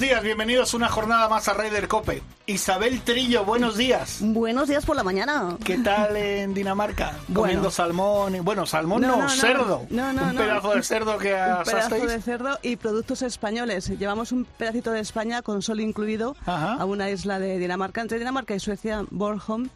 Buenos 0.00 0.14
días, 0.14 0.24
bienvenidos 0.24 0.72
una 0.72 0.88
jornada 0.88 1.28
más 1.28 1.46
a 1.48 1.52
Raider 1.52 1.86
Cope. 1.86 2.22
Isabel 2.46 3.02
Trillo, 3.02 3.44
buenos 3.44 3.76
días. 3.76 4.16
Buenos 4.20 4.66
días 4.66 4.86
por 4.86 4.96
la 4.96 5.02
mañana. 5.02 5.58
¿Qué 5.62 5.76
tal 5.76 6.16
en 6.16 6.54
Dinamarca? 6.54 7.12
Bueno. 7.28 7.40
Comiendo 7.42 7.70
salmón. 7.70 8.38
Bueno, 8.42 8.64
salmón 8.64 9.02
no, 9.02 9.08
No, 9.08 9.22
no, 9.24 9.28
cerdo. 9.28 9.86
No, 9.90 10.10
no, 10.14 10.22
Un 10.30 10.36
pedazo 10.36 10.70
de 10.74 10.82
cerdo 10.84 11.18
que 11.18 11.34
Un 11.34 11.64
pedazo 11.64 11.76
asasteis. 11.76 12.06
de 12.06 12.22
cerdo 12.22 12.58
y 12.62 12.76
productos 12.76 13.20
españoles. 13.20 13.90
Llevamos 13.98 14.32
un 14.32 14.46
pedacito 14.46 14.90
de 14.90 15.00
España 15.00 15.42
con 15.42 15.60
sol 15.60 15.80
incluido 15.80 16.34
Ajá. 16.46 16.76
a 16.80 16.84
una 16.86 17.10
isla 17.10 17.38
de 17.38 17.58
Dinamarca, 17.58 18.00
entre 18.00 18.18
Dinamarca 18.18 18.54
y 18.54 18.60
Suecia, 18.60 19.04
Bornholm. 19.10 19.68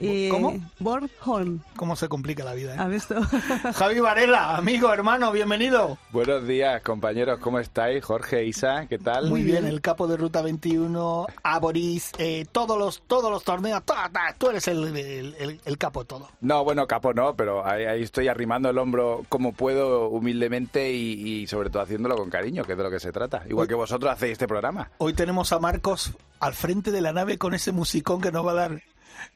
Y 0.00 0.28
¿Cómo? 0.30 0.54
Bornholm. 0.78 1.60
¿Cómo 1.76 1.94
se 1.94 2.08
complica 2.08 2.42
la 2.44 2.54
vida? 2.54 2.74
¿Has 2.78 2.86
eh? 2.86 2.90
visto? 2.90 3.14
Javi 3.74 4.00
Varela, 4.00 4.56
amigo, 4.56 4.92
hermano, 4.92 5.30
bienvenido. 5.30 5.98
Buenos 6.10 6.46
días, 6.46 6.80
compañeros, 6.82 7.38
¿cómo 7.40 7.58
estáis? 7.58 8.02
Jorge, 8.04 8.44
Isa, 8.46 8.86
¿qué 8.86 8.98
tal? 8.98 9.28
Muy 9.28 9.42
bien, 9.42 9.66
el 9.66 9.80
capo 9.80 10.06
de 10.06 10.16
Ruta 10.16 10.40
21, 10.42 11.26
Aboris, 11.42 12.12
eh, 12.18 12.46
todos 12.50 12.78
los 12.78 13.02
todos 13.06 13.30
los 13.30 13.44
torneos, 13.44 13.82
ta, 13.84 14.08
ta, 14.12 14.34
tú 14.38 14.48
eres 14.50 14.66
el, 14.68 14.96
el- 14.96 15.34
el- 15.38 15.60
el 15.64 15.78
capo 15.78 16.00
de 16.00 16.06
todo. 16.06 16.28
No, 16.40 16.64
bueno, 16.64 16.86
capo 16.86 17.12
no, 17.12 17.34
pero 17.36 17.66
ahí, 17.66 17.84
ahí 17.84 18.02
estoy 18.02 18.28
arrimando 18.28 18.70
el 18.70 18.78
hombro 18.78 19.24
como 19.28 19.52
puedo, 19.52 20.08
humildemente 20.08 20.92
y, 20.92 21.40
y 21.42 21.46
sobre 21.46 21.68
todo 21.70 21.82
haciéndolo 21.82 22.16
con 22.16 22.30
cariño, 22.30 22.64
que 22.64 22.72
es 22.72 22.78
de 22.78 22.84
lo 22.84 22.90
que 22.90 23.00
se 23.00 23.12
trata. 23.12 23.42
Igual 23.48 23.68
que 23.68 23.74
vosotros 23.74 24.10
hacéis 24.10 24.32
este 24.32 24.48
programa. 24.48 24.90
Hoy 24.98 25.12
tenemos 25.12 25.52
a 25.52 25.58
Marcos 25.58 26.12
al 26.40 26.54
frente 26.54 26.90
de 26.90 27.02
la 27.02 27.12
nave 27.12 27.36
con 27.36 27.52
ese 27.52 27.70
musicón 27.70 28.20
que 28.22 28.32
nos 28.32 28.46
va 28.46 28.52
a 28.52 28.54
dar. 28.54 28.82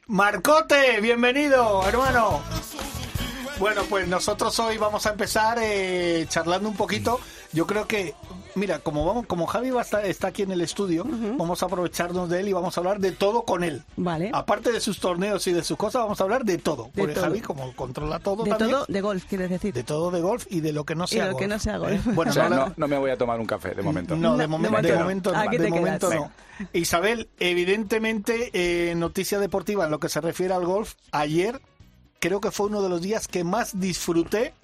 Marcote, 0.07 1.01
bienvenido, 1.01 1.87
hermano. 1.87 2.43
Bueno, 3.59 3.83
pues 3.89 4.09
nosotros 4.09 4.59
hoy 4.59 4.77
vamos 4.79 5.07
a 5.07 5.11
empezar 5.11 5.59
eh, 5.61 6.27
charlando 6.29 6.69
un 6.69 6.77
poquito. 6.77 7.21
Yo 7.53 7.67
creo 7.67 7.87
que, 7.87 8.15
mira, 8.57 8.79
como 8.79 9.05
vamos, 9.05 9.27
como 9.27 9.47
Javi 9.47 9.71
va 9.71 9.81
a 9.81 9.85
estar, 9.85 10.05
está 10.05 10.29
aquí 10.29 10.43
en 10.43 10.53
el 10.53 10.61
estudio, 10.61 11.05
vamos 11.37 11.63
a 11.63 11.67
aprovecharnos 11.67 12.29
de 12.29 12.41
él 12.41 12.49
y 12.49 12.53
vamos 12.53 12.77
a 12.77 12.81
hablar 12.81 12.99
de 13.01 13.13
todo 13.13 13.43
con 13.43 13.65
él. 13.65 13.83
Vale. 13.97 14.31
Aparte 14.33 14.73
de 14.73 14.81
sus 14.81 14.99
torneos 15.01 15.47
y 15.47 15.53
de 15.53 15.63
sus 15.65 15.77
cosas, 15.77 16.03
vamos 16.03 16.21
a 16.21 16.25
hablar 16.25 16.45
de 16.45 16.59
todo. 16.59 16.91
De 16.95 17.03
Porque 17.03 17.15
todo. 17.15 17.25
Javi, 17.25 17.41
como 17.41 17.73
controla 17.75 18.19
todo 18.19 18.45
De 18.45 18.51
también, 18.51 18.71
todo, 18.71 18.87
de 18.89 19.01
golf, 19.01 19.25
quieres 19.29 19.51
decir. 19.51 19.75
de 19.75 19.83
todo 19.85 20.11
de 20.11 20.21
golf 20.21 20.47
y 20.51 20.61
de 20.61 20.73
lo 20.73 20.85
que 20.85 20.95
no 20.95 21.07
sea 21.07 21.27
lo 21.27 21.33
golf. 21.33 21.43
que 21.43 21.49
no 21.49 21.59
sea 21.59 21.79
golf. 21.79 22.07
¿eh? 22.07 22.11
Bueno, 22.15 22.31
O 22.31 22.35
sea, 22.35 22.73
no, 22.77 22.89
me 22.89 22.99
voy 22.99 23.11
a 23.11 23.17
tomar 23.17 23.39
un 23.41 23.47
café 23.47 23.75
de 23.75 23.83
momento. 23.83 24.17
no, 24.17 24.37
de, 24.37 24.49
momen- 24.49 24.81
de 24.83 24.93
de 24.93 24.99
momento 24.99 25.33
no. 25.33 25.51
de 25.51 25.69
momento 25.71 26.15
no. 26.15 26.31
Isabel, 26.73 27.29
evidentemente, 27.41 28.51
eh, 28.53 28.95
noticia 28.95 29.39
deportiva 29.41 29.85
en 29.87 29.91
lo 29.91 29.99
que 29.99 30.09
se 30.09 30.21
refiere 30.21 30.55
al 30.55 30.65
golf, 30.65 30.95
ayer 31.11 31.61
creo 32.21 32.41
que 32.41 32.51
fue 32.51 32.67
uno 32.67 32.81
de 32.83 32.89
los 32.89 33.03
días 33.03 33.27
que 33.29 33.43
más 33.45 33.81
disfruté 33.81 34.55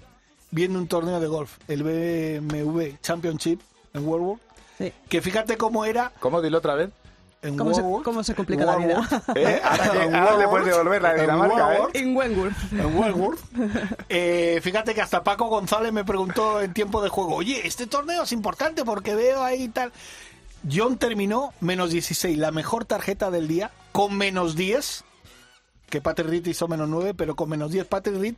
viendo 0.52 0.78
un 0.78 0.86
torneo 0.86 1.20
de 1.20 1.27
golf, 1.27 1.58
el 1.69 1.82
BMW 1.82 2.97
Championship 3.02 3.60
en 3.94 4.06
World 4.06 4.38
Sí. 4.78 4.92
que 5.08 5.20
fíjate 5.20 5.56
cómo 5.58 5.84
era 5.84 6.10
¿Cómo? 6.20 6.41
Dilo 6.41 6.58
otra 6.58 6.75
vez. 6.75 6.91
en 7.42 7.56
¿Cómo 7.56 7.75
se- 7.75 7.82
World 7.82 8.04
cómo 8.04 8.22
se 8.25 8.34
complica 8.34 8.65
la 8.65 8.76
vida? 8.76 9.06
¿Eh? 9.34 9.60
Ahora, 9.62 9.91
que- 9.92 10.16
ahora 10.16 10.37
le 10.38 10.48
puedes 10.48 10.66
devolver 10.69 11.03
la 11.03 11.15
de 11.15 11.20
Dinamarca, 11.22 11.75
¿eh? 11.76 11.81
En 11.94 12.16
Wentworth. 12.16 12.56
en 12.72 12.98
Wentworth. 12.98 13.41
Eh, 14.09 14.60
fíjate 14.62 14.94
que 14.94 15.00
hasta 15.03 15.22
Paco 15.22 15.47
González 15.47 15.92
me 15.92 16.04
preguntó 16.04 16.60
en 16.60 16.72
tiempo 16.75 17.03
de 17.03 17.09
juego, 17.09 17.34
oye, 17.37 17.66
este 17.66 17.87
torneo 17.87 18.22
es 18.25 18.32
importante 18.32 18.84
porque 18.84 19.15
veo 19.15 19.42
ahí 19.42 19.69
tal. 19.69 19.92
John 20.70 20.98
terminó 20.98 21.53
menos 21.60 21.91
16, 21.91 22.36
la 22.36 22.50
mejor 22.50 22.84
tarjeta 22.84 23.31
del 23.31 23.48
día, 23.48 23.70
con 23.92 24.16
menos 24.16 24.56
10, 24.56 25.04
que 25.88 26.00
Patrick 26.03 26.28
Reed 26.28 26.47
hizo 26.47 26.69
menos 26.69 26.88
9, 26.88 27.15
pero 27.15 27.34
con 27.34 27.48
menos 27.48 27.70
10 27.70 27.86
Patrick 27.86 28.20
Reed 28.20 28.34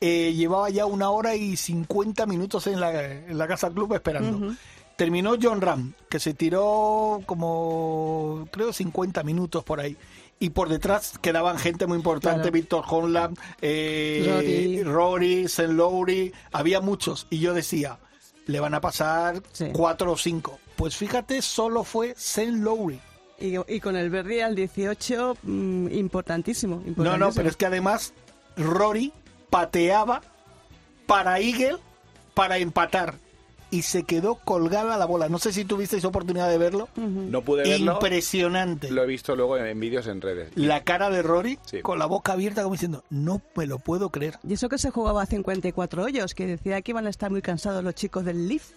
eh, 0.00 0.32
llevaba 0.34 0.68
ya 0.70 0.86
una 0.86 1.10
hora 1.10 1.34
y 1.36 1.56
50 1.56 2.26
minutos 2.26 2.66
en 2.66 2.80
la, 2.80 3.04
en 3.04 3.38
la 3.38 3.46
Casa 3.46 3.70
Club 3.70 3.94
esperando. 3.94 4.54
Terminó 5.00 5.36
John 5.40 5.62
Ram, 5.62 5.94
que 6.10 6.20
se 6.20 6.34
tiró 6.34 7.22
como, 7.24 8.46
creo, 8.50 8.70
50 8.70 9.22
minutos 9.22 9.64
por 9.64 9.80
ahí. 9.80 9.96
Y 10.38 10.50
por 10.50 10.68
detrás 10.68 11.18
quedaban 11.22 11.56
gente 11.58 11.86
muy 11.86 11.96
importante, 11.96 12.40
Claro. 12.42 12.52
Víctor 12.52 12.84
Honland, 12.86 13.38
eh, 13.62 14.26
Rory. 14.26 14.82
Rory, 14.82 15.42
St. 15.44 15.72
Lowry, 15.72 16.34
había 16.52 16.82
muchos. 16.82 17.26
Y 17.30 17.38
yo 17.38 17.54
decía, 17.54 17.98
le 18.44 18.60
van 18.60 18.74
a 18.74 18.82
pasar 18.82 19.42
Sí. 19.52 19.70
cuatro 19.72 20.12
o 20.12 20.16
cinco. 20.18 20.58
Pues 20.76 20.94
fíjate, 20.96 21.40
solo 21.40 21.82
fue 21.82 22.10
St. 22.10 22.52
Lowry. 22.58 23.00
Y, 23.38 23.54
y 23.74 23.80
con 23.80 23.96
el 23.96 24.10
Verdi 24.10 24.40
al 24.40 24.54
18, 24.54 25.38
mm, 25.42 25.88
importantísimo, 25.94 26.76
No, 26.76 26.88
importantísimo. 26.88 27.26
no, 27.26 27.34
pero 27.34 27.48
es 27.48 27.56
que 27.56 27.64
además 27.64 28.12
Rory 28.58 29.14
pateaba 29.48 30.20
para 31.06 31.38
Eagle 31.40 31.78
para 32.34 32.58
empatar. 32.58 33.14
Y 33.72 33.82
se 33.82 34.02
quedó 34.02 34.34
colgada 34.34 34.98
la 34.98 35.06
bola. 35.06 35.28
No 35.28 35.38
sé 35.38 35.52
si 35.52 35.64
tuvisteis 35.64 36.04
oportunidad 36.04 36.48
de 36.50 36.58
verlo. 36.58 36.88
No 36.96 37.42
pude 37.42 37.62
verlo. 37.68 37.92
Impresionante. 37.92 38.90
Lo 38.90 39.04
he 39.04 39.06
visto 39.06 39.36
luego 39.36 39.56
en, 39.58 39.66
en 39.66 39.78
vídeos 39.78 40.06
en 40.08 40.20
redes. 40.20 40.50
La 40.56 40.82
cara 40.82 41.08
de 41.10 41.22
Rory 41.22 41.58
Sí. 41.66 41.80
con 41.82 41.98
la 42.00 42.06
boca 42.06 42.32
abierta 42.32 42.62
como 42.62 42.74
diciendo, 42.74 43.04
no 43.10 43.40
me 43.54 43.66
lo 43.66 43.78
puedo 43.78 44.10
creer. 44.10 44.38
Y 44.46 44.54
eso 44.54 44.68
que 44.68 44.78
se 44.78 44.90
jugaba 44.90 45.22
a 45.22 45.26
54 45.26 46.02
hoyos, 46.02 46.34
que 46.34 46.46
decía 46.46 46.82
que 46.82 46.90
iban 46.90 47.06
a 47.06 47.10
estar 47.10 47.30
muy 47.30 47.42
cansados 47.42 47.84
los 47.84 47.94
chicos 47.94 48.24
del 48.24 48.48
Leaf. 48.48 48.70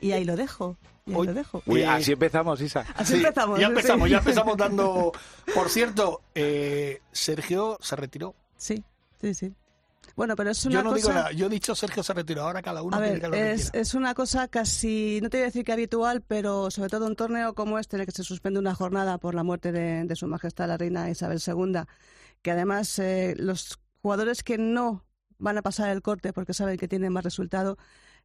Y 0.00 0.12
ahí 0.12 0.24
lo 0.24 0.36
dejo. 0.36 0.78
Y 1.04 1.10
ahí 1.10 1.16
Hoy- 1.18 1.26
lo 1.26 1.34
dejo. 1.34 1.62
Uy, 1.66 1.80
Eh, 1.82 1.86
así 1.86 2.12
empezamos, 2.12 2.60
Isa. 2.62 2.86
Así 2.96 3.12
Sí, 3.14 3.18
empezamos. 3.18 3.60
Ya 3.60 3.66
empezamos, 3.66 4.06
sí. 4.06 4.12
ya 4.12 4.18
empezamos 4.18 4.56
dando... 4.56 5.12
Por 5.54 5.68
cierto, 5.68 6.22
eh, 6.34 7.00
Sergio 7.12 7.76
se 7.82 7.96
retiró. 7.96 8.34
Sí, 8.56 8.82
sí, 9.20 9.34
sí. 9.34 9.52
Bueno, 10.20 10.36
pero 10.36 10.50
es 10.50 10.66
una 10.66 10.74
Yo 10.74 10.82
no 10.82 10.90
cosa... 10.90 10.96
digo 11.00 11.12
nada, 11.14 11.32
yo 11.32 11.46
he 11.46 11.48
dicho 11.48 11.74
Sergio 11.74 12.02
se 12.02 12.12
retiró, 12.12 12.42
ahora 12.42 12.60
cada 12.60 12.82
uno 12.82 12.94
A 12.94 13.00
que 13.02 13.14
diga 13.14 13.28
lo 13.28 13.34
es, 13.36 13.70
es 13.72 13.94
una 13.94 14.12
cosa 14.12 14.48
casi, 14.48 15.18
no 15.22 15.30
te 15.30 15.38
voy 15.38 15.44
a 15.44 15.46
decir 15.46 15.64
que 15.64 15.72
habitual, 15.72 16.20
pero 16.20 16.70
sobre 16.70 16.90
todo 16.90 17.06
un 17.06 17.16
torneo 17.16 17.54
como 17.54 17.78
este 17.78 17.96
en 17.96 18.00
el 18.00 18.06
que 18.06 18.12
se 18.12 18.22
suspende 18.22 18.58
una 18.60 18.74
jornada 18.74 19.16
por 19.16 19.34
la 19.34 19.44
muerte 19.44 19.72
de, 19.72 20.04
de 20.04 20.16
Su 20.16 20.26
Majestad 20.26 20.68
la 20.68 20.76
Reina 20.76 21.08
Isabel 21.08 21.40
II, 21.46 21.84
que 22.42 22.50
además 22.50 22.98
eh, 22.98 23.34
los 23.38 23.78
jugadores 24.02 24.42
que 24.42 24.58
no 24.58 25.06
van 25.38 25.56
a 25.56 25.62
pasar 25.62 25.88
el 25.88 26.02
corte 26.02 26.34
porque 26.34 26.52
saben 26.52 26.76
que 26.76 26.86
tienen 26.86 27.14
más 27.14 27.24
resultado, 27.24 27.78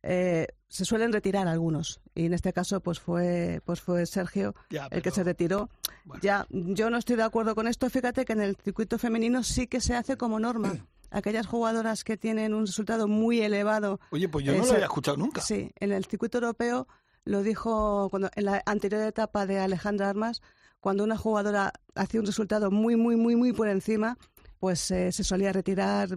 eh, 0.03 0.47
se 0.67 0.83
suelen 0.83 1.13
retirar 1.13 1.47
algunos. 1.47 2.01
Y 2.13 2.25
en 2.25 2.33
este 2.33 2.51
caso, 2.51 2.81
pues 2.81 2.99
fue, 2.99 3.61
pues 3.63 3.79
fue 3.79 4.05
Sergio 4.05 4.53
Ya, 4.69 4.87
el 4.91 5.01
que 5.01 5.11
se 5.11 5.23
retiró. 5.23 5.69
bueno. 6.03 6.21
Ya, 6.21 6.45
yo 6.49 6.89
no 6.89 6.97
estoy 6.97 7.15
de 7.15 7.23
acuerdo 7.23 7.55
con 7.55 7.69
esto. 7.69 7.89
Fíjate 7.89 8.25
que 8.25 8.33
en 8.33 8.41
el 8.41 8.57
circuito 8.57 8.99
femenino 8.99 9.43
sí 9.43 9.67
que 9.67 9.79
se 9.79 9.95
hace 9.95 10.17
como 10.17 10.41
norma. 10.41 10.73
Aquellas 11.11 11.47
jugadoras 11.47 12.03
que 12.03 12.17
tienen 12.17 12.53
un 12.53 12.65
resultado 12.65 13.07
muy 13.07 13.41
elevado 13.41 13.99
Oye, 14.11 14.27
pues 14.29 14.43
yo 14.45 14.51
no 14.53 14.59
lo 14.59 14.63
Ese- 14.65 14.73
había 14.75 14.85
escuchado 14.85 15.17
nunca. 15.17 15.41
Sí, 15.41 15.71
en 15.79 15.91
el 15.91 16.05
circuito 16.05 16.37
europeo 16.39 16.87
lo 17.23 17.41
dijo 17.43 18.07
cuando 18.09 18.29
en 18.35 18.45
la 18.45 18.61
anterior 18.65 19.01
etapa 19.01 19.45
de 19.45 19.59
Alejandra 19.59 20.09
Armas, 20.09 20.41
cuando 20.79 21.03
una 21.03 21.17
jugadora 21.17 21.73
hacía 21.95 22.19
un 22.19 22.25
resultado 22.27 22.69
muy, 22.69 22.95
muy, 22.95 23.15
muy, 23.15 23.35
muy 23.35 23.53
por 23.53 23.67
encima, 23.67 24.17
pues 24.59 24.91
eh, 24.91 25.11
se 25.11 25.23
solía 25.23 25.51
retirar, 25.51 26.09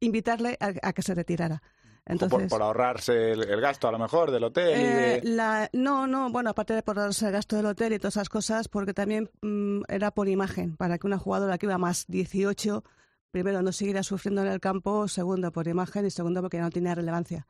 invitarle 0.00 0.56
a, 0.60 0.72
a 0.88 0.92
que 0.92 1.00
se 1.02 1.14
retirara. 1.14 1.60
por, 2.04 2.12
Entonces, 2.12 2.48
por 2.50 2.60
ahorrarse 2.62 3.32
el, 3.32 3.42
el 3.44 3.60
gasto 3.60 3.88
a 3.88 3.92
lo 3.92 3.98
mejor 3.98 4.30
del 4.30 4.44
hotel 4.44 4.68
y 4.78 4.82
eh, 4.82 5.20
de... 5.22 5.30
la, 5.30 5.70
no, 5.72 6.06
no, 6.06 6.30
bueno, 6.30 6.50
aparte 6.50 6.74
de 6.74 6.82
por 6.82 6.96
darse 6.96 7.26
el 7.26 7.32
gasto 7.32 7.56
del 7.56 7.66
hotel 7.66 7.94
y 7.94 7.98
todas 7.98 8.16
esas 8.16 8.28
cosas, 8.28 8.68
porque 8.68 8.92
también 8.92 9.30
mm, 9.42 9.82
era 9.88 10.10
por 10.10 10.28
imagen, 10.28 10.76
para 10.76 10.98
que 10.98 11.06
una 11.06 11.18
jugadora 11.18 11.56
que 11.56 11.66
iba 11.66 11.78
más 11.78 12.04
18, 12.08 12.84
primero 13.30 13.62
no 13.62 13.72
siguiera 13.72 14.02
sufriendo 14.02 14.42
en 14.42 14.48
el 14.48 14.60
campo, 14.60 15.08
segundo 15.08 15.52
por 15.52 15.68
imagen 15.68 16.06
y 16.06 16.10
segundo 16.10 16.40
porque 16.42 16.58
no 16.60 16.70
tenía 16.70 16.94
relevancia. 16.94 17.46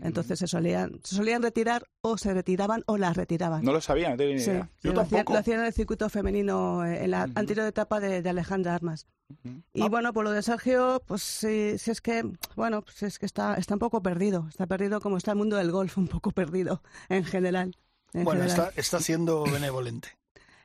Entonces 0.00 0.38
se 0.38 0.46
solían, 0.46 1.00
se 1.04 1.16
solían 1.16 1.42
retirar 1.42 1.84
o 2.00 2.16
se 2.16 2.32
retiraban 2.32 2.82
o 2.86 2.96
las 2.96 3.14
retiraban. 3.14 3.62
No 3.62 3.72
lo 3.74 3.80
sabía, 3.82 4.08
no 4.08 4.16
tenía 4.16 4.36
ni 4.36 4.40
Sí, 4.40 4.50
idea. 4.50 4.70
Yo 4.82 4.94
lo, 4.94 5.02
hacían, 5.02 5.26
lo 5.28 5.36
hacían 5.36 5.60
en 5.60 5.66
el 5.66 5.72
circuito 5.74 6.08
femenino 6.08 6.82
eh, 6.86 7.04
en 7.04 7.10
la 7.10 7.24
Ujú. 7.24 7.32
anterior 7.34 7.66
etapa 7.66 8.00
de, 8.00 8.22
de 8.22 8.30
Alejandra 8.30 8.74
Armas. 8.74 9.06
Y 9.74 9.88
bueno, 9.90 10.14
por 10.14 10.24
lo 10.24 10.30
de 10.30 10.42
Sergio, 10.42 11.02
pues 11.06 11.22
sí, 11.22 11.76
sí 11.78 11.90
es 11.90 12.00
que, 12.00 12.22
bueno, 12.56 12.80
pues 12.82 13.02
es 13.02 13.18
que 13.18 13.26
está, 13.26 13.54
está 13.56 13.74
un 13.74 13.80
poco 13.80 14.02
perdido. 14.02 14.46
Está 14.48 14.66
perdido 14.66 14.98
como 15.02 15.18
está 15.18 15.32
el 15.32 15.38
mundo 15.38 15.56
del 15.56 15.70
golf, 15.70 15.98
un 15.98 16.08
poco 16.08 16.30
perdido 16.30 16.82
en 17.10 17.24
general. 17.24 17.76
en 18.14 18.24
Bueno, 18.24 18.42
general. 18.44 18.68
está, 18.68 18.80
está 18.80 19.00
siendo 19.00 19.42
benevolente. 19.44 20.08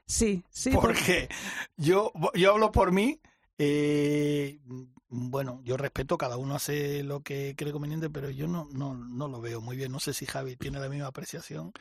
Sí, 0.05 0.43
sí. 0.49 0.71
por- 0.71 0.83
Porque 0.83 1.27
yo, 1.75 2.13
yo 2.33 2.51
hablo 2.53 2.71
por 2.71 2.93
mí. 2.93 3.19
Eh, 3.57 4.59
bueno, 5.09 5.61
yo 5.63 5.77
respeto, 5.77 6.17
cada 6.17 6.37
uno 6.37 6.55
hace 6.55 7.03
lo 7.03 7.21
que 7.21 7.55
cree 7.57 7.71
conveniente, 7.71 8.09
pero 8.09 8.29
yo 8.29 8.47
no, 8.47 8.67
no, 8.71 8.95
no 8.95 9.27
lo 9.27 9.41
veo 9.41 9.61
muy 9.61 9.77
bien. 9.77 9.91
No 9.91 9.99
sé 9.99 10.13
si 10.13 10.25
Javi 10.25 10.55
tiene 10.55 10.79
la 10.79 10.89
misma 10.89 11.07
apreciación. 11.07 11.71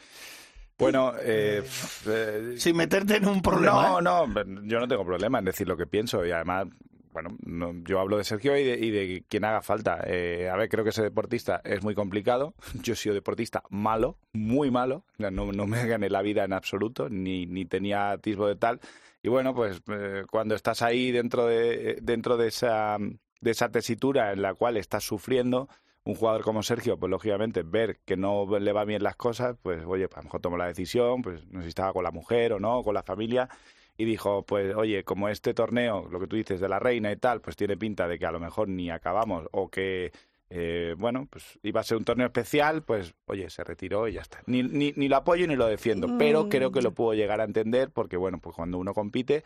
Bueno, 0.78 1.14
eh, 1.20 1.64
eh, 2.06 2.54
sin 2.58 2.76
meterte 2.76 3.16
en 3.16 3.26
un 3.26 3.40
problema. 3.40 4.00
No, 4.00 4.24
¿eh? 4.24 4.44
no, 4.44 4.62
yo 4.64 4.78
no 4.78 4.86
tengo 4.86 5.04
problema 5.04 5.38
en 5.38 5.46
decir 5.46 5.66
lo 5.66 5.76
que 5.76 5.86
pienso 5.86 6.24
y 6.24 6.32
además 6.32 6.68
bueno, 7.16 7.72
yo 7.86 7.98
hablo 7.98 8.18
de 8.18 8.24
Sergio 8.24 8.58
y 8.58 8.62
de, 8.62 8.76
y 8.76 8.90
de 8.90 9.24
quien 9.26 9.46
haga 9.46 9.62
falta. 9.62 10.00
Eh, 10.06 10.50
a 10.52 10.56
ver, 10.56 10.68
creo 10.68 10.84
que 10.84 10.92
ser 10.92 11.04
deportista 11.04 11.62
es 11.64 11.82
muy 11.82 11.94
complicado. 11.94 12.52
Yo 12.82 12.92
he 12.92 12.96
sido 12.96 13.14
deportista 13.14 13.62
malo, 13.70 14.18
muy 14.34 14.70
malo. 14.70 15.02
No, 15.16 15.30
no 15.30 15.66
me 15.66 15.86
gané 15.86 16.10
la 16.10 16.20
vida 16.20 16.44
en 16.44 16.52
absoluto, 16.52 17.08
ni, 17.08 17.46
ni 17.46 17.64
tenía 17.64 18.10
atisbo 18.10 18.46
de 18.46 18.56
tal. 18.56 18.80
Y 19.26 19.28
bueno, 19.28 19.56
pues 19.56 19.82
eh, 19.88 20.22
cuando 20.30 20.54
estás 20.54 20.82
ahí 20.82 21.10
dentro 21.10 21.46
de, 21.46 21.98
dentro 22.00 22.36
de 22.36 22.46
esa, 22.46 22.96
de 23.40 23.50
esa 23.50 23.68
tesitura 23.70 24.32
en 24.32 24.40
la 24.40 24.54
cual 24.54 24.76
estás 24.76 25.02
sufriendo, 25.02 25.68
un 26.04 26.14
jugador 26.14 26.42
como 26.42 26.62
Sergio, 26.62 26.96
pues 26.96 27.10
lógicamente 27.10 27.64
ver 27.64 27.98
que 28.04 28.16
no 28.16 28.46
le 28.56 28.72
va 28.72 28.84
bien 28.84 29.02
las 29.02 29.16
cosas, 29.16 29.56
pues 29.60 29.84
oye, 29.84 30.06
pues 30.06 30.18
a 30.18 30.20
lo 30.20 30.24
mejor 30.26 30.40
tomo 30.42 30.56
la 30.56 30.68
decisión, 30.68 31.22
pues 31.22 31.44
no 31.48 31.58
sé 31.58 31.64
si 31.64 31.68
estaba 31.70 31.92
con 31.92 32.04
la 32.04 32.12
mujer 32.12 32.52
o 32.52 32.60
no, 32.60 32.84
con 32.84 32.94
la 32.94 33.02
familia, 33.02 33.48
y 33.96 34.04
dijo, 34.04 34.44
pues 34.46 34.76
oye, 34.76 35.02
como 35.02 35.28
este 35.28 35.54
torneo, 35.54 36.06
lo 36.08 36.20
que 36.20 36.28
tú 36.28 36.36
dices 36.36 36.60
de 36.60 36.68
la 36.68 36.78
reina 36.78 37.10
y 37.10 37.16
tal, 37.16 37.40
pues 37.40 37.56
tiene 37.56 37.76
pinta 37.76 38.06
de 38.06 38.20
que 38.20 38.26
a 38.26 38.30
lo 38.30 38.38
mejor 38.38 38.68
ni 38.68 38.90
acabamos 38.90 39.48
o 39.50 39.68
que, 39.68 40.12
eh, 40.48 40.94
bueno, 40.98 41.26
pues 41.30 41.58
iba 41.62 41.80
a 41.80 41.84
ser 41.84 41.96
un 41.96 42.04
torneo 42.04 42.26
especial, 42.26 42.82
pues 42.82 43.14
oye, 43.26 43.50
se 43.50 43.64
retiró 43.64 44.06
y 44.08 44.12
ya 44.14 44.20
está. 44.22 44.42
Ni, 44.46 44.62
ni, 44.62 44.92
ni 44.96 45.08
lo 45.08 45.16
apoyo 45.16 45.46
ni 45.46 45.56
lo 45.56 45.66
defiendo, 45.66 46.16
pero 46.18 46.44
Mm. 46.44 46.48
creo 46.48 46.70
que 46.72 46.82
lo 46.82 46.92
puedo 46.94 47.14
llegar 47.14 47.40
a 47.40 47.44
entender 47.44 47.90
porque, 47.90 48.16
bueno, 48.16 48.38
pues 48.40 48.54
cuando 48.54 48.78
uno 48.78 48.94
compite, 48.94 49.42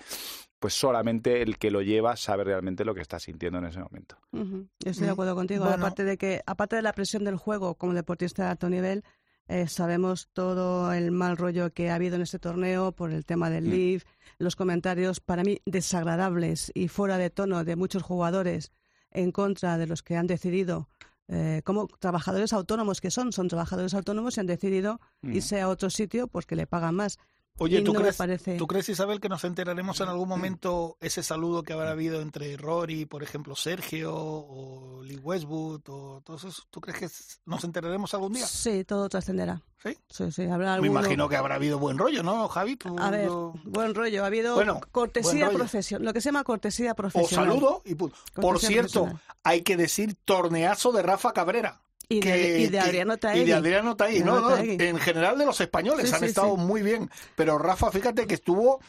pues 0.58 0.74
solamente 0.74 1.40
el 1.42 1.56
que 1.58 1.70
lo 1.70 1.80
lleva 1.82 2.16
sabe 2.16 2.44
realmente 2.44 2.84
lo 2.84 2.94
que 2.94 3.00
está 3.00 3.18
sintiendo 3.18 3.58
en 3.60 3.64
ese 3.66 3.80
momento. 3.80 4.16
Yo 4.32 4.90
estoy 4.90 5.04
de 5.06 5.10
Mm, 5.10 5.12
acuerdo 5.12 5.34
contigo. 5.34 5.64
bueno. 5.64 5.76
Aparte 5.78 6.04
de 6.04 6.18
que, 6.18 6.42
aparte 6.46 6.76
de 6.76 6.82
la 6.82 6.92
presión 6.92 7.24
del 7.24 7.36
juego 7.36 7.76
como 7.76 7.94
deportista 7.94 8.44
de 8.44 8.50
alto 8.50 8.68
nivel, 8.68 9.02
eh, 9.48 9.66
sabemos 9.68 10.28
todo 10.32 10.92
el 10.92 11.10
mal 11.10 11.36
rollo 11.36 11.72
que 11.72 11.90
ha 11.90 11.94
habido 11.96 12.14
en 12.16 12.22
este 12.22 12.38
torneo 12.38 12.92
por 12.92 13.10
el 13.10 13.24
tema 13.24 13.48
del 13.50 13.64
Mm. 13.64 13.70
live, 13.70 14.02
los 14.38 14.54
comentarios 14.54 15.18
para 15.20 15.42
mí 15.42 15.60
desagradables 15.64 16.70
y 16.74 16.88
fuera 16.88 17.18
de 17.18 17.30
tono 17.30 17.64
de 17.64 17.74
muchos 17.76 18.02
jugadores 18.02 18.70
en 19.12 19.32
contra 19.32 19.78
de 19.78 19.86
los 19.86 20.02
que 20.02 20.16
han 20.16 20.26
decidido 20.26 20.88
eh, 21.28 21.62
como 21.64 21.86
trabajadores 21.86 22.52
autónomos 22.52 23.00
que 23.00 23.10
son, 23.10 23.32
son 23.32 23.46
trabajadores 23.48 23.94
autónomos 23.94 24.36
y 24.36 24.40
han 24.40 24.46
decidido 24.46 25.00
Mm. 25.22 25.32
irse 25.34 25.60
a 25.60 25.68
otro 25.68 25.88
sitio 25.90 26.26
porque 26.26 26.56
le 26.56 26.66
pagan 26.66 26.94
más. 26.96 27.18
Oye, 27.62 27.82
¿tú, 27.82 27.92
no 27.92 27.98
me 28.00 28.04
crees, 28.04 28.16
parece- 28.16 28.56
¿tú 28.56 28.66
crees, 28.66 28.88
Isabel, 28.88 29.20
que 29.20 29.28
nos 29.28 29.44
enteraremos 29.44 30.00
en 30.00 30.08
algún 30.08 30.28
momento 30.28 30.96
ese 31.00 31.22
saludo 31.22 31.62
que 31.62 31.72
habrá 31.74 31.90
habido 31.90 32.20
entre 32.22 32.56
Rory, 32.56 33.04
por 33.04 33.22
ejemplo, 33.22 33.54
Sergio, 33.54 34.14
o 34.14 35.02
Lee 35.04 35.16
Westwood, 35.18 35.82
o 35.88 36.22
todos 36.24 36.44
esos? 36.44 36.66
¿Tú 36.70 36.80
crees 36.80 36.98
que 36.98 37.08
nos 37.44 37.62
enteraremos 37.64 38.14
algún 38.14 38.32
día? 38.32 38.46
Sí, 38.46 38.84
todo 38.84 39.08
trascenderá. 39.08 39.60
¿Sí? 39.82 39.96
Sí, 40.10 40.30
sí, 40.32 40.42
habrá 40.44 40.66
Me 40.68 40.72
alguno- 40.86 41.00
imagino 41.00 41.28
que 41.28 41.36
habrá 41.36 41.54
habido 41.54 41.78
buen 41.78 41.96
rollo, 41.96 42.22
¿no, 42.22 42.48
Javi? 42.48 42.76
Tú- 42.76 42.96
A 42.98 43.10
ver, 43.10 43.26
yo- 43.26 43.54
buen 43.64 43.94
rollo. 43.94 44.24
Ha 44.24 44.26
habido 44.26 44.54
Bueno, 44.54 44.80
cortesía 44.92 45.50
profesional, 45.50 46.04
lo 46.06 46.12
que 46.12 46.20
se 46.20 46.26
llama 46.28 46.44
cortesía 46.44 46.92
O 46.92 46.94
profesional. 46.96 47.48
saludo 47.48 47.82
y 47.84 47.94
punto. 47.94 48.16
Por 48.34 48.58
cierto, 48.58 49.08
hay 49.42 49.62
que 49.62 49.76
decir 49.76 50.16
torneazo 50.24 50.92
de 50.92 51.02
Rafa 51.02 51.32
Cabrera. 51.32 51.80
Y 52.12 52.16
de, 52.16 52.20
que- 52.20 52.58
y 52.58 52.64
de 52.64 52.70
que- 52.72 52.80
Adriano 52.80 53.14
Y 53.14 53.18
Taegui. 53.18 53.44
de 53.44 53.54
Adriano 53.54 53.96
Taegui, 53.96 54.18
De 54.18 54.24
no, 54.24 54.32
Adriano 54.34 54.50
no, 54.50 54.56
Taegui. 54.56 54.84
en 54.84 54.98
general 54.98 55.38
de 55.38 55.46
los 55.46 55.60
españoles 55.60 56.08
Sí, 56.08 56.14
han 56.14 56.20
sí, 56.20 56.26
estado 56.26 56.56
sí. 56.56 56.60
muy 56.62 56.82
bien. 56.82 57.08
Pero 57.36 57.56
Rafa, 57.56 57.90
fíjate 57.92 58.26
que 58.26 58.34
estuvo, 58.34 58.80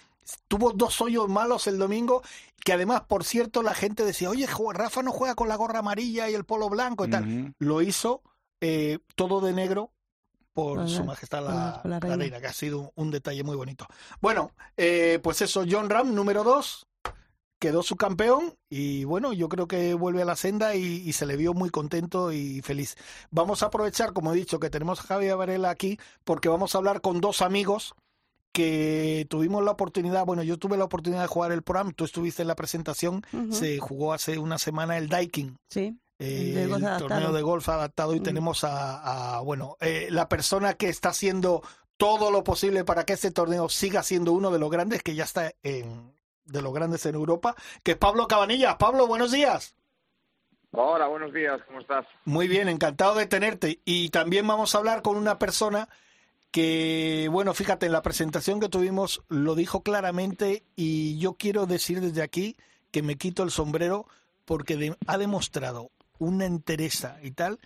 tuvo 0.48 0.72
dos 0.74 1.00
hoyos 1.02 1.30
malos 1.30 1.68
el 1.68 1.78
domingo, 1.78 2.24
que 2.66 2.74
además, 2.74 3.04
por 3.08 3.24
cierto, 3.24 3.62
la 3.64 3.74
gente 3.76 4.04
decía, 4.06 4.30
oye, 4.30 4.48
Rafa 4.74 5.04
no 5.04 5.12
juega 5.12 5.36
con 5.36 5.48
la 5.48 5.56
gorra 5.56 5.80
amarilla 5.80 6.30
y 6.30 6.34
el 6.34 6.46
polo 6.46 6.68
blanco 6.70 7.06
y 7.06 7.10
tal. 7.12 7.54
Lo 7.60 7.82
hizo 7.82 8.24
eh, 8.60 9.00
todo 9.16 9.40
de 9.40 9.54
negro 9.54 9.92
por 10.54 10.90
su 10.90 11.04
majestad 11.06 11.44
la, 11.44 11.82
reina. 11.84 12.16
reina, 12.18 12.42
que 12.42 12.48
ha 12.48 12.54
sido 12.54 12.80
un, 12.80 12.90
un 12.96 13.12
detalle 13.12 13.44
muy 13.44 13.56
bonito. 13.56 13.88
Bueno, 14.20 14.52
eh, 14.78 15.20
pues 15.24 15.42
eso, 15.42 15.64
John 15.70 15.90
Ram, 15.90 16.14
número 16.14 16.44
dos, 16.44 16.88
quedó 17.62 17.84
su 17.84 17.96
campeón 17.96 18.56
y 18.70 19.04
bueno, 19.04 19.34
yo 19.34 19.48
creo 19.48 19.68
que 19.68 19.94
vuelve 19.94 20.24
a 20.24 20.26
la 20.26 20.36
senda 20.36 20.76
y, 20.76 20.82
y 21.08 21.14
se 21.14 21.28
le 21.28 21.38
vio 21.38 21.54
muy 21.54 21.70
contento 21.70 22.32
y 22.32 22.62
feliz. 22.62 22.96
Vamos 23.30 23.62
a 23.62 23.68
aprovechar, 23.68 24.14
como 24.14 24.34
he 24.34 24.36
dicho, 24.36 24.60
que 24.60 24.72
tenemos 24.72 25.00
a 25.00 25.04
Javier 25.04 25.38
Varela 25.38 25.70
aquí 25.70 26.00
porque 26.24 26.50
vamos 26.50 26.74
a 26.74 26.80
hablar 26.80 27.02
con 27.02 27.22
dos 27.22 27.44
amigos 27.44 27.94
que 28.52 29.28
tuvimos 29.30 29.64
la 29.64 29.72
oportunidad, 29.72 30.26
bueno, 30.26 30.44
yo 30.44 30.58
tuve 30.58 30.76
la 30.76 30.84
oportunidad 30.86 31.22
de 31.22 31.28
jugar 31.28 31.52
el 31.52 31.62
programa, 31.62 31.92
tú 31.96 32.04
estuviste 32.04 32.42
en 32.42 32.48
la 32.50 32.56
presentación, 32.56 33.24
se 33.52 33.78
jugó 33.80 34.12
hace 34.14 34.40
una 34.40 34.58
semana 34.58 34.98
el 34.98 35.08
Daikin, 35.08 35.56
Sí. 35.70 35.98
eh, 36.20 36.64
el 36.66 36.74
adaptado. 36.74 37.08
torneo 37.08 37.32
de 37.32 37.42
golf 37.44 37.70
adaptado 37.70 38.14
y 38.16 38.20
Mm. 38.20 38.24
tenemos 38.24 38.64
a, 38.66 39.38
a, 39.38 39.42
bueno, 39.42 39.78
eh, 39.80 40.08
la 40.10 40.28
persona 40.28 40.74
que 40.74 40.90
está 40.90 41.10
haciendo 41.10 41.62
todo 41.96 42.30
lo 42.32 42.44
posible 42.44 42.84
para 42.84 43.06
que 43.06 43.14
este 43.14 43.32
torneo 43.32 43.70
siga 43.70 44.04
siendo 44.04 44.34
uno 44.34 44.50
de 44.52 44.60
los 44.60 44.70
grandes, 44.72 45.02
que 45.04 45.16
ya 45.16 45.24
está 45.24 45.54
en, 45.64 46.12
de 46.46 46.62
los 46.62 46.74
grandes 46.74 47.06
en 47.06 47.16
Europa, 47.16 47.56
que 47.84 47.92
es 47.92 47.98
Pablo 47.98 48.28
Cabanillas. 48.28 48.76
Pablo, 48.76 49.08
buenos 49.08 49.32
días. 49.32 49.76
Hola, 50.72 51.08
buenos 51.08 51.34
días, 51.34 51.60
¿cómo 51.68 51.82
estás? 51.82 52.06
Muy 52.26 52.48
bien, 52.48 52.70
encantado 52.70 53.16
de 53.16 53.26
tenerte. 53.26 53.82
Y 53.84 54.10
también 54.10 54.48
vamos 54.48 54.74
a 54.74 54.78
hablar 54.78 55.02
con 55.02 55.18
una 55.18 55.38
persona 55.38 55.90
que, 56.50 57.28
bueno, 57.32 57.54
fíjate, 57.54 57.86
en 57.86 57.92
la 57.92 58.02
presentación 58.02 58.60
que 58.60 58.70
tuvimos 58.70 59.22
lo 59.28 59.56
dijo 59.56 59.84
claramente 59.84 60.64
y 60.76 61.18
yo 61.18 61.34
quiero 61.34 61.66
decir 61.66 62.00
desde 62.02 62.22
aquí 62.22 62.58
que 62.92 63.02
me 63.04 63.18
quito 63.18 63.44
el 63.44 63.52
sombrero 63.52 64.06
porque 64.46 64.76
de- 64.78 64.98
ha 65.08 65.18
demostrado 65.18 65.92
una 66.20 66.46
entereza 66.46 67.18
y 67.22 67.32
tal. 67.32 67.60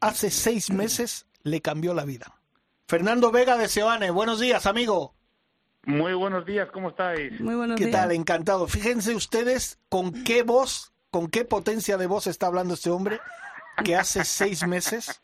Hace 0.00 0.30
seis 0.30 0.70
meses 0.70 1.26
le 1.42 1.60
cambió 1.62 1.94
la 1.94 2.04
vida. 2.04 2.38
Fernando 2.86 3.30
Vega 3.32 3.56
de 3.56 3.68
Seoane, 3.68 4.10
buenos 4.10 4.40
días, 4.40 4.66
amigo. 4.66 5.14
Muy 5.86 6.14
buenos 6.14 6.44
días, 6.44 6.68
¿cómo 6.72 6.90
estáis? 6.90 7.40
Muy 7.40 7.54
buenos 7.54 7.78
¿Qué 7.78 7.86
días. 7.86 8.00
tal? 8.00 8.12
Encantado. 8.12 8.66
Fíjense 8.66 9.14
ustedes 9.14 9.78
con 9.88 10.24
qué 10.24 10.42
voz, 10.42 10.92
con 11.10 11.28
qué 11.28 11.44
potencia 11.44 11.96
de 11.96 12.06
voz 12.08 12.26
está 12.26 12.48
hablando 12.48 12.74
este 12.74 12.90
hombre 12.90 13.20
que 13.84 13.94
hace 13.94 14.24
seis 14.24 14.66
meses 14.66 15.22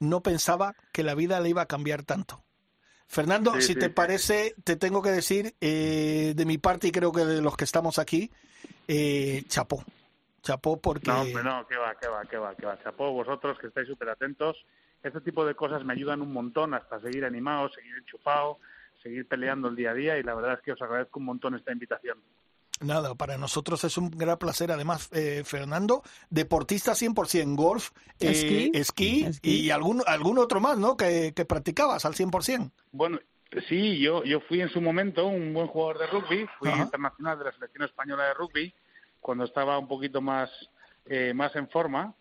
no 0.00 0.20
pensaba 0.20 0.74
que 0.92 1.04
la 1.04 1.14
vida 1.14 1.38
le 1.40 1.50
iba 1.50 1.62
a 1.62 1.66
cambiar 1.66 2.02
tanto. 2.02 2.42
Fernando, 3.06 3.52
Sí, 3.56 3.60
si 3.60 3.66
sí, 3.74 3.78
te 3.78 3.86
sí. 3.86 3.92
parece, 3.92 4.54
te 4.64 4.74
tengo 4.74 5.00
que 5.00 5.10
decir 5.10 5.54
eh, 5.60 6.32
de 6.34 6.44
mi 6.44 6.58
parte 6.58 6.88
y 6.88 6.92
creo 6.92 7.12
que 7.12 7.24
de 7.24 7.40
los 7.42 7.56
que 7.56 7.64
estamos 7.64 7.98
aquí, 8.00 8.32
eh, 8.88 9.44
chapó. 9.46 9.84
Chapó 10.42 10.80
porque... 10.80 11.08
No, 11.08 11.20
hombre, 11.20 11.44
no, 11.44 11.64
que 11.68 11.76
va, 11.76 11.94
que 11.94 12.08
va, 12.08 12.24
que 12.24 12.36
va, 12.38 12.54
que 12.56 12.66
va. 12.66 12.82
Chapó, 12.82 13.12
vosotros 13.12 13.58
que 13.60 13.68
estáis 13.68 13.86
súper 13.86 14.08
atentos. 14.08 14.56
Este 15.04 15.20
tipo 15.20 15.44
de 15.44 15.54
cosas 15.54 15.84
me 15.84 15.92
ayudan 15.92 16.20
un 16.20 16.32
montón 16.32 16.74
hasta 16.74 16.98
seguir 17.00 17.24
animado, 17.24 17.68
seguir 17.68 17.94
enchufado, 17.98 18.58
seguir 19.02 19.26
peleando 19.26 19.68
el 19.68 19.76
día 19.76 19.90
a 19.90 19.94
día 19.94 20.18
y 20.18 20.22
la 20.22 20.34
verdad 20.34 20.54
es 20.54 20.60
que 20.60 20.72
os 20.72 20.82
agradezco 20.82 21.18
un 21.20 21.26
montón 21.26 21.54
esta 21.54 21.72
invitación. 21.72 22.18
Nada, 22.80 23.14
para 23.14 23.38
nosotros 23.38 23.84
es 23.84 23.96
un 23.96 24.10
gran 24.10 24.38
placer. 24.38 24.72
Además, 24.72 25.08
eh, 25.12 25.42
Fernando, 25.44 26.02
deportista 26.30 26.92
100%, 26.94 27.54
golf, 27.54 27.90
eh, 28.18 28.30
Esquí. 28.30 28.70
esquí, 28.74 29.24
Esquí. 29.24 29.50
y 29.66 29.70
algún, 29.70 30.02
algún 30.06 30.38
otro 30.38 30.60
más, 30.60 30.78
¿no? 30.78 30.96
Que, 30.96 31.32
que 31.34 31.44
practicabas 31.44 32.04
al 32.04 32.14
100%. 32.14 32.72
Bueno, 32.90 33.20
sí, 33.68 34.00
yo, 34.00 34.24
yo 34.24 34.40
fui 34.40 34.60
en 34.60 34.68
su 34.70 34.80
momento 34.80 35.26
un 35.26 35.54
buen 35.54 35.68
jugador 35.68 35.98
de 35.98 36.06
rugby, 36.08 36.46
fui 36.58 36.70
Ajá. 36.70 36.82
internacional 36.82 37.38
de 37.38 37.44
la 37.44 37.52
selección 37.52 37.84
española 37.84 38.24
de 38.24 38.34
rugby 38.34 38.74
cuando 39.20 39.44
estaba 39.44 39.78
un 39.78 39.86
poquito 39.86 40.20
más, 40.20 40.50
eh, 41.06 41.32
más 41.34 41.54
en 41.54 41.68
forma, 41.68 42.12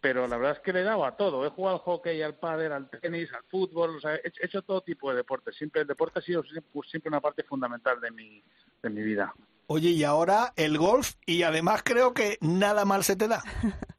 pero 0.00 0.26
la 0.28 0.36
verdad 0.36 0.56
es 0.56 0.60
que 0.60 0.72
le 0.72 0.80
he 0.80 0.84
dado 0.84 1.04
a 1.04 1.16
todo. 1.16 1.44
He 1.44 1.50
jugado 1.50 1.76
al 1.76 1.82
hockey, 1.82 2.22
al 2.22 2.34
pádel, 2.36 2.72
al 2.72 2.88
tenis, 2.90 3.32
al 3.32 3.42
fútbol, 3.44 3.96
o 3.96 4.00
sea, 4.00 4.14
he 4.16 4.20
hecho- 4.28 4.42
he 4.42 4.46
hecho 4.46 4.62
todo 4.62 4.80
tipo 4.82 5.10
de 5.10 5.16
deportes. 5.16 5.56
Siempre 5.56 5.80
el 5.82 5.86
deporte 5.86 6.18
ha 6.18 6.22
sido 6.22 6.42
siempre, 6.44 7.08
una 7.08 7.20
parte 7.20 7.42
fundamental 7.42 8.00
de 8.00 8.10
mi, 8.10 8.42
de 8.82 8.90
mi 8.90 9.02
vida. 9.02 9.34
Oye, 9.68 9.88
y 9.90 10.04
ahora 10.04 10.52
el 10.56 10.78
golf, 10.78 11.14
y 11.26 11.42
además 11.42 11.82
creo 11.84 12.14
que 12.14 12.38
nada 12.40 12.84
mal 12.84 13.02
se 13.04 13.16
te 13.16 13.26
da. 13.28 13.42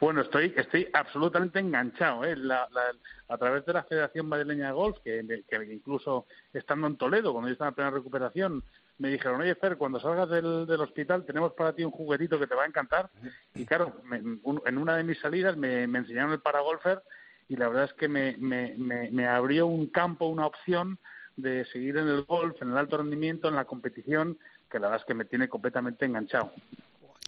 Bueno, 0.00 0.22
estoy, 0.22 0.54
estoy 0.56 0.88
absolutamente 0.94 1.58
enganchado. 1.58 2.24
¿eh? 2.24 2.34
La- 2.34 2.66
la- 2.72 2.96
a 3.28 3.36
través 3.36 3.66
de 3.66 3.74
la 3.74 3.84
Federación 3.84 4.26
Madrileña 4.28 4.68
de 4.68 4.72
Golf, 4.72 4.96
que 5.04 5.22
incluso 5.70 6.26
estando 6.54 6.86
en 6.86 6.96
Toledo, 6.96 7.32
cuando 7.32 7.48
yo 7.48 7.52
estaba 7.52 7.68
en 7.68 7.74
plena 7.74 7.90
recuperación, 7.90 8.64
me 9.00 9.08
dijeron, 9.08 9.40
oye, 9.40 9.54
Fer, 9.56 9.76
cuando 9.76 9.98
salgas 9.98 10.28
del, 10.28 10.66
del 10.66 10.80
hospital 10.80 11.24
tenemos 11.24 11.52
para 11.54 11.72
ti 11.72 11.82
un 11.82 11.90
juguetito 11.90 12.38
que 12.38 12.46
te 12.46 12.54
va 12.54 12.62
a 12.64 12.66
encantar. 12.66 13.10
Y 13.54 13.64
claro, 13.66 13.94
me- 14.04 14.20
un- 14.42 14.62
en 14.66 14.78
una 14.78 14.96
de 14.96 15.04
mis 15.04 15.18
salidas 15.18 15.56
me, 15.56 15.86
me 15.86 15.98
enseñaron 16.00 16.32
el 16.32 16.40
paragolfer 16.40 17.02
y 17.48 17.56
la 17.56 17.68
verdad 17.68 17.84
es 17.84 17.92
que 17.94 18.08
me, 18.08 18.36
me, 18.38 18.74
me, 18.76 19.10
me 19.10 19.26
abrió 19.26 19.66
un 19.66 19.86
campo, 19.88 20.26
una 20.26 20.46
opción 20.46 20.98
de 21.36 21.64
seguir 21.72 21.96
en 21.96 22.06
el 22.08 22.22
golf, 22.24 22.60
en 22.62 22.70
el 22.70 22.76
alto 22.76 22.98
rendimiento, 22.98 23.48
en 23.48 23.56
la 23.56 23.64
competición, 23.64 24.38
que 24.70 24.78
la 24.78 24.88
verdad 24.88 25.00
es 25.00 25.06
que 25.06 25.14
me 25.14 25.24
tiene 25.24 25.48
completamente 25.48 26.04
enganchado. 26.04 26.52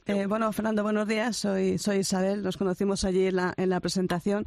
Eh, 0.07 0.27
bueno, 0.27 0.53
Fernando, 0.53 0.83
buenos 0.83 1.09
días. 1.09 1.37
Soy, 1.37 1.79
soy 1.79 1.99
Isabel. 1.99 2.43
Nos 2.43 2.57
conocimos 2.57 3.05
allí 3.05 3.27
en 3.29 3.37
la, 3.37 3.55
en 3.57 3.71
la 3.71 3.81
presentación. 3.81 4.45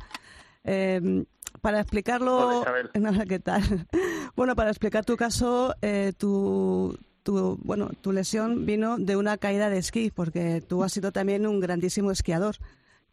Eh, 0.64 1.26
para 1.62 1.80
explicarlo. 1.80 2.60
Hola, 2.60 2.86
¿qué 3.28 3.40
tal? 3.40 3.62
Bueno, 4.36 4.54
para 4.54 4.70
explicar 4.70 5.06
tu 5.06 5.16
caso, 5.16 5.74
eh, 5.82 6.12
tu, 6.18 6.98
tu, 7.26 7.60
bueno, 7.64 7.90
tu 8.00 8.14
lesión 8.14 8.66
vino 8.66 8.98
de 8.98 9.18
una 9.18 9.38
caída 9.38 9.70
de 9.70 9.80
esquí, 9.80 10.12
porque 10.16 10.62
tú 10.62 10.84
has 10.84 10.94
sido 10.94 11.12
también 11.12 11.46
un 11.46 11.60
grandísimo 11.60 12.12
esquiador 12.12 12.56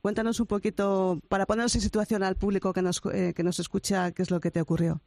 Cuéntanos 0.02 0.40
un 0.40 0.47
poquito, 0.49 1.21
para 1.28 1.47
ponernos 1.47 1.76
en 1.76 1.81
situación 1.81 2.25
al 2.25 2.35
público 2.35 2.73
que 2.73 2.83
nos, 2.83 3.00
eh, 3.14 3.33
que 3.37 3.45
nos 3.45 3.61
escucha, 3.61 4.11
qué 4.11 4.23
es 4.23 4.33
lo 4.33 4.40
que 4.40 4.50
te 4.50 4.61
ocurrió. 4.61 5.00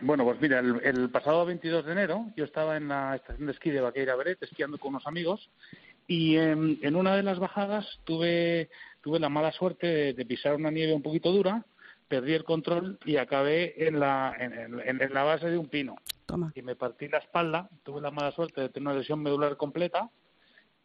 Bueno, 0.00 0.24
pues 0.24 0.40
mira, 0.40 0.58
el, 0.58 1.08
pasado 1.10 1.46
22 1.46 1.86
de 1.86 1.92
enero 1.92 2.26
yo 2.36 2.44
estaba 2.44 2.76
en 2.76 2.88
la 2.88 3.14
estación 3.14 3.46
de 3.46 3.52
esquí 3.52 3.70
de 3.70 3.80
Vaqueira 3.80 4.16
Beret 4.16 4.42
esquiando 4.42 4.76
con 4.76 4.90
unos 4.90 5.06
amigos 5.06 5.48
y 6.08 6.36
en, 6.36 6.96
una 6.96 7.14
de 7.14 7.22
las 7.22 7.38
bajadas 7.38 7.86
tuve, 8.02 8.70
tuve 9.02 9.20
la 9.20 9.28
mala 9.28 9.52
suerte 9.52 10.14
de, 10.14 10.26
pisar 10.26 10.56
una 10.56 10.72
nieve 10.72 10.94
un 10.94 11.02
poquito 11.02 11.30
dura, 11.30 11.64
perdí 12.08 12.32
el 12.32 12.44
control 12.44 12.98
y 13.04 13.16
acabé 13.16 13.86
en 13.86 14.00
la, 14.00 14.34
en, 14.38 15.12
la 15.12 15.22
base 15.24 15.48
de 15.50 15.58
un 15.58 15.68
pino. 15.68 15.96
Y 16.54 16.62
me 16.62 16.76
partí 16.76 17.08
la 17.08 17.18
espalda, 17.18 17.68
tuve 17.82 18.00
la 18.00 18.10
mala 18.10 18.32
suerte 18.32 18.60
de 18.60 18.68
tener 18.68 18.88
una 18.88 18.98
lesión 18.98 19.22
medular 19.22 19.56
completa 19.56 20.10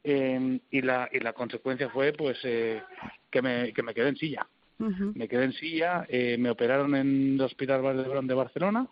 eh, 0.04 0.60
y, 0.70 0.82
la, 0.82 1.10
y 1.12 1.20
la 1.20 1.34
consecuencia 1.34 1.90
fue 1.90 2.14
pues 2.14 2.38
eh, 2.44 2.82
que 3.32 3.42
me, 3.42 3.74
que 3.74 3.84
me 3.84 3.94
quedé 3.94 4.10
en 4.10 4.18
silla. 4.18 4.48
Me 4.80 5.30
quedé 5.30 5.46
en 5.46 5.54
silla, 5.54 6.06
eh, 6.10 6.36
me 6.38 6.50
operaron 6.50 6.94
en 6.96 7.36
el 7.36 7.42
Hospital 7.42 7.82
Valdebrón 7.82 8.28
de 8.28 8.34
Barcelona, 8.34 8.88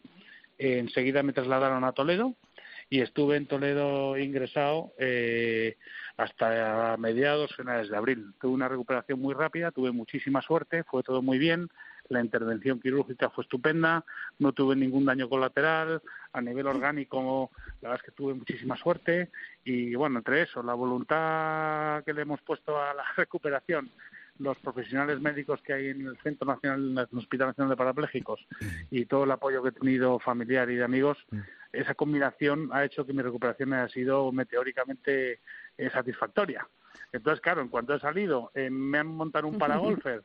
eh, 0.58 0.78
enseguida 0.78 1.22
me 1.22 1.34
trasladaron 1.34 1.84
a 1.84 1.92
Toledo 1.92 2.36
y 2.90 3.02
estuve 3.02 3.36
en 3.36 3.46
Toledo 3.46 4.18
ingresado 4.18 4.94
eh, 4.98 5.76
hasta 6.16 6.96
mediados, 6.98 7.54
finales 7.56 7.90
de 7.90 7.98
abril. 7.98 8.34
Tuve 8.40 8.54
una 8.54 8.70
recuperación 8.70 9.20
muy 9.20 9.34
rápida, 9.34 9.72
tuve 9.72 9.92
muchísima 9.92 10.42
suerte, 10.42 10.84
fue 10.86 11.04
todo 11.04 11.22
muy 11.22 11.40
bien, 11.40 11.68
la 12.12 12.22
intervención 12.22 12.80
quirúrgica 12.80 13.30
fue 13.30 13.44
estupenda, 13.44 14.04
no 14.40 14.52
tuve 14.52 14.76
ningún 14.76 15.06
daño 15.06 15.30
colateral, 15.30 16.02
a 16.34 16.42
nivel 16.42 16.68
orgánico 16.68 17.52
la 17.82 17.90
verdad 17.90 18.06
es 18.06 18.12
que 18.12 18.16
tuve 18.16 18.34
muchísima 18.34 18.76
suerte 18.78 19.32
y 19.64 19.96
bueno, 19.96 20.20
entre 20.20 20.44
eso, 20.44 20.62
la 20.62 20.74
voluntad 20.74 22.04
que 22.04 22.14
le 22.14 22.22
hemos 22.22 22.42
puesto 22.42 22.80
a 22.82 22.94
la 22.94 23.04
recuperación, 23.16 23.90
los 24.40 24.58
profesionales 24.58 25.20
médicos 25.22 25.62
que 25.62 25.74
hay 25.74 25.88
en 25.90 26.08
el 26.08 26.18
Centro 26.18 26.48
Nacional, 26.48 26.92
en 26.92 26.98
el 26.98 27.18
Hospital 27.18 27.48
Nacional 27.48 27.70
de 27.70 27.78
Parapléjicos 27.78 28.46
y 28.90 29.06
todo 29.06 29.24
el 29.24 29.32
apoyo 29.32 29.62
que 29.62 29.70
he 29.70 29.74
tenido 29.74 30.20
familiar 30.20 30.70
y 30.70 30.76
de 30.76 30.84
amigos, 30.84 31.18
esa 31.72 31.94
combinación 31.96 32.70
ha 32.74 32.84
hecho 32.84 33.06
que 33.06 33.14
mi 33.14 33.22
recuperación 33.22 33.74
haya 33.74 33.88
sido 33.90 34.32
meteóricamente 34.32 35.40
eh, 35.78 35.90
satisfactoria. 35.92 36.68
Entonces, 37.14 37.42
claro, 37.42 37.62
en 37.62 37.70
cuanto 37.70 37.94
he 37.94 38.00
salido, 38.00 38.52
eh, 38.54 38.70
me 38.70 38.98
han 38.98 39.08
montado 39.08 39.48
un 39.48 39.58
paragolfer. 39.60 40.24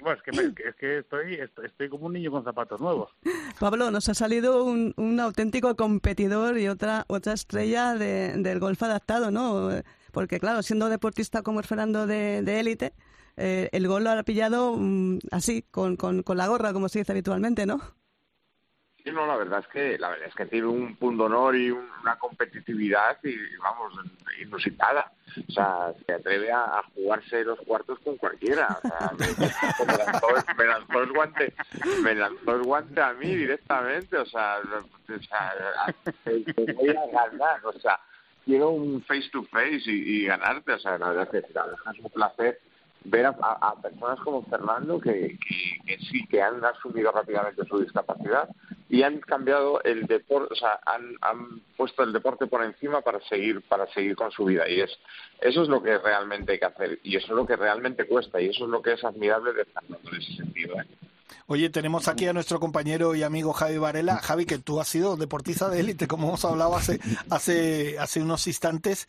Bueno, 0.00 0.20
es 0.26 0.74
que, 0.76 0.98
estoy, 0.98 1.40
estoy, 1.64 1.88
como 1.88 2.06
un 2.06 2.12
niño 2.12 2.30
con 2.30 2.44
zapatos 2.44 2.80
nuevos. 2.80 3.10
Pablo, 3.60 3.90
nos 3.90 4.08
ha 4.08 4.14
salido 4.14 4.64
un, 4.64 4.92
un 4.96 5.20
auténtico 5.20 5.74
competidor 5.74 6.58
y 6.58 6.68
otra 6.68 7.04
otra 7.08 7.32
estrella 7.32 7.94
del 7.94 8.60
golf 8.60 8.82
adaptado, 8.82 9.30
¿no? 9.30 9.70
Porque 10.12 10.38
claro, 10.38 10.62
siendo 10.62 10.88
deportista 10.88 11.42
como 11.42 11.60
el 11.60 11.66
Fernando 11.66 12.06
de 12.06 12.60
élite, 12.60 12.92
eh, 13.36 13.68
el 13.72 13.86
gol 13.86 14.04
lo 14.04 14.10
ha 14.10 14.22
pillado 14.22 14.76
mm, 14.76 15.18
así, 15.30 15.62
con, 15.70 15.96
con, 15.96 16.22
con 16.22 16.36
la 16.36 16.46
gorra, 16.46 16.72
como 16.72 16.88
se 16.88 17.00
dice 17.00 17.12
habitualmente, 17.12 17.66
¿no? 17.66 17.80
Sí, 19.06 19.12
no, 19.12 19.24
la 19.24 19.36
verdad 19.36 19.60
es 19.60 19.68
que 19.68 19.96
la 19.98 20.08
verdad 20.08 20.26
es 20.26 20.34
que 20.34 20.46
tiene 20.46 20.66
un 20.66 20.96
punto 20.96 21.26
honor 21.26 21.54
y 21.54 21.70
una 21.70 22.18
competitividad 22.18 23.16
y 23.22 23.36
vamos 23.58 23.92
inusitada. 24.40 25.12
O 25.48 25.52
sea, 25.52 25.92
se 26.04 26.12
atreve 26.12 26.50
a, 26.50 26.82
jugarse 26.92 27.44
los 27.44 27.60
cuartos 27.60 28.00
con 28.00 28.16
cualquiera. 28.16 28.76
O 28.82 28.88
sea, 28.88 29.12
me, 30.58 30.64
lanzó, 30.64 31.02
el 31.04 31.12
guante, 31.12 31.54
me 32.02 32.14
lanzó 32.16 32.56
el 32.56 32.62
guante 32.64 33.00
a 33.00 33.12
mí 33.12 33.32
directamente. 33.32 34.16
O 34.16 34.26
sea, 34.26 34.58
o 34.58 35.20
sea 35.20 35.94
voy 36.74 36.88
a 36.88 37.06
ganar. 37.06 37.64
O 37.64 37.78
sea, 37.78 38.00
quiero 38.44 38.70
un 38.70 39.04
face 39.04 39.30
to 39.30 39.44
face 39.44 39.82
y, 39.86 40.24
ganarte. 40.24 40.72
O 40.72 40.78
sea, 40.80 40.98
la 40.98 41.10
verdad 41.10 41.28
es 41.32 41.44
que 41.44 41.48
es 41.52 41.98
un 42.00 42.10
placer 42.10 42.60
ver 43.08 43.26
a, 43.26 43.74
personas 43.82 44.18
como 44.20 44.42
Fernando 44.44 45.00
que, 45.00 45.38
sí 46.10 46.26
que 46.28 46.42
han 46.42 46.64
asumido 46.64 47.12
rápidamente 47.12 47.64
su 47.66 47.80
discapacidad 47.80 48.48
y 48.88 49.02
han 49.02 49.20
cambiado 49.20 49.82
el 49.82 50.06
deporte, 50.06 50.52
o 50.52 50.56
sea, 50.56 50.80
han, 50.86 51.62
puesto 51.76 52.02
el 52.02 52.12
deporte 52.12 52.46
por 52.46 52.64
encima 52.64 53.02
para 53.02 53.20
seguir 53.28 53.60
para 53.62 53.86
seguir 53.92 54.16
con 54.16 54.30
su 54.30 54.46
vida 54.46 54.66
y 54.66 54.80
es 54.80 54.90
eso 55.42 55.62
es 55.62 55.68
lo 55.68 55.82
que 55.82 55.98
realmente 55.98 56.52
hay 56.52 56.58
que 56.58 56.64
hacer 56.64 56.98
y 57.02 57.16
eso 57.16 57.26
es 57.26 57.32
lo 57.32 57.46
que 57.46 57.56
realmente 57.56 58.06
cuesta 58.06 58.40
y 58.40 58.48
eso 58.48 58.64
es 58.64 58.70
lo 58.70 58.80
que 58.80 58.94
es 58.94 59.04
admirable 59.04 59.52
de 59.52 59.64
Fernando 59.66 60.08
en 60.10 60.16
ese 60.16 60.36
sentido. 60.36 60.80
¿eh? 60.80 60.86
Oye, 61.48 61.70
tenemos 61.70 62.08
aquí 62.08 62.26
a 62.26 62.32
nuestro 62.32 62.58
compañero 62.58 63.14
y 63.14 63.22
amigo 63.22 63.52
Javi 63.52 63.78
Varela. 63.78 64.16
Javi, 64.16 64.46
que 64.46 64.58
tú 64.58 64.80
has 64.80 64.88
sido 64.88 65.16
deportista 65.16 65.68
de 65.68 65.80
élite, 65.80 66.08
como 66.08 66.28
hemos 66.28 66.44
hablado 66.44 66.74
hace, 66.74 66.98
hace, 67.30 67.98
hace 67.98 68.22
unos 68.22 68.46
instantes 68.46 69.06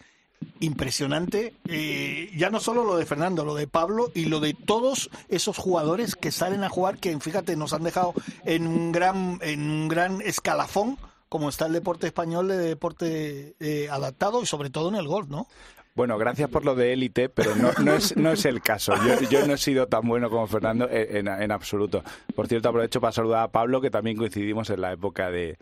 impresionante, 0.60 1.53
eh, 1.67 2.32
ya 2.36 2.50
no 2.50 2.60
solo 2.60 2.84
lo 2.84 2.98
de 2.98 3.06
Fernando, 3.06 3.46
lo 3.46 3.56
de 3.56 3.67
Pablo 3.67 4.12
y 4.13 4.25
lo 4.25 4.39
de 4.39 4.53
todos 4.53 5.10
esos 5.29 5.58
jugadores 5.58 6.15
que 6.15 6.32
salen 6.32 6.63
a 6.63 6.70
jugar, 6.70 6.98
que 6.98 7.17
fíjate, 7.20 7.56
nos 7.56 7.74
han 7.74 7.84
dejado 7.84 8.13
en 8.46 8.67
un 8.67 8.91
gran, 8.91 9.39
en 9.41 9.70
un 9.70 9.88
gran 9.88 10.22
escalafón, 10.22 10.98
como 11.29 11.50
está 11.50 11.65
el 11.65 11.74
deporte 11.74 12.08
español 12.08 12.48
de 12.48 12.58
deporte 12.58 13.56
eh, 13.60 13.88
adaptado 13.91 14.41
y 14.41 14.46
sobre 14.46 14.70
todo 14.70 14.89
en 14.89 14.96
el 14.96 15.08
golf, 15.08 15.29
¿no? 15.29 15.48
Bueno, 15.94 16.17
gracias 16.20 16.50
por 16.50 16.63
lo 16.63 16.75
de 16.75 16.94
élite, 16.94 17.27
pero 17.27 17.56
no, 17.56 17.72
no, 17.84 17.94
es, 17.94 18.15
no 18.15 18.32
es 18.32 18.46
el 18.46 18.62
caso. 18.62 18.94
Yo, 19.03 19.20
yo 19.29 19.48
no 19.48 19.56
he 19.56 19.58
sido 19.58 19.88
tan 19.88 20.08
bueno 20.08 20.29
como 20.29 20.46
Fernando 20.46 20.88
en, 20.91 21.27
en 21.27 21.51
absoluto. 21.51 22.03
Por 22.36 22.48
cierto, 22.48 22.70
aprovecho 22.70 23.01
para 23.01 23.12
saludar 23.12 23.44
a 23.44 23.51
Pablo, 23.51 23.82
que 23.82 23.89
también 23.89 24.15
coincidimos 24.15 24.70
en 24.70 24.82
la 24.82 24.94
época 24.94 25.32
de, 25.32 25.58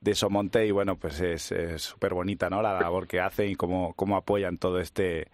de 0.00 0.14
Somonte 0.14 0.66
y 0.66 0.70
bueno, 0.70 0.96
pues 0.96 1.20
es 1.20 1.52
súper 1.82 2.14
bonita, 2.14 2.48
¿no? 2.50 2.62
La 2.62 2.80
labor 2.80 3.06
que 3.06 3.20
hacen 3.20 3.50
y 3.50 3.54
cómo, 3.56 3.94
cómo 3.94 4.16
apoyan 4.16 4.58
todo 4.58 4.80
este 4.80 5.28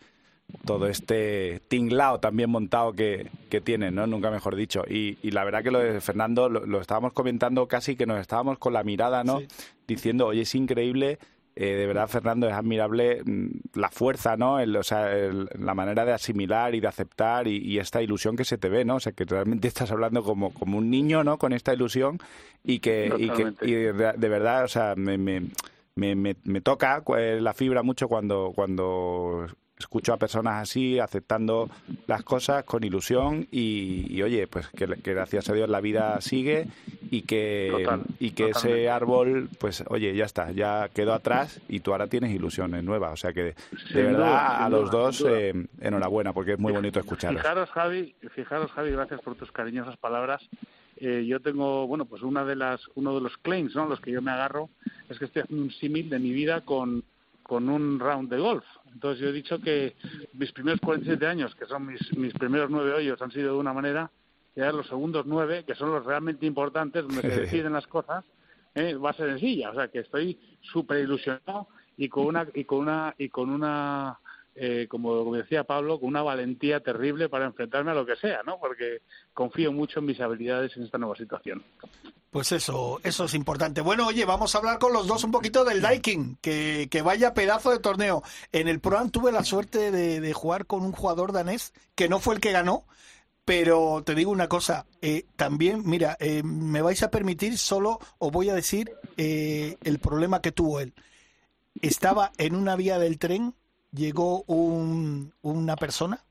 todo 0.65 0.87
este 0.87 1.61
tinglao 1.69 2.21
también 2.21 2.51
montado 2.51 2.93
que, 2.93 3.31
que 3.51 3.61
tienen, 3.61 3.95
¿no? 3.95 4.07
Nunca 4.07 4.31
mejor 4.31 4.57
dicho. 4.57 4.85
Y, 4.89 5.19
y 5.23 5.31
la 5.31 5.45
verdad 5.45 5.63
que 5.63 5.71
lo 5.71 5.79
de 5.79 6.01
Fernando 6.01 6.49
lo, 6.49 6.81
estábamos 6.81 7.13
comentando 7.13 7.67
casi 7.67 7.97
que 7.97 8.07
nos 8.07 8.21
estábamos 8.21 8.59
con 8.59 8.73
la 8.73 8.85
mirada, 8.85 9.25
¿no? 9.25 9.41
Diciendo, 9.87 10.27
oye, 10.27 10.43
es 10.43 10.55
increíble 10.55 11.19
eh, 11.57 11.75
de 11.77 11.87
verdad, 11.87 12.09
Fernando, 12.09 12.49
es 12.49 12.55
admirable 12.55 13.23
mm, 13.25 13.47
la 13.75 13.89
fuerza, 13.89 14.37
¿no? 14.37 14.57
o 14.57 14.83
sea, 14.83 15.09
la 15.59 15.75
manera 15.75 16.05
de 16.05 16.13
asimilar 16.13 16.75
y 16.75 16.81
de 16.81 16.89
aceptar 16.89 17.47
y, 17.47 17.79
esta 17.79 18.03
ilusión 18.03 18.37
que 18.37 18.45
se 18.45 18.59
te 18.59 18.69
ve, 18.69 18.85
¿no? 18.85 18.97
O 18.97 19.01
sea, 19.01 19.13
que 19.13 19.25
realmente 19.25 19.69
estás 19.69 19.91
hablando 19.91 20.23
como, 20.23 20.53
como 20.53 20.79
un 20.79 20.91
niño, 20.91 21.23
¿no? 21.23 21.39
Con 21.39 21.53
esta 21.53 21.73
ilusión 21.73 22.19
y 22.65 22.81
que, 22.81 23.13
y 23.19 23.29
que 23.31 23.53
y 23.63 23.73
de, 23.73 23.93
verdad, 24.29 24.65
o 24.65 24.69
sea, 24.69 24.95
me, 24.97 25.17
me, 25.17 25.43
me, 25.95 26.15
me, 26.17 26.61
toca 26.61 27.03
eh, 27.19 27.39
la 27.41 27.55
fibra 27.55 27.83
mucho 27.83 28.09
cuando, 28.09 28.53
cuando 28.55 29.47
escucho 29.79 30.13
a 30.13 30.17
personas 30.19 30.63
así 30.63 30.99
aceptando 30.99 31.69
las 32.07 32.23
cosas 32.23 32.65
con 32.65 32.85
ilusión 32.85 33.49
y, 33.51 34.23
oye 34.23 34.47
pues 34.47 34.69
que, 34.69 34.87
gracias 34.87 35.49
a 35.49 35.53
Dios 35.53 35.69
la 35.69 35.81
vida 35.81 36.21
sigue 36.21 36.69
y 37.11 37.23
que 37.23 37.87
y 38.21 38.31
que 38.31 38.51
ese 38.51 38.89
árbol 38.89 39.49
pues 39.59 39.85
oye 39.89 40.15
ya 40.15 40.25
está 40.25 40.53
ya 40.53 40.89
quedó 40.95 41.13
atrás 41.13 41.61
y 41.69 41.81
tú 41.81 41.93
ahora 41.93 42.07
tienes 42.07 42.33
ilusiones 42.33 42.85
nuevas. 42.85 43.13
O 43.13 43.17
sea 43.17 43.33
que 43.33 43.55
de, 43.93 44.03
verdad 44.03 44.65
a 44.65 44.69
los 44.69 44.91
dos 44.91 45.25
eh, 45.27 45.53
enhorabuena 45.81 46.33
porque 46.33 46.53
es 46.53 46.59
muy 46.59 46.73
bonito 46.73 47.01
escucharlos 47.01 47.43
fijaros 47.43 47.71
Javi 47.71 48.15
fijaros 48.35 48.71
Javi 48.73 48.91
gracias 48.91 49.21
por 49.21 49.35
tus 49.35 49.51
cariñosas 49.53 49.97
palabras. 49.97 50.43
Eh, 50.97 51.25
yo 51.27 51.41
tengo 51.41 51.89
bueno 51.89 52.05
pues 52.05 52.23
una 52.23 52.45
de 52.45 52.55
las 52.55 52.81
uno 52.95 53.15
de 53.15 53.21
los 53.21 53.37
claims 53.39 53.75
no 53.75 53.87
los 53.87 54.01
que 54.01 54.13
yo 54.13 54.23
me 54.23 54.31
agarro 54.31 54.71
es 55.09 55.19
que 55.19 55.25
estoy 55.25 55.43
haciendo 55.43 55.65
un 55.65 55.73
símil 55.73 56.09
de 56.09 56.21
mi 56.21 56.31
vida 56.31 56.61
con 56.61 57.03
con 57.45 57.69
un 57.69 58.01
round 58.01 58.31
de 58.31 58.39
golf. 58.39 58.65
Entonces 58.93 59.21
yo 59.21 59.29
he 59.29 59.33
dicho 59.33 59.61
que 59.61 59.95
mis 60.33 60.51
primeros 60.53 60.81
47 60.81 61.27
años, 61.27 61.55
que 61.55 61.67
son 61.67 61.87
mis, 61.87 62.17
mis 62.17 62.33
primeros 62.35 62.71
nueve 62.71 62.93
hoyos, 62.93 63.21
han 63.23 63.31
sido 63.31 63.53
de 63.53 63.59
una 63.59 63.73
manera, 63.73 64.11
y 64.57 64.61
ahora 64.61 64.79
los 64.79 64.89
segundos 64.89 65.27
nueve, 65.27 65.65
que 65.67 65.75
son 65.75 65.93
los 65.93 66.05
realmente 66.05 66.47
importantes, 66.47 67.03
donde 67.03 67.23
se 67.23 67.41
deciden 67.43 67.73
las 67.73 67.87
cosas, 67.87 68.25
eh, 68.75 68.95
va 68.95 69.11
a 69.11 69.15
ser 69.15 69.29
sencilla. 69.31 69.71
O 69.71 69.75
sea 69.75 69.89
que 69.89 70.01
estoy 70.01 70.39
súper 70.63 70.99
ilusionado 71.01 71.69
y 71.97 72.09
con 72.09 72.27
una 72.27 72.47
y 72.53 72.65
con 72.65 72.79
una 72.79 73.15
y 73.19 73.29
con 73.29 73.51
una 73.51 74.19
eh, 74.57 74.87
como 74.89 75.35
decía 75.35 75.65
Pablo, 75.65 75.99
con 75.99 76.11
una 76.11 76.23
valentía 76.23 76.79
terrible 76.81 77.29
para 77.29 77.47
enfrentarme 77.47 77.91
a 77.91 77.95
lo 77.95 78.07
que 78.07 78.15
sea, 78.17 78.43
¿no? 78.45 78.59
Porque 78.61 79.03
confío 79.33 79.73
mucho 79.73 79.99
en 79.99 80.07
mis 80.07 80.21
habilidades 80.21 80.77
en 80.77 80.85
esta 80.85 80.99
nueva 80.99 81.17
situación. 81.17 81.65
Pues 82.31 82.53
eso, 82.53 83.01
eso 83.03 83.25
es 83.25 83.35
importante. 83.35 83.81
Bueno, 83.81 84.07
oye, 84.07 84.25
vamos 84.25 84.55
a 84.55 84.59
hablar 84.59 84.79
con 84.79 84.93
los 84.93 85.09
dos 85.09 85.25
un 85.25 85.33
poquito 85.33 85.65
del 85.65 85.81
Daikin, 85.81 86.37
que, 86.41 86.89
que 86.89 87.03
vaya 87.03 87.35
pedazo 87.35 87.71
de 87.71 87.81
torneo. 87.81 88.23
En 88.53 88.69
el 88.69 88.81
Pro 88.81 88.99
tuve 89.11 89.33
la 89.33 89.45
suerte 89.45 89.91
de, 89.91 90.33
jugar 90.33 90.67
con 90.67 90.83
un 90.83 90.93
jugador 90.93 91.33
danés 91.33 91.73
que 91.97 92.09
no 92.09 92.21
fue 92.21 92.37
el 92.37 92.41
que 92.41 92.53
ganó, 92.53 92.87
pero 93.45 94.03
te 94.05 94.15
digo 94.15 94.31
una 94.31 94.49
cosa, 94.49 94.87
eh, 95.03 95.27
también, 95.37 95.83
mira, 95.85 96.17
eh, 96.21 96.43
me 96.45 96.81
vais 96.81 97.03
a 97.03 97.11
permitir, 97.11 97.59
solo 97.59 97.99
os 98.19 98.31
voy 98.31 98.49
a 98.51 98.55
decir 98.55 98.93
el 99.17 99.99
problema 100.01 100.41
que 100.41 100.53
tuvo 100.53 100.81
él. 100.81 100.95
Estaba 101.83 102.31
en 102.39 102.55
una 102.55 102.77
vía 102.77 102.99
del 102.99 103.19
tren 103.19 103.55
llegó 103.95 104.43
un, 104.47 105.33
una 105.43 105.77
persona, 105.77 106.25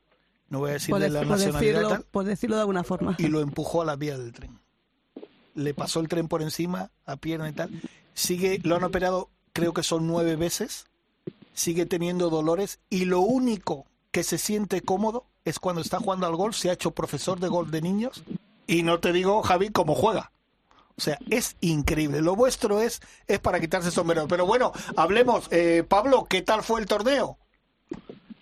no 0.50 0.60
voy 0.60 0.72
a 0.72 0.74
decir 0.74 0.96
de 0.96 1.10
la 1.10 1.24
nacionalidad, 1.24 2.04
por 2.12 2.26
decirlo 2.26 2.56
de 2.56 2.62
alguna 2.62 2.84
forma, 2.84 3.16
y 3.18 3.28
lo 3.28 3.40
empujó 3.40 3.82
a 3.82 3.86
la 3.86 3.96
vía 3.96 4.18
del 4.18 4.34
tren. 4.34 4.60
Le 5.56 5.74
pasó 5.74 6.00
el 6.00 6.08
tren 6.08 6.28
por 6.28 6.42
encima, 6.42 6.92
a 7.06 7.16
pierna 7.16 7.50
y 7.50 7.54
tal. 7.54 7.70
Sigue, 8.14 8.60
lo 8.64 8.76
han 8.76 8.84
operado, 8.84 9.30
creo 9.54 9.74
que 9.74 9.84
son 9.84 10.08
nueve 10.08 10.36
veces. 10.36 10.88
Sigue 11.54 11.86
teniendo 11.86 12.32
dolores 12.32 12.80
y 12.90 13.06
lo 13.06 13.22
único 13.22 13.86
que 14.12 14.24
se 14.24 14.40
siente 14.40 14.82
cómodo 14.82 15.26
es 15.46 15.60
cuando 15.60 15.82
está 15.82 16.00
jugando 16.00 16.26
al 16.26 16.36
golf, 16.36 16.56
se 16.56 16.70
ha 16.70 16.74
hecho 16.74 16.92
profesor 16.92 17.40
de 17.40 17.48
golf 17.48 17.70
de 17.70 17.82
niños 17.82 18.24
y 18.66 18.82
no 18.82 19.00
te 19.00 19.14
digo, 19.14 19.44
Javi, 19.44 19.70
cómo 19.70 19.94
juega. 19.94 20.32
O 20.98 21.02
sea, 21.02 21.18
es 21.30 21.56
increíble. 21.62 22.22
Lo 22.22 22.36
vuestro 22.36 22.80
es, 22.82 23.02
es 23.28 23.40
para 23.40 23.60
quitarse 23.60 23.90
el 23.90 23.94
sombrero. 23.94 24.28
Pero 24.28 24.46
bueno, 24.46 24.72
hablemos. 24.96 25.48
Eh, 25.52 25.84
Pablo, 25.88 26.26
¿qué 26.30 26.42
tal 26.42 26.64
fue 26.64 26.80
el 26.80 26.86
torneo? 26.86 27.38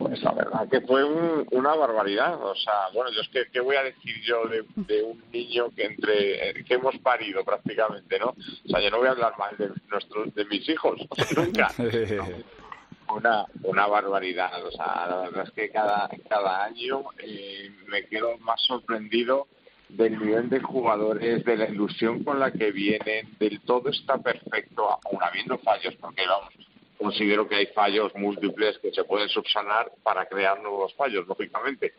Pues 0.03 0.21
la 0.23 0.31
verdad 0.33 0.67
que 0.69 0.81
fue 0.81 1.03
un- 1.03 1.47
una 1.51 1.75
barbaridad. 1.75 2.41
O 2.43 2.55
sea, 2.55 2.89
bueno, 2.93 3.11
yo 3.11 3.21
es 3.21 3.29
que, 3.29 3.45
¿qué 3.51 3.59
voy 3.59 3.75
a 3.75 3.83
decir 3.83 4.15
yo 4.23 4.45
de, 4.47 4.63
de 4.75 5.03
un 5.03 5.23
niño 5.31 5.69
que 5.75 5.85
entre 5.85 6.49
eh, 6.49 6.63
que 6.65 6.73
hemos 6.75 6.97
parido 6.99 7.43
prácticamente, 7.43 8.19
¿no? 8.19 8.29
O 8.29 8.69
sea, 8.69 8.79
yo 8.81 8.89
no 8.89 8.97
voy 8.99 9.07
a 9.07 9.11
hablar 9.11 9.37
mal 9.37 9.55
de, 9.57 9.69
nuestros, 9.89 10.33
de 10.35 10.45
mis 10.45 10.67
hijos, 10.69 10.99
nunca. 11.37 11.69
una, 13.09 13.45
una 13.63 13.87
barbaridad. 13.87 14.65
O 14.65 14.71
sea, 14.71 15.07
la 15.09 15.17
verdad 15.21 15.43
es 15.47 15.51
que 15.51 15.69
cada, 15.69 16.09
cada 16.29 16.63
año 16.65 17.03
eh, 17.19 17.69
me 17.87 18.05
quedo 18.05 18.37
más 18.39 18.61
sorprendido 18.61 19.47
del 19.89 20.17
nivel 20.19 20.49
de 20.49 20.61
jugadores, 20.61 21.43
de 21.43 21.57
la 21.57 21.67
ilusión 21.69 22.23
con 22.23 22.39
la 22.39 22.51
que 22.51 22.71
vienen, 22.71 23.35
del 23.39 23.59
todo 23.61 23.89
está 23.89 24.17
perfecto, 24.17 24.87
aún 24.89 25.21
habiendo 25.21 25.57
fallos, 25.57 25.93
porque 25.99 26.25
vamos, 26.25 26.53
considero 27.01 27.47
que 27.47 27.55
hay 27.55 27.65
fallos 27.67 28.13
múltiples 28.15 28.77
que 28.79 28.91
se 28.91 29.03
pueden 29.03 29.27
subsanar 29.29 29.91
para 30.03 30.25
crear 30.27 30.61
nuevos 30.61 30.93
fallos, 30.93 31.27
lógicamente. 31.27 31.93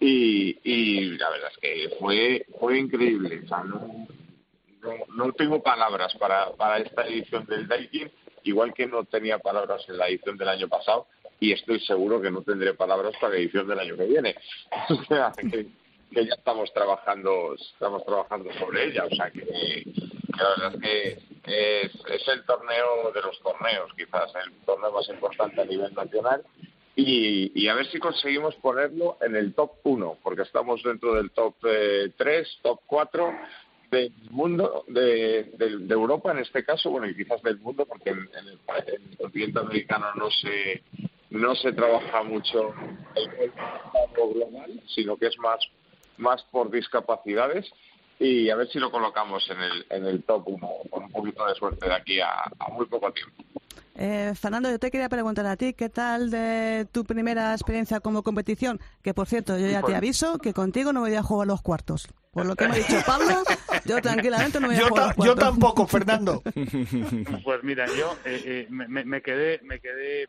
Y, 0.00 0.58
y 0.64 1.10
la 1.18 1.30
verdad 1.30 1.50
es 1.52 1.58
que 1.58 1.96
fue, 1.98 2.46
fue 2.58 2.78
increíble. 2.78 3.42
O 3.44 3.48
sea, 3.48 3.64
no, 3.64 4.06
no, 4.82 4.92
no 5.14 5.32
tengo 5.32 5.62
palabras 5.62 6.14
para, 6.18 6.50
para 6.52 6.78
esta 6.78 7.06
edición 7.06 7.44
del 7.46 7.68
Daikin, 7.68 8.10
igual 8.44 8.72
que 8.72 8.86
no 8.86 9.04
tenía 9.04 9.38
palabras 9.38 9.84
en 9.88 9.98
la 9.98 10.08
edición 10.08 10.36
del 10.38 10.48
año 10.48 10.68
pasado, 10.68 11.06
y 11.38 11.52
estoy 11.52 11.80
seguro 11.80 12.20
que 12.20 12.30
no 12.30 12.42
tendré 12.42 12.74
palabras 12.74 13.14
para 13.20 13.34
la 13.34 13.40
edición 13.40 13.68
del 13.68 13.78
año 13.78 13.96
que 13.96 14.06
viene. 14.06 14.34
O 14.88 15.04
sea, 15.04 15.32
que, 15.32 15.66
ya 16.10 16.34
estamos 16.34 16.72
trabajando, 16.72 17.54
estamos 17.54 18.04
trabajando 18.06 18.50
sobre 18.54 18.86
ella. 18.86 19.04
O 19.04 19.14
sea, 19.14 19.30
que 19.30 19.84
la 20.38 20.48
verdad 20.48 20.74
es 20.74 20.80
que 20.80 21.35
es, 21.46 22.28
el 22.28 22.44
torneo 22.44 23.12
de 23.14 23.22
los 23.22 23.40
torneos, 23.40 23.92
quizás 23.96 24.32
el 24.44 24.52
torneo 24.64 24.92
más 24.92 25.08
importante 25.08 25.60
a 25.60 25.64
nivel 25.64 25.94
nacional. 25.94 26.42
Y, 26.94 27.52
y 27.54 27.68
a 27.68 27.74
ver 27.74 27.86
si 27.90 27.98
conseguimos 27.98 28.54
ponerlo 28.56 29.18
en 29.20 29.36
el 29.36 29.54
top 29.54 29.72
1, 29.84 30.18
porque 30.22 30.42
estamos 30.42 30.82
dentro 30.82 31.14
del 31.14 31.30
top 31.30 31.54
eh, 31.64 32.10
3, 32.16 32.58
top 32.62 32.80
4 32.86 33.34
del 33.90 34.12
mundo, 34.30 34.84
de, 34.88 35.52
Europa 35.90 36.32
en 36.32 36.38
este 36.38 36.64
caso, 36.64 36.90
bueno, 36.90 37.06
y 37.06 37.14
quizás 37.14 37.42
del 37.42 37.58
mundo, 37.58 37.84
porque 37.86 38.10
en, 38.10 38.18
en 38.18 38.48
el, 38.48 38.58
en 38.86 39.10
el 39.10 39.16
continente 39.16 39.58
americano 39.60 40.06
no 40.16 40.30
se, 40.30 40.82
no 41.30 41.54
se 41.54 41.72
trabaja 41.72 42.22
mucho 42.22 42.74
el 43.14 43.52
golf 44.16 44.34
global, 44.34 44.82
sino 44.86 45.16
que 45.16 45.26
es 45.26 45.38
más, 45.38 45.60
más 46.16 46.42
por 46.44 46.70
discapacidades. 46.70 47.70
Y 48.18 48.48
a 48.50 48.56
ver 48.56 48.68
si 48.68 48.78
lo 48.78 48.90
colocamos 48.90 49.48
en 49.50 49.60
el, 49.60 49.86
en 49.90 50.06
el 50.06 50.22
top 50.22 50.48
1, 50.48 50.68
con 50.90 51.04
un 51.04 51.10
poquito 51.10 51.46
de 51.46 51.54
suerte 51.54 51.86
de 51.86 51.94
aquí 51.94 52.20
a, 52.20 52.30
a 52.58 52.68
muy 52.72 52.86
poco 52.86 53.12
tiempo. 53.12 53.42
Eh, 53.98 54.32
Fernando, 54.38 54.70
yo 54.70 54.78
te 54.78 54.90
quería 54.90 55.08
preguntar 55.08 55.46
a 55.46 55.56
ti, 55.56 55.72
¿qué 55.72 55.88
tal 55.88 56.30
de 56.30 56.86
tu 56.92 57.04
primera 57.04 57.52
experiencia 57.52 58.00
como 58.00 58.22
competición? 58.22 58.78
Que 59.02 59.14
por 59.14 59.26
cierto, 59.26 59.58
yo 59.58 59.66
ya 59.68 59.82
te 59.82 59.94
aviso 59.94 60.38
que 60.38 60.52
contigo 60.52 60.92
no 60.92 61.00
voy 61.00 61.14
a 61.14 61.22
jugar 61.22 61.46
los 61.48 61.62
cuartos. 61.62 62.06
Por 62.32 62.44
lo 62.44 62.54
que 62.56 62.68
me 62.68 62.74
ha 62.74 62.78
dicho 62.78 63.00
Pablo, 63.06 63.42
yo 63.86 63.96
tranquilamente 64.02 64.60
no 64.60 64.66
voy 64.66 64.76
a 64.76 64.80
Yo, 64.80 64.88
jugar 64.88 65.06
los 65.06 65.16
yo 65.16 65.34
cuartos. 65.34 65.44
tampoco, 65.44 65.86
Fernando. 65.86 66.42
Pues 67.44 67.62
mira, 67.62 67.86
yo 67.96 68.12
eh, 68.26 68.42
eh, 68.44 68.66
me, 68.68 68.86
me- 68.88 69.04
me 69.04 69.22
quedé 69.22 69.60
me 69.62 69.80
quedé 69.80 70.28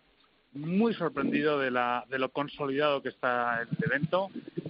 muy 0.53 0.94
sorprendido 0.94 1.60
de 1.60 1.70
la 1.72 2.06
de 2.10 2.20
lo 2.20 2.29
consolidado 2.32 3.01
que 3.01 3.10
está 3.10 3.62
el 3.63 3.67
evento. 3.84 4.29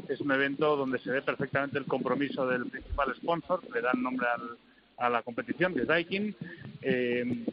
Es 0.09 0.21
un 0.21 0.31
evento 0.31 0.75
donde 0.75 0.99
se 0.99 1.11
ve 1.11 1.21
perfectamente 1.21 1.77
el 1.77 1.85
compromiso 1.85 2.47
del 2.47 2.65
principal 2.67 3.13
sponsor, 3.15 3.61
le 3.73 3.81
dan 3.81 4.01
nombre 4.01 4.27
al- 4.27 4.57
a 4.97 5.09
la 5.09 5.21
competición, 5.21 5.73
que 5.73 5.81
es 5.81 5.87
Daikin. 5.87 6.35
Eh, 6.81 7.45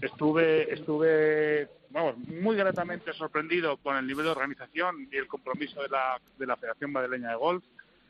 estuve 0.00 0.72
estuve 0.72 1.68
vamos 1.90 2.16
muy 2.18 2.56
gratamente 2.56 3.12
sorprendido 3.12 3.76
con 3.78 3.96
el 3.96 4.06
nivel 4.06 4.24
de 4.26 4.30
organización 4.32 5.08
y 5.12 5.16
el 5.16 5.26
compromiso 5.28 5.80
de 5.82 5.88
la, 5.88 6.20
de 6.38 6.46
la 6.46 6.56
Federación 6.56 6.92
Madrileña 6.92 7.30
de 7.30 7.36
Golf. 7.36 7.64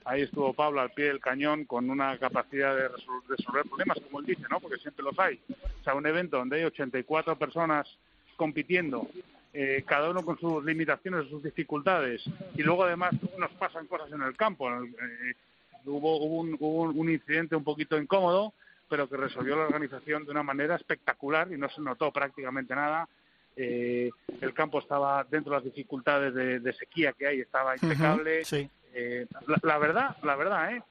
Ahí 0.07 0.23
estuvo 0.23 0.53
Pablo 0.53 0.81
al 0.81 0.91
pie 0.91 1.07
del 1.07 1.21
cañón 1.21 1.65
con 1.65 1.89
una 1.89 2.19
capacidad 2.19 2.75
de 2.77 2.91
resol- 2.91 3.23
resolver 3.29 3.65
problemas, 3.65 3.99
como 4.01 4.21
él 4.21 4.27
dice, 4.27 4.43
¿no? 4.51 4.61
Porque 4.61 4.79
siempre 4.79 5.05
los 5.05 5.19
hay. 5.19 5.41
O 5.81 5.85
sea, 5.85 5.95
un 5.95 6.07
evento 6.07 6.37
donde 6.39 6.57
hay 6.57 6.65
84 6.65 7.37
personas 7.39 7.87
compitiendo, 8.37 9.09
eh, 9.55 9.85
cada 9.87 10.11
uno 10.11 10.23
con 10.25 10.39
sus 10.39 10.65
limitaciones, 10.65 11.31
sus 11.31 11.43
dificultades, 11.43 12.23
y 12.55 12.63
luego 12.63 12.85
además 12.85 13.15
nos 13.39 13.51
pasan 13.53 13.87
cosas 13.87 14.13
en 14.13 14.21
el 14.21 14.37
campo. 14.37 14.69
Eh, 14.71 15.35
hubo 15.87 16.17
hubo 16.19 16.41
un, 16.41 16.57
hubo 16.61 16.83
un 16.83 17.11
incidente 17.11 17.57
un 17.57 17.65
poquito 17.65 17.97
incómodo, 17.97 18.53
pero 18.89 19.09
que 19.09 19.17
resolvió 19.17 19.57
la 19.57 19.65
organización 19.65 20.25
de 20.25 20.31
una 20.33 20.43
manera 20.43 20.75
espectacular 20.75 21.51
y 21.51 21.57
no 21.57 21.69
se 21.71 21.81
notó 21.81 22.11
prácticamente 22.11 22.75
nada. 22.75 23.09
Eh, 23.57 24.11
el 24.41 24.53
campo 24.53 24.81
estaba 24.81 25.25
dentro 25.25 25.53
de 25.53 25.59
las 25.59 25.65
dificultades 25.65 26.35
de, 26.35 26.59
de 26.59 26.73
sequía 26.73 27.13
que 27.13 27.27
hay, 27.29 27.41
estaba 27.41 27.75
impecable. 27.77 28.45
Sí. 28.45 28.69
Eh, 28.93 29.27
la, 29.47 29.59
la 29.63 29.79
verdad, 29.79 30.17
la 30.23 30.37
verdad, 30.37 30.75
¿eh? 30.75 30.83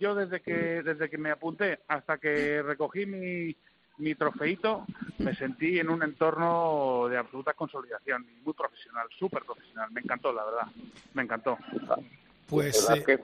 Yo 0.00 0.14
desde 0.14 0.40
que 0.40 0.82
desde 0.82 1.08
que 1.08 1.18
me 1.18 1.30
apunté 1.30 1.78
hasta 1.86 2.18
que 2.18 2.60
recogí 2.62 3.06
mi, 3.06 3.54
mi 3.98 4.14
trofeito, 4.14 4.84
me 5.18 5.34
sentí 5.34 5.78
en 5.78 5.88
un 5.88 6.02
entorno 6.02 7.08
de 7.08 7.16
absoluta 7.18 7.54
consolidación 7.54 8.26
y 8.30 8.44
muy 8.44 8.52
profesional, 8.54 9.06
súper 9.18 9.42
profesional. 9.44 9.90
Me 9.90 10.00
encantó, 10.00 10.32
la 10.32 10.44
verdad, 10.44 10.66
me 11.14 11.22
encantó. 11.22 11.56
Pues 12.48 12.88
La 12.88 12.96
eh, 12.96 13.04
que- 13.04 13.18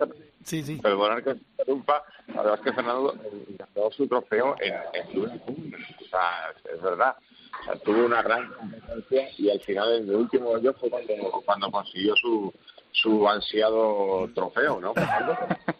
sí, 0.44 0.62
sí. 0.62 0.76
Perdonar 0.76 1.22
que 1.22 1.30
interrumpa, 1.30 2.02
la 2.28 2.42
verdad 2.42 2.54
es 2.58 2.60
que 2.62 2.72
Fernando 2.72 3.14
ganó 3.58 3.90
su 3.92 4.06
trofeo 4.08 4.56
en, 4.60 4.74
en 4.94 5.08
Liverpool. 5.14 5.76
O 6.00 6.04
sea, 6.08 6.50
es 6.74 6.82
verdad. 6.82 7.16
O 7.60 7.64
sea, 7.64 7.76
tuvo 7.76 8.06
una 8.06 8.22
gran 8.22 8.50
competencia 8.54 9.28
y 9.38 9.50
al 9.50 9.60
final, 9.60 9.92
en 9.96 10.08
el 10.08 10.16
último 10.16 10.48
hoyo 10.50 10.72
fue 10.74 10.90
cuando, 10.90 11.14
cuando 11.44 11.70
consiguió 11.70 12.16
su, 12.16 12.52
su 12.90 13.28
ansiado 13.28 14.28
trofeo, 14.34 14.80
¿no? 14.80 14.94
Fernando? 14.94 15.36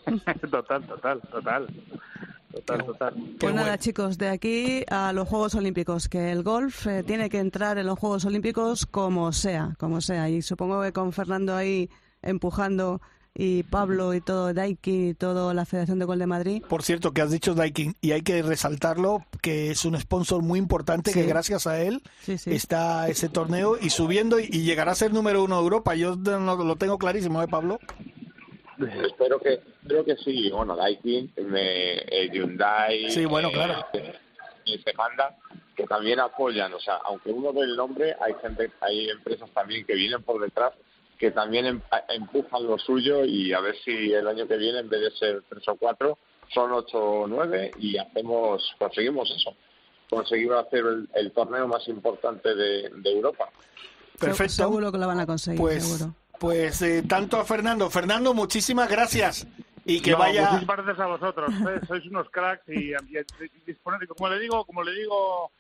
total, 0.51 0.87
total, 0.87 1.21
total. 1.23 1.67
Total, 2.53 2.85
total. 2.85 3.15
Pues 3.41 3.55
nada, 3.55 3.79
chicos, 3.79 4.19
de 4.19 4.29
aquí 4.29 4.85
a 4.89 5.13
los 5.13 5.27
Juegos 5.29 5.55
Olímpicos, 5.55 6.09
que 6.09 6.31
el 6.33 6.43
golf 6.43 6.87
eh, 6.87 7.03
tiene 7.03 7.31
que 7.31 7.39
entrar 7.39 7.79
en 7.79 7.87
los 7.87 7.99
Juegos 7.99 8.25
Olímpicos 8.25 8.87
como 8.87 9.33
sea, 9.33 9.75
como 9.79 10.01
sea. 10.01 10.29
Y 10.29 10.43
supongo 10.43 10.83
que 10.83 10.93
con 10.93 11.13
Fernando 11.13 11.57
ahí 11.57 11.89
empujando 12.21 13.01
y 13.35 13.63
Pablo 13.63 14.13
y 14.13 14.21
todo 14.21 14.53
Daiki 14.53 15.09
y 15.09 15.15
toda 15.15 15.55
la 15.55 15.65
Federación 15.65 15.99
de 15.99 16.05
Gol 16.05 16.19
de 16.19 16.27
Madrid. 16.27 16.63
Por 16.69 16.83
cierto, 16.83 17.13
que 17.13 17.23
has 17.23 17.31
dicho 17.31 17.55
Daikin, 17.55 17.97
y 18.03 18.13
hay 18.13 18.21
que 18.21 18.43
resaltarlo, 18.43 19.25
que 19.41 19.71
es 19.71 19.87
un 19.87 19.99
sponsor 19.99 20.43
muy 20.43 20.59
importante, 20.59 21.13
que 21.13 21.23
gracias 21.25 21.67
a 21.67 21.81
él 21.81 22.03
Sí, 22.23 22.37
sí. 22.37 22.51
está 22.53 23.09
ese 23.09 23.31
torneo 23.31 23.79
y 23.81 23.89
subiendo 23.89 24.39
y, 24.39 24.45
y 24.53 24.65
llegará 24.65 24.93
a 24.93 24.95
ser 24.95 25.15
número 25.15 25.43
uno 25.43 25.57
de 25.57 25.63
Europa. 25.63 25.95
Yo 25.95 26.15
no- 26.17 26.63
lo 26.63 26.77
tengo 26.77 26.99
clarísimo, 26.99 27.43
¿eh, 27.43 27.49
Pablo? 27.49 27.79
espero 29.07 29.39
que 29.41 29.61
creo 29.87 30.05
que 30.05 30.17
sí. 30.17 30.51
Bueno, 30.51 30.77
Daikin, 30.77 31.33
eh, 31.37 32.31
Hyundai, 32.33 33.11
Sí, 33.11 33.25
bueno, 33.27 33.51
claro. 33.51 33.85
eh, 33.93 34.15
y 34.65 34.75
Honda, 34.97 35.37
que 35.77 35.85
también 35.87 36.21
apoyan. 36.21 36.73
O 36.75 36.81
sea, 36.81 36.97
aunque 37.05 37.31
uno 37.31 37.53
ve 37.53 37.63
el 37.63 37.77
nombre, 37.77 38.15
hay 38.21 38.35
gente, 38.41 38.71
hay 38.81 39.09
empresas 39.11 39.51
también 39.51 39.85
que 39.85 39.95
vienen 39.95 40.23
por 40.23 40.41
detrás 40.41 40.73
que 41.19 41.31
también 41.31 41.67
em- 41.67 41.81
empujan 42.09 42.67
lo 42.67 42.77
suyo 42.79 43.25
y 43.25 43.53
a 43.53 43.61
ver 43.61 43.77
si 43.85 44.13
el 44.13 44.27
año 44.27 44.49
que 44.49 44.57
viene 44.57 44.81
en 44.81 44.89
vez 44.89 45.01
de 45.03 45.11
ser 45.13 45.43
tres 45.49 45.63
o 45.69 45.77
cuatro 45.77 46.19
son 46.53 46.73
ocho 46.73 46.99
o 46.99 47.27
nueve 47.29 47.71
y 47.79 47.97
hacemos 47.97 48.75
conseguimos 48.77 49.31
eso 49.31 49.55
conseguimos 50.11 50.67
hacer 50.67 50.81
el, 50.81 51.09
el 51.15 51.31
torneo 51.31 51.69
más 51.69 51.87
importante 51.87 52.53
de, 52.57 52.89
de 52.89 53.11
Europa 53.13 53.49
Perfecto. 54.19 54.53
Seguro 54.53 54.91
que 54.91 54.99
lo 54.99 55.07
van 55.07 55.21
a 55.21 55.27
conseguir, 55.27 55.61
Pues, 55.61 55.85
seguro. 55.87 56.15
Pues 56.43 56.83
eh, 56.83 57.05
tanto 57.09 57.39
a 57.39 57.45
Fernando. 57.45 57.89
Fernando, 57.89 58.35
muchísimas 58.35 58.91
gracias. 58.91 59.47
Y 59.85 60.01
que 60.01 60.11
No, 60.11 60.19
vaya. 60.19 60.51
Muchísimas 60.51 60.77
gracias 60.79 60.99
a 60.99 61.07
vosotros. 61.07 61.51
¿eh? 61.69 61.81
Sois 61.87 62.05
unos 62.07 62.29
cracks 62.31 62.69
y, 62.69 62.91
y, 62.91 62.95
y 63.17 63.61
disponer- 63.65 64.09
como 64.09 64.29
le 64.29 64.41
digo, 64.41 64.65
como 64.65 64.83
le 64.83 64.91
digo 64.93 65.53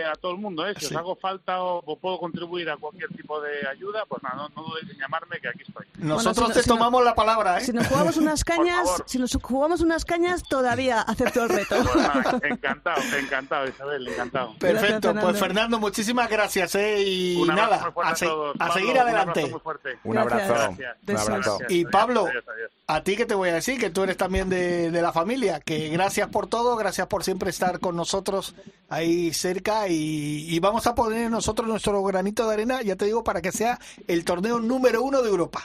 eh, 0.00 0.04
a 0.04 0.14
todo 0.14 0.32
el 0.32 0.38
mundo, 0.38 0.66
¿eh? 0.66 0.74
si 0.78 0.86
Sí. 0.86 0.94
os 0.94 0.98
hago 1.00 1.16
falta 1.16 1.62
o, 1.62 1.82
o 1.84 1.96
puedo 1.98 2.18
contribuir 2.18 2.68
a 2.70 2.76
cualquier 2.76 3.08
tipo 3.10 3.40
de 3.40 3.66
ayuda, 3.68 4.04
pues 4.08 4.22
nada, 4.22 4.36
no, 4.36 4.48
no 4.62 4.68
dudéis 4.68 4.90
en 4.90 4.98
llamarme 4.98 5.38
que 5.40 5.48
aquí 5.48 5.62
estoy. 5.66 5.86
Nosotros 5.98 6.34
Bueno, 6.34 6.34
si 6.34 6.40
no- 6.40 6.54
te 6.54 6.62
si 6.62 6.68
no- 6.68 6.74
tomamos 6.76 7.04
la 7.04 7.14
palabra, 7.14 7.58
¿eh? 7.58 7.64
Si 7.64 7.72
nos 7.72 7.86
jugamos 7.86 8.16
unas 8.16 8.44
cañas, 8.44 9.02
si 9.06 9.18
nos 9.18 9.36
jugamos 9.42 9.80
unas 9.80 10.04
cañas, 10.04 10.42
todavía 10.48 11.00
acepto 11.00 11.44
el 11.44 11.48
reto. 11.50 11.76
Pues 11.82 11.96
nada, 11.96 12.40
encantado, 12.42 13.02
encantado, 13.18 13.68
Isabel, 13.68 14.08
encantado. 14.08 14.54
Perfecto, 14.58 15.12
Gracias, 15.12 15.24
pues 15.24 15.38
Fernando. 15.40 15.78
Muchísimas 15.78 16.28
gracias, 16.28 16.74
¿eh? 16.74 17.02
Y 17.02 17.40
Un 17.40 17.48
nada, 17.48 17.92
muy 17.94 18.04
a, 18.04 18.14
se- 18.16 18.26
todos. 18.26 18.54
a 18.56 18.58
Pablo, 18.58 18.74
seguir 18.74 18.90
Un 18.92 18.98
adelante. 18.98 19.30
abrazo 19.40 19.48
muy 19.50 19.60
fuerte. 19.60 19.98
Un 20.04 20.18
abrazo. 20.18 20.52
Gracias. 20.54 20.96
Un 21.06 21.16
abrazo. 21.16 21.58
Gracias, 21.58 21.70
Y 21.70 21.84
Pablo, 21.86 22.26
adiós, 22.26 22.44
adiós. 22.48 22.70
a 22.86 23.02
ti 23.02 23.16
que 23.16 23.26
te 23.26 23.34
voy 23.34 23.48
a 23.50 23.54
decir 23.54 23.78
que 23.78 23.90
tú 23.90 24.02
eres 24.02 24.16
también 24.16 24.48
de, 24.48 24.90
de 24.90 25.02
la 25.02 25.12
familia, 25.12 25.60
que 25.60 25.88
gracias 25.88 26.28
por 26.28 26.46
todo, 26.48 26.76
gracias 26.76 27.06
por 27.06 27.24
siempre 27.24 27.50
estar 27.50 27.80
con 27.80 27.96
nosotros 27.96 28.54
ahí 28.88 29.32
cerca 29.32 29.83
y, 29.88 30.58
vamos 30.60 30.86
a 30.86 30.94
poner 30.94 31.30
nosotros 31.30 31.68
nuestro 31.68 32.02
granito 32.02 32.46
de 32.46 32.54
arena, 32.54 32.82
ya 32.82 32.96
te 32.96 33.04
digo, 33.04 33.24
para 33.24 33.42
que 33.42 33.52
sea 33.52 33.78
el 34.06 34.24
torneo 34.24 34.58
número 34.58 35.02
uno 35.02 35.22
de 35.22 35.28
Europa. 35.28 35.62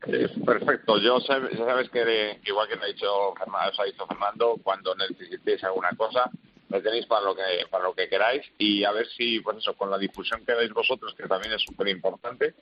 Perfecto. 0.00 0.98
Yo 0.98 1.18
ya 1.18 1.26
sabes 1.26 1.90
que, 1.90 2.40
igual 2.44 2.68
que 2.68 2.76
me 2.76 2.84
ha 2.84 2.88
dicho 2.88 3.34
Fernando, 3.38 3.70
os 3.70 3.80
ha 3.80 3.84
dicho 3.84 4.06
Fernando, 4.06 4.56
cuando 4.62 4.94
necesitéis 4.94 5.64
alguna 5.64 5.90
cosa, 5.96 6.30
me 6.68 6.80
tenéis 6.80 7.06
para 7.06 7.24
lo 7.24 7.34
que 7.34 7.42
para 7.70 7.84
lo 7.84 7.94
que 7.94 8.08
queráis 8.08 8.44
y 8.58 8.84
a 8.84 8.92
ver 8.92 9.06
si, 9.16 9.40
pues 9.40 9.58
eso, 9.58 9.74
con 9.74 9.90
la 9.90 9.98
difusión 9.98 10.44
que 10.44 10.54
dais 10.54 10.72
vosotros, 10.72 11.14
que 11.14 11.26
también 11.26 11.54
es 11.54 11.62
súper 11.62 11.88
importante, 11.88 12.54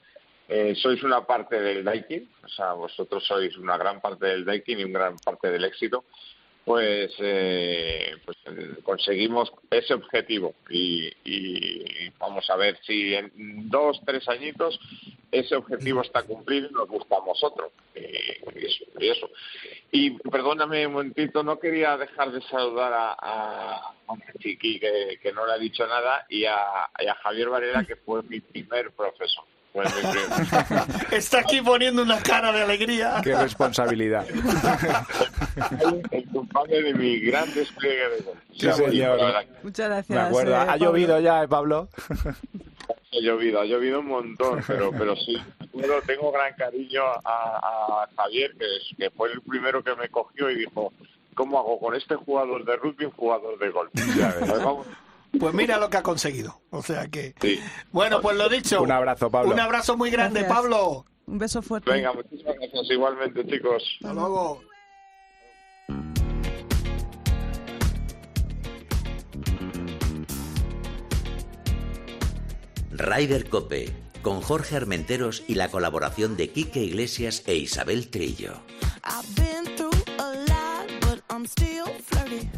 eh, 0.49 0.75
sois 0.77 1.03
una 1.03 1.25
parte 1.25 1.61
del 1.61 1.83
Daikin, 1.83 2.29
o 2.45 2.49
sea, 2.49 2.75
vosotros 2.75 3.25
sois 3.25 3.57
una 3.57 3.77
gran 3.77 4.01
parte 4.01 4.27
del 4.27 4.45
Daikin 4.45 4.81
y 4.81 4.85
una 4.85 4.99
gran 4.99 5.17
parte 5.17 5.51
del 5.51 5.65
éxito, 5.65 6.05
pues, 6.65 7.13
eh, 7.19 8.17
pues 8.25 8.37
conseguimos 8.83 9.53
ese 9.71 9.95
objetivo 9.95 10.55
y, 10.71 11.11
y 11.25 12.11
vamos 12.19 12.49
a 12.51 12.57
ver 12.57 12.79
si 12.87 13.15
en 13.15 13.31
dos, 13.69 14.01
tres 14.07 14.29
añitos 14.29 14.79
ese 15.31 15.57
objetivo 15.57 16.03
está 16.03 16.23
cumplido 16.23 16.69
y 16.69 16.73
nos 16.73 16.89
gusta 16.89 17.17
a 17.17 17.21
vosotros. 17.21 17.73
Eh, 17.95 18.41
y 19.01 19.09
eso. 19.09 19.29
Y 19.91 20.11
perdóname 20.11 20.87
un 20.87 20.93
momentito, 20.93 21.43
no 21.43 21.59
quería 21.59 21.97
dejar 21.97 22.31
de 22.31 22.41
saludar 22.43 22.93
a, 22.93 23.13
a, 23.13 23.95
a 24.07 24.33
Chiqui, 24.39 24.79
que, 24.79 25.19
que 25.21 25.33
no 25.33 25.47
le 25.47 25.53
ha 25.53 25.59
dicho 25.59 25.87
nada, 25.87 26.27
y 26.29 26.45
a, 26.45 26.89
y 27.01 27.07
a 27.07 27.15
Javier 27.17 27.49
Varela, 27.49 27.85
que 27.85 27.97
fue 27.97 28.23
mi 28.23 28.41
primer 28.41 28.93
profesor. 28.93 29.45
Está 31.13 31.39
aquí 31.41 31.61
poniendo 31.63 32.03
una 32.03 32.21
cara 32.23 32.53
de 32.53 32.63
alegría. 32.63 33.21
Qué 33.23 33.35
responsabilidad. 33.35 34.27
el 36.11 36.29
culpable 36.29 36.83
de 36.83 36.95
mi 36.95 37.19
gran 37.21 37.53
despliegue 37.55 38.09
de 38.09 38.21
gol. 38.23 38.35
Sí, 38.53 38.61
sea, 38.61 38.73
señor. 38.75 39.19
Muchas 39.63 39.89
gracias. 39.89 40.19
Me 40.19 40.25
acuerdo. 40.29 40.53
eh, 40.53 40.57
¿Ha 40.57 40.67
Pablo. 40.67 40.85
llovido 40.87 41.21
ya, 41.21 41.43
eh, 41.43 41.49
Pablo? 41.49 41.89
Ha 43.15 43.21
llovido, 43.21 43.61
ha 43.61 43.65
llovido 43.65 44.01
un 44.01 44.07
montón, 44.09 44.63
pero 44.67 44.91
pero 44.93 45.17
sí. 45.17 45.37
Pero 45.79 46.01
tengo 46.03 46.31
gran 46.33 46.53
cariño 46.55 47.03
a, 47.25 48.03
a 48.05 48.09
Javier, 48.17 48.55
que, 48.59 48.65
es- 48.65 48.95
que 48.97 49.11
fue 49.11 49.33
el 49.33 49.41
primero 49.43 49.83
que 49.83 49.95
me 49.97 50.09
cogió 50.09 50.51
y 50.51 50.57
dijo, 50.57 50.93
¿cómo 51.35 51.59
hago 51.59 51.79
con 51.81 51.95
este 51.95 52.15
jugador 52.15 52.65
de 52.65 52.77
rugby 52.77 53.07
un 53.07 53.13
jugador 53.13 53.59
de 53.59 53.71
golf? 53.71 53.91
Pues 53.93 54.65
vamos, 54.65 54.87
Pues 55.39 55.55
mira 55.55 55.79
lo 55.79 55.89
que 55.91 55.97
ha 55.97 56.03
conseguido. 56.03 56.61
O 56.71 56.83
sea 56.83 57.09
que. 57.09 57.35
sí. 57.41 57.59
Bueno, 57.91 58.21
pues 58.21 58.37
lo 58.37 58.49
dicho. 58.49 58.83
Un 58.83 58.93
abrazo, 58.93 59.31
Pablo. 59.31 59.53
Un 59.53 59.61
abrazo 59.61 59.97
muy 59.97 60.11
grande, 60.11 60.41
Gracias. 60.41 60.59
Pablo. 60.61 61.07
Un 61.27 61.39
beso 61.39 61.63
fuerte. 61.63 61.91
Venga, 61.91 62.13
muchísimas 62.13 62.57
gracias 62.57 62.91
igualmente, 62.91 63.47
chicos. 63.47 63.83
Hasta 64.03 64.13
luego. 64.15 64.61
Ryder 72.91 73.49
Cope, 73.49 73.91
con 74.23 74.41
Jorge 74.41 74.77
Armenteros 74.77 75.43
y 75.49 75.55
la 75.55 75.69
colaboración 75.69 76.37
de 76.37 76.51
Quique 76.51 76.81
Iglesias 76.81 77.43
e 77.47 77.57
Isabel 77.57 78.09
Trillo. 78.09 78.63
I've 79.05 79.35
been 79.35 79.65
through 79.77 79.91
a 80.19 80.31
lot, 80.49 80.87
but 81.01 81.23
I'm 81.31 81.47
still 81.47 81.87
flirty. 82.05 82.49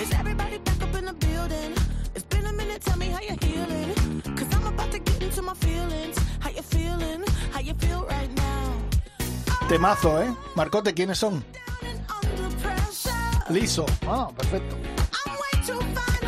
Is 0.00 0.12
everybody 0.12 0.58
in 1.06 1.18
the 1.18 1.26
building? 1.26 1.72
It's 2.14 2.24
been 2.24 2.46
a 2.46 2.52
minute, 2.52 2.80
tell 2.82 2.98
me 2.98 3.06
how 3.06 3.20
you're 3.20 3.38
healing. 3.40 3.94
Cause 4.36 4.48
I'm 4.54 4.66
about 4.66 4.90
to 4.92 4.98
get 4.98 5.22
into 5.22 5.42
my 5.42 5.54
feelings. 5.54 6.16
How 6.40 6.50
you 6.50 6.62
feeling? 6.62 7.24
How 7.52 7.60
you 7.60 7.74
feel 7.74 8.06
right 8.08 8.30
now? 8.34 9.68
Temazo, 9.68 10.22
¿eh? 10.22 10.34
Marcote, 10.54 10.94
¿quiénes 10.94 11.18
son? 11.18 11.44
Liso. 13.50 13.86
Ah, 14.06 14.28
perfecto. 14.36 14.76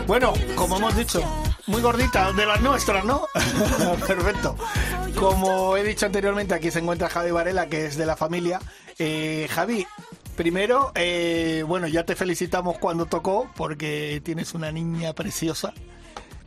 Bueno, 0.06 0.32
como 0.54 0.76
hemos 0.76 0.96
dicho, 0.96 1.20
muy 1.66 1.82
gordita, 1.82 2.32
de 2.32 2.46
las 2.46 2.60
nuestras, 2.60 3.04
¿no? 3.04 3.26
Perfecto. 4.06 4.56
Como 5.14 5.76
he 5.76 5.82
dicho 5.82 6.06
anteriormente, 6.06 6.54
aquí 6.54 6.70
se 6.70 6.78
encuentra 6.78 7.10
Javi 7.10 7.30
Varela, 7.30 7.66
que 7.66 7.86
es 7.86 7.96
de 7.96 8.06
la 8.06 8.16
familia. 8.16 8.58
Eh, 8.98 9.48
Javi, 9.50 9.86
primero, 10.38 10.92
eh, 10.94 11.64
bueno, 11.66 11.88
ya 11.88 12.04
te 12.04 12.14
felicitamos 12.14 12.78
cuando 12.78 13.06
tocó, 13.06 13.50
porque 13.56 14.22
tienes 14.24 14.54
una 14.54 14.70
niña 14.70 15.12
preciosa. 15.12 15.74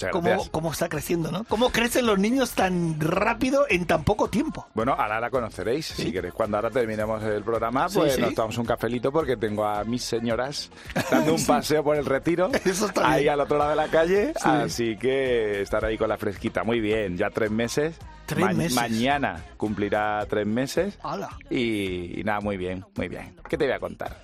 ¿Cómo, 0.10 0.48
cómo 0.52 0.72
está 0.72 0.90
creciendo, 0.90 1.32
no? 1.32 1.44
¿Cómo 1.46 1.70
crecen 1.72 2.06
los 2.06 2.18
niños 2.18 2.52
tan 2.52 3.00
rápido 3.00 3.66
en 3.70 3.86
tan 3.86 4.04
poco 4.04 4.30
tiempo? 4.30 4.68
Bueno, 4.74 4.94
ahora 4.94 5.20
la 5.20 5.30
conoceréis. 5.30 5.88
¿Sí? 5.88 6.04
Si 6.04 6.12
queréis, 6.12 6.34
cuando 6.34 6.58
ahora 6.58 6.70
terminemos 6.70 7.22
el 7.24 7.44
programa, 7.44 7.88
pues 7.94 8.16
sí. 8.16 8.22
nos 8.22 8.34
tomamos 8.34 8.58
un 8.58 8.66
cafelito 8.66 9.12
porque 9.12 9.38
tengo 9.38 9.66
a 9.66 9.84
mis 9.84 10.04
señoras 10.04 10.70
dando 11.10 11.36
un 11.36 11.46
paseo 11.46 11.84
por 11.84 11.96
el 11.98 12.06
retiro. 12.06 12.50
Eso 12.66 12.88
está 12.88 13.12
ahí 13.12 13.24
bien. 13.24 13.34
al 13.34 13.42
otro 13.42 13.58
lado 13.58 13.72
de 13.72 13.76
la 13.76 13.88
calle. 13.88 14.34
Sí. 14.36 14.50
Así 14.50 14.98
que 14.98 15.62
estar 15.62 15.84
ahí 15.86 15.98
con 15.98 16.10
la 16.10 16.18
fresquita. 16.18 16.64
Muy 16.64 16.80
bien, 16.80 17.18
ya 17.18 17.30
tres 17.30 17.52
meses. 17.52 17.96
Tres 18.26 18.56
meses. 18.56 18.76
Mañana 18.76 19.44
cumplirá 19.58 20.26
tres 20.30 20.48
meses. 20.48 20.98
¡Hala! 21.04 21.30
Y, 21.50 22.20
y 22.20 22.24
nada, 22.24 22.40
muy 22.40 22.56
bien, 22.56 22.86
muy 22.96 23.10
bien. 23.10 23.36
¿Qué 23.50 23.58
te 23.58 23.66
voy 23.66 23.74
a 23.74 23.80
contar? 23.80 24.24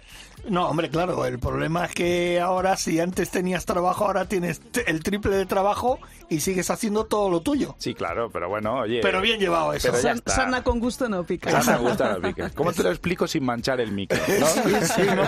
No, 0.50 0.70
hombre, 0.70 0.90
claro, 0.90 1.26
el 1.26 1.40
problema 1.40 1.86
es 1.86 1.94
que 1.94 2.40
ahora, 2.40 2.78
si 2.78 3.00
antes 3.00 3.30
tenías 3.32 3.66
trabajo, 3.66 4.06
ahora 4.06 4.26
tienes 4.26 4.62
el 4.86 5.04
triple 5.04 5.36
de 5.36 5.46
trabajo 5.46 6.00
y 6.30 6.40
sigues 6.40 6.70
haciendo 6.70 7.06
todo 7.06 7.30
lo 7.30 7.42
tuyo. 7.42 7.76
Sí, 7.80 7.94
claro, 7.94 8.30
pero 8.32 8.48
bueno, 8.50 8.80
oye. 8.80 9.00
Pero 9.02 9.22
bien 9.22 9.40
llevado 9.40 9.74
eso. 9.74 9.90
Pero 9.90 9.98
ya 10.04 10.10
San- 10.10 10.18
está. 10.18 10.32
Sarna 10.36 10.64
con 10.64 10.80
gusto 10.80 11.08
no 11.10 11.24
pica. 11.24 11.62
Sana 11.62 11.78
gusta 11.78 12.14
los 12.18 12.20
piques. 12.34 12.54
¿Cómo 12.54 12.72
te 12.74 12.84
lo 12.84 12.90
explico 12.90 13.28
sin 13.28 13.44
manchar 13.46 13.82
el 13.82 13.92
micro? 13.92 14.18
¿no? 14.40 14.46
Sí, 14.48 15.02
¿no? 15.16 15.24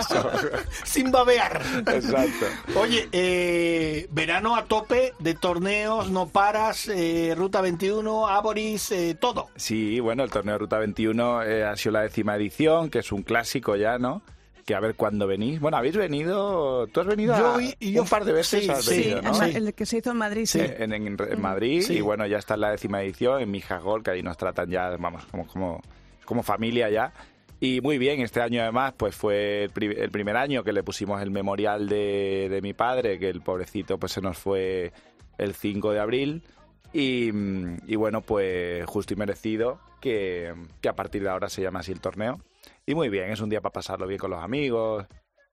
Sin 0.84 1.10
babear. 1.10 1.60
Exacto. 1.86 2.46
Oye, 2.76 3.08
eh, 3.12 4.08
verano 4.10 4.56
a 4.56 4.64
tope 4.64 5.14
de 5.18 5.34
torneos, 5.34 6.10
no 6.10 6.28
paras, 6.28 6.88
eh, 6.88 7.34
Ruta 7.36 7.60
21, 7.60 8.26
Aboris, 8.28 8.90
eh, 8.92 9.16
todo. 9.20 9.48
Sí, 9.56 10.00
bueno, 10.00 10.22
el 10.24 10.30
torneo 10.30 10.54
de 10.54 10.58
Ruta 10.58 10.78
21 10.78 11.42
eh, 11.42 11.64
ha 11.64 11.76
sido 11.76 11.92
la 11.92 12.02
décima 12.02 12.36
edición, 12.36 12.90
que 12.90 13.00
es 13.00 13.12
un 13.12 13.22
clásico 13.22 13.76
ya, 13.76 13.98
¿no? 13.98 14.22
Que 14.70 14.76
a 14.76 14.78
ver 14.78 14.94
cuándo 14.94 15.26
venís. 15.26 15.58
Bueno, 15.58 15.78
habéis 15.78 15.96
venido, 15.96 16.86
tú 16.86 17.00
has 17.00 17.06
venido 17.08 17.36
Yo 17.36 17.54
a- 17.56 17.60
y- 17.60 17.74
y 17.80 17.90
yo- 17.90 18.02
un 18.02 18.08
par 18.08 18.24
de 18.24 18.32
veces, 18.32 18.62
sí, 18.62 18.70
has 18.70 18.84
sí, 18.84 19.02
Sí. 19.32 19.56
El 19.56 19.74
que 19.74 19.84
se 19.84 19.98
hizo 19.98 20.12
en 20.12 20.16
Madrid, 20.16 20.46
sí. 20.46 20.60
Eh, 20.60 20.76
En, 20.78 20.92
en- 20.92 21.16
en 21.18 21.40
Madrid 21.42 21.82
Sí. 21.82 21.94
y 21.94 22.00
bueno, 22.02 22.24
ya 22.24 22.38
está 22.38 22.54
en 22.54 22.60
la 22.60 22.70
décima 22.70 23.02
edición 23.02 23.40
en 23.42 23.50
Mijas 23.50 23.82
Gol, 23.82 24.04
que 24.04 24.12
ahí 24.12 24.22
nos 24.22 24.36
tratan 24.36 24.70
ya, 24.70 24.90
vamos, 24.96 25.24
como, 25.26 25.44
como, 25.48 25.80
como 26.24 26.44
familia 26.44 26.88
ya. 26.88 27.12
Y 27.58 27.80
muy 27.80 27.98
bien, 27.98 28.20
este 28.20 28.40
año 28.42 28.62
además, 28.62 28.94
pues 28.96 29.16
fue 29.16 29.64
el, 29.64 29.70
pri- 29.70 29.96
el 29.98 30.12
primer 30.12 30.36
año 30.36 30.62
que 30.62 30.72
le 30.72 30.84
pusimos 30.84 31.20
el 31.20 31.32
memorial 31.32 31.88
de, 31.88 32.46
de 32.48 32.62
mi 32.62 32.72
padre, 32.72 33.18
que 33.18 33.28
el 33.28 33.40
pobrecito 33.40 33.98
pues 33.98 34.12
se 34.12 34.20
nos 34.20 34.38
fue 34.38 34.92
el 35.36 35.54
5 35.54 35.90
de 35.90 35.98
abril. 35.98 36.44
Y, 36.92 37.32
mm, 37.32 37.78
y 37.88 37.96
bueno, 37.96 38.20
pues 38.20 38.86
justo 38.86 39.14
y 39.14 39.16
merecido 39.16 39.80
que, 40.00 40.54
que 40.80 40.88
a 40.88 40.94
partir 40.94 41.24
de 41.24 41.28
ahora 41.28 41.48
se 41.48 41.60
llama 41.60 41.80
así 41.80 41.90
el 41.90 42.00
torneo. 42.00 42.38
Y 42.86 42.94
muy 42.94 43.08
bien, 43.08 43.30
es 43.30 43.40
un 43.40 43.48
día 43.50 43.60
para 43.60 43.72
pasarlo 43.72 44.06
bien 44.06 44.18
con 44.18 44.30
los 44.30 44.42
amigos. 44.42 45.06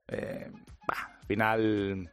Eh, 0.07 0.49
bah, 0.87 1.17
al 1.19 1.25
final, 1.27 2.11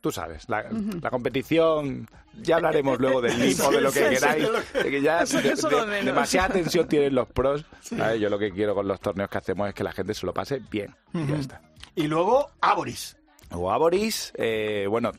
tú 0.00 0.12
sabes, 0.12 0.48
la, 0.48 0.64
la 1.02 1.10
competición, 1.10 2.06
ya 2.40 2.56
hablaremos 2.56 2.98
luego 3.00 3.20
del 3.20 3.32
Sí, 3.54 3.70
de 3.72 3.80
lo 3.80 3.90
que 3.90 4.08
queráis. 4.10 4.48
de 4.74 4.90
que- 4.90 5.02
ya 5.02 5.24
de- 5.24 5.42
de- 5.42 6.02
demasiada 6.04 6.48
atención 6.48 6.86
tienen 6.88 7.14
los 7.14 7.28
pros. 7.28 7.64
¿sabes? 7.80 8.20
Yo 8.20 8.28
lo 8.28 8.38
que 8.38 8.50
quiero 8.52 8.74
con 8.74 8.86
los 8.86 9.00
torneos 9.00 9.28
que 9.30 9.38
hacemos 9.38 9.68
es 9.68 9.74
que 9.74 9.82
la 9.84 9.92
gente 9.92 10.14
se 10.14 10.26
lo 10.26 10.32
pase 10.34 10.60
bien. 10.70 10.94
y 11.14 11.26
ya 11.26 11.36
está. 11.36 11.60
Y 11.96 12.06
luego 12.06 12.50
Aboris. 12.60 13.16
O 13.52 13.72
Aboris, 13.72 14.32
eh, 14.36 14.86
bueno, 14.88 15.10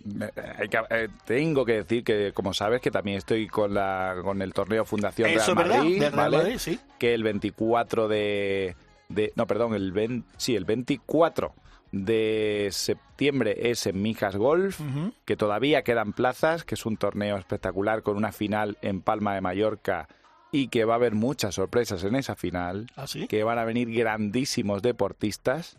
hay 0.57 0.69
que- 0.69 0.79
eh, 0.89 1.09
tengo 1.25 1.65
que 1.65 1.73
decir 1.73 2.01
que, 2.03 2.31
como 2.33 2.53
sabes, 2.53 2.79
que 2.79 2.89
también 2.89 3.17
estoy 3.17 3.45
con 3.47 3.73
la 3.73 4.15
con 4.23 4.41
el 4.41 4.53
torneo 4.53 4.85
Fundación 4.85 5.29
Real 5.33 5.55
Madrid, 5.55 5.99
del 5.99 6.13
Real 6.13 6.31
¿vale? 6.31 6.37
Madrid, 6.37 6.55
sí. 6.57 6.79
que 6.97 7.13
el 7.13 7.23
24 7.23 8.07
de, 8.07 8.75
de- 9.13 9.33
no, 9.35 9.47
perdón, 9.47 9.73
el 9.73 9.91
20, 9.91 10.27
sí, 10.37 10.55
el 10.55 10.65
24 10.65 11.53
de 11.91 12.69
septiembre 12.71 13.69
es 13.69 13.85
en 13.85 14.01
Mijas 14.01 14.35
Golf, 14.37 14.79
que 15.25 15.35
todavía 15.35 15.83
quedan 15.83 16.13
plazas, 16.13 16.63
que 16.63 16.75
es 16.75 16.85
un 16.85 16.95
torneo 16.97 17.37
espectacular 17.37 18.01
con 18.01 18.15
una 18.17 18.31
final 18.31 18.77
en 18.81 19.01
Palma 19.01 19.35
de 19.35 19.41
Mallorca 19.41 20.07
y 20.53 20.67
que 20.69 20.85
va 20.85 20.93
a 20.93 20.97
haber 20.97 21.13
muchas 21.15 21.55
sorpresas 21.55 22.03
en 22.03 22.15
esa 22.15 22.35
final, 22.35 22.87
¿Ah, 22.95 23.07
sí? 23.07 23.27
que 23.27 23.43
van 23.43 23.59
a 23.59 23.65
venir 23.65 23.91
grandísimos 23.93 24.81
deportistas 24.81 25.77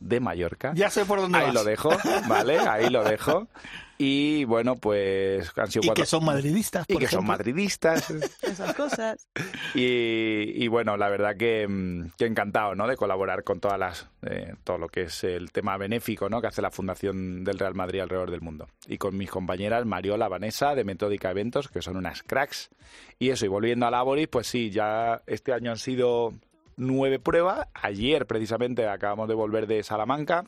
de 0.00 0.20
Mallorca. 0.20 0.72
Ya 0.74 0.90
sé 0.90 1.04
por 1.04 1.20
dónde 1.20 1.38
Ahí 1.38 1.44
vas. 1.46 1.54
lo 1.54 1.64
dejo, 1.64 1.90
¿vale? 2.28 2.58
Ahí 2.58 2.90
lo 2.90 3.04
dejo. 3.04 3.46
Y 4.04 4.44
bueno, 4.46 4.74
pues 4.74 5.52
han 5.56 5.70
sido 5.70 5.84
Y 5.84 5.86
cuatro- 5.86 6.02
que 6.02 6.06
son 6.06 6.24
madridistas, 6.24 6.84
y 6.88 6.94
por 6.94 7.02
que 7.02 7.06
son 7.08 7.24
madridistas. 7.24 8.10
Esas 8.42 8.74
cosas. 8.74 9.28
Y, 9.76 10.64
y 10.64 10.66
bueno, 10.66 10.96
la 10.96 11.08
verdad 11.08 11.36
que, 11.36 11.68
mm, 11.68 12.10
que 12.18 12.26
encantado, 12.26 12.74
¿no? 12.74 12.88
De 12.88 12.96
colaborar 12.96 13.44
con 13.44 13.60
todas 13.60 13.78
las, 13.78 14.08
eh, 14.22 14.54
todo 14.64 14.78
lo 14.78 14.88
que 14.88 15.02
es 15.02 15.22
el 15.22 15.52
tema 15.52 15.76
benéfico, 15.76 16.28
¿no? 16.28 16.40
Que 16.40 16.48
hace 16.48 16.62
la 16.62 16.72
Fundación 16.72 17.44
del 17.44 17.60
Real 17.60 17.74
Madrid 17.76 18.00
alrededor 18.00 18.32
del 18.32 18.40
mundo. 18.40 18.66
Y 18.88 18.98
con 18.98 19.16
mis 19.16 19.30
compañeras 19.30 19.86
Mariola, 19.86 20.26
Vanessa, 20.28 20.74
de 20.74 20.82
Metódica 20.82 21.30
Eventos, 21.30 21.68
que 21.68 21.80
son 21.80 21.96
unas 21.96 22.24
cracks. 22.24 22.70
Y 23.20 23.30
eso, 23.30 23.44
y 23.44 23.48
volviendo 23.48 23.86
a 23.86 23.90
Laboris, 23.92 24.26
pues 24.26 24.48
sí, 24.48 24.70
ya 24.70 25.22
este 25.28 25.52
año 25.52 25.70
han 25.70 25.78
sido 25.78 26.32
nueve 26.76 27.20
pruebas. 27.20 27.68
Ayer, 27.72 28.26
precisamente, 28.26 28.88
acabamos 28.88 29.28
de 29.28 29.34
volver 29.34 29.68
de 29.68 29.84
Salamanca, 29.84 30.44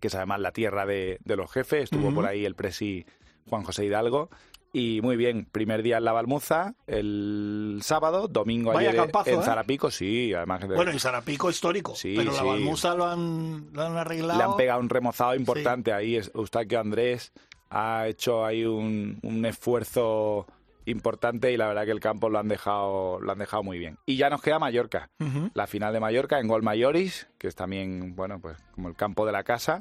que 0.00 0.08
es 0.08 0.14
además 0.14 0.40
la 0.40 0.52
tierra 0.52 0.86
de, 0.86 1.18
de 1.24 1.36
los 1.36 1.50
jefes. 1.50 1.84
Estuvo 1.84 2.12
por 2.14 2.26
ahí 2.26 2.44
el 2.44 2.54
presi 2.54 3.04
Juan 3.48 3.62
José 3.62 3.84
Hidalgo. 3.84 4.30
Y 4.72 5.00
muy 5.00 5.16
bien, 5.16 5.46
primer 5.50 5.82
día 5.82 5.96
en 5.96 6.04
La 6.04 6.12
Balmuza, 6.12 6.74
el 6.86 7.78
sábado, 7.82 8.28
domingo 8.28 8.72
Vaya 8.74 8.90
ayer 8.90 9.00
campazo, 9.00 9.30
en 9.30 9.40
¿eh? 9.40 9.42
Zarapico, 9.42 9.90
sí, 9.90 10.34
además 10.34 10.60
que 10.60 10.66
Bueno, 10.66 10.92
y 10.92 10.98
Sarapico 10.98 11.48
histórico, 11.48 11.94
Sí, 11.94 12.14
pero 12.14 12.32
la 12.32 12.40
sí. 12.40 12.44
Balmusa 12.46 12.94
lo 12.94 13.06
han, 13.06 13.70
lo 13.72 13.82
han 13.82 13.96
arreglado. 13.96 14.38
le 14.38 14.44
han 14.44 14.56
pegado 14.56 14.80
un 14.80 14.90
remozado 14.90 15.34
importante 15.34 15.92
ahí. 15.94 16.16
Es- 16.16 16.30
Eustaquio 16.34 16.78
Andrés 16.80 17.32
ha 17.70 18.06
hecho 18.06 18.44
ahí 18.44 18.66
un, 18.66 19.18
un 19.22 19.46
esfuerzo 19.46 20.46
importante 20.86 21.52
y 21.52 21.56
la 21.56 21.68
verdad 21.68 21.84
que 21.84 21.90
el 21.90 22.00
campo 22.00 22.28
lo 22.30 22.38
han 22.38 22.48
dejado 22.48 23.20
lo 23.20 23.30
han 23.32 23.38
dejado 23.38 23.62
muy 23.62 23.78
bien. 23.78 23.98
Y 24.06 24.16
ya 24.16 24.30
nos 24.30 24.40
queda 24.42 24.58
Mallorca. 24.58 25.10
La 25.54 25.66
final 25.66 25.92
de 25.92 26.00
Mallorca 26.00 26.38
en 26.40 26.48
Gol 26.48 26.62
Mayoris, 26.62 27.28
que 27.38 27.48
es 27.48 27.54
también, 27.54 28.14
bueno, 28.16 28.40
pues 28.40 28.56
como 28.74 28.88
el 28.88 28.94
campo 28.96 29.26
de 29.26 29.32
la 29.32 29.42
casa. 29.44 29.80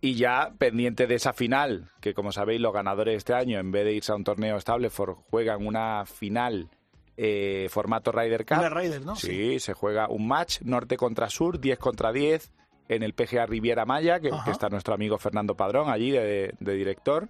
Y 0.00 0.14
ya 0.14 0.52
pendiente 0.58 1.06
de 1.06 1.14
esa 1.16 1.32
final, 1.32 1.90
que 2.00 2.12
como 2.14 2.30
sabéis, 2.30 2.60
los 2.60 2.72
ganadores 2.72 3.12
de 3.12 3.16
este 3.16 3.34
año, 3.34 3.58
en 3.58 3.72
vez 3.72 3.84
de 3.84 3.94
irse 3.94 4.12
a 4.12 4.14
un 4.14 4.24
torneo 4.24 4.56
estable, 4.56 4.90
for- 4.90 5.16
juegan 5.30 5.66
una 5.66 6.04
final 6.06 6.68
eh, 7.16 7.68
formato 7.70 8.12
Ryder 8.12 8.44
Cup. 8.44 8.58
Una 8.58 8.68
Ryder, 8.68 9.04
¿no? 9.04 9.16
Sí, 9.16 9.58
se 9.58 9.72
juega 9.72 10.06
un 10.08 10.28
match 10.28 10.60
norte 10.62 10.96
contra 10.98 11.30
sur, 11.30 11.58
10 11.58 11.78
contra 11.78 12.12
10, 12.12 12.52
en 12.88 13.02
el 13.02 13.14
PGA 13.14 13.46
Riviera 13.46 13.84
Maya, 13.86 14.20
que, 14.20 14.30
está 14.50 14.68
nuestro 14.68 14.94
amigo 14.94 15.16
Fernando 15.18 15.56
Padrón 15.56 15.88
allí 15.88 16.10
de, 16.10 16.54
de 16.60 16.74
director. 16.74 17.28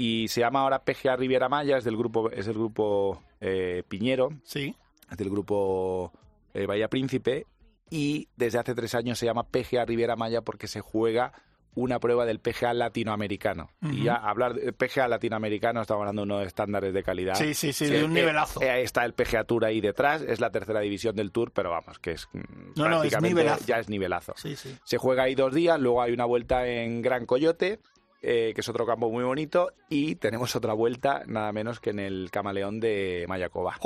Y 0.00 0.28
se 0.28 0.40
llama 0.40 0.60
ahora 0.60 0.78
PGA 0.84 1.16
Riviera 1.16 1.48
Maya, 1.48 1.76
es 1.76 1.84
del 1.84 1.96
grupo, 1.96 2.30
es 2.30 2.46
del 2.46 2.54
grupo 2.54 3.20
eh, 3.40 3.82
Piñero, 3.88 4.30
Sí. 4.44 4.74
es 5.10 5.16
del 5.18 5.28
grupo 5.28 6.12
eh, 6.54 6.66
Bahía 6.66 6.88
Príncipe. 6.88 7.46
Y 7.90 8.28
desde 8.36 8.58
hace 8.60 8.74
tres 8.74 8.94
años 8.94 9.18
se 9.18 9.26
llama 9.26 9.42
PGA 9.48 9.84
Riviera 9.84 10.14
Maya 10.14 10.42
porque 10.42 10.68
se 10.68 10.80
juega 10.80 11.32
una 11.74 11.98
prueba 12.00 12.24
del 12.26 12.38
PGA 12.40 12.74
latinoamericano. 12.74 13.70
Y 13.82 14.04
ya 14.04 14.14
hablar 14.14 14.54
de 14.54 14.72
PGA 14.72 15.06
latinoamericano, 15.08 15.80
estamos 15.82 16.00
hablando 16.02 16.22
de 16.22 16.26
unos 16.26 16.46
estándares 16.46 16.92
de 16.92 17.02
calidad. 17.02 17.34
Sí, 17.36 17.54
sí, 17.54 17.72
sí, 17.72 17.86
de 17.86 18.04
un 18.04 18.12
nivelazo. 18.14 18.60
eh, 18.62 18.82
está 18.82 19.04
el 19.04 19.14
PGA 19.14 19.44
Tour 19.44 19.64
ahí 19.64 19.80
detrás, 19.80 20.22
es 20.22 20.40
la 20.40 20.50
tercera 20.50 20.80
división 20.80 21.14
del 21.16 21.30
Tour, 21.32 21.52
pero 21.52 21.70
vamos, 21.70 21.98
que 22.00 22.12
es 22.12 22.28
mm, 22.32 22.38
No, 22.76 22.88
no, 22.88 23.02
es 23.02 23.10
prácticamente 23.10 23.28
nivelazo. 23.42 23.64
ya 23.66 23.78
es 23.78 23.88
nivelazo. 23.88 24.34
Sí, 24.36 24.54
sí. 24.56 24.76
Se 24.84 24.98
juega 24.98 25.24
ahí 25.24 25.34
dos 25.34 25.54
días, 25.54 25.78
luego 25.80 26.02
hay 26.02 26.12
una 26.12 26.24
vuelta 26.24 26.66
en 26.66 27.00
Gran 27.00 27.26
Coyote, 27.26 27.78
eh, 28.22 28.52
que 28.54 28.60
es 28.60 28.68
otro 28.68 28.86
campo 28.86 29.10
muy 29.10 29.24
bonito, 29.24 29.72
y 29.88 30.14
tenemos 30.16 30.54
otra 30.56 30.72
vuelta 30.72 31.22
nada 31.26 31.52
menos 31.52 31.80
que 31.80 31.90
en 31.90 32.00
el 32.00 32.30
Camaleón 32.30 32.80
de 32.80 33.24
Mayacoba. 33.28 33.76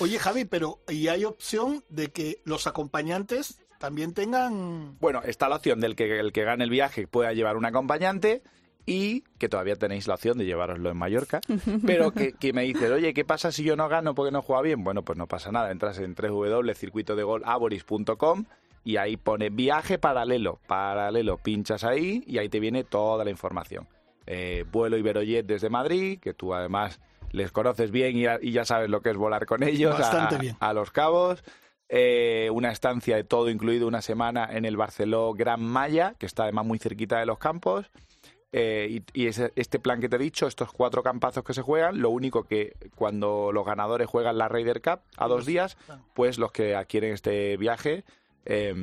Oye, 0.00 0.18
Javi, 0.18 0.44
pero 0.44 0.80
¿y 0.88 1.06
hay 1.08 1.24
opción 1.24 1.84
de 1.88 2.08
que 2.08 2.40
los 2.44 2.66
acompañantes 2.66 3.60
también 3.78 4.12
tengan... 4.12 4.98
Bueno, 4.98 5.22
está 5.24 5.48
la 5.48 5.56
opción 5.56 5.80
del 5.80 5.96
que 5.96 6.18
el 6.18 6.32
que 6.32 6.44
gane 6.44 6.64
el 6.64 6.70
viaje 6.70 7.06
pueda 7.06 7.32
llevar 7.32 7.56
un 7.56 7.64
acompañante 7.64 8.42
y 8.84 9.22
que 9.38 9.48
todavía 9.48 9.76
tenéis 9.76 10.08
la 10.08 10.14
opción 10.14 10.36
de 10.38 10.46
llevaroslo 10.46 10.90
en 10.90 10.96
Mallorca, 10.96 11.40
pero 11.86 12.10
que, 12.10 12.32
que 12.32 12.52
me 12.52 12.62
dices, 12.62 12.90
oye, 12.90 13.14
¿qué 13.14 13.24
pasa 13.24 13.52
si 13.52 13.62
yo 13.62 13.76
no 13.76 13.88
gano 13.88 14.14
porque 14.14 14.32
no 14.32 14.42
juega 14.42 14.62
bien? 14.62 14.82
Bueno, 14.82 15.02
pues 15.02 15.16
no 15.18 15.26
pasa 15.26 15.52
nada, 15.52 15.70
entras 15.70 15.98
en 15.98 16.14
www.circuitodegolaboris.com 16.14 18.46
y 18.84 18.96
ahí 18.96 19.16
pone 19.16 19.50
viaje 19.50 19.98
paralelo, 19.98 20.60
paralelo, 20.66 21.38
pinchas 21.38 21.84
ahí 21.84 22.22
y 22.26 22.38
ahí 22.38 22.48
te 22.48 22.60
viene 22.60 22.84
toda 22.84 23.24
la 23.24 23.30
información. 23.30 23.86
Eh, 24.26 24.64
vuelo 24.70 24.96
Iberojet 24.96 25.46
desde 25.46 25.70
Madrid, 25.70 26.18
que 26.20 26.34
tú 26.34 26.54
además 26.54 27.00
les 27.32 27.52
conoces 27.52 27.90
bien 27.90 28.16
y 28.16 28.22
ya, 28.22 28.38
y 28.40 28.52
ya 28.52 28.64
sabes 28.64 28.88
lo 28.90 29.00
que 29.02 29.10
es 29.10 29.16
volar 29.16 29.46
con 29.46 29.62
ellos 29.62 29.94
a- 29.94 29.98
Bastante 29.98 30.38
bien. 30.38 30.56
a 30.60 30.72
Los 30.72 30.90
Cabos. 30.90 31.42
Eh, 31.90 32.50
una 32.52 32.70
estancia 32.70 33.16
de 33.16 33.24
todo 33.24 33.48
incluido 33.48 33.88
una 33.88 34.02
semana 34.02 34.46
en 34.52 34.66
el 34.66 34.76
Barceló 34.76 35.32
Gran 35.32 35.62
Maya, 35.62 36.14
que 36.18 36.26
está 36.26 36.42
además 36.42 36.66
muy 36.66 36.78
cerquita 36.78 37.18
de 37.18 37.24
los 37.26 37.38
campos. 37.38 37.90
Eh, 38.52 39.02
y 39.14 39.22
y 39.22 39.26
ese- 39.26 39.52
este 39.56 39.78
plan 39.78 40.00
que 40.00 40.08
te 40.08 40.16
he 40.16 40.18
dicho, 40.18 40.46
estos 40.46 40.72
cuatro 40.72 41.02
campazos 41.02 41.44
que 41.44 41.52
se 41.54 41.60
juegan, 41.62 42.00
lo 42.00 42.08
único 42.10 42.44
que 42.44 42.74
cuando 42.94 43.52
los 43.52 43.64
ganadores 43.66 44.06
juegan 44.06 44.38
la 44.38 44.48
Ryder 44.48 44.80
Cup 44.80 45.00
a 45.18 45.28
dos 45.28 45.44
días, 45.46 45.76
pues 46.14 46.38
los 46.38 46.50
que 46.52 46.74
adquieren 46.74 47.12
este 47.12 47.56
viaje 47.58 48.04
eh, 48.44 48.74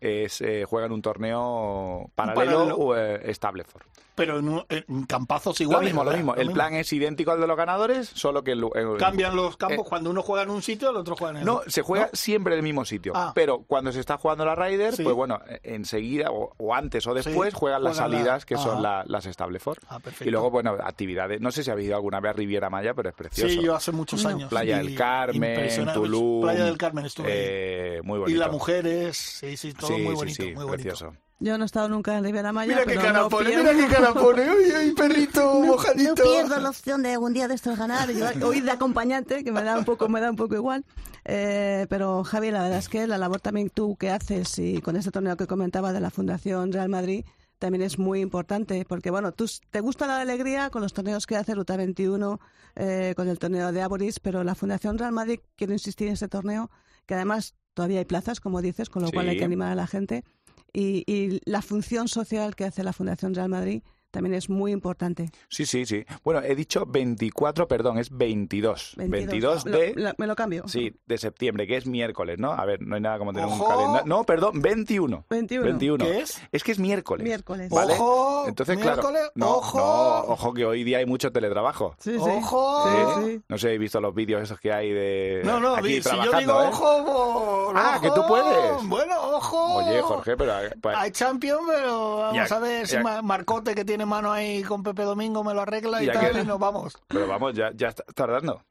es, 0.00 0.40
eh, 0.40 0.64
juegan 0.68 0.92
un 0.92 1.02
torneo 1.02 2.10
paralelo, 2.14 2.50
paralelo. 2.58 2.76
o 2.76 2.96
eh, 2.96 3.32
Stableford. 3.34 3.84
Pero 4.14 4.38
en, 4.38 4.48
un- 4.48 4.64
en 4.70 5.04
campazos 5.04 5.60
Lo 5.60 5.64
iguales. 5.64 5.88
mismo, 5.88 6.00
lo 6.02 6.06
¿verdad? 6.08 6.18
mismo. 6.24 6.34
El 6.36 6.50
plan 6.50 6.72
es 6.72 6.90
idéntico 6.90 7.32
al 7.32 7.40
de 7.40 7.46
los 7.46 7.56
ganadores, 7.56 8.08
solo 8.14 8.42
que... 8.42 8.52
el- 8.52 8.64
el- 8.74 8.96
Cambian 8.96 9.36
los 9.36 9.58
campos 9.58 9.84
Eh, 9.84 9.88
cuando 9.90 10.08
uno 10.08 10.22
juega 10.22 10.42
en 10.44 10.48
un 10.48 10.62
sitio, 10.62 10.88
el 10.88 10.96
otro 10.96 11.16
juega 11.16 11.32
en 11.32 11.36
el 11.40 11.44
No, 11.44 11.56
otro. 11.56 11.70
se 11.70 11.82
juega 11.82 12.06
¿No? 12.06 12.10
siempre 12.14 12.54
en 12.54 12.60
el 12.60 12.62
mismo 12.62 12.86
sitio. 12.86 13.12
Ah. 13.14 13.32
Pero 13.34 13.64
cuando 13.66 13.92
se 13.92 14.00
está 14.00 14.16
jugando 14.16 14.46
la 14.46 14.54
Ryder, 14.54 14.96
Sí. 14.96 15.02
pues 15.02 15.14
bueno, 15.14 15.38
eh, 15.46 15.60
enseguida 15.64 16.30
o, 16.30 16.50
o 16.56 16.74
antes 16.74 17.06
o 17.06 17.12
después 17.12 17.52
Sí, 17.52 17.58
juegan 17.58 17.84
las 17.84 17.98
juegan 17.98 18.10
la- 18.10 18.16
salidas 18.18 18.46
que 18.46 18.56
son 18.56 18.82
la- 18.82 19.04
las 19.06 19.24
Stableford. 19.24 19.80
Ah, 19.88 19.98
perfecto. 19.98 20.24
y 20.26 20.30
luego, 20.30 20.50
bueno, 20.50 20.78
actividades. 20.82 21.42
No 21.42 21.52
sé 21.52 21.62
si 21.62 21.70
habéis 21.70 21.88
ido 21.88 21.96
alguna 21.96 22.18
vez 22.20 22.30
a 22.30 22.32
Riviera 22.32 22.70
Maya, 22.70 22.94
pero 22.94 23.10
es 23.10 23.14
precioso. 23.14 23.52
Sí, 23.52 23.60
yo 23.62 23.74
hace 23.74 23.92
muchos 23.92 24.24
años. 24.24 24.48
Playa 24.48 24.82
Y 24.82 24.86
del 24.86 24.96
Carmen, 24.96 25.50
impresionante. 25.56 26.00
Tulum. 26.00 26.40
Playa 26.40 26.64
del 26.64 26.78
Carmen 26.78 27.04
estuve. 27.04 27.26
ahí. 27.30 27.38
eh, 27.38 28.00
muy 28.02 28.16
y 28.16 28.20
bonito. 28.20 28.40
las 28.40 28.50
mujeres, 28.50 29.14
sí, 29.18 29.58
sí, 29.58 29.74
todo 29.74 29.85
sí, 29.86 29.92
muy 30.02 30.10
sí, 30.10 30.14
bonito, 30.14 30.34
sí, 30.36 30.42
muy 30.44 30.52
bonito. 30.64 30.70
precioso. 30.72 31.12
Yo 31.38 31.58
no 31.58 31.64
he 31.64 31.66
estado 31.66 31.88
nunca 31.90 32.16
en 32.16 32.24
Riviera 32.24 32.50
Maya. 32.50 32.68
Mira 32.72 32.84
qué 32.86 32.90
pero 32.92 33.00
cara 33.02 33.20
no 33.20 33.28
pone, 33.28 33.50
pierdo- 33.50 33.74
mira 33.74 33.86
qué 33.88 33.94
cara 33.94 34.14
pone. 34.14 34.42
Ay, 34.42 34.70
ay, 34.74 34.92
perrito 34.92 35.54
mojadito. 35.66 36.14
No 36.24 36.30
pierdo 36.32 36.60
la 36.60 36.70
opción 36.70 37.02
de 37.02 37.12
algún 37.12 37.34
día 37.34 37.46
de 37.46 37.54
estos 37.54 37.78
ganar 37.78 38.08
o 38.42 38.52
ir 38.54 38.64
de 38.64 38.70
acompañante, 38.70 39.44
que 39.44 39.52
me 39.52 39.62
da 39.62 39.76
un 39.78 39.84
poco, 39.84 40.08
me 40.08 40.20
da 40.22 40.30
un 40.30 40.36
poco 40.36 40.54
igual. 40.54 40.84
Eh, 41.26 41.86
pero 41.90 42.24
Javi, 42.24 42.50
la 42.50 42.62
verdad 42.62 42.78
es 42.78 42.88
que 42.88 43.06
la 43.06 43.18
labor 43.18 43.40
también 43.40 43.68
tú 43.68 43.96
que 43.96 44.10
haces 44.10 44.58
y 44.58 44.80
con 44.80 44.96
este 44.96 45.10
torneo 45.10 45.36
que 45.36 45.46
comentaba 45.46 45.92
de 45.92 46.00
la 46.00 46.10
Fundación 46.10 46.72
Real 46.72 46.88
Madrid 46.88 47.24
también 47.58 47.82
es 47.82 47.98
muy 47.98 48.20
importante, 48.20 48.84
porque 48.86 49.10
bueno, 49.10 49.32
tú 49.32 49.46
te 49.70 49.80
gusta 49.80 50.06
la 50.06 50.20
alegría 50.20 50.68
con 50.70 50.82
los 50.82 50.92
torneos 50.92 51.26
que 51.26 51.36
hace 51.36 51.54
Ruta 51.54 51.76
21, 51.76 52.38
eh, 52.76 53.14
con 53.16 53.28
el 53.28 53.38
torneo 53.38 53.72
de 53.72 53.80
Aboris, 53.80 54.20
pero 54.20 54.44
la 54.44 54.54
Fundación 54.54 54.98
Real 54.98 55.12
Madrid, 55.12 55.40
quiero 55.56 55.72
insistir 55.72 56.08
en 56.08 56.12
este 56.14 56.28
torneo, 56.28 56.70
que 57.06 57.14
además 57.14 57.54
todavía 57.76 57.98
hay 57.98 58.06
plazas, 58.06 58.40
como 58.40 58.62
dices, 58.62 58.88
con 58.88 59.02
lo 59.02 59.12
cual 59.12 59.28
hay 59.28 59.36
que 59.36 59.44
animar 59.44 59.70
a 59.70 59.74
la 59.74 59.86
gente. 59.86 60.24
Y, 60.72 61.04
y 61.06 61.40
la 61.44 61.60
función 61.60 62.08
social 62.08 62.56
que 62.56 62.64
hace 62.64 62.82
la 62.82 62.94
Fundación 62.94 63.34
Real 63.34 63.50
Madrid 63.50 63.82
también 64.16 64.34
es 64.34 64.48
muy 64.48 64.72
importante. 64.72 65.30
Sí, 65.48 65.66
sí, 65.66 65.84
sí. 65.84 66.04
Bueno, 66.24 66.40
he 66.42 66.54
dicho 66.54 66.86
24, 66.86 67.68
perdón, 67.68 67.98
es 67.98 68.08
22. 68.10 68.94
22, 68.96 69.64
Me 69.66 69.70
lo- 69.70 69.78
de... 69.78 69.92
lo- 69.94 70.12
me 70.16 70.26
lo 70.26 70.34
cambio. 70.34 70.64
Sí, 70.68 70.94
de 71.06 71.18
septiembre, 71.18 71.66
que 71.66 71.76
es 71.76 71.86
miércoles, 71.86 72.38
¿no? 72.38 72.52
A 72.52 72.64
ver, 72.64 72.80
no 72.80 72.94
hay 72.94 73.02
nada 73.02 73.18
como 73.18 73.32
tener 73.32 73.46
un 73.46 73.52
Ojo. 73.54 73.68
calendario. 73.68 74.06
No, 74.06 74.24
perdón, 74.24 74.62
21. 74.62 75.24
21. 75.28 76.04
¿Qué 76.04 76.20
es? 76.20 76.40
Es 76.50 76.64
que 76.64 76.72
es 76.72 76.78
miércoles. 76.78 77.24
Miércoles. 77.24 77.68
¿vale? 77.70 77.92
Ojo, 77.92 78.44
Entonces, 78.48 78.76
miércoles, 78.76 79.02
claro. 79.20 79.32
No, 79.34 79.50
ojo. 79.56 79.78
no, 79.78 80.32
ojo 80.32 80.54
que 80.54 80.64
hoy 80.64 80.82
día 80.82 80.98
hay 80.98 81.06
mucho 81.06 81.30
teletrabajo. 81.30 81.94
Sí, 81.98 82.12
sí. 82.12 82.18
Ojo. 82.18 82.84
Sí, 83.20 83.22
sí. 83.32 83.40
No 83.48 83.58
sé, 83.58 83.74
he 83.74 83.78
visto 83.78 84.00
los 84.00 84.14
vídeos 84.14 84.42
esos 84.42 84.58
que 84.58 84.72
hay 84.72 84.90
de. 84.92 85.42
No, 85.44 85.60
no, 85.60 85.76
aquí 85.76 85.88
di- 85.88 86.02
si 86.02 86.16
yo 86.16 86.38
digo 86.38 86.62
¿eh? 86.62 86.68
ojo, 86.68 87.04
por- 87.04 87.76
Ah, 87.76 87.98
que 88.00 88.08
tú 88.10 88.22
puedes. 88.26 88.86
Bueno, 88.88 89.14
ojo. 89.34 89.74
Oye, 89.84 90.00
Jorge, 90.00 90.36
pero. 90.38 90.54
pues, 90.80 90.96
Hay 90.96 91.10
champion, 91.10 91.58
pero 91.66 92.16
vamos 92.16 92.48
Ya- 92.48 92.56
a 92.56 92.58
ver 92.60 92.86
si 92.86 92.94
ya- 92.94 93.02
Ma- 93.02 93.20
Marcote, 93.20 93.74
que 93.74 93.84
tiene 93.84 94.05
mano 94.06 94.32
ahí 94.32 94.62
con 94.62 94.82
Pepe 94.82 95.02
Domingo, 95.02 95.44
me 95.44 95.52
lo 95.54 95.60
arregla 95.62 96.02
y 96.02 96.06
Ya 96.06 96.12
tal, 96.14 96.32
que- 96.32 96.40
y 96.40 96.44
nos 96.44 96.58
vamos. 96.58 96.96
pero 97.08 97.26
vamos, 97.26 97.54
ya, 97.54 97.70
ya 97.74 97.88
está 97.88 98.04
tardando. 98.14 98.62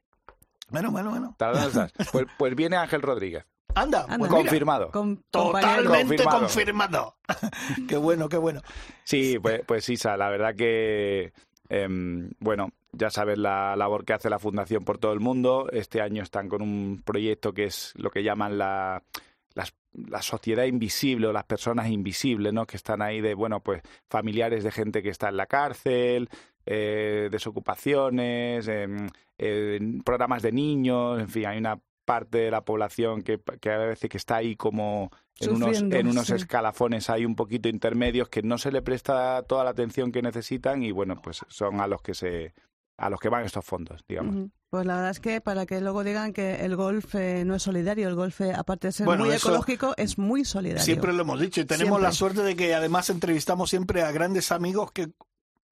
Bueno, 0.70 0.90
bueno, 0.90 1.10
bueno. 1.10 1.34
Tardando 1.38 1.68
estás. 1.86 1.92
Pues, 2.10 2.26
pues 2.36 2.54
viene 2.56 2.76
Ángel 2.76 3.02
Rodríguez. 3.02 3.44
Anda, 3.74 4.04
Anda. 4.04 4.16
pues 4.18 4.30
Confirmado. 4.30 4.90
Con- 4.90 5.22
totalmente 5.30 6.24
Confirmado. 6.24 6.38
confirmado. 6.40 7.16
qué 7.88 7.96
bueno, 7.96 8.28
qué 8.28 8.38
bueno. 8.38 8.62
Sí, 9.04 9.38
pues, 9.38 9.60
pues 9.66 9.88
Isa, 9.90 10.16
la 10.16 10.30
verdad 10.30 10.54
que, 10.56 11.32
em, 11.68 12.30
bueno, 12.40 12.70
ya 12.92 13.10
sabes 13.10 13.36
la 13.36 13.76
labor 13.76 14.04
que 14.06 14.14
hace 14.14 14.30
la 14.30 14.38
Fundación 14.38 14.82
por 14.82 14.96
todo 14.98 15.12
el 15.12 15.20
mundo. 15.20 15.68
Este 15.70 16.00
año 16.00 16.22
están 16.22 16.48
con 16.48 16.62
un 16.62 17.02
proyecto 17.04 17.52
que 17.52 17.64
es 17.64 17.92
lo 17.96 18.10
que 18.10 18.22
llaman 18.22 18.56
la, 18.56 19.02
la 20.08 20.22
sociedad 20.22 20.64
invisible 20.64 21.26
o 21.26 21.32
las 21.32 21.44
personas 21.44 21.88
invisibles, 21.88 22.52
¿no? 22.52 22.66
Que 22.66 22.76
están 22.76 23.02
ahí 23.02 23.20
de, 23.20 23.34
bueno, 23.34 23.60
pues 23.60 23.82
familiares 24.08 24.64
de 24.64 24.70
gente 24.70 25.02
que 25.02 25.10
está 25.10 25.28
en 25.28 25.36
la 25.36 25.46
cárcel, 25.46 26.28
eh, 26.66 27.28
desocupaciones, 27.30 28.68
em, 28.68 29.08
eh, 29.38 29.80
programas 30.04 30.42
de 30.42 30.52
niños, 30.52 31.20
en 31.20 31.28
fin, 31.28 31.46
hay 31.46 31.58
una 31.58 31.80
parte 32.04 32.38
de 32.38 32.50
la 32.50 32.64
población 32.64 33.22
que, 33.22 33.40
que 33.60 33.70
a 33.70 33.78
veces 33.78 34.08
que 34.08 34.16
está 34.16 34.36
ahí 34.36 34.56
como 34.56 35.10
en 35.40 35.54
unos, 35.54 35.82
en 35.82 36.06
unos 36.06 36.28
sí. 36.28 36.34
escalafones 36.34 37.10
hay 37.10 37.26
un 37.26 37.34
poquito 37.34 37.68
intermedios 37.68 38.28
que 38.28 38.42
no 38.42 38.56
se 38.56 38.72
le 38.72 38.80
presta 38.80 39.42
toda 39.42 39.64
la 39.64 39.70
atención 39.70 40.12
que 40.12 40.22
necesitan 40.22 40.82
y 40.82 40.92
bueno 40.92 41.20
pues 41.20 41.44
son 41.48 41.80
a 41.80 41.86
los 41.86 42.00
que 42.00 42.14
se 42.14 42.54
a 42.96 43.10
los 43.10 43.20
que 43.20 43.28
van 43.28 43.44
estos 43.44 43.64
fondos 43.64 44.04
digamos 44.08 44.36
Ujú. 44.36 44.50
Pues 44.76 44.86
la 44.86 44.96
verdad 44.96 45.10
es 45.10 45.20
que 45.20 45.40
para 45.40 45.64
que 45.64 45.80
luego 45.80 46.04
digan 46.04 46.34
que 46.34 46.56
el 46.64 46.76
golf 46.76 47.14
eh, 47.14 47.44
no 47.46 47.54
es 47.54 47.62
solidario, 47.62 48.08
el 48.08 48.14
golf, 48.14 48.40
eh, 48.42 48.52
aparte 48.54 48.88
de 48.88 48.92
ser 48.92 49.06
Bueno, 49.06 49.24
muy 49.24 49.34
eso- 49.34 49.48
ecológico, 49.48 49.94
es 49.96 50.18
muy 50.18 50.44
solidario. 50.44 50.84
Siempre 50.84 51.14
lo 51.14 51.22
hemos 51.22 51.40
dicho 51.40 51.62
y 51.62 51.64
tenemos 51.64 51.88
Siempre. 51.96 52.02
la 52.02 52.12
suerte 52.12 52.42
de 52.42 52.54
que 52.56 52.74
además 52.74 53.08
entrevistamos 53.08 53.70
siempre 53.70 54.02
a 54.02 54.10
grandes 54.12 54.52
amigos 54.52 54.92
que 54.92 55.08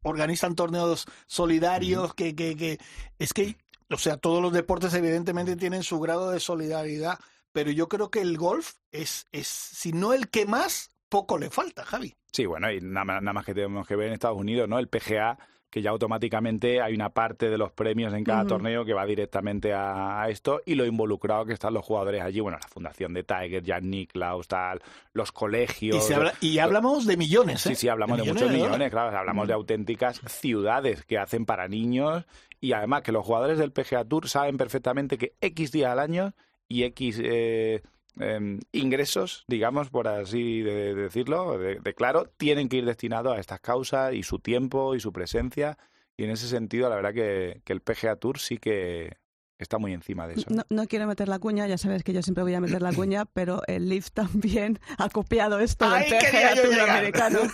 organizan 0.02 0.54
torneos 0.54 1.04
solidarios, 1.26 2.14
que, 2.14 2.34
que, 2.34 2.56
que 2.56 2.78
es 3.18 3.32
que, 3.34 3.56
o 3.90 3.98
sea, 3.98 4.16
todos 4.16 4.40
los 4.40 4.52
deportes 4.54 4.94
evidentemente 4.94 5.56
tienen 5.56 5.82
su 5.82 6.00
grado 6.00 6.30
de 6.30 6.40
solidaridad, 6.40 7.18
pero 7.52 7.70
yo 7.70 7.88
creo 7.88 8.10
que 8.10 8.20
el 8.22 8.38
golf 8.38 8.72
es, 8.90 9.26
es 9.32 9.46
si 9.46 9.92
no 9.92 10.12
el 10.14 10.28
que 10.30 10.46
más, 10.46 10.90
poco 11.10 11.36
le 11.38 11.50
falta, 11.50 11.84
Javi. 11.84 12.14
sí 12.32 12.46
bueno 12.46 12.70
y 12.72 12.80
nada 12.80 13.20
más 13.20 13.44
que 13.44 13.54
tenemos 13.54 13.86
que 13.86 13.96
ver 13.96 14.08
en 14.08 14.14
Estados 14.14 14.38
Unidos 14.38 14.68
no 14.68 14.78
el 14.78 14.88
PGA 14.88 15.38
que 15.74 15.82
ya 15.82 15.90
automáticamente 15.90 16.80
hay 16.80 16.94
una 16.94 17.08
parte 17.08 17.50
de 17.50 17.58
los 17.58 17.72
premios 17.72 18.14
en 18.14 18.22
cada 18.22 18.46
torneo 18.46 18.84
que 18.84 18.94
va 18.94 19.04
directamente 19.04 19.72
a, 19.72 20.22
a 20.22 20.28
esto 20.28 20.60
y 20.64 20.76
lo 20.76 20.86
involucrado 20.86 21.44
que 21.44 21.52
están 21.52 21.74
los 21.74 21.84
jugadores 21.84 22.22
allí. 22.22 22.38
Bueno, 22.38 22.58
la 22.62 22.68
fundación 22.68 23.12
de 23.12 23.24
Tiger, 23.24 23.60
Jan 23.66 23.90
Nicklaus, 23.90 24.46
tal, 24.46 24.80
los 25.14 25.30
Y, 25.30 25.32
colegios. 25.32 26.06
se 26.06 26.14
habla- 26.14 26.32
y 26.40 26.60
hablamos 26.60 27.06
de 27.06 27.16
millones, 27.16 27.66
¿eh? 27.66 27.70
Sí, 27.70 27.74
sí, 27.74 27.88
hablamos 27.88 28.18
de, 28.18 28.32
muchos 28.32 28.52
millones, 28.52 28.88
claro. 28.92 29.18
Hablamos 29.18 29.48
de 29.48 29.54
auténticas 29.54 30.20
ciudades 30.28 31.04
que 31.06 31.18
hacen 31.18 31.44
para 31.44 31.66
niños 31.66 32.24
y 32.60 32.72
además 32.72 33.02
que 33.02 33.10
los 33.10 33.26
jugadores 33.26 33.58
del 33.58 33.72
PGA 33.72 34.04
Tour 34.04 34.28
saben 34.28 34.56
perfectamente 34.56 35.18
que 35.18 35.32
X 35.40 35.72
días 35.72 35.90
al 35.90 35.98
año 35.98 36.34
y 36.68 36.84
X 36.84 37.20
eh, 37.20 37.82
em, 38.18 38.60
ingresos, 38.72 39.44
digamos, 39.48 39.90
por 39.90 40.08
así 40.08 40.62
de- 40.62 40.94
decirlo, 40.94 41.58
de, 41.58 41.80
de 41.80 41.94
claro, 41.94 42.30
tienen 42.36 42.68
que 42.68 42.76
ir 42.78 42.84
destinados 42.84 43.36
a 43.36 43.40
estas 43.40 43.60
causas 43.60 44.14
y 44.14 44.22
su 44.22 44.38
tiempo 44.38 44.94
y 44.94 45.00
su 45.00 45.12
presencia. 45.12 45.78
Y 46.16 46.24
en 46.24 46.30
ese 46.30 46.46
sentido, 46.48 46.88
la 46.88 46.96
verdad 46.96 47.12
que, 47.12 47.60
que 47.64 47.72
el 47.72 47.80
PGA 47.80 48.16
Tour 48.16 48.38
sí 48.38 48.58
que 48.58 49.16
está 49.58 49.78
muy 49.78 49.92
encima 49.92 50.26
de 50.28 50.34
eso. 50.34 50.46
No, 50.48 50.62
no 50.68 50.86
quiero 50.86 51.06
meter 51.06 51.28
la 51.28 51.38
cuña, 51.38 51.66
ya 51.66 51.78
sabes 51.78 52.02
que 52.04 52.12
yo 52.12 52.22
siempre 52.22 52.44
voy 52.44 52.54
a 52.54 52.60
meter 52.60 52.82
la 52.82 52.92
cuña, 52.94 53.24
pero 53.24 53.62
el 53.66 53.88
Leaf 53.88 54.10
también 54.12 54.78
ha 54.98 55.08
copiado 55.08 55.58
esto 55.58 55.88
del 55.90 56.04
PGA 56.04 56.54
Tour 56.62 56.80
americano. 56.90 57.38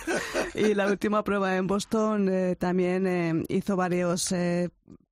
Y 0.53 0.73
la 0.73 0.87
última 0.87 1.23
prueba 1.23 1.55
en 1.55 1.65
Boston 1.67 2.27
eh, 2.29 2.55
también 2.57 3.07
eh, 3.07 3.43
hizo 3.47 3.77
varios 3.77 4.31
eh, 4.33 4.69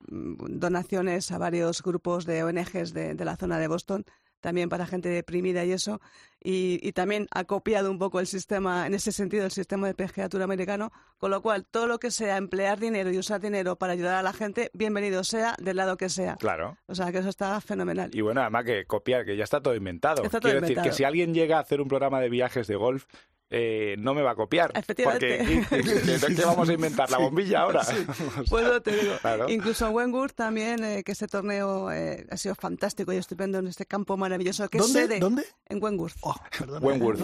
donaciones 0.09 1.31
a 1.31 1.37
varios 1.37 1.81
grupos 1.81 2.25
de 2.25 2.43
ONGs 2.43 2.93
de, 2.93 3.13
de 3.15 3.25
la 3.25 3.35
zona 3.37 3.57
de 3.59 3.67
Boston, 3.67 4.05
también 4.39 4.69
para 4.69 4.85
gente 4.85 5.09
deprimida 5.09 5.65
y 5.65 5.71
eso. 5.71 6.01
Y, 6.41 6.79
y 6.81 6.93
también 6.93 7.27
ha 7.31 7.43
copiado 7.43 7.91
un 7.91 7.99
poco 7.99 8.19
el 8.19 8.27
sistema, 8.27 8.87
en 8.87 8.93
ese 8.93 9.11
sentido, 9.11 9.45
el 9.45 9.51
sistema 9.51 9.91
de 9.91 10.29
Tour 10.29 10.41
americano, 10.41 10.91
con 11.17 11.31
lo 11.31 11.41
cual 11.41 11.65
todo 11.65 11.87
lo 11.87 11.99
que 11.99 12.11
sea 12.11 12.37
emplear 12.37 12.79
dinero 12.79 13.11
y 13.11 13.17
usar 13.17 13.41
dinero 13.41 13.75
para 13.75 13.93
ayudar 13.93 14.15
a 14.15 14.23
la 14.23 14.31
gente, 14.31 14.71
bienvenido 14.73 15.23
sea, 15.23 15.55
del 15.59 15.77
lado 15.77 15.97
que 15.97 16.09
sea. 16.09 16.35
Claro. 16.37 16.77
O 16.87 16.95
sea, 16.95 17.11
que 17.11 17.17
eso 17.17 17.29
está 17.29 17.59
fenomenal. 17.59 18.09
Y 18.13 18.21
bueno, 18.21 18.41
además 18.41 18.63
que 18.63 18.85
copiar, 18.85 19.25
que 19.25 19.35
ya 19.35 19.43
está 19.43 19.61
todo 19.61 19.75
inventado. 19.75 20.23
Está 20.23 20.39
todo 20.39 20.51
Quiero 20.51 20.61
decir 20.61 20.81
que 20.81 20.93
si 20.93 21.03
alguien 21.03 21.33
llega 21.33 21.57
a 21.57 21.61
hacer 21.61 21.81
un 21.81 21.87
programa 21.89 22.21
de 22.21 22.29
viajes 22.29 22.67
de 22.67 22.75
golf, 22.75 23.05
eh, 23.51 23.95
no 23.97 24.13
me 24.13 24.21
va 24.21 24.31
a 24.31 24.35
copiar. 24.35 24.71
Efectivamente. 24.75 25.37
Porque, 25.69 25.83
¿qué, 25.83 26.19
qué- 26.27 26.35
qué 26.35 26.45
vamos 26.45 26.69
a 26.69 26.73
inventar? 26.73 27.09
¿La 27.09 27.17
bombilla 27.17 27.61
ahora? 27.61 27.81
Pues 28.49 28.65
lo 28.67 28.81
te 28.81 28.91
digo. 28.95 29.13
Claro. 29.21 29.49
Incluso 29.49 29.87
en 29.87 29.93
Wentworth 29.95 30.35
también, 30.35 30.83
eh, 30.83 31.03
que 31.03 31.11
este 31.13 31.27
torneo 31.27 31.91
eh, 31.91 32.27
ha 32.29 32.37
sido 32.37 32.53
fantástico 32.55 33.11
y 33.13 33.17
estupendo 33.17 33.57
en 33.59 33.67
este 33.67 33.85
campo 33.85 34.17
maravilloso 34.17 34.67
que 34.69 34.77
¿Dónde? 34.77 35.01
sede 35.01 35.19
¿Dónde? 35.19 35.43
en 35.67 35.83
Wentworth. 35.83 36.15
Oh. 36.21 36.35
Wentworth. 36.81 37.19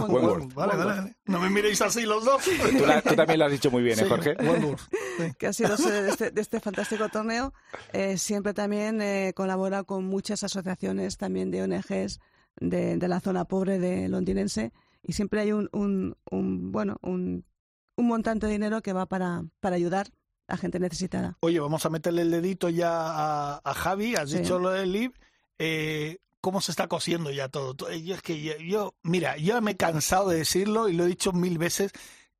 Vale, 0.53 0.75
vale, 0.75 0.85
vale. 0.85 1.15
No 1.25 1.39
me 1.39 1.49
miréis 1.49 1.81
así 1.81 2.03
los 2.03 2.25
dos. 2.25 2.43
Tú, 2.77 2.85
la- 2.85 3.01
tú 3.01 3.15
también 3.15 3.39
lo 3.39 3.45
has 3.45 3.51
dicho 3.51 3.69
muy 3.71 3.83
bien, 3.83 3.99
¿eh, 3.99 4.03
Sí, 4.03 4.09
Jorge? 4.09 4.35
Sí. 5.17 5.33
que 5.37 5.47
ha 5.47 5.53
sido 5.53 5.77
sede 5.77 6.03
de 6.03 6.09
este, 6.09 6.31
de 6.31 6.41
este 6.41 6.59
fantástico 6.59 7.07
torneo, 7.09 7.53
eh, 7.93 8.17
siempre 8.17 8.53
también 8.53 9.01
eh, 9.01 9.33
colabora 9.35 9.83
con 9.83 10.05
muchas 10.05 10.43
asociaciones 10.43 11.17
también 11.17 11.51
de 11.51 11.63
ONGs 11.63 12.19
de, 12.59 12.97
de 12.97 13.07
la 13.07 13.19
zona 13.19 13.45
pobre 13.45 13.79
de 13.79 14.07
londinense 14.09 14.71
y 15.07 15.13
siempre 15.13 15.39
hay 15.41 15.51
un, 15.51 15.69
un, 15.71 16.15
un, 16.31 16.71
bueno 16.71 16.97
un, 17.01 17.45
un 17.95 18.07
montante 18.07 18.47
de 18.47 18.51
dinero 18.53 18.81
que 18.81 18.91
va 18.93 19.05
para, 19.05 19.43
para 19.59 19.75
ayudar 19.75 20.07
a 20.47 20.57
gente 20.57 20.79
necesitada. 20.79 21.37
Oye, 21.39 21.59
vamos 21.59 21.85
a 21.85 21.89
meterle 21.89 22.21
el 22.23 22.31
dedito 22.31 22.69
ya 22.69 22.91
a, 22.91 23.61
a 23.63 23.73
Javi. 23.73 24.15
Has 24.15 24.29
Sí. 24.31 24.39
dicho 24.39 24.59
lo 24.59 24.69
del 24.71 24.91
LIB. 24.91 25.13
Eh, 25.59 26.17
¿Cómo 26.41 26.61
se 26.61 26.71
está 26.71 26.87
cosiendo 26.87 27.31
ya 27.31 27.49
todo? 27.49 27.73
To- 27.73 27.91
Yo 27.91 28.13
es 28.13 28.21
que 28.21 28.39
yo, 28.41 28.53
yo- 28.57 28.93
mira, 29.01 29.37
yo 29.37 29.59
me 29.61 29.71
he 29.71 29.77
cansado 29.77 30.29
de 30.29 30.37
decirlo 30.37 30.89
y 30.89 30.93
lo 30.93 31.05
he 31.05 31.07
dicho 31.07 31.31
mil 31.31 31.57
veces 31.57 31.91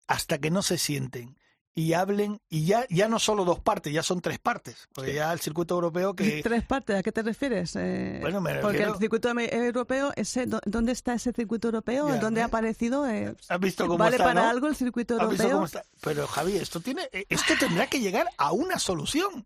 hasta 0.08 0.38
que 0.38 0.52
no 0.52 0.62
se 0.62 0.78
sienten 0.78 1.36
y 1.78 1.92
hablen 1.92 2.40
y 2.50 2.66
ya 2.66 2.86
ya 2.90 3.10
no 3.10 3.20
solo 3.20 3.44
dos 3.44 3.60
partes, 3.60 3.92
ya 3.92 4.02
son 4.02 4.22
tres 4.22 4.40
partes. 4.40 4.88
Porque 4.94 5.14
ya 5.14 5.34
el 5.34 5.40
circuito 5.42 5.76
europeo 5.76 6.16
que 6.16 6.42
Tres 6.42 6.64
partes, 6.64 6.96
¿a 6.96 7.04
qué 7.04 7.12
te 7.12 7.22
refieres? 7.22 7.76
Eh, 7.76 8.20
Bueno, 8.22 8.40
me 8.40 8.56
porque 8.56 8.78
refiero- 8.78 8.94
el 8.94 9.00
circuito 9.00 9.30
europeo, 9.30 10.14
ese, 10.16 10.46
¿dó- 10.48 10.62
¿dónde 10.66 10.94
está 10.94 11.14
ese 11.16 11.34
circuito 11.34 11.68
europeo? 11.68 12.08
Ya, 12.08 12.18
¿Dónde 12.20 12.42
ha 12.42 12.46
aparecido? 12.46 13.06
Eh, 13.08 13.36
has 13.50 13.60
visto 13.60 13.86
cómo 13.88 13.98
¿Vale 13.98 14.16
está, 14.16 14.24
para 14.30 14.44
¿no? 14.44 14.50
algo 14.50 14.68
el 14.68 14.76
circuito 14.78 15.16
¿Has 15.20 15.30
visto 15.30 15.44
europeo? 15.44 15.58
cómo 15.58 15.66
está? 15.66 15.84
Pero 16.02 16.26
Javi, 16.28 16.56
esto 16.56 16.80
tiene 16.80 17.10
eh, 17.12 17.26
esto 17.30 17.54
tendrá 17.60 17.88
que 17.88 18.00
llegar 18.00 18.30
a 18.38 18.54
una 18.54 18.80
solución. 18.80 19.46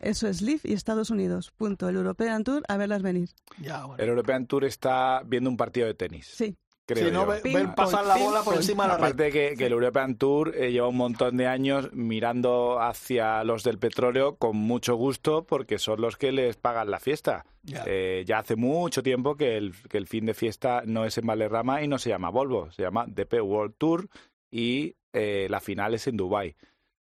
Eso 0.00 0.28
es 0.28 0.42
Leaf 0.42 0.64
y 0.64 0.74
Estados 0.74 1.10
Unidos. 1.10 1.50
Punto. 1.56 1.88
El 1.88 1.96
European 1.96 2.44
Tour, 2.44 2.62
a 2.68 2.76
verlas 2.76 3.02
venir. 3.02 3.30
Ya, 3.60 3.84
bueno. 3.84 4.02
El 4.02 4.08
European 4.10 4.46
Tour 4.46 4.64
está 4.64 5.22
viendo 5.26 5.50
un 5.50 5.56
partido 5.56 5.86
de 5.88 5.94
tenis, 5.94 6.26
Sí. 6.32 6.56
Creo 6.88 7.06
Si 7.06 7.12
no, 7.12 7.26
ven 7.26 7.74
pasar 7.74 8.06
la 8.06 8.16
bola 8.16 8.42
por 8.42 8.56
encima 8.56 8.84
de 8.84 8.88
la 8.88 8.96
red. 8.96 9.04
Aparte 9.04 9.30
que, 9.30 9.54
que 9.56 9.66
el 9.66 9.72
European 9.72 10.16
Tour 10.16 10.54
eh, 10.56 10.72
lleva 10.72 10.88
un 10.88 10.96
montón 10.96 11.36
de 11.36 11.46
años 11.46 11.92
mirando 11.92 12.80
hacia 12.80 13.44
los 13.44 13.62
del 13.62 13.78
petróleo 13.78 14.36
con 14.36 14.56
mucho 14.56 14.96
gusto 14.96 15.44
porque 15.44 15.78
son 15.78 16.00
los 16.00 16.16
que 16.16 16.32
les 16.32 16.56
pagan 16.56 16.90
la 16.90 16.98
fiesta. 16.98 17.44
Ya. 17.62 17.84
Eh, 17.86 18.24
ya 18.26 18.38
hace 18.38 18.56
mucho 18.56 19.02
tiempo 19.02 19.36
que 19.36 19.56
el, 19.56 19.74
que 19.88 19.98
el 19.98 20.06
fin 20.06 20.24
de 20.24 20.34
fiesta 20.34 20.82
no 20.86 21.04
es 21.04 21.18
en 21.18 21.26
Valderrama 21.26 21.82
y 21.82 21.88
no 21.88 21.98
se 21.98 22.08
llama 22.08 22.30
Volvo, 22.30 22.72
se 22.72 22.82
llama 22.82 23.04
DP 23.06 23.42
World 23.42 23.74
Tour 23.76 24.08
y 24.50 24.96
eh, 25.12 25.46
la 25.50 25.60
final 25.60 25.94
es 25.94 26.06
en 26.06 26.16
Dubai. 26.16 26.56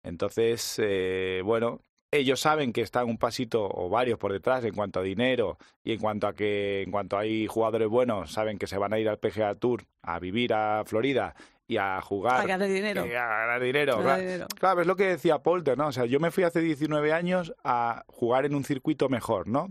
Entonces, 0.03 0.79
eh, 0.83 1.41
bueno, 1.43 1.79
ellos 2.13 2.39
saben 2.39 2.71
que 2.73 2.81
están 2.81 3.07
un 3.07 3.17
pasito 3.17 3.67
o 3.67 3.89
varios 3.89 4.19
por 4.19 4.31
detrás 4.31 4.63
en 4.63 4.73
cuanto 4.73 4.99
a 4.99 5.03
dinero 5.03 5.57
y 5.83 5.93
en 5.93 5.99
cuanto 5.99 6.27
a 6.27 6.33
que 6.33 6.83
en 6.83 6.91
cuanto 6.91 7.17
hay 7.17 7.47
jugadores 7.47 7.87
buenos, 7.89 8.31
saben 8.31 8.57
que 8.57 8.67
se 8.67 8.77
van 8.77 8.93
a 8.93 8.99
ir 8.99 9.09
al 9.09 9.17
PGA 9.17 9.55
Tour 9.55 9.83
a 10.03 10.19
vivir 10.19 10.53
a 10.53 10.83
Florida 10.85 11.35
y 11.67 11.77
a 11.77 11.99
jugar 12.01 12.41
A 12.41 12.45
ganar 12.45 12.67
dinero. 12.69 13.03
eh, 13.05 13.17
a 13.17 13.25
ganar 13.25 13.61
dinero. 13.61 13.97
Ganar 13.97 14.05
claro. 14.05 14.21
dinero. 14.21 14.47
Claro, 14.59 14.81
es 14.81 14.87
lo 14.87 14.95
que 14.95 15.07
decía 15.07 15.39
Polter, 15.39 15.77
¿no? 15.77 15.87
O 15.87 15.91
sea, 15.91 16.05
yo 16.05 16.19
me 16.19 16.29
fui 16.29 16.43
hace 16.43 16.61
19 16.61 17.11
años 17.13 17.53
a 17.63 18.03
jugar 18.07 18.45
en 18.45 18.53
un 18.53 18.63
circuito 18.63 19.09
mejor, 19.09 19.47
¿no? 19.47 19.69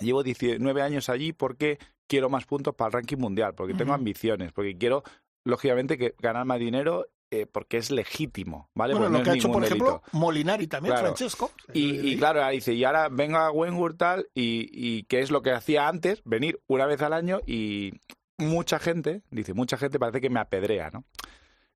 Llevo 0.00 0.22
19 0.22 0.82
años 0.82 1.08
allí 1.08 1.32
porque 1.32 1.78
quiero 2.06 2.28
más 2.28 2.44
puntos 2.46 2.74
para 2.74 2.88
el 2.88 2.92
ranking 2.94 3.18
mundial, 3.18 3.54
porque 3.54 3.74
tengo 3.74 3.92
ambiciones, 3.92 4.52
porque 4.52 4.76
quiero, 4.76 5.02
lógicamente, 5.44 5.98
que 5.98 6.14
ganar 6.18 6.44
más 6.44 6.58
dinero 6.58 7.06
eh, 7.30 7.46
porque 7.46 7.76
es 7.76 7.90
legítimo, 7.90 8.70
¿vale? 8.74 8.94
Bueno, 8.94 9.06
Porque 9.06 9.12
lo 9.12 9.18
no 9.18 9.24
que 9.24 9.30
ha 9.30 9.34
hecho, 9.34 9.52
por 9.52 9.64
ejemplo. 9.64 10.02
Molinari 10.12 10.66
también, 10.66 10.94
Claro. 10.94 11.08
Francesco. 11.08 11.50
Y, 11.74 12.08
y 12.12 12.16
claro, 12.16 12.40
ahora 12.40 12.52
dice, 12.52 12.72
y 12.72 12.84
ahora 12.84 13.08
venga 13.10 13.46
a 13.46 13.50
Wentworth 13.50 13.96
tal, 13.98 14.28
y, 14.34 14.68
y 14.72 15.02
qué 15.04 15.20
es 15.20 15.30
lo 15.30 15.42
que 15.42 15.50
hacía 15.52 15.88
antes, 15.88 16.22
venir 16.24 16.60
una 16.66 16.86
vez 16.86 17.02
al 17.02 17.12
año 17.12 17.40
y 17.46 17.92
mucha 18.38 18.78
gente, 18.78 19.22
dice, 19.30 19.52
mucha 19.54 19.76
gente 19.76 19.98
parece 19.98 20.20
que 20.20 20.30
me 20.30 20.40
apedrea, 20.40 20.90
¿no? 20.90 21.04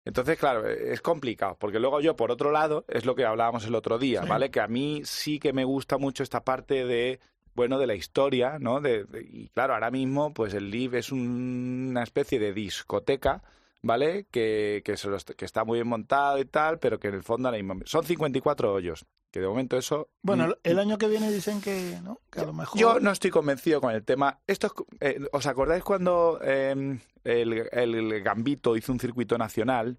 Entonces, 0.04 0.36
claro, 0.36 0.66
es 0.68 1.00
complicado, 1.00 1.56
porque 1.60 1.78
luego 1.78 2.00
yo, 2.00 2.16
por 2.16 2.30
otro 2.32 2.50
lado, 2.50 2.84
es 2.88 3.04
lo 3.04 3.14
que 3.14 3.24
hablábamos 3.24 3.64
el 3.66 3.74
otro 3.76 3.98
día, 3.98 4.22
Sí. 4.22 4.28
¿vale? 4.28 4.50
Que 4.50 4.60
a 4.60 4.66
mí 4.66 5.02
sí 5.04 5.38
que 5.38 5.52
me 5.52 5.64
gusta 5.64 5.96
mucho 5.98 6.24
esta 6.24 6.42
parte 6.44 6.84
de, 6.84 7.20
bueno, 7.54 7.78
de 7.78 7.86
la 7.86 7.94
historia, 7.94 8.58
¿no? 8.58 8.80
De, 8.80 9.04
de- 9.04 9.22
y 9.22 9.48
claro, 9.50 9.74
ahora 9.74 9.90
mismo, 9.92 10.32
pues 10.34 10.54
el 10.54 10.70
Live 10.70 10.98
es 10.98 11.12
un- 11.12 11.88
una 11.90 12.02
especie 12.02 12.40
de 12.40 12.52
discoteca, 12.52 13.42
¿vale? 13.82 14.26
Que, 14.30 14.82
que, 14.84 14.96
se 14.96 15.08
lo 15.08 15.16
est- 15.16 15.30
que 15.32 15.44
está 15.44 15.64
muy 15.64 15.78
bien 15.78 15.88
montado 15.88 16.38
y 16.38 16.44
tal, 16.44 16.78
pero 16.78 16.98
que 16.98 17.08
en 17.08 17.14
el 17.14 17.22
fondo. 17.22 17.50
Son 17.84 18.04
54 18.04 18.72
hoyos, 18.72 19.04
que 19.30 19.40
de 19.40 19.48
momento 19.48 19.76
eso... 19.76 20.08
Bueno, 20.22 20.54
el- 20.62 20.78
año 20.78 20.98
que 20.98 21.08
viene 21.08 21.30
dicen 21.30 21.60
que, 21.60 21.98
¿no? 22.02 22.20
Que 22.30 22.40
a 22.40 22.44
lo 22.44 22.52
mejor... 22.52 22.80
yo 22.80 23.00
no 23.00 23.10
estoy 23.10 23.30
convencido 23.30 23.80
con 23.80 23.92
el 23.92 24.04
tema. 24.04 24.40
Esto 24.46 24.72
eh, 25.00 25.20
¿Os 25.32 25.46
acordáis 25.46 25.82
cuando 25.84 26.38
eh, 26.42 26.98
el, 27.24 27.68
el 27.72 28.22
Gambito 28.22 28.76
hizo 28.76 28.92
un 28.92 29.00
circuito 29.00 29.36
nacional 29.38 29.98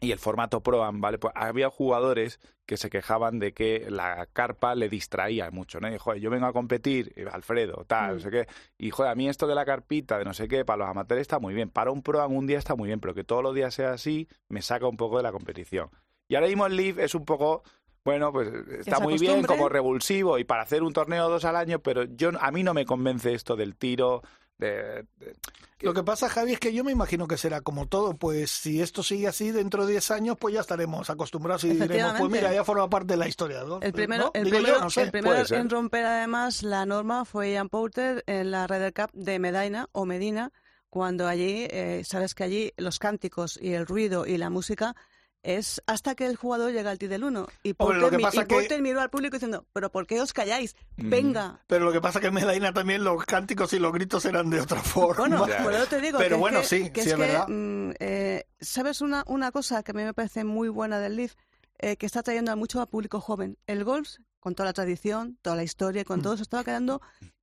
y 0.00 0.12
el 0.12 0.18
formato 0.18 0.60
Pro-Am, 0.62 1.00
¿vale? 1.00 1.18
Pues 1.18 1.32
había 1.36 1.70
jugadores 1.70 2.40
que 2.66 2.76
se 2.76 2.90
quejaban 2.90 3.38
de 3.38 3.52
que 3.52 3.86
la 3.90 4.26
carpa 4.32 4.74
le 4.74 4.88
distraía 4.88 5.50
mucho, 5.50 5.80
¿no? 5.80 5.92
Y, 5.92 5.98
joder, 5.98 6.20
yo 6.20 6.30
vengo 6.30 6.46
a 6.46 6.52
competir, 6.52 7.12
eh, 7.16 7.26
Alfredo, 7.30 7.84
tal, 7.86 8.14
no 8.14 8.20
sé 8.20 8.30
qué, 8.30 8.46
y, 8.76 8.90
joder, 8.90 9.12
a 9.12 9.14
mí 9.14 9.28
esto 9.28 9.46
de 9.46 9.54
la 9.54 9.64
carpita, 9.64 10.18
de 10.18 10.24
no 10.24 10.34
sé 10.34 10.48
qué, 10.48 10.64
para 10.64 10.78
los 10.78 10.88
amateurs 10.88 11.20
está 11.20 11.38
muy 11.38 11.54
bien, 11.54 11.70
para 11.70 11.90
un 11.90 12.02
Pro-Am 12.02 12.32
un 12.32 12.46
día 12.46 12.58
está 12.58 12.74
muy 12.74 12.88
bien, 12.88 13.00
pero 13.00 13.14
que 13.14 13.24
todos 13.24 13.42
los 13.42 13.54
días 13.54 13.74
sea 13.74 13.92
así, 13.92 14.28
me 14.48 14.62
saca 14.62 14.86
un 14.86 14.96
poco 14.96 15.16
de 15.16 15.22
la 15.22 15.32
competición. 15.32 15.90
Y 16.28 16.34
ahora 16.34 16.48
mismo 16.48 16.66
el 16.66 16.76
Leaf 16.76 16.98
es 16.98 17.14
un 17.14 17.24
poco... 17.24 17.62
Bueno, 18.04 18.32
pues 18.32 18.48
está 18.78 19.00
muy 19.00 19.18
bien 19.18 19.44
como 19.44 19.68
revulsivo 19.68 20.38
y 20.38 20.44
para 20.44 20.62
hacer 20.62 20.82
un 20.82 20.94
torneo 20.94 21.28
dos 21.28 21.44
al 21.44 21.56
año, 21.56 21.80
pero 21.80 22.04
yo 22.04 22.30
a 22.40 22.50
mí 22.50 22.62
no 22.62 22.72
me 22.72 22.86
convence 22.86 23.34
esto 23.34 23.54
del 23.54 23.76
tiro, 23.76 24.22
de, 24.58 25.04
de- 25.18 25.36
Lo 25.80 25.94
que 25.94 26.02
pasa, 26.02 26.28
Javi, 26.28 26.54
es 26.54 26.58
que 26.60 26.72
yo 26.72 26.82
me 26.84 26.90
imagino 26.92 27.28
que 27.28 27.36
será 27.36 27.60
como 27.60 27.86
todo. 27.86 28.14
Pues 28.16 28.50
si 28.50 28.82
esto 28.82 29.02
sigue 29.02 29.28
así 29.28 29.52
dentro 29.52 29.86
de 29.86 29.92
10 29.92 30.10
años, 30.10 30.36
pues 30.38 30.54
ya 30.54 30.60
estaremos 30.60 31.08
acostumbrados 31.10 31.64
y 31.64 31.70
diremos, 31.70 32.14
pues 32.18 32.30
mira, 32.30 32.52
ya 32.52 32.64
forma 32.64 32.90
parte 32.90 33.12
de 33.12 33.16
la 33.16 33.28
historia. 33.28 33.62
¿no? 33.64 33.80
El 33.80 33.92
primero, 33.92 34.24
¿No? 34.24 34.30
el 34.34 34.44
yo, 34.46 34.50
primero, 34.50 34.80
no 34.80 34.90
sé. 34.90 35.02
el 35.02 35.10
primero 35.12 35.34
puede 35.36 35.46
ser. 35.46 35.58
en 35.60 35.70
romper 35.70 36.04
además 36.04 36.62
la 36.64 36.84
norma 36.84 37.24
fue 37.24 37.52
Ian 37.52 37.68
Porter 37.68 38.24
en 38.26 38.50
la 38.50 38.66
Ryder 38.66 38.92
Cup 38.92 39.10
de 39.12 39.38
Medina 39.38 39.88
o 39.92 40.04
Medina, 40.04 40.50
cuando 40.90 41.28
allí, 41.28 41.66
eh, 41.70 42.02
sabes 42.04 42.34
que 42.34 42.44
allí 42.44 42.72
los 42.76 42.98
cánticos 42.98 43.58
y 43.62 43.74
el 43.74 43.86
ruido 43.86 44.26
y 44.26 44.38
la 44.38 44.50
música 44.50 44.96
es 45.42 45.82
hasta 45.86 46.14
que 46.14 46.26
el 46.26 46.36
jugador 46.36 46.72
llega 46.72 46.90
al 46.90 46.98
tee 46.98 47.08
del 47.08 47.24
1. 47.24 47.46
Y 47.62 47.70
Hombre, 47.70 47.74
Porter, 47.76 48.00
lo 48.02 48.10
que 48.10 48.16
mi- 48.16 48.22
pasa 48.24 48.42
y 48.42 48.46
que- 48.68 48.80
miró 48.82 49.00
al 49.00 49.10
público 49.10 49.34
diciendo, 49.36 49.66
pero 49.72 49.90
¿por 49.90 50.06
qué 50.06 50.20
os 50.20 50.32
calláis? 50.32 50.74
Mm. 50.96 51.10
Venga. 51.10 51.64
Pero 51.66 51.84
lo 51.84 51.92
que 51.92 52.00
pasa 52.00 52.18
es 52.18 52.22
que 52.22 52.28
en 52.28 52.34
Medina 52.34 52.72
también 52.72 53.04
los 53.04 53.24
cánticos 53.24 53.72
y 53.72 53.78
los 53.78 53.92
gritos 53.92 54.24
eran 54.24 54.50
de 54.50 54.60
otra 54.60 54.82
forma. 54.82 55.16
Bueno, 55.38 55.46
Ya. 55.48 55.62
por 55.62 55.72
eso 55.72 55.86
te 55.86 56.00
digo. 56.00 56.18
Pero 56.18 56.28
que 56.30 56.34
es 56.34 56.40
bueno, 56.40 56.60
que- 56.60 56.66
sí, 56.66 56.90
que 56.90 57.02
sí 57.02 57.08
es 57.10 57.14
es 57.14 57.14
que, 57.14 57.20
verdad. 57.20 57.46
mm, 57.48 57.90
eh, 58.00 58.44
¿Sabes 58.60 59.00
una, 59.00 59.22
una 59.28 59.52
cosa 59.52 59.82
que 59.82 59.92
a 59.92 59.94
mí 59.94 60.02
me 60.02 60.14
parece 60.14 60.44
muy 60.44 60.68
buena 60.68 60.98
del 60.98 61.16
Leaf? 61.16 61.34
eh, 61.80 61.96
que 61.96 62.06
está 62.06 62.24
trayendo 62.24 62.50
a 62.50 62.56
mucho 62.56 62.80
a 62.80 62.86
público 62.86 63.20
joven. 63.20 63.56
El 63.68 63.84
golf, 63.84 64.16
con 64.40 64.56
toda 64.56 64.66
la 64.68 64.72
tradición, 64.72 65.38
toda 65.42 65.54
la 65.54 65.62
historia, 65.62 66.04
con 66.04 66.22
todo, 66.22 66.36
se 66.36 66.42
estaba 66.42 66.64
quedando 66.64 67.00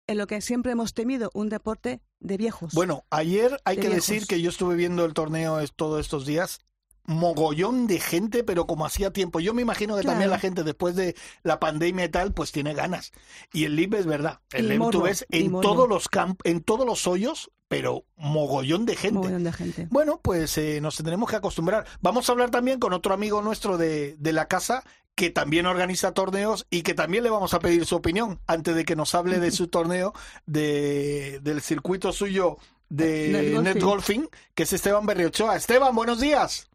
en 0.08 0.18
lo 0.18 0.28
que 0.28 0.42
siempre 0.42 0.74
hemos 0.74 0.94
temido, 0.94 1.32
un 1.34 1.48
deporte 1.48 2.02
de 2.20 2.36
viejos. 2.36 2.74
Bueno, 2.74 3.06
ayer 3.12 3.58
hay 3.64 3.78
De 3.78 3.82
que 3.84 3.88
viejos. 3.88 4.08
decir 4.08 4.28
que 4.28 4.42
yo 4.42 4.50
estuve 4.50 4.76
viendo 4.76 5.06
el 5.06 5.14
torneo 5.14 5.62
es- 5.62 5.72
todos 5.74 6.02
estos 6.02 6.26
días. 6.26 6.60
Mogollón 7.08 7.88
de 7.88 8.00
gente, 8.00 8.44
pero 8.44 8.66
como 8.68 8.86
hacía 8.86 9.12
tiempo. 9.12 9.40
Yo 9.40 9.54
me 9.54 9.62
imagino 9.62 9.96
que 9.96 10.02
Claro. 10.02 10.14
también 10.14 10.32
la 10.32 10.40
gente 10.40 10.64
después 10.64 10.96
de 10.96 11.16
la 11.44 11.60
pandemia 11.60 12.06
y 12.06 12.10
tal, 12.10 12.34
pues 12.34 12.52
tiene 12.52 12.74
ganas. 12.74 13.12
Y 13.54 13.66
el 13.66 13.76
LIB 13.76 13.96
es 13.96 14.06
verdad. 14.06 14.40
El 14.52 14.68
LIB 14.70 14.90
tú 14.92 15.02
ves 15.02 15.26
en 15.30 15.52
todos 15.62 15.88
los 15.88 16.10
camp 16.10 16.40
en 16.44 16.62
todos 16.62 16.86
los 16.86 17.06
hoyos, 17.08 17.52
pero 17.68 18.06
mogollón 18.18 18.86
de 18.86 18.96
gente. 18.96 19.16
Mogollón 19.20 19.44
de 19.44 19.54
gente. 19.54 19.88
Bueno, 19.92 20.20
pues 20.22 20.58
eh, 20.58 20.80
nos 20.82 20.96
tendremos 20.98 21.30
que 21.30 21.36
acostumbrar. 21.36 21.86
Vamos 22.02 22.28
a 22.28 22.32
hablar 22.32 22.50
también 22.52 22.80
con 22.80 22.94
otro 22.94 23.14
amigo 23.14 23.42
nuestro 23.42 23.78
de, 23.78 24.16
de 24.18 24.34
la 24.34 24.48
casa 24.48 24.84
que 25.16 25.30
también 25.30 25.66
organiza 25.66 26.12
torneos 26.14 26.68
y 26.70 26.82
que 26.82 26.94
también 26.94 27.24
le 27.24 27.30
vamos 27.30 27.54
a 27.54 27.60
pedir 27.60 27.86
su 27.86 27.96
opinión 27.96 28.42
antes 28.48 28.76
de 28.76 28.84
que 28.84 28.98
nos 28.98 29.16
hable 29.16 29.40
de 29.40 29.52
su 29.52 29.68
torneo 29.70 30.14
de, 30.46 31.40
del 31.42 31.62
circuito 31.62 32.12
suyo 32.12 32.58
de 32.90 33.30
Netgolfing. 33.30 33.64
netgolfing, 33.64 34.30
que 34.54 34.64
es 34.64 34.74
Esteban 34.74 35.06
Berriochoa. 35.06 35.56
Esteban, 35.56 35.96
buenos 35.96 36.20
días. 36.20 36.70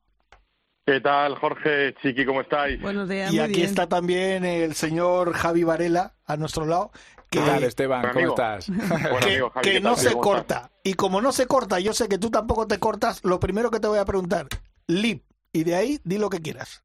¿Qué 0.90 1.00
tal, 1.00 1.36
Jorge, 1.36 1.94
Chiqui? 2.02 2.24
¿Cómo 2.24 2.40
estáis? 2.40 2.82
Buenos 2.82 3.08
días, 3.08 3.32
Y 3.32 3.36
muy 3.36 3.44
aquí 3.44 3.52
bien. 3.58 3.66
está 3.66 3.88
también 3.88 4.44
el 4.44 4.74
señor 4.74 5.32
Javi 5.34 5.62
Varela 5.62 6.14
a 6.26 6.36
nuestro 6.36 6.66
lado, 6.66 6.90
que, 7.30 7.38
¿Qué 7.38 7.46
tal, 7.46 7.62
Esteban? 7.62 8.00
¿Cómo 8.02 8.10
amigo. 8.12 8.30
estás? 8.30 8.66
Que- 9.20 9.24
amigo, 9.28 9.50
Javi, 9.50 9.64
que 9.68 9.72
¿qué 9.74 9.80
no 9.80 9.94
se 9.94 10.12
corta. 10.14 10.72
Y 10.82 10.94
como 10.94 11.20
no 11.20 11.30
se 11.30 11.46
corta, 11.46 11.78
yo 11.78 11.92
sé 11.92 12.08
que 12.08 12.18
tú 12.18 12.28
tampoco 12.32 12.66
te 12.66 12.80
cortas, 12.80 13.22
lo 13.22 13.38
primero 13.38 13.70
que 13.70 13.78
te 13.78 13.86
voy 13.86 14.00
a 14.00 14.04
preguntar, 14.04 14.48
Lip, 14.88 15.22
y 15.52 15.62
de 15.62 15.76
ahí 15.76 16.00
di 16.02 16.18
lo 16.18 16.28
que 16.28 16.40
quieras. 16.40 16.82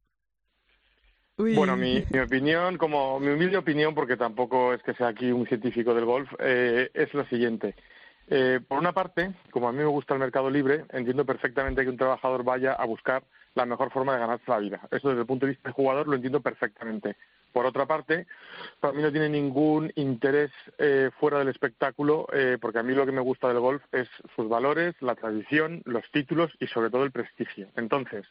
Uy. 1.37 1.55
Bueno, 1.55 1.75
mi, 1.75 2.03
mi 2.11 2.19
opinión, 2.19 2.77
como 2.77 3.19
mi 3.19 3.29
humilde 3.29 3.57
opinión, 3.57 3.95
porque 3.95 4.17
tampoco 4.17 4.71
es 4.75 4.83
que 4.83 4.93
sea 4.93 5.07
aquí 5.07 5.31
un 5.31 5.47
científico 5.47 5.95
del 5.95 6.05
golf, 6.05 6.31
eh, 6.37 6.91
es 6.93 7.11
la 7.15 7.27
siguiente. 7.27 7.73
Eh, 8.27 8.59
por 8.67 8.79
una 8.79 8.91
parte, 8.91 9.33
como 9.51 9.67
a 9.67 9.71
mí 9.71 9.79
me 9.79 9.85
gusta 9.85 10.13
el 10.13 10.19
mercado 10.19 10.49
libre, 10.49 10.85
entiendo 10.89 11.25
perfectamente 11.25 11.83
que 11.83 11.89
un 11.89 11.97
trabajador 11.97 12.43
vaya 12.43 12.73
a 12.73 12.85
buscar 12.85 13.23
la 13.53 13.65
mejor 13.65 13.91
forma 13.91 14.13
de 14.13 14.19
ganarse 14.19 14.49
la 14.49 14.59
vida. 14.59 14.81
Eso 14.91 15.09
desde 15.09 15.21
el 15.21 15.27
punto 15.27 15.45
de 15.45 15.51
vista 15.51 15.69
del 15.69 15.73
jugador 15.73 16.07
lo 16.07 16.15
entiendo 16.15 16.41
perfectamente. 16.41 17.15
Por 17.53 17.65
otra 17.65 17.85
parte, 17.85 18.27
para 18.81 18.93
mí 18.93 19.01
no 19.01 19.11
tiene 19.11 19.29
ningún 19.29 19.91
interés 19.95 20.51
eh, 20.77 21.09
fuera 21.19 21.39
del 21.39 21.47
espectáculo, 21.47 22.27
eh, 22.33 22.57
porque 22.59 22.79
a 22.79 22.83
mí 22.83 22.93
lo 22.93 23.05
que 23.05 23.13
me 23.13 23.21
gusta 23.21 23.47
del 23.47 23.59
golf 23.59 23.81
es 23.93 24.09
sus 24.35 24.49
valores, 24.49 24.93
la 24.99 25.15
tradición, 25.15 25.81
los 25.85 26.03
títulos 26.11 26.51
y 26.59 26.67
sobre 26.67 26.89
todo 26.89 27.05
el 27.05 27.11
prestigio. 27.11 27.69
Entonces, 27.77 28.25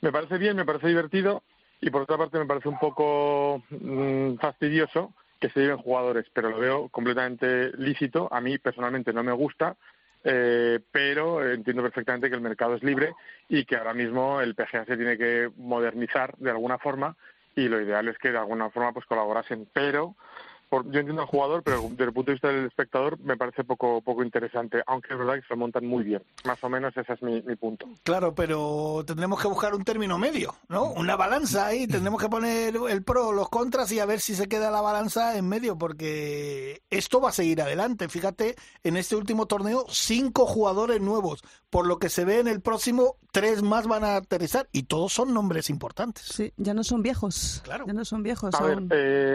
me 0.00 0.12
parece 0.12 0.38
bien, 0.38 0.56
me 0.56 0.64
parece 0.64 0.86
divertido 0.86 1.42
y 1.80 1.90
por 1.90 2.02
otra 2.02 2.16
parte 2.16 2.38
me 2.38 2.46
parece 2.46 2.68
un 2.68 2.78
poco 2.78 3.64
mm, 3.70 4.36
fastidioso 4.36 5.12
que 5.42 5.50
se 5.50 5.58
lleven 5.58 5.78
jugadores, 5.78 6.24
pero 6.32 6.50
lo 6.50 6.58
veo 6.58 6.88
completamente 6.88 7.76
lícito. 7.76 8.28
A 8.32 8.40
mí 8.40 8.58
personalmente 8.58 9.12
no 9.12 9.24
me 9.24 9.32
gusta, 9.32 9.76
eh, 10.22 10.78
pero 10.92 11.44
entiendo 11.44 11.82
perfectamente 11.82 12.28
que 12.30 12.36
el 12.36 12.40
mercado 12.40 12.76
es 12.76 12.82
libre 12.84 13.12
y 13.48 13.64
que 13.64 13.76
ahora 13.76 13.92
mismo 13.92 14.40
el 14.40 14.54
PGA 14.54 14.84
se 14.84 14.96
tiene 14.96 15.18
que 15.18 15.50
modernizar 15.56 16.36
de 16.38 16.50
alguna 16.50 16.78
forma 16.78 17.16
y 17.56 17.68
lo 17.68 17.80
ideal 17.80 18.06
es 18.06 18.18
que 18.18 18.30
de 18.30 18.38
alguna 18.38 18.70
forma 18.70 18.92
pues 18.92 19.04
colaborasen. 19.06 19.66
Pero 19.72 20.14
por- 20.72 20.90
yo 20.90 21.00
entiendo 21.00 21.20
al 21.20 21.28
jugador, 21.28 21.62
pero 21.62 21.82
desde 21.90 22.04
el 22.04 22.12
punto 22.14 22.30
de 22.30 22.34
vista 22.36 22.48
del 22.48 22.64
espectador 22.64 23.20
me 23.20 23.36
parece 23.36 23.62
poco 23.62 24.00
poco 24.00 24.24
interesante, 24.24 24.82
aunque 24.86 25.12
es 25.12 25.18
verdad 25.18 25.34
que 25.34 25.42
se 25.42 25.48
lo 25.50 25.58
montan 25.58 25.84
muy 25.86 26.02
bien. 26.02 26.22
Más 26.46 26.64
o 26.64 26.70
menos 26.70 26.96
ese 26.96 27.12
es 27.12 27.22
mi, 27.22 27.42
mi 27.42 27.56
punto. 27.56 27.86
Claro, 28.02 28.34
pero 28.34 29.04
tendremos 29.06 29.38
que 29.42 29.48
buscar 29.48 29.74
un 29.74 29.84
término 29.84 30.16
medio, 30.16 30.54
¿no? 30.68 30.92
Una 30.92 31.14
balanza 31.14 31.66
ahí, 31.66 31.86
tendremos 31.86 32.18
que 32.22 32.30
poner 32.30 32.74
el 32.88 33.02
pro, 33.04 33.32
los 33.32 33.50
contras 33.50 33.92
y 33.92 34.00
a 34.00 34.06
ver 34.06 34.20
si 34.20 34.34
se 34.34 34.48
queda 34.48 34.70
la 34.70 34.80
balanza 34.80 35.36
en 35.36 35.46
medio, 35.46 35.76
porque 35.76 36.80
esto 36.88 37.20
va 37.20 37.28
a 37.28 37.32
seguir 37.32 37.60
adelante. 37.60 38.08
Fíjate, 38.08 38.56
en 38.82 38.96
este 38.96 39.14
último 39.14 39.44
torneo, 39.46 39.84
cinco 39.90 40.46
jugadores 40.46 41.02
nuevos. 41.02 41.42
Por 41.68 41.86
lo 41.86 41.98
que 41.98 42.08
se 42.08 42.24
ve 42.24 42.38
en 42.40 42.48
el 42.48 42.60
próximo, 42.60 43.16
tres 43.30 43.62
más 43.62 43.86
van 43.86 44.04
a 44.04 44.16
aterrizar 44.16 44.68
y 44.72 44.84
todos 44.84 45.12
son 45.12 45.32
nombres 45.34 45.70
importantes. 45.70 46.24
Sí, 46.24 46.52
ya 46.56 46.72
no 46.74 46.84
son 46.84 47.02
viejos. 47.02 47.60
Claro. 47.64 47.84
Ya 47.86 47.92
no 47.92 48.04
son 48.04 48.22
viejos. 48.22 48.54
A 48.54 48.62
ver, 48.62 48.78
eh, 48.90 49.34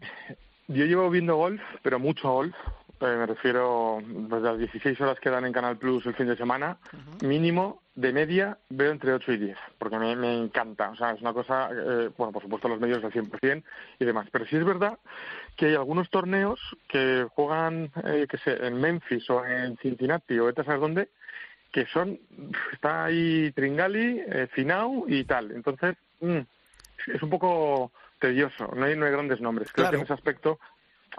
yo 0.68 0.86
llevo 0.86 1.10
viendo 1.10 1.36
golf, 1.36 1.62
pero 1.82 2.00
mucho 2.00 2.32
golf. 2.32 2.56
Eh, 3.00 3.16
me 3.16 3.28
refiero 3.28 4.00
pues, 4.30 4.42
las 4.42 4.58
16 4.58 5.00
horas 5.02 5.20
que 5.20 5.30
dan 5.30 5.46
en 5.46 5.54
Canal 5.54 5.78
Plus 5.78 6.06
el 6.08 6.16
fin 6.16 6.28
de 6.28 6.36
semana, 6.36 6.78
mínimo 7.24 7.84
de 7.94 8.12
media 8.12 8.58
veo 8.70 8.92
entre 8.92 9.14
8 9.14 9.34
y 9.34 9.38
10, 9.38 9.58
porque 9.78 9.98
me, 9.98 10.16
me 10.16 10.36
encanta. 10.36 10.90
O 10.90 10.96
sea, 10.96 11.12
es 11.12 11.22
una 11.22 11.34
cosa, 11.34 11.70
eh, 11.72 12.10
bueno, 12.18 12.32
por 12.32 12.42
supuesto 12.42 12.68
los 12.68 12.80
medios 12.80 13.04
al 13.04 13.12
100% 13.12 13.64
y 14.00 14.06
demás. 14.06 14.28
Pero 14.32 14.46
sí 14.46 14.56
es 14.56 14.66
verdad 14.66 14.98
que 15.56 15.68
hay 15.68 15.76
algunos 15.76 16.10
torneos 16.10 16.60
que 16.88 17.28
juegan, 17.34 17.92
eh, 18.06 18.28
que 18.30 18.38
sé, 18.38 18.66
en 18.66 18.80
Memphis 18.80 19.30
o 19.30 19.46
en 19.46 19.78
Cincinnati 19.78 20.38
o 20.40 20.46
vete 20.46 20.62
a 20.62 20.66
saber 20.66 20.80
dónde, 20.80 21.10
que 21.72 21.86
son, 21.88 22.20
está 22.72 23.06
ahí 23.06 23.52
Tringali, 23.52 24.24
eh, 24.26 24.48
Finau 24.52 25.06
y 25.08 25.24
tal. 25.24 25.52
Entonces, 25.52 25.96
mm, 26.22 26.40
es 27.08 27.22
un 27.22 27.30
poco 27.30 27.92
tedioso, 28.20 28.72
no 28.76 28.86
hay, 28.86 28.96
no 28.96 29.06
hay 29.06 29.12
grandes 29.12 29.42
nombres. 29.42 29.72
Creo 29.72 29.84
Claro. 29.86 29.92
que 29.92 29.98
en 30.00 30.04
ese 30.04 30.14
aspecto 30.14 30.60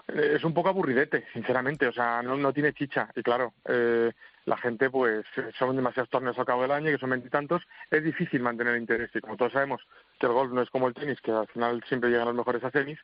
eh, 0.09 0.34
es 0.36 0.44
un 0.44 0.55
poco 0.55 0.68
aburridete, 0.68 1.26
sinceramente, 1.32 1.86
o 1.86 1.92
sea, 1.92 2.22
no, 2.22 2.36
no 2.36 2.53
tiene 2.53 2.72
chicha. 2.72 3.09
Y 3.16 3.22
claro, 3.22 3.55
eh, 3.66 4.12
la 4.44 4.57
gente, 4.57 4.90
pues, 4.90 5.24
eh, 5.36 5.51
son 5.59 5.76
demasiados 5.76 6.11
torneos 6.11 6.38
al 6.38 6.46
cabo 6.46 6.62
del 6.62 6.70
año, 6.72 6.90
que 6.90 6.99
son 6.99 7.11
veintitantos, 7.11 7.62
es 7.90 8.03
difícil 8.03 8.40
mantener 8.42 8.76
interés. 8.76 9.11
Y 9.14 9.20
como 9.20 9.36
todos 9.36 9.53
sabemos 9.53 9.80
que 10.18 10.26
el 10.26 10.32
golf 10.32 10.53
no 10.53 10.62
es 10.62 10.70
como 10.70 10.88
el 10.88 10.94
tenis, 10.94 11.20
que 11.20 11.32
al 11.32 11.46
final 11.49 11.82
siempre 11.88 12.11
llegan 12.11 12.26
los 12.26 12.36
mejores 12.36 12.62
a 12.64 12.70
tenis, 12.70 12.99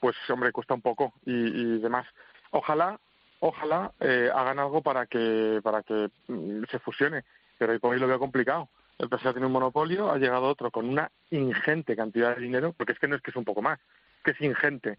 pues, 0.00 0.16
hombre, 0.30 0.52
cuesta 0.52 0.74
un 0.74 0.82
poco 0.82 1.12
y, 1.26 1.32
y 1.32 1.78
demás. 1.78 2.06
Ojalá, 2.50 2.98
ojalá 3.40 3.92
eh, 4.00 4.30
hagan 4.34 4.58
algo 4.58 4.82
para 4.82 5.06
que, 5.06 5.60
para 5.62 5.82
que 5.82 6.08
mm, 6.28 6.64
se 6.70 6.78
fusione, 6.78 7.24
pero 7.58 7.72
hoy 7.72 7.78
por 7.78 7.92
hoy 7.92 8.00
lo 8.00 8.08
veo 8.08 8.18
complicado. 8.18 8.68
El 9.00 9.08
PSA 9.08 9.32
tiene 9.32 9.46
un 9.46 9.52
monopolio, 9.52 10.10
ha 10.10 10.18
llegado 10.18 10.46
otro 10.46 10.70
con 10.70 10.88
una 10.88 11.10
ingente 11.30 11.96
cantidad 11.96 12.36
de 12.36 12.42
dinero, 12.42 12.74
porque 12.76 12.92
es 12.92 12.98
que 12.98 13.08
no 13.08 13.16
es 13.16 13.22
que 13.22 13.30
es 13.30 13.36
un 13.36 13.44
poco 13.44 13.62
más, 13.62 13.78
que 14.22 14.32
es 14.32 14.40
ingente. 14.40 14.98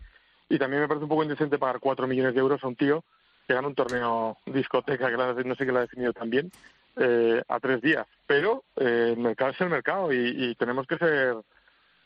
Y 0.50 0.58
también 0.58 0.82
me 0.82 0.88
parece 0.88 1.04
un 1.04 1.10
poco 1.10 1.24
indecente 1.24 1.60
pagar 1.60 1.80
cuatro 1.80 2.08
millones 2.08 2.34
de 2.34 2.40
euros 2.40 2.64
a 2.64 2.68
un 2.68 2.76
tío 2.76 3.04
que 3.48 3.54
gana 3.54 3.68
un 3.68 3.76
torneo 3.76 4.38
discoteca, 4.48 5.10
que 5.10 5.18
la- 5.18 5.34
no 5.34 5.56
sé 5.56 5.66
qué 5.66 5.72
lo 5.72 5.78
ha 5.80 5.82
definido 5.82 6.14
también, 6.14 6.52
eh, 6.98 7.42
a 7.48 7.60
tres 7.60 7.82
días. 7.82 8.08
Pero 8.26 8.64
eh, 8.76 9.14
el 9.16 9.20
mercado 9.20 9.52
es 9.52 9.62
el 9.62 9.70
mercado 9.70 10.12
y, 10.12 10.18
y 10.36 10.56
tenemos 10.56 10.88
que 10.88 10.98
ser 10.98 11.36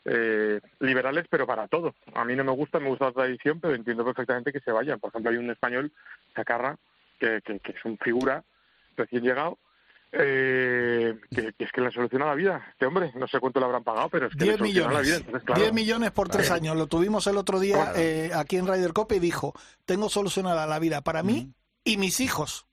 eh, 0.04 0.60
liberales, 0.80 1.26
pero 1.28 1.46
para 1.46 1.66
todo. 1.66 1.94
A 2.14 2.24
mí 2.24 2.36
no 2.36 2.44
me 2.44 2.52
gusta, 2.52 2.78
me 2.78 2.88
gusta 2.88 3.06
la 3.06 3.12
tradición, 3.12 3.58
pero 3.60 3.74
entiendo 3.74 4.04
perfectamente 4.04 4.52
que 4.52 4.60
se 4.60 4.70
vayan. 4.70 5.00
Por 5.00 5.10
ejemplo, 5.10 5.30
hay 5.30 5.38
un 5.38 5.50
español, 5.50 5.90
Chacarra, 6.34 6.76
que, 7.18 7.40
que, 7.42 7.58
que 7.60 7.72
es 7.72 7.84
un 7.84 7.98
figura 7.98 8.44
recién 8.96 9.22
llegado, 9.22 9.58
eh, 10.18 11.18
que, 11.30 11.52
que 11.52 11.64
es 11.64 11.72
que 11.72 11.80
le 11.80 11.90
soluciona 11.90 12.26
la 12.26 12.34
vida. 12.34 12.66
Este 12.72 12.86
hombre, 12.86 13.12
no 13.14 13.26
sé 13.28 13.38
cuánto 13.40 13.60
le 13.60 13.66
habrán 13.66 13.84
pagado, 13.84 14.08
pero 14.08 14.26
es 14.26 14.32
que 14.36 14.44
10 14.44 14.52
le 14.54 14.58
soluciona 14.58 14.92
la 14.92 15.00
vida. 15.00 15.02
millones. 15.02 15.26
Entonces, 15.26 15.46
claro, 15.46 15.60
10 15.62 15.72
millones 15.72 16.10
por 16.12 16.28
tres 16.28 16.50
años. 16.50 16.76
Lo 16.76 16.86
tuvimos 16.86 17.26
el 17.26 17.36
otro 17.36 17.60
día 17.60 17.76
Claro. 17.76 17.98
eh, 17.98 18.30
aquí 18.34 18.56
en 18.56 18.66
Ryder 18.66 18.92
Cup 18.92 19.12
y 19.12 19.18
dijo, 19.18 19.52
tengo 19.84 20.08
solucionada 20.08 20.66
la 20.66 20.78
vida 20.78 21.00
para 21.02 21.22
mí 21.22 21.52
y 21.84 21.96
mis 21.98 22.20
hijos. 22.20 22.66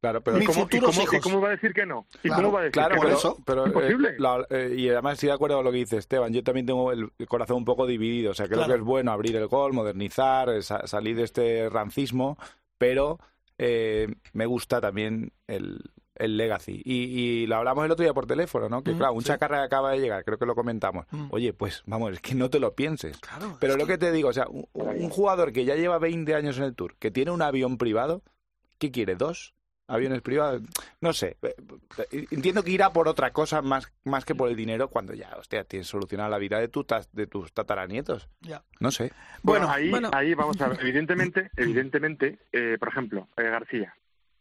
Claro, 0.00 0.22
pero 0.22 0.38
¿Y 0.40 0.46
cómo, 0.46 0.60
y 0.60 0.62
futuros 0.62 0.96
cómo- 0.98 1.12
y 1.12 1.20
cómo 1.20 1.40
va 1.42 1.48
a 1.48 1.50
decir 1.50 1.74
que 1.74 1.84
no? 1.84 2.06
¿Y 2.22 2.28
Claro, 2.28 2.42
cómo 2.44 2.52
va 2.54 2.60
a 2.60 2.62
decir 2.62 2.72
Claro, 2.72 2.94
que 2.94 3.00
por 3.02 3.10
no? 3.10 3.16
eso. 3.18 3.36
pero, 3.44 3.66
eh, 3.66 4.14
la- 4.18 4.46
eh, 4.48 4.74
y 4.74 4.88
además 4.88 5.12
estoy 5.14 5.26
de 5.28 5.34
acuerdo 5.34 5.56
con 5.56 5.64
lo 5.66 5.70
que 5.72 5.76
dice 5.76 5.98
Esteban. 5.98 6.32
Yo 6.32 6.42
también 6.42 6.64
tengo 6.64 6.90
el, 6.90 7.10
corazón 7.28 7.58
un 7.58 7.64
poco 7.66 7.86
dividido. 7.86 8.30
O 8.30 8.34
sea, 8.34 8.46
creo 8.46 8.60
Claro. 8.60 8.72
que 8.72 8.78
es 8.78 8.84
bueno 8.84 9.12
abrir 9.12 9.36
el 9.36 9.46
gol, 9.46 9.74
modernizar, 9.74 10.48
eh, 10.48 10.62
sa- 10.62 10.86
salir 10.86 11.16
de 11.16 11.24
este 11.24 11.68
rancismo, 11.68 12.38
pero 12.78 13.18
eh, 13.58 14.08
me 14.32 14.46
gusta 14.46 14.80
también 14.80 15.32
el, 15.46 15.82
el 16.20 16.36
legacy. 16.36 16.80
Y, 16.84 16.94
y 17.42 17.46
lo 17.46 17.56
hablamos 17.56 17.84
el 17.84 17.90
otro 17.90 18.04
día 18.04 18.14
por 18.14 18.26
teléfono, 18.26 18.68
¿no? 18.68 18.82
Que 18.82 18.92
Mm, 18.92 18.98
claro, 18.98 19.12
un 19.14 19.22
sí. 19.22 19.28
chacarra 19.28 19.58
que 19.58 19.64
acaba 19.64 19.92
de 19.92 19.98
llegar, 20.00 20.24
creo 20.24 20.38
que 20.38 20.46
lo 20.46 20.54
comentamos. 20.54 21.06
Mm. 21.10 21.26
Oye, 21.30 21.52
pues 21.52 21.82
vamos, 21.86 22.12
es 22.12 22.20
que 22.20 22.34
no 22.34 22.50
te 22.50 22.60
lo 22.60 22.74
pienses. 22.74 23.18
Claro. 23.18 23.56
Pero 23.60 23.76
lo 23.76 23.86
que 23.86 23.98
te 23.98 24.12
digo, 24.12 24.28
o 24.28 24.32
sea, 24.32 24.46
un, 24.48 24.66
un 24.72 25.08
jugador 25.10 25.52
que 25.52 25.64
ya 25.64 25.74
lleva 25.74 25.98
20 25.98 26.34
años 26.34 26.58
en 26.58 26.64
el 26.64 26.74
Tour, 26.74 26.96
que 26.98 27.10
tiene 27.10 27.30
un 27.30 27.42
avión 27.42 27.78
privado, 27.78 28.22
¿qué 28.78 28.90
quiere? 28.90 29.16
¿Dos 29.16 29.54
aviones 29.88 30.22
privados? 30.22 30.62
No 31.00 31.12
sé. 31.12 31.36
eh, 31.42 31.54
eh, 32.12 32.26
Entiendo 32.30 32.62
que 32.62 32.70
irá 32.70 32.92
por 32.92 33.08
otra 33.08 33.32
cosa 33.32 33.60
más, 33.60 33.92
más 34.04 34.24
que 34.24 34.36
por 34.36 34.48
el 34.48 34.54
dinero 34.54 34.86
cuando 34.88 35.14
ya, 35.14 35.34
hostia, 35.36 35.64
tienes 35.64 35.88
solucionada 35.88 36.28
la 36.30 36.38
vida 36.38 36.60
de, 36.60 36.68
tu, 36.68 36.86
de 37.12 37.26
tus 37.26 37.52
tataranietos. 37.52 38.28
Ya. 38.40 38.62
No 38.78 38.92
sé. 38.92 39.10
Bueno, 39.42 39.66
Bueno, 39.66 39.70
ahí, 39.72 39.90
bueno. 39.90 40.10
ahí 40.12 40.34
vamos 40.34 40.60
a 40.60 40.68
ver. 40.68 40.78
Evidentemente, 40.80 41.50
evidentemente, 41.56 42.38
eh, 42.52 42.76
por 42.78 42.88
ejemplo, 42.88 43.26
eh, 43.36 43.42
García, 43.42 43.92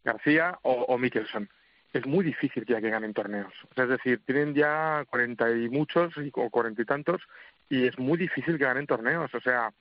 García 0.03 0.59
o, 0.61 0.71
o 0.87 0.97
Mickelson. 0.99 1.49
Es 1.93 2.05
muy 2.05 2.23
difícil 2.23 2.65
ya 2.65 2.79
que 2.81 2.89
ganen 2.89 3.13
torneos. 3.13 3.53
Es 3.75 3.89
decir, 3.89 4.21
tienen 4.25 4.53
ya 4.53 5.05
cuarenta 5.09 5.49
y 5.51 5.69
muchos 5.69 6.13
o 6.33 6.49
cuarenta 6.49 6.81
y 6.81 6.85
tantos 6.85 7.21
y 7.69 7.85
es 7.87 7.97
muy 7.97 8.17
difícil 8.17 8.57
que 8.57 8.65
ganen 8.65 8.85
torneos. 8.85 9.33
O 9.33 9.41
sea, 9.41 9.71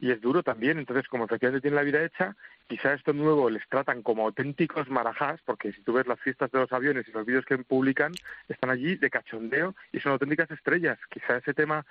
y 0.00 0.10
es 0.12 0.20
duro 0.20 0.42
también. 0.42 0.78
Entonces, 0.78 1.08
como 1.08 1.24
efectivamente 1.24 1.62
tiene 1.62 1.76
la 1.76 1.82
vida 1.82 2.04
hecha, 2.04 2.36
quizá 2.68 2.94
esto 2.94 3.12
nuevo 3.12 3.50
les 3.50 3.66
tratan 3.68 4.02
como 4.02 4.24
auténticos 4.24 4.88
marajás, 4.88 5.40
porque 5.44 5.72
si 5.72 5.82
tú 5.82 5.94
ves 5.94 6.06
las 6.06 6.20
fiestas 6.20 6.50
de 6.52 6.60
los 6.60 6.72
aviones 6.72 7.08
y 7.08 7.12
los 7.12 7.26
vídeos 7.26 7.44
que 7.44 7.58
publican, 7.58 8.12
están 8.48 8.70
allí 8.70 8.96
de 8.96 9.10
cachondeo 9.10 9.74
y 9.92 10.00
son 10.00 10.12
auténticas 10.12 10.50
estrellas. 10.50 10.98
Quizá 11.10 11.38
ese 11.38 11.54
tema 11.54 11.84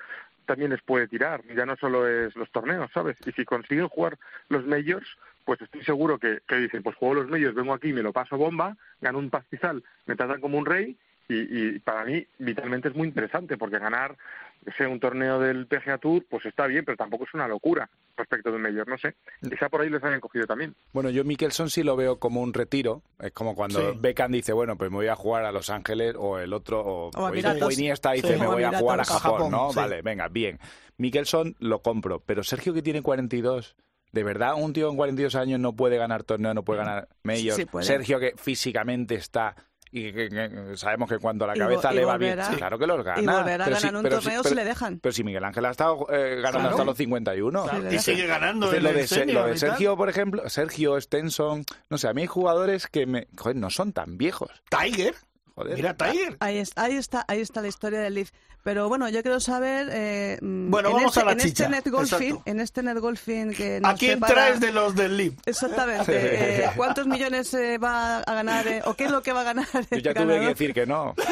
también 0.45 0.71
les 0.71 0.81
puede 0.81 1.07
tirar, 1.07 1.43
ya 1.55 1.65
no 1.65 1.75
solo 1.75 2.07
es 2.07 2.35
los 2.35 2.49
torneos, 2.51 2.89
¿sabes? 2.93 3.17
Y 3.25 3.33
si 3.33 3.43
consiguen 3.43 3.89
jugar 3.89 4.17
los 4.47 4.65
majors, 4.65 5.17
pues 5.47 5.59
estoy 5.61 5.83
seguro 5.83 6.19
que, 6.19 6.41
que 6.47 6.57
dicen, 6.57 6.83
pues 6.83 6.95
juego 6.97 7.15
los 7.15 7.27
majors, 7.29 7.55
vengo 7.55 7.73
aquí, 7.73 7.91
me 7.93 8.03
lo 8.03 8.13
paso 8.13 8.37
bomba, 8.37 8.77
gano 9.01 9.17
un 9.17 9.29
pastizal, 9.31 9.81
me 10.05 10.15
tratan 10.15 10.39
como 10.41 10.57
un 10.59 10.65
rey 10.67 10.95
y, 11.29 11.35
y 11.75 11.79
para 11.79 12.05
mí 12.05 12.23
vitalmente 12.37 12.89
es 12.89 12.95
muy 12.95 13.07
interesante 13.07 13.57
porque 13.57 13.79
ganar 13.79 14.15
que 14.63 14.71
sea 14.73 14.87
un 14.89 14.99
torneo 14.99 15.39
del 15.39 15.67
PGA 15.67 15.97
Tour 15.97 16.23
pues 16.29 16.45
está 16.45 16.67
bien 16.67 16.83
pero 16.85 16.95
tampoco 16.97 17.25
es 17.25 17.33
una 17.33 17.47
locura 17.49 17.89
respecto 18.15 18.49
de 18.49 18.55
un 18.55 18.61
mayor 18.61 18.87
no 18.87 18.97
sé 18.97 19.15
quizá 19.41 19.67
por 19.69 19.81
ahí 19.81 19.89
les 19.89 20.01
hayan 20.03 20.19
cogido 20.21 20.45
también 20.47 20.73
Bueno, 20.93 21.09
yo 21.09 21.23
Mickelson 21.25 21.69
sí 21.69 21.83
lo 21.83 21.95
veo 21.97 22.17
como 22.17 22.41
un 22.41 22.53
retiro. 22.53 23.01
Es 23.19 23.31
como 23.33 23.55
cuando 23.55 23.79
Sí. 23.91 23.97
Beckham 23.99 24.31
dice, 24.31 24.53
bueno, 24.53 24.77
pues 24.77 24.89
me 24.89 24.97
voy 24.97 25.07
a 25.07 25.15
jugar 25.15 25.43
a 25.45 25.51
Los 25.51 25.69
Ángeles 25.69 26.15
o 26.17 26.39
el 26.39 26.53
otro, 26.53 26.79
o, 26.81 27.09
O 27.13 27.25
a 27.27 27.31
o. 27.31 27.71
Iniesta 27.71 28.11
dice, 28.13 28.33
Sí. 28.33 28.39
me 28.39 28.47
O 28.47 28.51
a 28.51 28.55
voy 28.55 28.63
a 28.63 28.77
jugar 28.79 29.01
a. 29.01 29.05
Japón, 29.05 29.31
Japón, 29.33 29.51
¿no? 29.51 29.69
sí. 29.71 29.75
Vale, 29.79 30.01
venga, 30.01 30.27
bien. 30.29 30.59
Mickelson 30.97 31.55
lo 31.59 31.81
compro, 31.81 32.21
pero 32.25 32.41
Sergio 32.43 32.73
que 32.73 32.81
tiene 32.81 33.01
42... 33.01 33.75
¿De 34.11 34.23
verdad 34.23 34.55
un 34.55 34.73
tío 34.73 34.87
con 34.87 34.95
42 34.97 35.35
años 35.35 35.59
no 35.59 35.73
puede 35.73 35.97
ganar 35.97 36.23
torneo, 36.23 36.53
no 36.53 36.63
puede 36.63 36.79
ganar 36.79 37.07
medios? 37.23 37.55
Sí 37.55 37.65
puede. 37.65 37.85
Sergio 37.85 38.19
que 38.19 38.33
físicamente 38.37 39.15
está 39.15 39.55
y 39.89 40.11
que, 40.11 40.27
que- 40.29 40.49
que 40.49 40.77
sabemos 40.77 41.09
que 41.09 41.17
cuando 41.17 41.47
la 41.47 41.53
cabeza 41.53 41.93
y 41.93 41.95
le 41.97 42.05
va 42.05 42.17
bien, 42.17 42.37
claro 42.57 42.77
que 42.77 42.85
los 42.87 43.03
gana. 43.05 43.21
y 43.21 43.25
volverá 43.25 43.63
a 43.63 43.67
Pero 43.67 43.79
ganar 43.79 43.95
un 43.95 44.03
torneo 44.09 44.21
pero- 44.41 44.43
si 44.43 44.55
le 44.55 44.65
dejan. 44.65 44.99
Pero 44.99 45.13
si 45.13 45.23
Miguel 45.23 45.43
Ángel 45.45 45.65
ha 45.65 45.71
estado 45.71 46.07
eh, 46.11 46.35
ganando 46.41 46.51
Claro. 46.59 46.69
hasta 46.69 46.83
los 46.83 46.97
51. 46.97 47.69
Sí, 47.69 47.75
le 47.81 47.95
y 47.95 47.99
sigue 47.99 48.27
ganando 48.27 48.65
Entonces, 48.73 48.83
lo 48.83 48.93
de, 48.99 49.07
senior 49.07 49.49
lo. 49.49 49.57
Sergio, 49.57 49.95
por 49.95 50.09
ejemplo, 50.09 50.49
Sergio, 50.49 50.99
Stenson, 50.99 51.63
no 51.89 51.97
sé, 51.97 52.07
a 52.09 52.13
mí 52.13 52.21
hay 52.21 52.27
jugadores 52.27 52.87
que 52.87 53.05
me, 53.05 53.27
joder, 53.37 53.55
no 53.55 53.69
son 53.69 53.93
tan 53.93 54.17
viejos. 54.17 54.49
Tiger 54.69 55.15
Joder. 55.57 55.75
mira 55.75 55.93
Tiger 55.95 56.37
Ahí, 56.39 56.59
es- 56.59 56.71
ahí 56.75 56.95
está, 56.95 57.25
ahí 57.27 57.41
está 57.41 57.61
la 57.61 57.67
historia 57.67 57.99
del 57.99 58.13
Leaf. 58.13 58.29
Pero 58.63 58.87
bueno, 58.89 59.09
yo 59.09 59.21
quiero 59.23 59.39
saber. 59.39 59.87
eh, 59.91 60.37
mm, 60.41 60.69
Bueno, 60.69 60.89
en 60.89 60.95
vamos 60.95 61.11
este, 61.17 61.21
a 61.21 61.25
la 61.25 61.31
en 61.31 61.37
chicha. 61.39 61.63
Este 61.65 61.75
net 61.75 61.87
golfing, 61.89 62.39
en 62.45 62.59
este 62.59 62.83
net 62.83 62.97
golfing 62.99 63.53
que 63.53 63.79
nos 63.81 63.91
¿A 63.91 63.95
quién 63.95 64.19
prepara- 64.19 64.33
traes 64.33 64.59
de 64.59 64.71
los 64.71 64.95
del 64.95 65.17
LIB? 65.17 65.33
Exactamente. 65.45 66.11
eh, 66.65 66.69
¿Cuántos 66.75 67.07
millones 67.07 67.53
eh, 67.53 67.77
va 67.77 68.19
a 68.19 68.33
ganar? 68.33 68.67
eh, 68.67 68.81
¿O 68.85 68.93
qué 68.93 69.05
es 69.05 69.11
lo 69.11 69.21
que 69.23 69.31
va 69.33 69.41
a 69.41 69.45
ganar? 69.45 69.65
Yo 69.91 69.97
ya 69.97 70.13
tuve 70.13 70.39
que 70.39 70.47
decir 70.47 70.73
que 70.73 70.85
no. 70.85 71.15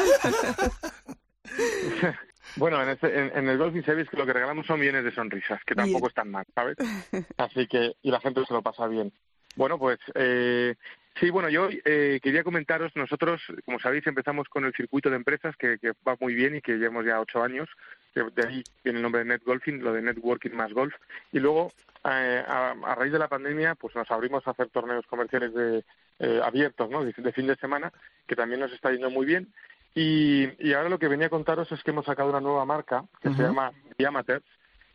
Bueno, 2.56 2.82
en, 2.82 2.88
este, 2.88 3.18
en, 3.18 3.36
en 3.36 3.48
el 3.50 3.58
Golfing 3.58 3.84
Service 3.84 4.08
que 4.10 4.16
lo 4.16 4.24
que 4.24 4.32
regalamos 4.32 4.66
son 4.66 4.80
millones 4.80 5.04
de 5.04 5.12
sonrisas, 5.14 5.60
que 5.66 5.74
tampoco 5.74 6.08
están 6.08 6.30
mal, 6.30 6.46
¿sabes? 6.54 6.76
Así 7.36 7.66
que, 7.66 7.96
y 8.02 8.10
la 8.10 8.18
gente 8.20 8.42
se 8.46 8.54
lo 8.54 8.62
pasa 8.62 8.86
bien. 8.86 9.12
Bueno, 9.56 9.78
pues 9.78 9.98
eh, 10.14 10.74
sí, 11.20 11.30
bueno, 11.30 11.48
yo 11.48 11.68
eh, 11.84 12.20
quería 12.22 12.44
comentaros, 12.44 12.94
nosotros, 12.96 13.42
como 13.64 13.78
sabéis, 13.78 14.06
empezamos 14.06 14.48
con 14.48 14.64
el 14.64 14.74
circuito 14.74 15.10
de 15.10 15.16
empresas 15.16 15.56
que, 15.56 15.78
que 15.78 15.92
va 16.06 16.16
muy 16.20 16.34
bien 16.34 16.56
y 16.56 16.60
que 16.60 16.76
llevamos 16.76 17.04
ya 17.04 17.20
ocho 17.20 17.42
años, 17.42 17.68
que 18.14 18.22
de 18.22 18.48
ahí 18.48 18.64
viene 18.84 18.98
el 18.98 19.02
nombre 19.02 19.20
de 19.20 19.26
Net 19.26 19.42
Golfing, 19.44 19.82
lo 19.82 19.92
de 19.92 20.02
Networking 20.02 20.52
más 20.52 20.72
Golf, 20.72 20.94
y 21.32 21.38
luego, 21.38 21.72
eh, 22.04 22.44
a, 22.46 22.70
a 22.70 22.94
raíz 22.94 23.12
de 23.12 23.18
la 23.18 23.28
pandemia, 23.28 23.74
pues 23.74 23.94
nos 23.94 24.10
abrimos 24.10 24.46
a 24.46 24.52
hacer 24.52 24.68
torneos 24.68 25.06
comerciales 25.06 25.52
de, 25.54 25.84
eh, 26.18 26.40
abiertos, 26.42 26.90
¿no?, 26.90 27.04
de, 27.04 27.12
de 27.16 27.32
fin 27.32 27.46
de 27.46 27.56
semana, 27.56 27.92
que 28.26 28.36
también 28.36 28.60
nos 28.60 28.72
está 28.72 28.90
yendo 28.90 29.10
muy 29.10 29.26
bien, 29.26 29.52
y, 29.94 30.48
y 30.58 30.74
ahora 30.74 30.90
lo 30.90 30.98
que 30.98 31.08
venía 31.08 31.28
a 31.28 31.30
contaros 31.30 31.72
es 31.72 31.82
que 31.82 31.90
hemos 31.90 32.04
sacado 32.04 32.28
una 32.28 32.40
nueva 32.40 32.66
marca 32.66 33.04
que 33.22 33.30
se 33.30 33.42
llama 33.42 33.72
Diamaters 33.96 34.44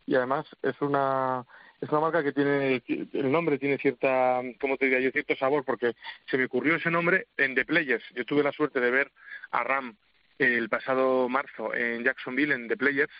y 0.06 0.14
además 0.14 0.46
es 0.62 0.80
una 0.80 1.44
es 1.82 1.88
una 1.88 2.00
marca 2.00 2.22
que 2.22 2.32
tiene 2.32 2.80
el 2.86 3.32
nombre 3.32 3.58
tiene 3.58 3.76
cierta 3.76 4.40
cómo 4.60 4.76
te 4.76 4.84
diría 4.86 5.00
yo 5.00 5.10
cierto 5.10 5.34
sabor 5.34 5.64
porque 5.64 5.94
se 6.30 6.38
me 6.38 6.44
ocurrió 6.44 6.76
ese 6.76 6.92
nombre 6.92 7.26
en 7.36 7.56
The 7.56 7.64
Players. 7.64 8.04
Yo 8.14 8.24
tuve 8.24 8.44
la 8.44 8.52
suerte 8.52 8.78
de 8.78 8.90
ver 8.90 9.10
a 9.50 9.64
Ram 9.64 9.96
el 10.38 10.68
pasado 10.68 11.28
marzo 11.28 11.74
en 11.74 12.04
Jacksonville 12.04 12.54
en 12.54 12.68
The 12.68 12.76
Players 12.76 13.12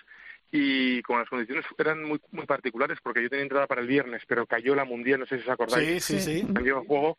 y 0.55 1.01
como 1.03 1.19
las 1.19 1.29
condiciones 1.31 1.65
eran 1.79 2.05
muy 2.05 2.21
muy 2.31 2.45
particulares 2.45 2.99
porque 3.03 3.23
yo 3.23 3.31
tenía 3.31 3.43
entrada 3.43 3.67
para 3.67 3.81
el 3.81 3.87
viernes 3.87 4.23
pero 4.29 4.47
cayó 4.47 4.75
la 4.75 4.85
mundial 4.85 5.21
no 5.21 5.27
sé 5.27 5.39
si 5.39 5.45
os 5.45 5.49
acordáis 5.49 6.05
Sí, 6.05 6.21
sí, 6.21 6.43
sí. 6.43 6.47
el 6.55 6.73
juego 6.87 7.17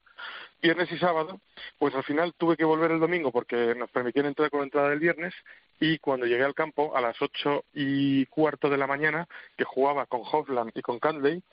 viernes 0.63 0.89
y 0.93 0.97
sábado, 0.97 1.41
pues 1.77 1.93
al 1.93 2.03
final 2.03 2.33
tuve 2.37 2.55
que 2.55 2.63
volver 2.63 2.91
el 2.91 2.99
domingo 3.01 3.31
porque 3.31 3.75
nos 3.75 3.91
permitieron 3.91 4.29
entrar 4.29 4.49
con 4.49 4.63
entrada 4.63 4.89
del 4.89 4.99
viernes 4.99 5.33
y 5.79 5.99
cuando 5.99 6.25
llegué 6.25 6.43
al 6.45 6.55
campo 6.55 6.95
a 6.95 7.01
las 7.01 7.21
ocho 7.21 7.65
y 7.73 8.25
cuarto 8.27 8.69
de 8.69 8.77
la 8.77 8.87
mañana, 8.87 9.27
que 9.57 9.65
jugaba 9.65 10.05
con 10.05 10.21
Hofland 10.23 10.71
y 10.73 10.81
con 10.81 10.99
Candley, 10.99 11.43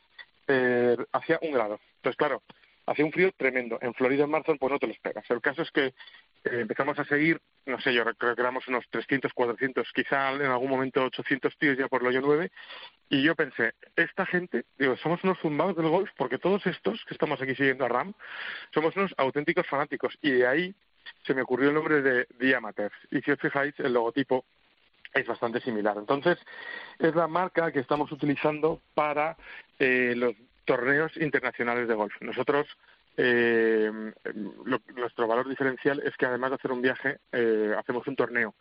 eh, 0.47 0.97
hacía 1.13 1.41
un 1.43 1.53
grado. 1.53 1.81
Entonces, 1.97 2.17
claro, 2.17 2.43
hacía 2.91 3.05
un 3.05 3.13
frío 3.13 3.31
tremendo. 3.37 3.79
En 3.81 3.95
Florida 3.95 4.25
en 4.25 4.31
marzo 4.31 4.57
pues 4.57 4.73
no 4.73 4.79
te 4.79 4.87
lo 4.89 4.93
esperas. 4.93 5.25
El 5.31 5.41
caso 5.41 5.63
es 5.63 5.71
que 5.71 5.87
eh, 5.87 5.93
empezamos 6.43 6.99
a 6.99 7.05
seguir, 7.05 7.41
no 7.67 7.81
sé, 7.81 7.95
yo 7.95 8.05
creo 8.17 8.35
que 8.35 8.41
éramos 8.41 8.67
unos 8.67 8.85
300, 8.91 9.33
400, 9.33 9.93
quizá 9.93 10.33
en 10.33 10.47
algún 10.47 10.71
momento 10.71 11.05
800 11.05 11.57
tíos 11.57 11.79
ya 11.79 11.87
por 11.87 12.03
el 12.03 12.09
hoyo 12.09 12.21
9, 12.21 12.51
y 13.09 13.23
yo 13.23 13.37
pensé, 13.37 13.75
esta 13.95 14.27
gente, 14.27 14.65
digo, 14.77 14.97
somos 14.97 15.23
unos 15.23 15.39
zumbados 15.39 15.77
del 15.77 15.89
golf, 15.89 16.11
porque 16.17 16.39
todos 16.39 16.67
estos 16.67 17.05
que 17.07 17.15
estamos 17.15 17.41
aquí 17.41 17.55
siguiendo 17.55 17.85
a 17.85 17.89
Ram, 17.89 18.13
somos 18.75 18.97
unos 18.97 19.15
auténticos 19.17 19.67
fanáticos. 19.69 20.19
Y 20.21 20.33
de 20.33 20.47
ahí 20.47 20.75
se 21.25 21.35
me 21.35 21.43
ocurrió 21.43 21.69
el 21.69 21.75
nombre 21.75 22.03
de 22.03 22.27
Diamaters. 22.41 22.95
Y 23.13 23.21
si 23.21 23.31
os 23.31 23.39
fijáis, 23.39 23.75
el 23.79 23.93
logotipo 23.93 24.45
es 25.15 25.27
bastante 25.27 25.61
similar. 25.61 25.97
Entonces, 25.97 26.39
es 26.99 27.15
la 27.15 27.29
marca 27.29 27.71
que 27.73 27.81
estamos 27.81 28.11
utilizando 28.13 28.81
para 28.95 29.37
eh, 29.79 30.15
los 30.17 30.35
torneos 30.71 31.11
internacionales 31.17 31.89
de 31.89 31.95
golf. 31.95 32.15
Nosotros, 32.21 32.65
eh, 33.17 33.91
lo- 34.65 34.81
nuestro 34.95 35.27
valor 35.27 35.49
diferencial 35.49 36.01
es 36.05 36.17
que 36.17 36.27
además 36.27 36.51
de 36.51 36.55
hacer 36.55 36.71
un 36.71 36.81
viaje, 36.81 37.19
eh, 37.33 37.75
hacemos 37.77 38.07
un 38.07 38.15
torneo. 38.15 38.55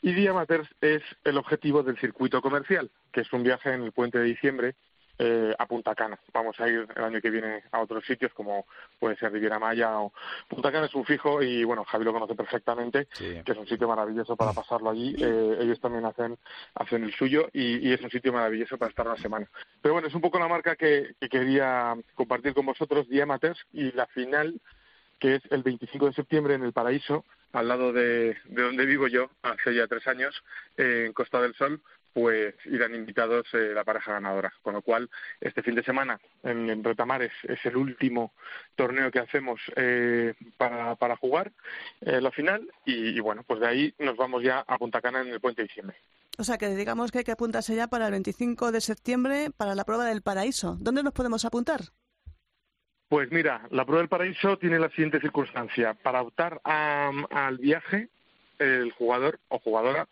Y 0.00 0.12
Diamaters 0.12 0.68
es 0.80 1.02
el 1.24 1.36
objetivo 1.38 1.82
del 1.82 1.98
circuito 1.98 2.40
comercial, 2.40 2.88
que 3.10 3.22
es 3.22 3.32
un 3.32 3.42
viaje 3.42 3.74
en 3.74 3.82
el 3.82 3.90
puente 3.90 4.18
de 4.18 4.26
diciembre 4.26 4.76
eh, 5.22 5.54
a 5.58 5.66
Punta 5.66 5.94
Cana. 5.94 6.18
Vamos 6.32 6.58
a 6.60 6.66
ir 6.66 6.86
el 6.96 7.04
año 7.04 7.20
que 7.20 7.28
viene 7.30 7.62
a 7.72 7.80
otros 7.80 8.04
sitios 8.06 8.32
como 8.32 8.64
puede 8.98 9.16
ser 9.16 9.30
Riviera 9.32 9.58
Maya 9.58 9.98
o 10.00 10.12
Punta 10.48 10.72
Cana 10.72 10.86
es 10.86 10.94
un 10.94 11.04
fijo 11.04 11.42
y 11.42 11.62
bueno, 11.64 11.84
Javi 11.84 12.04
lo 12.06 12.12
conoce 12.14 12.34
perfectamente, 12.34 13.06
Sí. 13.12 13.42
que 13.44 13.52
es 13.52 13.58
un 13.58 13.66
sitio 13.66 13.86
maravilloso 13.86 14.34
para 14.36 14.52
pasarlo 14.54 14.88
allí. 14.90 15.14
Eh, 15.18 15.58
ellos 15.60 15.78
también 15.80 16.06
hacen 16.06 16.38
hacen 16.74 17.04
el 17.04 17.12
suyo 17.12 17.48
y, 17.52 17.86
y 17.88 17.92
es 17.92 18.00
un 18.00 18.10
sitio 18.10 18.32
maravilloso 18.32 18.78
para 18.78 18.88
estar 18.88 19.06
una 19.06 19.16
semana. 19.18 19.46
Pero 19.82 19.92
bueno, 19.92 20.08
es 20.08 20.14
un 20.14 20.22
poco 20.22 20.38
la 20.38 20.48
marca 20.48 20.74
que, 20.76 21.14
que 21.20 21.28
quería 21.28 21.94
compartir 22.14 22.54
con 22.54 22.64
vosotros, 22.64 23.08
Diamaters, 23.08 23.60
y 23.72 23.92
la 23.92 24.06
final 24.06 24.58
que 25.18 25.34
es 25.34 25.42
el 25.50 25.62
25 25.62 26.06
de 26.06 26.12
septiembre 26.14 26.54
en 26.54 26.62
el 26.62 26.72
Paraíso, 26.72 27.26
al 27.52 27.68
lado 27.68 27.92
de, 27.92 28.38
de 28.46 28.62
donde 28.62 28.86
vivo 28.86 29.06
yo, 29.06 29.28
hace 29.42 29.74
ya 29.74 29.86
tres 29.86 30.06
años, 30.06 30.42
eh, 30.78 31.04
en 31.06 31.12
Costa 31.12 31.42
del 31.42 31.54
Sol, 31.56 31.82
pues 32.12 32.54
irán 32.66 32.94
invitados 32.94 33.46
eh, 33.52 33.72
la 33.74 33.84
pareja 33.84 34.12
ganadora. 34.12 34.52
Con 34.62 34.74
lo 34.74 34.82
cual, 34.82 35.08
este 35.40 35.62
fin 35.62 35.74
de 35.74 35.82
semana 35.84 36.20
en, 36.42 36.68
en 36.70 36.82
Retamares 36.84 37.32
es 37.44 37.64
el 37.66 37.76
último 37.76 38.32
torneo 38.74 39.10
que 39.10 39.20
hacemos 39.20 39.60
eh, 39.76 40.34
para, 40.56 40.96
para 40.96 41.16
jugar 41.16 41.52
eh, 42.00 42.20
la 42.20 42.30
final 42.30 42.68
y, 42.84 43.08
y 43.16 43.20
bueno, 43.20 43.42
pues 43.46 43.60
de 43.60 43.66
ahí 43.68 43.94
nos 43.98 44.16
vamos 44.16 44.42
ya 44.42 44.64
a 44.66 44.78
Punta 44.78 45.00
Cana 45.00 45.20
en 45.20 45.28
el 45.28 45.40
puente 45.40 45.62
de 45.62 45.68
diciembre. 45.68 45.96
O 46.38 46.44
sea, 46.44 46.56
que 46.58 46.68
digamos 46.68 47.10
que 47.12 47.18
hay 47.18 47.24
que 47.24 47.32
apuntarse 47.32 47.74
ya 47.76 47.88
para 47.88 48.06
el 48.06 48.12
25 48.12 48.72
de 48.72 48.80
septiembre 48.80 49.50
para 49.56 49.74
la 49.74 49.84
prueba 49.84 50.04
del 50.06 50.22
paraíso. 50.22 50.76
¿Dónde 50.80 51.02
nos 51.02 51.12
podemos 51.12 51.44
apuntar? 51.44 51.80
Pues 53.08 53.30
mira, 53.32 53.66
la 53.70 53.84
prueba 53.84 54.02
del 54.02 54.08
paraíso 54.08 54.56
tiene 54.58 54.78
la 54.78 54.88
siguiente 54.90 55.20
circunstancia. 55.20 55.94
Para 55.94 56.22
optar 56.22 56.60
a- 56.64 57.10
al 57.30 57.58
viaje, 57.58 58.08
el 58.60 58.92
jugador 58.92 59.40
o 59.48 59.58
jugadora 59.58 60.06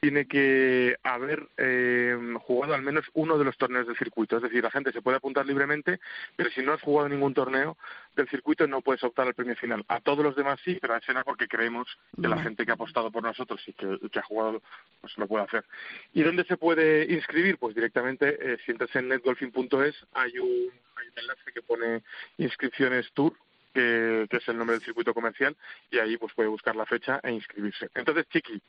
tiene 0.00 0.26
que 0.26 0.96
haber 1.02 1.48
eh, 1.56 2.16
jugado 2.42 2.74
al 2.74 2.82
menos 2.82 3.06
uno 3.14 3.38
de 3.38 3.44
los 3.44 3.56
torneos 3.56 3.86
del 3.86 3.96
circuito. 3.96 4.36
Es 4.36 4.42
decir, 4.42 4.62
la 4.62 4.70
gente 4.70 4.92
se 4.92 5.00
puede 5.00 5.16
apuntar 5.16 5.46
libremente, 5.46 5.98
pero 6.36 6.50
si 6.50 6.62
no 6.62 6.74
has 6.74 6.82
jugado 6.82 7.08
ningún 7.08 7.32
torneo 7.32 7.78
del 8.14 8.28
circuito 8.28 8.66
no 8.66 8.82
puedes 8.82 9.02
optar 9.02 9.26
al 9.26 9.34
premio 9.34 9.56
final. 9.56 9.84
A 9.88 10.00
todos 10.00 10.22
los 10.22 10.36
demás 10.36 10.60
sí, 10.62 10.78
pero 10.80 10.94
a 10.94 10.98
ese 10.98 11.14
no 11.14 11.24
porque 11.24 11.48
creemos 11.48 11.88
que 12.20 12.28
la 12.28 12.42
gente 12.42 12.64
que 12.64 12.70
ha 12.70 12.74
apostado 12.74 13.10
por 13.10 13.22
nosotros 13.22 13.62
y 13.66 13.72
que, 13.72 13.98
y 14.02 14.08
que 14.10 14.18
ha 14.18 14.22
jugado 14.22 14.62
pues 15.00 15.16
lo 15.16 15.26
puede 15.26 15.44
hacer. 15.44 15.64
¿Y 16.12 16.22
dónde 16.22 16.44
se 16.44 16.58
puede 16.58 17.10
inscribir? 17.12 17.56
Pues 17.56 17.74
directamente, 17.74 18.36
eh, 18.40 18.58
si 18.64 18.72
entras 18.72 18.94
en 18.94 19.08
netgolfing.es, 19.08 19.96
hay 20.12 20.38
un, 20.38 20.70
hay 20.96 21.08
un 21.08 21.18
enlace 21.18 21.52
que 21.52 21.62
pone 21.62 22.02
inscripciones 22.36 23.10
tour 23.12 23.32
que, 23.76 24.26
que 24.30 24.38
es 24.38 24.48
el 24.48 24.56
nombre 24.56 24.76
del 24.76 24.84
circuito 24.84 25.12
comercial, 25.12 25.54
y 25.90 25.98
ahí 25.98 26.16
pues 26.16 26.32
puede 26.34 26.48
buscar 26.48 26.74
la 26.74 26.86
fecha 26.86 27.20
e 27.22 27.30
inscribirse. 27.32 27.90
Entonces, 27.94 28.26
Chiqui, 28.30 28.60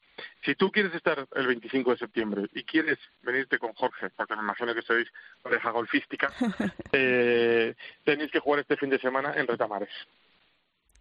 si 0.44 0.56
tú 0.56 0.70
quieres 0.70 0.94
estar 0.94 1.26
el 1.34 1.48
25 1.48 1.92
de 1.92 1.98
septiembre 1.98 2.50
y 2.54 2.64
quieres 2.64 2.98
venirte 3.24 3.58
con 3.58 3.72
Jorge, 3.74 4.10
porque 4.16 4.36
me 4.36 4.42
imagino 4.42 4.76
que 4.76 4.82
sois 4.82 5.08
pareja 5.42 5.72
golfística, 5.72 6.32
eh, 6.92 7.74
tenéis 8.04 8.32
que 8.32 8.40
jugar 8.40 8.60
este 8.60 8.76
fin 8.76 8.90
de 8.90 9.00
semana 9.00 9.34
en 9.36 9.48
Retamares. 9.48 9.90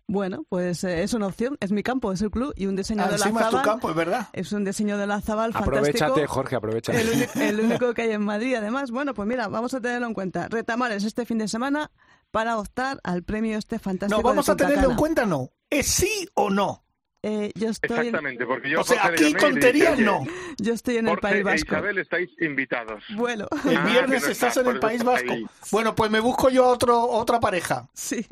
Bueno, 0.09 0.45
pues 0.49 0.85
eh, 0.85 1.03
es 1.03 1.15
una 1.15 1.27
opción, 1.27 1.57
es 1.59 1.73
mi 1.73 1.83
campo, 1.83 2.13
es 2.13 2.23
el 2.23 2.31
club 2.31 2.53
y 2.55 2.67
un 2.67 2.77
diseño 2.77 3.03
Ah, 3.03 3.07
de 3.09 3.19
la 3.19 3.25
encima 3.25 3.41
es 3.41 3.47
tu 3.47 3.57
Zabal. 3.57 3.65
campo, 3.67 3.91
es 3.91 3.97
verdad. 3.97 4.29
Es 4.33 4.53
un 4.53 4.65
diseño 4.65 4.99
de 4.99 5.07
la 5.09 5.21
Zabal 5.21 5.53
fantástico. 5.53 5.81
Aprovechate, 5.81 6.27
Jorge, 6.29 6.55
aprovechate. 6.55 7.49
El 7.49 7.59
único 7.59 7.93
que 7.95 8.03
hay 8.03 8.13
en 8.13 8.23
Madrid, 8.25 8.55
además. 8.55 8.93
Bueno, 8.93 9.15
pues 9.15 9.27
mira, 9.27 9.49
vamos 9.49 9.75
a 9.75 9.81
tenerlo 9.81 10.07
en 10.07 10.15
cuenta. 10.15 10.47
Retamares 10.49 11.03
este 11.03 11.27
fin 11.27 11.39
de 11.39 11.49
semana 11.49 11.91
para 12.31 12.59
optar 12.59 13.01
al 13.05 13.23
premio 13.23 13.59
este 13.59 13.79
fantástico. 13.79 14.21
No, 14.21 14.27
vamos 14.27 14.47
de 14.47 14.53
a 14.53 14.57
tenerlo 14.57 14.91
en 14.91 14.97
cuenta, 14.97 15.27
no. 15.27 15.51
¿Es 15.71 15.87
sí 15.87 16.29
o 16.35 16.51
no? 16.51 16.83
Eh, 17.23 17.51
yo 17.57 17.71
estoy, 17.71 17.91
en, 17.97 18.03
Exactamente, 18.05 18.47
porque 18.47 18.71
yo 18.71 18.81
O 18.81 18.85
sea, 18.85 19.07
aquí 19.07 19.35
tonterías 19.35 19.99
no. 19.99 20.19
"Oye, 20.19 20.31
yo 20.59 20.75
estoy 20.75 20.99
en 20.99 21.07
el 21.07 21.11
Jorge 21.11 21.23
País 21.23 21.41
e 21.41 21.43
Vasco. 21.43 21.67
Isabel 21.75 21.99
estáis 21.99 22.31
invitados. 22.41 23.03
Bueno, 23.17 23.49
El 23.69 23.77
Ah, 23.79 23.85
viernes 23.85 24.21
que 24.23 24.27
no 24.29 24.33
estás 24.33 24.57
está, 24.57 24.69
en 24.69 24.77
el 24.77 24.81
País 24.81 25.03
Vasco. 25.03 25.33
ahí. 25.33 25.45
Bueno, 25.73 25.95
pues 25.97 26.11
me 26.11 26.21
busco 26.21 26.51
yo 26.51 26.67
a 26.67 26.69
otro, 26.69 27.03
otra 27.03 27.41
pareja. 27.41 27.89
sí. 27.95 28.25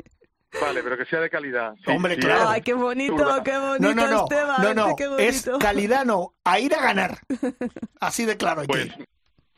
Vale, 0.61 0.81
pero 0.83 0.97
que 0.97 1.03
sea 1.05 1.19
de 1.19 1.29
calidad. 1.29 1.73
Sí, 1.85 1.91
Hombre, 1.91 2.15
sí, 2.15 2.21
claro. 2.21 2.47
Ay, 2.47 2.61
qué 2.61 2.73
bonito, 2.73 3.17
qué 3.43 3.57
bonito, 3.57 3.81
No, 3.81 3.93
no, 3.93 4.07
no. 4.07 4.23
Esteban. 4.23 4.61
No, 4.61 4.73
no. 4.73 4.95
qué 4.95 5.03
Es 5.19 5.45
bonito. 5.45 5.59
calidad, 5.59 6.05
no. 6.05 6.33
A 6.45 6.59
ir 6.61 6.73
a 6.73 6.81
ganar. 6.81 7.19
Así 7.99 8.23
de 8.23 8.37
claro 8.37 8.61
hay 8.61 8.67
que 8.67 8.71
Pues, 8.71 8.85
ir. 8.85 9.09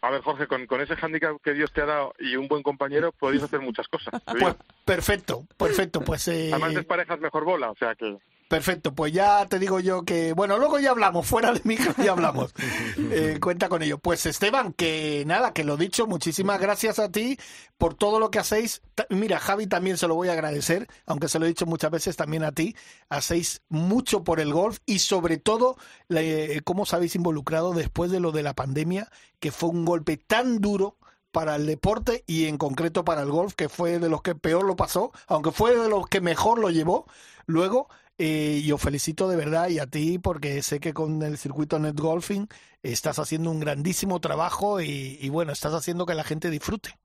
A 0.02 0.12
ver, 0.12 0.22
Jorge, 0.22 0.48
con, 0.48 0.66
con 0.68 0.82
ese 0.82 0.96
hándicap 0.96 1.42
que 1.42 1.54
Dios 1.54 1.72
te 1.74 1.82
ha 1.82 1.86
dado 1.86 2.14
y 2.20 2.36
un 2.36 2.48
buen 2.48 2.64
compañero, 2.64 3.12
podéis 3.12 3.44
hacer 3.44 3.62
muchas 3.62 3.88
cosas. 3.88 4.22
Pues 4.26 4.56
perfecto, 4.86 5.44
perfecto. 5.58 6.02
Pues 6.02 6.28
eh, 6.28 6.50
Además, 6.52 6.76
de 6.76 6.84
parejas 6.84 7.20
mejor 7.20 7.44
bola, 7.44 7.72
o 7.72 7.76
sea 7.76 7.96
que... 7.96 8.18
Perfecto, 8.48 8.94
pues 8.96 9.12
ya 9.12 9.46
te 9.46 9.60
digo 9.60 9.82
yo 9.82 10.04
que, 10.04 10.32
bueno, 10.32 10.58
luego 10.58 10.80
ya 10.80 10.92
hablamos, 10.92 11.28
fuera 11.28 11.52
de 11.52 11.60
micro 11.66 11.94
ya 12.04 12.12
hablamos. 12.12 12.54
Eh, 13.10 13.40
cuenta 13.42 13.70
con 13.70 13.82
ello. 13.84 13.98
Pues 14.00 14.26
Esteban, 14.26 14.74
que 14.74 15.24
nada, 15.26 15.54
que 15.54 15.64
lo 15.64 15.78
dicho, 15.78 16.08
muchísimas 16.08 16.60
gracias 16.60 17.00
a 17.00 17.10
ti 17.10 17.38
por 17.78 17.94
todo 17.94 18.20
lo 18.20 18.32
que 18.32 18.40
hacéis. 18.40 18.82
Mira, 19.10 19.40
Javi 19.40 19.68
también 19.68 19.98
se 19.98 20.08
lo 20.08 20.16
voy 20.16 20.30
a 20.30 20.34
agradecer, 20.34 20.88
aunque 21.06 21.28
se 21.30 21.40
lo 21.40 21.46
he 21.46 21.50
dicho 21.50 21.66
muchas 21.66 21.92
veces 21.92 22.16
también 22.16 22.44
a 22.44 22.52
ti. 22.52 22.76
Hacéis 23.10 23.62
mucho 23.70 24.24
por 24.24 24.40
el 24.40 24.52
golf 24.54 24.80
y 24.86 25.00
sobre 25.00 25.38
todo 25.38 25.78
le- 26.10 26.62
cómo 26.64 26.84
os 26.84 26.94
habéis 26.94 27.16
involucrado 27.16 27.74
después 27.74 28.12
de 28.12 28.20
lo 28.20 28.32
de 28.32 28.44
la 28.44 28.54
pandemia, 28.56 29.10
que 29.40 29.52
fue 29.52 29.70
un 29.70 29.86
golpe 29.86 30.18
tan 30.18 30.60
duro 30.60 30.98
para 31.32 31.56
el 31.56 31.66
deporte 31.66 32.24
y 32.28 32.46
en 32.46 32.58
concreto 32.58 33.06
para 33.06 33.22
el 33.22 33.30
golf, 33.32 33.54
que 33.56 33.70
fue 33.70 34.00
de 34.00 34.10
los 34.10 34.22
que 34.22 34.36
peor 34.36 34.66
lo 34.66 34.76
pasó, 34.76 35.12
aunque 35.28 35.52
fue 35.52 35.76
de 35.78 35.90
los 35.90 36.08
que 36.08 36.20
mejor 36.22 36.60
lo 36.60 36.70
llevó. 36.72 37.06
Luego, 37.46 37.90
eh, 38.18 38.62
y 38.64 38.72
os 38.72 38.82
felicito 38.82 39.28
de 39.28 39.36
verdad 39.36 39.70
y 39.70 39.80
a 39.80 39.88
ti 39.88 40.20
porque 40.20 40.62
sé 40.62 40.80
que 40.80 40.94
con 40.94 41.22
el 41.24 41.38
circuito 41.38 41.80
Net 41.80 42.00
Golfing 42.00 42.48
estás 42.84 43.20
haciendo 43.20 43.52
un 43.52 43.60
grandísimo 43.60 44.20
trabajo 44.20 44.82
y, 44.82 45.18
y 45.20 45.30
bueno, 45.30 45.52
estás 45.52 45.74
haciendo 45.74 46.06
que 46.06 46.16
la 46.16 46.24
gente 46.24 46.50
disfrute. 46.50 46.98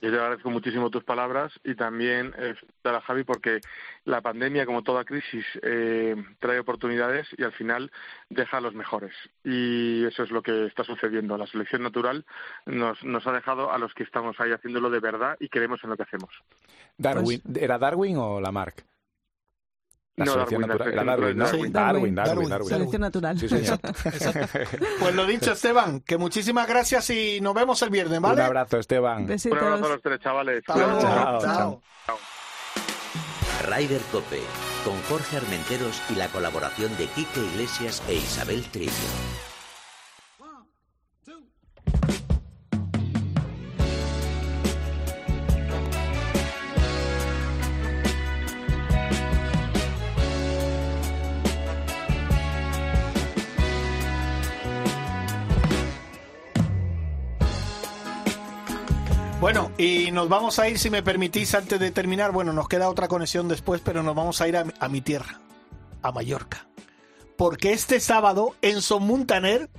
Yo 0.00 0.10
te 0.10 0.16
agradezco 0.16 0.50
muchísimo 0.50 0.90
tus 0.90 1.02
palabras 1.02 1.52
y 1.64 1.74
también 1.74 2.32
eh, 2.38 2.54
a 2.84 3.00
Javi 3.00 3.24
porque 3.24 3.60
la 4.04 4.20
pandemia, 4.20 4.64
como 4.64 4.84
toda 4.84 5.04
crisis, 5.04 5.44
eh, 5.62 6.14
trae 6.38 6.60
oportunidades 6.60 7.26
y 7.36 7.42
al 7.42 7.52
final 7.52 7.90
deja 8.30 8.58
a 8.58 8.60
los 8.60 8.74
mejores. 8.74 9.12
Y 9.42 10.04
eso 10.04 10.22
es 10.22 10.30
lo 10.30 10.42
que 10.42 10.66
está 10.66 10.84
sucediendo. 10.84 11.36
La 11.36 11.48
selección 11.48 11.82
natural 11.82 12.24
nos, 12.64 13.02
nos 13.02 13.26
ha 13.26 13.32
dejado 13.32 13.72
a 13.72 13.78
los 13.78 13.92
que 13.92 14.04
estamos 14.04 14.38
ahí 14.38 14.52
haciéndolo 14.52 14.88
de 14.88 15.00
verdad 15.00 15.36
y 15.40 15.48
creemos 15.48 15.82
en 15.82 15.90
lo 15.90 15.96
que 15.96 16.04
hacemos. 16.04 16.30
Darwin, 16.96 17.42
¿Era 17.56 17.78
Darwin 17.78 18.18
o 18.18 18.40
Lamarck? 18.40 18.84
La 20.18 20.24
No, 20.24 20.32
selección 20.32 20.60
natural. 20.62 20.92
Era 20.92 21.04
Darwin, 21.04 21.38
Darwin, 21.38 21.72
Darwin, 21.72 21.72
Darwin, 21.72 22.14
Darwin. 22.14 22.48
Darwin. 22.50 22.68
Selección 22.68 23.00
natural. 23.02 23.38
Sí, 23.38 23.48
señor. 23.48 23.78
Pues 25.00 25.14
lo 25.14 25.26
dicho, 25.26 25.52
Esteban, 25.52 26.00
que 26.00 26.18
muchísimas 26.18 26.66
gracias 26.66 27.08
y 27.10 27.40
nos 27.40 27.54
vemos 27.54 27.80
el 27.82 27.90
viernes, 27.90 28.16
Un 28.18 28.22
¿vale? 28.22 28.42
abrazo, 28.42 28.78
Esteban. 28.78 29.22
Un 29.22 29.26
Besitos. 29.28 29.62
abrazo 29.62 29.86
a 29.86 29.88
los 29.90 30.02
tres 30.02 30.20
chavales. 30.20 30.62
Luego. 30.74 31.00
Chao, 31.00 31.40
Chao. 31.40 31.80
chao. 32.06 32.20
Rider 33.70 34.00
Cope, 34.12 34.40
con 34.84 35.00
Jorge 35.02 35.36
Armenteros 35.36 36.00
y 36.10 36.14
la 36.16 36.26
colaboración 36.28 36.96
de 36.96 37.06
Quique 37.06 37.40
Iglesias 37.40 38.02
e 38.08 38.14
Isabel 38.14 38.64
Trillo. 38.70 38.92
Bueno, 59.50 59.72
y 59.78 60.10
nos 60.10 60.28
vamos 60.28 60.58
a 60.58 60.68
ir, 60.68 60.78
si 60.78 60.90
me 60.90 61.02
permitís, 61.02 61.54
antes 61.54 61.80
de 61.80 61.90
terminar. 61.90 62.32
Bueno, 62.32 62.52
nos 62.52 62.68
queda 62.68 62.90
otra 62.90 63.08
conexión 63.08 63.48
después, 63.48 63.80
pero 63.82 64.02
nos 64.02 64.14
vamos 64.14 64.42
a 64.42 64.46
ir 64.46 64.58
a, 64.58 64.66
a 64.78 64.90
mi 64.90 65.00
tierra, 65.00 65.40
a 66.02 66.12
Mallorca. 66.12 66.66
Porque 67.38 67.72
este 67.72 67.98
sábado 67.98 68.56
en 68.60 68.82
Son 68.82 69.04
Muntaner 69.04 69.70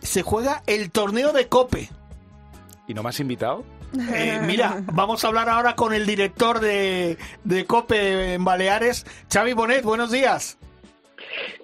se 0.00 0.22
juega 0.22 0.62
el 0.68 0.92
torneo 0.92 1.32
de 1.32 1.48
Cope. 1.48 1.90
¿Y 2.86 2.94
no 2.94 3.02
me 3.02 3.08
has 3.08 3.18
invitado? 3.18 3.64
Eh, 4.12 4.40
mira, 4.44 4.80
vamos 4.92 5.24
a 5.24 5.28
hablar 5.28 5.48
ahora 5.48 5.74
con 5.74 5.92
el 5.92 6.06
director 6.06 6.60
de, 6.60 7.18
de 7.42 7.64
COPE 7.64 8.34
en 8.34 8.44
Baleares, 8.44 9.04
Xavi 9.32 9.52
Bonet. 9.52 9.82
Buenos 9.82 10.12
días. 10.12 10.58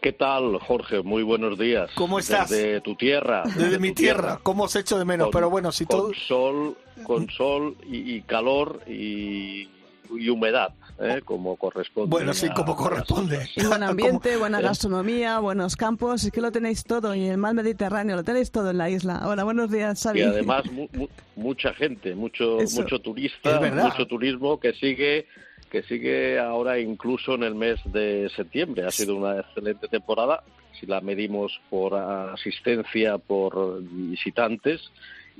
¿Qué 0.01 0.13
tal, 0.13 0.59
Jorge? 0.59 1.03
Muy 1.03 1.23
buenos 1.23 1.59
días. 1.59 1.91
¿Cómo 1.95 2.19
estás? 2.19 2.51
Desde 2.51 2.81
tu 2.81 2.95
tierra. 2.97 3.43
Desde 3.57 3.79
mi 3.79 3.93
tierra, 3.93 4.41
¿cómo 4.43 4.65
os 4.65 4.77
echo 4.77 4.99
de 4.99 5.05
menos? 5.05 5.27
Con- 5.27 5.33
Pero 5.33 5.51
bueno, 5.51 5.73
si 5.73 5.87
con 5.87 5.97
todo... 5.99 6.13
sol, 6.15 6.77
con 7.05 7.29
sol 7.31 7.77
y, 7.89 8.15
y 8.17 8.23
calor 8.23 8.81
y, 8.87 9.69
y 10.11 10.29
humedad, 10.29 10.75
¿eh? 10.99 11.23
como 11.25 11.57
corresponde. 11.57 12.11
Bueno, 12.11 12.35
sí, 12.35 12.47
a- 12.51 12.55
como 12.55 12.77
corresponde. 12.77 13.49
Y 13.57 13.65
buen 13.67 13.83
ambiente, 13.83 14.31
Como- 14.31 14.41
buena 14.41 14.61
gastronomía, 14.61 15.39
buenos 15.39 15.77
campos, 15.77 16.25
es 16.25 16.33
que 16.33 16.41
lo 16.41 16.51
tenéis 16.53 16.85
todo. 16.85 17.15
Y 17.15 17.27
el 17.29 17.39
mar 17.39 17.55
Mediterráneo, 17.55 18.17
lo 18.17 18.25
tenéis 18.25 18.51
todo 18.51 18.71
en 18.71 18.79
la 18.79 18.91
isla. 18.91 19.23
Hola, 19.27 19.45
buenos 19.45 19.71
días, 19.71 20.03
Xavi. 20.03 20.21
Y 20.21 20.23
además 20.23 20.71
mu- 20.71 20.89
mu- 20.93 21.09
mucha 21.37 21.73
gente, 21.75 22.15
mucho 22.15 22.61
Eso. 22.61 22.83
mucho 22.83 22.99
turista, 23.01 23.61
mucho 23.61 24.07
turismo 24.07 24.59
que 24.61 24.73
sigue 24.75 25.27
que 25.73 25.83
sigue 25.85 26.39
ahora 26.39 26.79
incluso 26.79 27.35
en 27.35 27.45
el 27.45 27.55
mes 27.55 27.81
de 27.87 28.31
septiembre. 28.37 28.85
Ha 28.85 28.91
sido 28.91 29.17
una 29.17 29.41
excelente 29.41 29.89
temporada, 29.89 30.45
si 30.79 30.85
la 30.85 31.01
medimos 31.01 31.59
por 31.71 31.95
asistencia, 31.95 33.17
por 33.17 33.83
visitantes, 33.83 34.83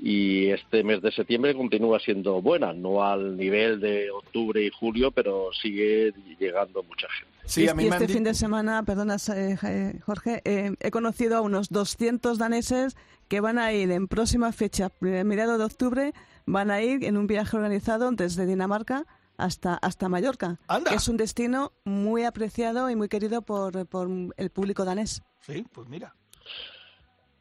y 0.01 0.47
este 0.47 0.83
mes 0.83 1.03
de 1.03 1.11
septiembre 1.11 1.53
continúa 1.53 1.99
siendo 1.99 2.41
buena, 2.41 2.73
no 2.73 3.03
al 3.03 3.37
nivel 3.37 3.79
de 3.79 4.09
octubre 4.09 4.59
y 4.65 4.71
julio, 4.71 5.11
pero 5.11 5.49
sigue 5.53 6.11
llegando 6.39 6.81
mucha 6.81 7.07
gente. 7.09 7.33
Sí, 7.45 7.67
a 7.67 7.75
mí 7.75 7.83
y 7.83 7.87
este 7.89 8.07
fin 8.07 8.23
de 8.23 8.33
semana, 8.33 8.81
perdona, 8.81 9.17
eh, 9.35 9.55
eh, 9.63 9.99
Jorge, 10.03 10.41
eh, 10.45 10.71
he 10.79 10.89
conocido 10.89 11.37
a 11.37 11.41
unos 11.41 11.69
200 11.69 12.39
daneses 12.39 12.97
que 13.27 13.39
van 13.39 13.59
a 13.59 13.71
ir 13.71 13.91
en 13.91 14.07
próxima 14.07 14.51
fecha, 14.51 14.89
eh, 15.05 15.23
mediados 15.23 15.59
de 15.59 15.65
octubre, 15.65 16.13
van 16.47 16.71
a 16.71 16.81
ir 16.81 17.03
en 17.03 17.17
un 17.17 17.27
viaje 17.27 17.55
organizado 17.55 18.09
desde 18.11 18.47
Dinamarca 18.47 19.05
hasta, 19.37 19.75
hasta 19.75 20.09
Mallorca, 20.09 20.59
Anda. 20.67 20.89
que 20.91 20.95
es 20.97 21.07
un 21.07 21.17
destino 21.17 21.71
muy 21.85 22.23
apreciado 22.23 22.89
y 22.89 22.95
muy 22.95 23.09
querido 23.09 23.41
por, 23.41 23.85
por 23.87 24.07
el 24.37 24.49
público 24.49 24.85
danés. 24.85 25.21
Sí, 25.41 25.65
pues 25.73 25.87
mira. 25.89 26.13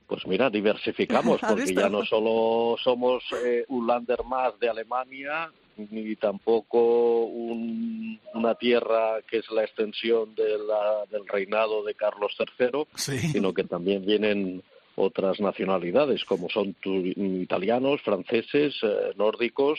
Pues 0.07 0.27
mira, 0.27 0.51
diversificamos, 0.51 1.39
¿Has 1.43 1.49
porque 1.51 1.65
visto? 1.65 1.81
ya 1.81 1.89
no 1.89 2.05
solo 2.05 2.77
somos 2.83 3.23
eh, 3.45 3.65
un 3.69 3.87
lander 3.87 4.23
más 4.25 4.59
de 4.59 4.69
Alemania, 4.69 5.51
ni 5.77 6.17
tampoco 6.17 7.25
un- 7.25 8.21
una 8.35 8.55
tierra 8.57 9.23
que 9.29 9.39
es 9.39 9.51
la 9.51 9.65
extensión 9.65 10.35
de 10.35 10.59
la- 10.59 11.05
del 11.11 11.27
reinado 11.27 11.83
de 11.83 11.95
Carlos 11.95 12.37
III, 12.39 12.85
Sí. 12.95 13.19
sino 13.19 13.55
que 13.55 13.65
también 13.65 14.05
vienen 14.05 14.63
otras 14.97 15.41
nacionalidades, 15.41 16.25
como 16.27 16.51
son 16.51 16.75
tu- 16.75 16.95
italianos, 17.07 18.03
franceses, 18.03 18.75
eh, 18.83 19.13
nórdicos 19.17 19.79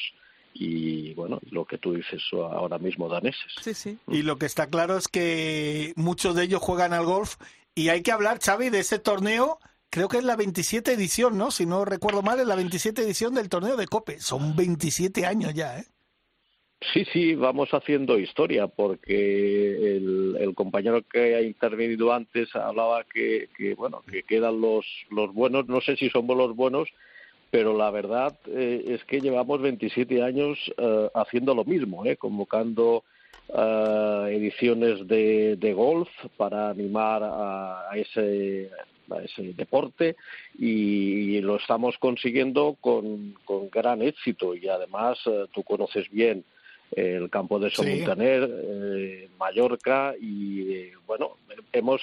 y, 0.53 1.13
bueno, 1.13 1.39
lo 1.51 1.65
que 1.65 1.77
tú 1.77 1.93
dices 1.93 2.21
ahora 2.31 2.77
mismo, 2.77 3.09
daneses. 3.09 3.51
Sí, 3.61 3.73
sí. 3.73 3.97
Y 4.07 4.21
lo 4.21 4.37
que 4.37 4.45
está 4.45 4.67
claro 4.67 4.97
es 4.97 5.07
que 5.07 5.93
muchos 5.95 6.35
de 6.35 6.43
ellos 6.43 6.61
juegan 6.61 6.93
al 6.93 7.05
golf 7.05 7.35
y 7.75 7.89
hay 7.89 8.01
que 8.03 8.11
hablar, 8.11 8.39
Xavi, 8.39 8.69
de 8.69 8.79
ese 8.79 8.99
torneo. 8.99 9.59
Creo 9.89 10.07
que 10.07 10.17
es 10.17 10.23
la 10.23 10.35
27 10.35 10.93
edición, 10.93 11.37
¿no? 11.37 11.51
Si 11.51 11.65
no 11.65 11.85
recuerdo 11.85 12.21
mal, 12.21 12.39
es 12.39 12.47
la 12.47 12.55
27 12.55 13.01
edición 13.03 13.33
del 13.33 13.49
torneo 13.49 13.77
de 13.77 13.87
Cope. 13.87 14.19
Son 14.19 14.55
27 14.55 15.25
años 15.25 15.53
ya, 15.53 15.79
¿eh? 15.79 15.85
Sí, 16.91 17.05
sí, 17.13 17.35
vamos 17.35 17.69
haciendo 17.73 18.19
historia 18.19 18.67
porque 18.67 19.95
el, 19.95 20.35
el 20.39 20.53
compañero 20.53 21.01
que 21.03 21.35
ha 21.35 21.41
intervenido 21.41 22.11
antes 22.11 22.53
hablaba 22.55 23.05
que, 23.05 23.47
que, 23.55 23.73
bueno 23.73 24.01
que 24.01 24.23
quedan 24.23 24.59
los 24.59 24.85
los 25.09 25.33
buenos, 25.33 25.67
no 25.67 25.79
sé 25.79 25.95
si 25.95 26.09
somos 26.09 26.35
los 26.35 26.55
buenos, 26.55 26.89
pero 27.53 27.77
la 27.77 27.91
verdad 27.91 28.35
eh, 28.47 28.83
es 28.87 29.03
que 29.03 29.21
llevamos 29.21 29.61
27 29.61 30.23
años 30.23 30.57
eh, 30.75 31.09
haciendo 31.13 31.53
lo 31.53 31.63
mismo, 31.63 32.03
¿eh? 32.03 32.17
convocando 32.17 33.03
eh, 33.47 34.29
ediciones 34.31 35.07
de, 35.07 35.55
de 35.57 35.73
golf 35.73 36.09
para 36.35 36.71
animar 36.71 37.21
a, 37.21 37.91
a 37.91 37.95
ese 37.95 38.71
a 39.11 39.21
ese 39.21 39.53
deporte 39.53 40.15
y, 40.57 41.41
lo 41.41 41.57
estamos 41.57 41.95
consiguiendo 41.99 42.75
con, 42.81 43.35
con 43.45 43.69
gran 43.69 44.01
éxito 44.01 44.55
y 44.55 44.67
además 44.67 45.19
eh, 45.27 45.45
tú 45.53 45.61
conoces 45.61 46.09
bien 46.09 46.43
el 46.95 47.29
campo 47.29 47.59
de 47.59 47.69
Somuntaner, 47.69 48.49
eh, 48.49 49.29
Mallorca 49.37 50.15
y 50.19 50.73
eh, 50.73 50.93
bueno, 51.05 51.37
hemos 51.71 52.01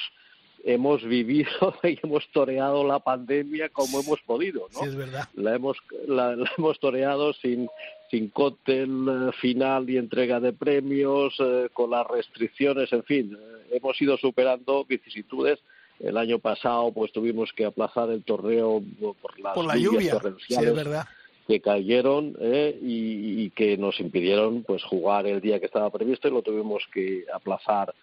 hemos 0.65 1.03
vivido 1.05 1.51
y 1.83 1.99
hemos 2.03 2.27
toreado 2.33 2.87
la 2.87 2.99
pandemia 2.99 3.69
como 3.71 4.01
hemos 4.01 4.21
podido, 4.23 4.69
¿no? 4.75 4.81
Sí, 4.81 4.87
es 4.89 4.97
verdad. 4.97 5.29
La 5.35 5.55
hemos 5.55 5.77
la, 6.07 6.37
la 6.37 6.51
hemos 6.59 6.79
toreado 6.79 7.33
sin 7.35 7.69
sin 8.11 8.29
cóctel 8.29 9.07
eh, 9.09 9.33
final 9.41 9.89
y 9.89 9.97
entrega 9.97 10.41
de 10.41 10.53
premios, 10.53 11.35
eh, 11.39 11.69
con 11.73 11.91
las 11.91 12.07
restricciones, 12.09 12.93
en 12.93 13.05
fin, 13.05 13.39
eh, 13.41 13.77
hemos 13.77 14.01
ido 14.03 14.17
superando 14.17 14.85
vicisitudes. 14.85 15.61
El 16.01 16.17
año 16.17 16.39
pasado, 16.39 16.91
pues 16.93 17.13
tuvimos 17.13 17.53
que 17.53 17.67
aplazar 17.67 18.11
el 18.11 18.25
torneo 18.25 18.83
por 19.21 19.39
las 19.39 19.55
Por 19.55 19.67
la 19.67 19.77
lluvias 19.77 19.93
lluvia. 19.93 20.13
Sí, 20.13 20.19
torrenciales 20.19 20.71
es 20.71 20.75
verdad. 20.77 21.05
que 21.47 21.61
cayeron 21.61 22.37
eh, 22.41 22.79
y, 22.83 23.43
y 23.45 23.51
que 23.51 23.77
nos 23.77 24.01
impidieron 24.01 24.63
pues 24.65 24.83
jugar 24.83 25.27
el 25.27 25.43
día 25.43 25.61
que 25.61 25.67
estaba 25.67 25.91
previsto 25.91 26.27
y 26.27 26.31
lo 26.31 26.41
tuvimos 26.41 26.83
que 26.93 27.27
aplazar 27.33 27.95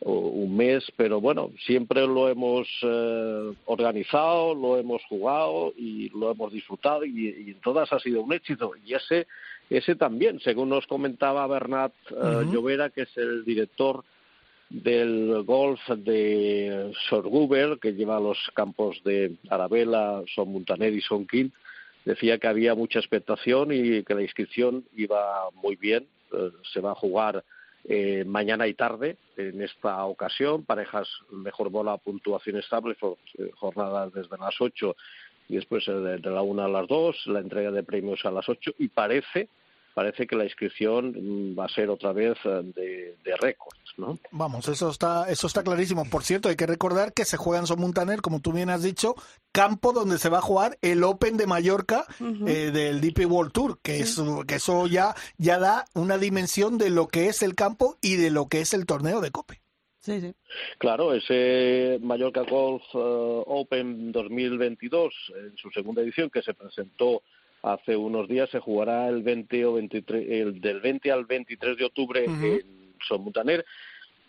un 0.00 0.56
mes 0.56 0.84
pero 0.96 1.20
bueno 1.20 1.50
siempre 1.64 2.06
lo 2.06 2.28
hemos 2.28 2.68
eh, 2.82 3.52
organizado 3.64 4.54
lo 4.54 4.76
hemos 4.76 5.02
jugado 5.04 5.72
y 5.76 6.10
lo 6.10 6.30
hemos 6.30 6.52
disfrutado 6.52 7.04
y, 7.04 7.28
y 7.28 7.50
en 7.52 7.60
todas 7.60 7.92
ha 7.92 7.98
sido 7.98 8.22
un 8.22 8.32
éxito 8.32 8.72
y 8.84 8.94
ese 8.94 9.26
ese 9.70 9.96
también 9.96 10.38
según 10.40 10.68
nos 10.68 10.86
comentaba 10.86 11.46
Bernat 11.46 11.92
eh. 12.10 12.44
Llovera 12.52 12.90
que 12.90 13.02
es 13.02 13.16
el 13.16 13.44
director 13.44 14.04
del 14.68 15.44
golf 15.44 15.80
de 15.88 16.92
Sorguber, 17.08 17.78
que 17.80 17.94
lleva 17.94 18.20
los 18.20 18.38
campos 18.54 19.00
de 19.04 19.36
Arabella, 19.48 20.22
Son 20.34 20.48
Muntaner 20.48 20.92
y 20.92 21.00
Son 21.00 21.26
King, 21.26 21.50
decía 22.04 22.38
que 22.38 22.48
había 22.48 22.74
mucha 22.74 22.98
expectación 22.98 23.72
y 23.72 24.02
que 24.02 24.14
la 24.14 24.22
inscripción 24.22 24.84
iba 24.96 25.50
muy 25.62 25.76
bien. 25.76 26.06
Eh, 26.32 26.50
se 26.72 26.80
va 26.80 26.92
a 26.92 26.96
jugar 26.96 27.44
eh, 27.88 28.24
mañana 28.26 28.66
y 28.66 28.74
tarde 28.74 29.16
en 29.36 29.62
esta 29.62 30.04
ocasión, 30.06 30.64
parejas 30.64 31.08
mejor 31.30 31.70
bola, 31.70 31.96
puntuación 31.98 32.56
estable, 32.56 32.96
eh, 33.38 33.50
jornadas 33.54 34.12
desde 34.12 34.36
las 34.38 34.60
8 34.60 34.96
y 35.48 35.54
después 35.54 35.86
eh, 35.86 35.92
de 35.92 36.30
la 36.30 36.42
1 36.42 36.64
a 36.64 36.68
las 36.68 36.88
2, 36.88 37.26
la 37.26 37.38
entrega 37.38 37.70
de 37.70 37.84
premios 37.84 38.24
a 38.24 38.32
las 38.32 38.48
8 38.48 38.72
y 38.78 38.88
parece 38.88 39.48
parece 39.96 40.26
que 40.26 40.36
la 40.36 40.44
inscripción 40.44 41.14
mm, 41.16 41.58
va 41.58 41.64
a 41.64 41.70
ser 41.70 41.88
otra 41.88 42.12
vez 42.12 42.36
eh, 42.44 42.60
de, 42.74 43.16
de 43.24 43.36
récords, 43.40 43.80
¿no? 43.96 44.18
Vamos, 44.30 44.68
eso 44.68 44.90
está, 44.90 45.26
eso 45.30 45.46
está 45.46 45.62
clarísimo. 45.62 46.04
Por 46.10 46.22
cierto, 46.22 46.50
hay 46.50 46.56
que 46.56 46.66
recordar 46.66 47.14
que 47.14 47.24
se 47.24 47.38
juega 47.38 47.60
en 47.60 47.66
Somuntaner, 47.66 48.20
como 48.20 48.40
tú 48.40 48.52
bien 48.52 48.68
has 48.68 48.82
dicho, 48.82 49.14
campo 49.52 49.94
donde 49.94 50.18
se 50.18 50.28
va 50.28 50.38
a 50.38 50.42
jugar 50.42 50.76
el 50.82 51.02
Open 51.02 51.38
de 51.38 51.46
Mallorca 51.46 52.04
eh, 52.46 52.70
del 52.72 53.00
DP 53.00 53.24
World 53.24 53.52
Tour, 53.52 53.78
que, 53.82 54.00
es, 54.00 54.20
que 54.46 54.56
eso 54.56 54.86
ya, 54.86 55.14
ya 55.38 55.58
da 55.58 55.86
una 55.94 56.18
dimensión 56.18 56.76
de 56.76 56.90
lo 56.90 57.08
que 57.08 57.28
es 57.28 57.42
el 57.42 57.54
campo 57.54 57.96
y 58.02 58.16
de 58.16 58.30
lo 58.30 58.48
que 58.48 58.60
es 58.60 58.74
el 58.74 58.84
torneo 58.84 59.22
de 59.22 59.30
Cope. 59.30 59.62
Sí, 60.00 60.20
sí. 60.20 60.34
Claro, 60.76 61.14
ese 61.14 61.98
Mallorca 62.02 62.42
Golf 62.42 62.82
eh, 62.92 62.98
Open 63.46 64.12
2022, 64.12 65.14
en 65.36 65.56
su 65.56 65.70
segunda 65.70 66.02
edición, 66.02 66.28
que 66.28 66.42
se 66.42 66.52
presentó 66.52 67.22
hace 67.66 67.96
unos 67.96 68.28
días, 68.28 68.48
se 68.50 68.60
jugará 68.60 69.08
el 69.08 69.22
20 69.22 69.66
o 69.66 69.74
23, 69.74 70.26
el 70.30 70.60
del 70.60 70.80
20 70.80 71.12
al 71.12 71.24
23 71.24 71.76
de 71.76 71.84
octubre 71.84 72.24
en 72.24 72.62
Somuntaner. 73.06 73.64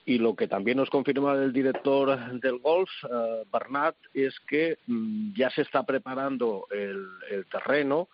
Y 0.05 0.19
lo 0.19 0.35
que 0.35 0.47
también 0.47 0.77
nos 0.77 0.89
confirma 0.89 1.33
el 1.33 1.51
director 1.51 2.39
del 2.39 2.59
golf, 2.59 2.89
eh, 3.03 3.43
Bernat, 3.51 3.95
es 4.13 4.39
que 4.47 4.77
mm, 4.87 5.33
ya 5.35 5.49
se 5.49 5.63
está 5.63 5.83
preparando 5.83 6.65
el, 6.71 7.07
el 7.29 7.45
terreno, 7.47 8.07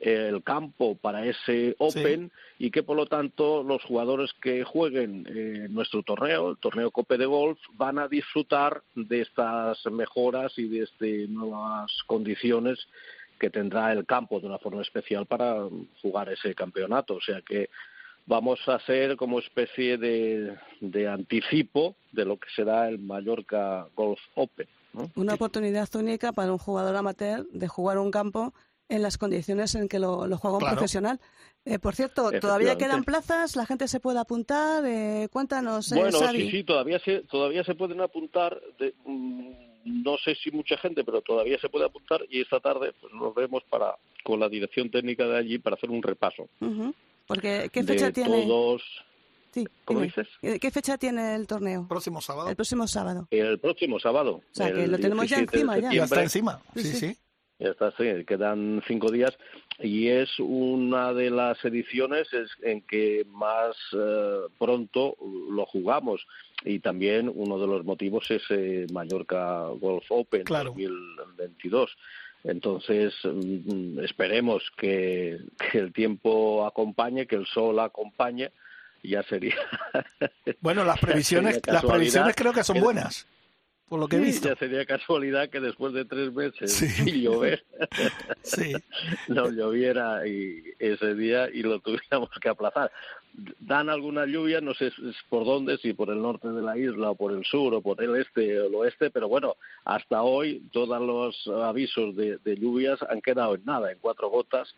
el 0.00 0.42
campo 0.44 0.96
para 0.96 1.26
ese 1.26 1.74
Open 1.78 2.30
y 2.58 2.70
que 2.70 2.82
por 2.82 2.96
lo 2.96 3.06
tanto 3.06 3.62
los 3.64 3.82
jugadores 3.82 4.30
que 4.40 4.62
jueguen 4.62 5.26
eh, 5.28 5.66
nuestro 5.70 6.02
torneo, 6.02 6.50
el 6.50 6.58
torneo 6.58 6.90
Cope 6.90 7.18
de 7.18 7.26
Golf, 7.26 7.58
van 7.72 7.98
a 7.98 8.08
disfrutar 8.08 8.82
de 8.94 9.22
estas 9.22 9.84
mejoras 9.86 10.52
y 10.56 10.68
de 10.68 10.84
este, 10.84 11.26
nuevas 11.28 11.90
condiciones 12.06 12.78
que 13.38 13.50
tendrá 13.50 13.92
el 13.92 14.04
campo 14.06 14.40
de 14.40 14.46
una 14.46 14.58
forma 14.58 14.82
especial 14.82 15.26
para 15.26 15.66
jugar 16.02 16.28
ese 16.30 16.54
campeonato. 16.54 17.14
O 17.14 17.20
sea 17.20 17.40
que 17.42 17.70
vamos 18.26 18.60
a 18.68 18.78
ser 18.80 19.16
como 19.16 19.38
especie 19.38 19.96
de, 19.96 20.54
de 20.80 21.08
anticipo 21.08 21.94
de 22.12 22.24
lo 22.24 22.36
que 22.38 22.48
será 22.54 22.88
el 22.88 22.98
Mallorca 22.98 23.86
Golf 23.94 24.20
Open. 24.34 24.66
¿no? 24.92 25.10
Una 25.16 25.34
oportunidad 25.34 25.88
única 25.96 26.32
para 26.32 26.52
un 26.52 26.58
jugador 26.58 26.94
amateur 26.96 27.46
de 27.50 27.68
jugar 27.68 27.98
un 27.98 28.10
campo 28.10 28.52
en 28.90 29.02
las 29.02 29.18
condiciones 29.18 29.74
en 29.74 29.86
que 29.88 29.98
lo, 29.98 30.26
lo 30.26 30.38
juega 30.38 30.56
un 30.56 30.60
Claro. 30.60 30.76
profesional. 30.76 31.20
Eh, 31.66 31.78
por 31.78 31.94
cierto, 31.94 32.30
¿todavía 32.40 32.78
quedan 32.78 33.04
plazas? 33.04 33.54
¿La 33.54 33.66
gente 33.66 33.86
se 33.88 34.00
puede 34.00 34.18
apuntar? 34.18 34.82
Eh, 34.86 35.28
cuéntanos, 35.30 35.92
eh, 35.92 35.96
Bueno, 35.96 36.18
Xavi. 36.18 36.42
sí, 36.44 36.50
sí, 36.50 36.64
todavía 36.64 36.98
se, 37.00 37.20
todavía 37.20 37.62
se 37.64 37.74
pueden 37.74 38.00
apuntar. 38.00 38.58
De, 38.78 38.94
mm, 39.04 39.52
no 39.84 40.16
sé 40.18 40.34
si 40.34 40.50
mucha 40.50 40.76
gente, 40.78 41.04
pero 41.04 41.20
todavía 41.22 41.58
se 41.58 41.68
puede 41.68 41.86
apuntar 41.86 42.20
y 42.30 42.40
esta 42.42 42.60
tarde 42.60 42.92
pues, 43.00 43.12
nos 43.14 43.34
vemos 43.34 43.62
para 43.70 43.96
con 44.24 44.40
la 44.40 44.48
dirección 44.48 44.90
técnica 44.90 45.26
de 45.26 45.38
allí 45.38 45.58
para 45.58 45.76
hacer 45.76 45.90
un 45.90 46.02
repaso 46.02 46.48
Ujú. 46.60 46.94
Porque, 47.26 47.68
¿qué 47.72 47.82
de 47.82 47.92
fecha 47.92 48.10
tiene? 48.10 48.42
todos. 48.46 48.82
Sí, 49.52 49.66
¿Cómo 49.84 50.00
dime. 50.00 50.12
dices? 50.16 50.60
¿Qué 50.60 50.70
fecha 50.70 50.96
tiene 50.98 51.34
el 51.34 51.46
torneo? 51.46 51.86
Próximo 51.88 52.20
sábado. 52.20 52.48
El 52.50 52.56
próximo 52.56 52.86
sábado. 52.86 53.26
El 53.30 53.58
próximo 53.58 53.98
sábado. 53.98 54.36
O 54.36 54.42
sea, 54.52 54.72
que 54.72 54.86
lo 54.86 54.98
tenemos 54.98 55.28
ya 55.28 55.36
17 55.38 55.50
de 55.56 55.62
encima, 55.62 55.78
ya. 55.78 55.96
Ya 55.96 56.04
está 56.04 56.22
encima. 56.22 56.62
Sí, 56.74 56.82
Sí, 56.84 56.88
sí. 56.92 56.96
sí. 57.14 57.18
Ya 57.58 57.70
está, 57.70 57.90
sí, 57.96 58.04
quedan 58.26 58.82
cinco 58.86 59.10
días 59.10 59.36
y 59.80 60.08
es 60.08 60.28
una 60.40 61.12
de 61.12 61.30
las 61.30 61.64
ediciones 61.64 62.32
es- 62.32 62.50
en 62.62 62.80
que 62.82 63.24
más 63.30 63.76
eh, 63.92 64.40
pronto 64.58 65.16
lo 65.50 65.64
jugamos 65.66 66.26
y 66.64 66.80
también 66.80 67.30
uno 67.32 67.58
de 67.58 67.66
los 67.66 67.84
motivos 67.84 68.28
es 68.30 68.42
eh, 68.50 68.86
Mallorca 68.92 69.66
Golf 69.80 70.04
Open 70.10 70.42
Claro. 70.44 70.70
2022. 70.70 71.96
Entonces 72.44 73.14
mm, 73.24 74.00
esperemos 74.00 74.62
que, 74.76 75.38
que 75.70 75.78
el 75.78 75.92
tiempo 75.92 76.66
acompañe, 76.66 77.26
que 77.26 77.36
el 77.36 77.46
sol 77.46 77.78
acompañe. 77.80 78.50
Ya 79.04 79.22
sería. 79.22 79.54
Bueno, 80.60 80.84
las 80.84 80.98
previsiones, 81.00 81.60
las 81.66 81.84
previsiones 81.84 82.34
creo 82.34 82.52
que 82.52 82.64
son 82.64 82.80
buenas, 82.80 83.26
por 83.88 83.98
lo 84.00 84.06
que 84.08 84.16
he 84.16 84.20
visto. 84.20 84.48
Ya 84.48 84.56
sería 84.56 84.84
casualidad 84.86 85.48
que 85.48 85.60
después 85.60 85.92
de 85.92 86.04
tres 86.04 86.32
meses 86.32 86.72
Sí. 86.72 86.88
sin 86.88 87.14
llover 87.22 87.64
Sí. 88.42 88.72
no 89.28 89.50
lloviera 89.50 90.26
y 90.26 90.62
ese 90.78 91.14
día 91.14 91.48
y 91.52 91.62
lo 91.62 91.80
tuviéramos 91.80 92.30
que 92.40 92.48
aplazar. 92.48 92.90
Dan 93.60 93.88
alguna 93.88 94.26
lluvia, 94.26 94.60
no 94.60 94.74
sé 94.74 94.90
por 95.28 95.44
dónde, 95.44 95.78
si 95.78 95.92
por 95.92 96.10
el 96.10 96.20
norte 96.20 96.48
de 96.48 96.60
la 96.60 96.76
isla 96.76 97.10
o 97.10 97.14
por 97.14 97.32
el 97.32 97.44
sur 97.44 97.72
o 97.74 97.80
por 97.80 98.02
el 98.02 98.16
este 98.16 98.60
o 98.60 98.66
el 98.66 98.74
oeste, 98.74 99.10
pero 99.10 99.28
bueno, 99.28 99.54
hasta 99.84 100.22
hoy 100.22 100.62
todos 100.72 101.00
los 101.00 101.46
avisos 101.64 102.16
de, 102.16 102.38
de 102.38 102.56
lluvias 102.56 102.98
han 103.08 103.20
quedado 103.20 103.54
en 103.54 103.64
nada, 103.64 103.92
en 103.92 103.98
cuatro 104.00 104.28
gotas, 104.28 104.74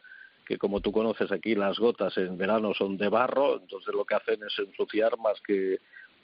que 0.46 0.58
como 0.58 0.80
tú 0.80 0.92
conoces 0.92 1.32
aquí 1.32 1.54
las 1.54 1.78
gotas 1.78 2.16
en 2.18 2.36
verano 2.36 2.74
son 2.74 2.98
de 2.98 3.08
barro, 3.08 3.60
entonces 3.60 3.94
lo 3.94 4.04
que 4.04 4.16
hacen 4.16 4.40
es 4.46 4.58
ensuciar 4.58 5.16
más 5.18 5.40
que 5.40 5.78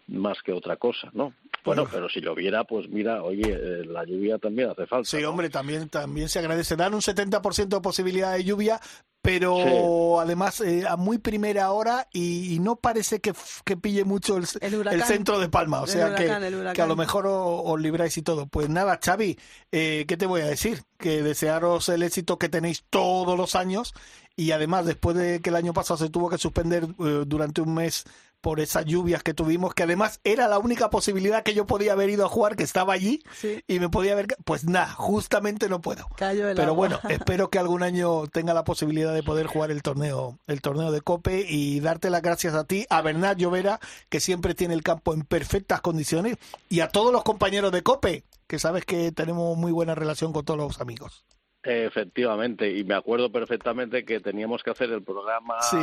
más 0.08 0.38
que 0.44 0.52
otra 0.52 0.76
cosa, 0.76 1.08
¿no? 1.12 1.32
Bueno, 1.64 1.82
Bueno. 1.82 1.88
pero 1.92 2.08
si 2.08 2.20
lloviera, 2.20 2.62
pues 2.64 2.88
mira, 2.88 3.22
oye, 3.24 3.42
eh, 3.50 3.84
la 3.86 4.04
lluvia 4.04 4.38
también 4.38 4.70
hace 4.70 4.86
falta. 4.86 5.08
Sí, 5.10 5.20
¿no? 5.20 5.30
hombre, 5.30 5.50
también, 5.50 5.88
también 5.88 6.28
se 6.28 6.38
agradece. 6.38 6.76
Dan 6.76 6.94
un 6.94 7.00
70% 7.02 7.76
de 7.76 7.82
posibilidad 7.82 8.34
de 8.34 8.44
lluvia, 8.44 8.80
pero 9.20 9.56
Sí. 9.56 10.22
además 10.22 10.60
eh, 10.60 10.84
a 10.88 10.96
muy 10.96 11.18
primera 11.18 11.72
hora 11.72 12.06
y, 12.12 12.54
y 12.54 12.60
no 12.60 12.76
parece 12.76 13.18
que, 13.20 13.32
que 13.64 13.76
pille 13.76 14.04
mucho 14.04 14.36
el, 14.36 14.44
El 14.60 14.76
huracán. 14.76 15.02
centro 15.08 15.40
de 15.40 15.48
Palma. 15.48 15.80
O 15.80 15.88
sea 15.88 16.06
huracán, 16.06 16.40
que, 16.42 16.72
que 16.74 16.82
a 16.82 16.86
lo 16.86 16.94
mejor 16.94 17.26
o- 17.26 17.62
os 17.64 17.80
libráis 17.80 18.16
y 18.16 18.22
todo. 18.22 18.46
Pues 18.46 18.68
nada, 18.68 19.00
Xavi, 19.04 19.36
eh, 19.72 20.04
¿qué 20.06 20.16
te 20.16 20.26
voy 20.26 20.42
a 20.42 20.46
decir? 20.46 20.82
Que 20.98 21.24
desearos 21.24 21.88
el 21.88 22.04
éxito 22.04 22.38
que 22.38 22.48
tenéis 22.48 22.84
todos 22.88 23.36
los 23.36 23.56
años 23.56 23.92
y 24.36 24.52
además 24.52 24.86
después 24.86 25.16
de 25.16 25.40
que 25.40 25.50
el 25.50 25.56
año 25.56 25.72
pasado 25.72 25.98
se 25.98 26.10
tuvo 26.10 26.30
que 26.30 26.38
suspender 26.38 26.84
eh, 26.84 27.24
durante 27.26 27.60
un 27.60 27.74
mes 27.74 28.04
por 28.46 28.60
esas 28.60 28.84
lluvias 28.84 29.24
que 29.24 29.34
tuvimos, 29.34 29.74
que 29.74 29.82
además 29.82 30.20
era 30.22 30.46
la 30.46 30.60
única 30.60 30.88
posibilidad 30.88 31.42
que 31.42 31.52
yo 31.52 31.66
podía 31.66 31.94
haber 31.94 32.10
ido 32.10 32.24
a 32.24 32.28
jugar, 32.28 32.54
que 32.54 32.62
estaba 32.62 32.92
allí 32.92 33.20
Sí. 33.32 33.64
y 33.66 33.80
me 33.80 33.88
podía 33.88 34.12
haber... 34.12 34.28
Pues 34.44 34.64
nada, 34.66 34.92
justamente 34.92 35.68
no 35.68 35.80
puedo. 35.80 36.06
Cayó 36.16 36.48
el 36.48 36.54
Pero 36.54 36.68
agua. 36.70 36.76
bueno, 36.76 37.00
espero 37.10 37.50
que 37.50 37.58
algún 37.58 37.82
año 37.82 38.28
tenga 38.28 38.54
la 38.54 38.62
posibilidad 38.62 39.12
de 39.12 39.24
poder 39.24 39.48
jugar 39.48 39.72
el 39.72 39.82
torneo, 39.82 40.38
el 40.46 40.60
torneo 40.60 40.92
de 40.92 41.00
Cope 41.00 41.44
y 41.48 41.80
darte 41.80 42.08
las 42.08 42.22
gracias 42.22 42.54
a 42.54 42.62
ti, 42.62 42.86
a 42.88 43.02
Bernat 43.02 43.36
Llovera, 43.36 43.80
que 44.10 44.20
siempre 44.20 44.54
tiene 44.54 44.74
el 44.74 44.84
campo 44.84 45.12
en 45.12 45.22
perfectas 45.22 45.80
condiciones, 45.80 46.36
y 46.68 46.78
a 46.82 46.88
todos 46.88 47.12
los 47.12 47.24
compañeros 47.24 47.72
de 47.72 47.82
Cope, 47.82 48.22
que 48.46 48.60
sabes 48.60 48.84
que 48.84 49.10
tenemos 49.10 49.58
muy 49.58 49.72
buena 49.72 49.96
relación 49.96 50.32
con 50.32 50.44
todos 50.44 50.60
los 50.60 50.80
amigos. 50.80 51.24
Efectivamente, 51.64 52.70
y 52.70 52.84
me 52.84 52.94
acuerdo 52.94 53.32
perfectamente 53.32 54.04
que 54.04 54.20
teníamos 54.20 54.62
que 54.62 54.70
hacer 54.70 54.88
el 54.92 55.02
programa 55.02 55.60
Sí. 55.62 55.76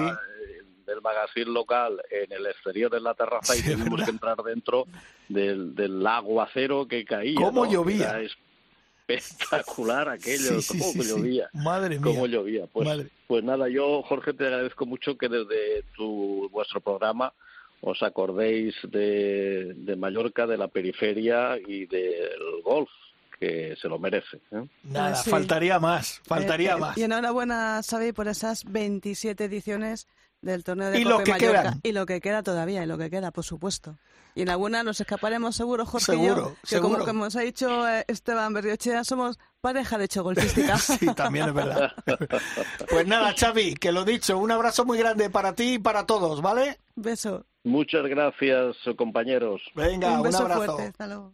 Del 0.86 1.02
magazine 1.02 1.52
local 1.52 2.02
en 2.10 2.32
el 2.32 2.46
exterior 2.48 2.94
en 2.96 3.04
la 3.04 3.14
terraza 3.14 3.56
y 3.56 3.60
Sí, 3.60 3.72
tuvimos 3.72 3.92
verdad. 3.92 4.06
que 4.06 4.12
entrar 4.12 4.38
dentro 4.44 4.88
del, 5.30 5.76
del 5.76 6.06
aguacero 6.06 6.88
que 6.88 7.04
caía. 7.06 7.36
¿Cómo 7.36 7.66
¿no? 7.66 7.72
llovía? 7.72 8.10
Era 8.20 8.30
espectacular 9.08 10.10
aquello, 10.10 10.62
Sí, 10.62 10.62
sí, 10.62 10.80
cómo 10.80 10.92
sí, 10.94 11.02
sí. 11.04 11.10
llovía. 11.10 11.50
Madre 11.54 12.00
mía. 12.00 12.02
Cómo 12.04 12.26
llovía. 12.28 12.66
Pues, 12.68 12.88
Madre. 12.88 13.08
pues 13.28 13.44
nada, 13.44 13.68
yo, 13.70 14.02
Jorge, 14.04 14.34
te 14.34 14.46
agradezco 14.48 14.86
mucho 14.86 15.18
que 15.18 15.30
desde 15.30 15.84
tu, 15.96 16.50
vuestro 16.52 16.82
programa 16.82 17.34
os 17.82 18.02
acordéis 18.02 18.76
de, 18.84 19.74
de 19.76 19.96
Mallorca, 19.98 20.48
de 20.48 20.58
la 20.58 20.70
periferia 20.70 21.58
y 21.58 21.86
del 21.86 22.62
golf, 22.64 22.90
que 23.38 23.76
se 23.82 23.90
lo 23.90 24.00
merece. 24.00 24.38
¿eh? 24.52 24.66
Nada, 24.84 25.16
sí. 25.16 25.30
faltaría 25.30 25.80
más, 25.80 26.22
faltaría 26.26 26.72
Eh, 26.72 26.76
eh, 26.76 26.80
más. 26.80 26.98
Y 26.98 27.04
enhorabuena, 27.04 27.82
Xavi, 27.86 28.14
por 28.14 28.30
esas 28.30 28.64
27 28.72 29.44
ediciones 29.44 30.08
del 30.44 30.64
torneo 30.64 30.92
de 30.92 31.00
Y 31.00 31.04
lo 31.04 31.12
Cope 31.18 31.24
que 31.24 31.32
Mallorca. 31.32 31.62
quedan. 31.62 31.80
Y 31.84 31.92
lo 31.94 32.06
que 32.06 32.22
queda 32.22 32.44
todavía, 32.44 32.84
y 32.84 32.86
lo 32.86 32.98
que 32.98 33.10
queda, 33.10 33.32
por 33.32 33.44
supuesto. 33.44 33.98
Y 34.36 34.42
en 34.42 34.50
alguna 34.50 34.84
nos 34.84 35.00
escaparemos 35.00 35.56
seguro, 35.56 35.86
Jorge 35.86 36.14
y 36.14 36.18
Seguro, 36.18 36.36
yo, 36.50 36.56
que 36.62 36.68
seguro. 36.68 36.94
como, 36.96 37.06
como 37.06 37.24
os 37.26 37.36
ha 37.36 37.42
dicho 37.42 37.88
eh, 37.88 38.04
Esteban 38.08 38.52
Berriochea, 38.54 39.04
somos 39.04 39.38
pareja 39.62 39.98
de 39.98 40.06
hecho 40.06 40.24
golfística. 40.24 40.78
Sí, 40.78 41.06
también 41.16 41.48
es 41.50 41.54
verdad. 41.54 41.92
Pues 42.90 43.08
nada, 43.08 43.34
Xavi, 43.38 43.76
que 43.76 43.92
lo 43.92 44.04
dicho, 44.06 44.38
un 44.38 44.52
abrazo 44.52 44.86
muy 44.86 44.98
grande 44.98 45.30
para 45.30 45.54
ti 45.54 45.76
y 45.76 45.80
para 45.80 46.06
todos, 46.06 46.42
¿vale? 46.42 46.78
Beso. 46.96 47.46
Muchas 47.64 48.04
gracias, 48.08 48.76
compañeros. 48.98 49.62
Venga, 49.76 50.10
un 50.12 50.18
un, 50.18 50.24
beso 50.24 50.40
abrazo. 50.40 50.66
fuerte. 50.66 50.84
Hasta 50.90 51.08
luego. 51.08 51.34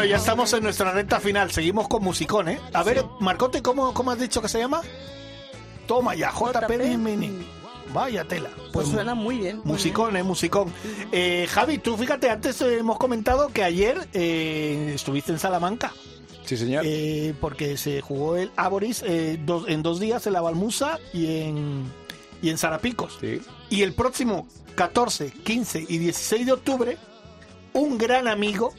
Bueno, 0.00 0.12
ya 0.12 0.16
estamos 0.16 0.50
en 0.54 0.62
nuestra 0.62 0.92
recta 0.92 1.20
final. 1.20 1.50
Seguimos 1.50 1.86
con 1.86 2.02
musicón, 2.02 2.48
¿eh? 2.48 2.58
A 2.72 2.82
ver, 2.82 3.04
Marcote, 3.20 3.60
¿cómo, 3.60 3.92
¿cómo 3.92 4.10
has 4.10 4.18
dicho 4.18 4.40
que 4.40 4.48
se 4.48 4.58
llama? 4.58 4.80
Toma 5.86 6.14
ya, 6.14 6.32
JP 6.32 6.96
Mini. 6.96 7.46
Vaya 7.92 8.24
tela. 8.24 8.48
Pues 8.72 8.88
suena 8.88 9.14
muy 9.14 9.36
bien. 9.36 9.56
muy 9.58 9.72
Musicón, 9.74 10.16
eh, 10.16 10.22
musicón. 10.22 10.72
Eh, 11.12 11.46
Javi, 11.50 11.76
tú 11.76 11.98
fíjate, 11.98 12.30
antes 12.30 12.62
eh, 12.62 12.78
hemos 12.78 12.96
comentado 12.96 13.48
que 13.48 13.62
ayer 13.62 14.08
eh, 14.14 14.92
estuviste 14.94 15.32
en 15.32 15.38
Salamanca. 15.38 15.92
Sí, 16.46 16.56
señor. 16.56 16.82
Eh, 16.86 17.34
porque 17.38 17.76
se 17.76 18.00
jugó 18.00 18.36
el 18.36 18.50
Aboris 18.56 19.02
eh, 19.06 19.38
dos- 19.44 19.68
en 19.68 19.82
dos 19.82 20.00
días 20.00 20.26
en 20.26 20.32
la 20.32 20.40
Balmusa 20.40 20.98
y 21.12 21.42
en, 21.42 21.84
y 22.40 22.48
en 22.48 22.56
Sarapicos. 22.56 23.18
Sí. 23.20 23.42
Y 23.68 23.82
el 23.82 23.92
próximo 23.92 24.48
14, 24.76 25.30
15 25.30 25.84
y 25.86 25.98
16 25.98 26.46
de 26.46 26.52
octubre, 26.52 26.96
un 27.74 27.98
gran 27.98 28.28
amigo 28.28 28.72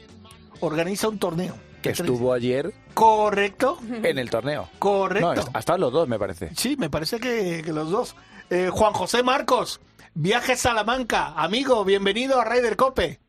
organiza 0.62 1.08
un 1.10 1.20
torneo. 1.20 1.56
Que 1.82 1.90
estuvo 1.90 2.32
ayer 2.32 2.72
Correcto, 2.94 3.80
en 4.04 4.20
el 4.20 4.30
torneo. 4.30 4.70
correcto. 4.80 5.34
No, 5.34 5.44
hasta 5.54 5.78
los 5.80 5.92
dos, 5.92 6.08
me 6.08 6.20
parece. 6.20 6.52
Sí, 6.56 6.76
me 6.78 6.90
parece 6.92 7.20
que, 7.20 7.62
que 7.66 7.74
los 7.74 7.90
dos. 7.90 8.16
Eh, 8.52 8.70
Juan 8.72 8.94
José 8.94 9.24
Marcos, 9.24 9.82
Viaje 10.14 10.56
Salamanca. 10.56 11.34
Amigo, 11.36 11.84
bienvenido 11.84 12.40
a 12.40 12.46
Raider 12.46 12.76
Cope. 12.76 13.20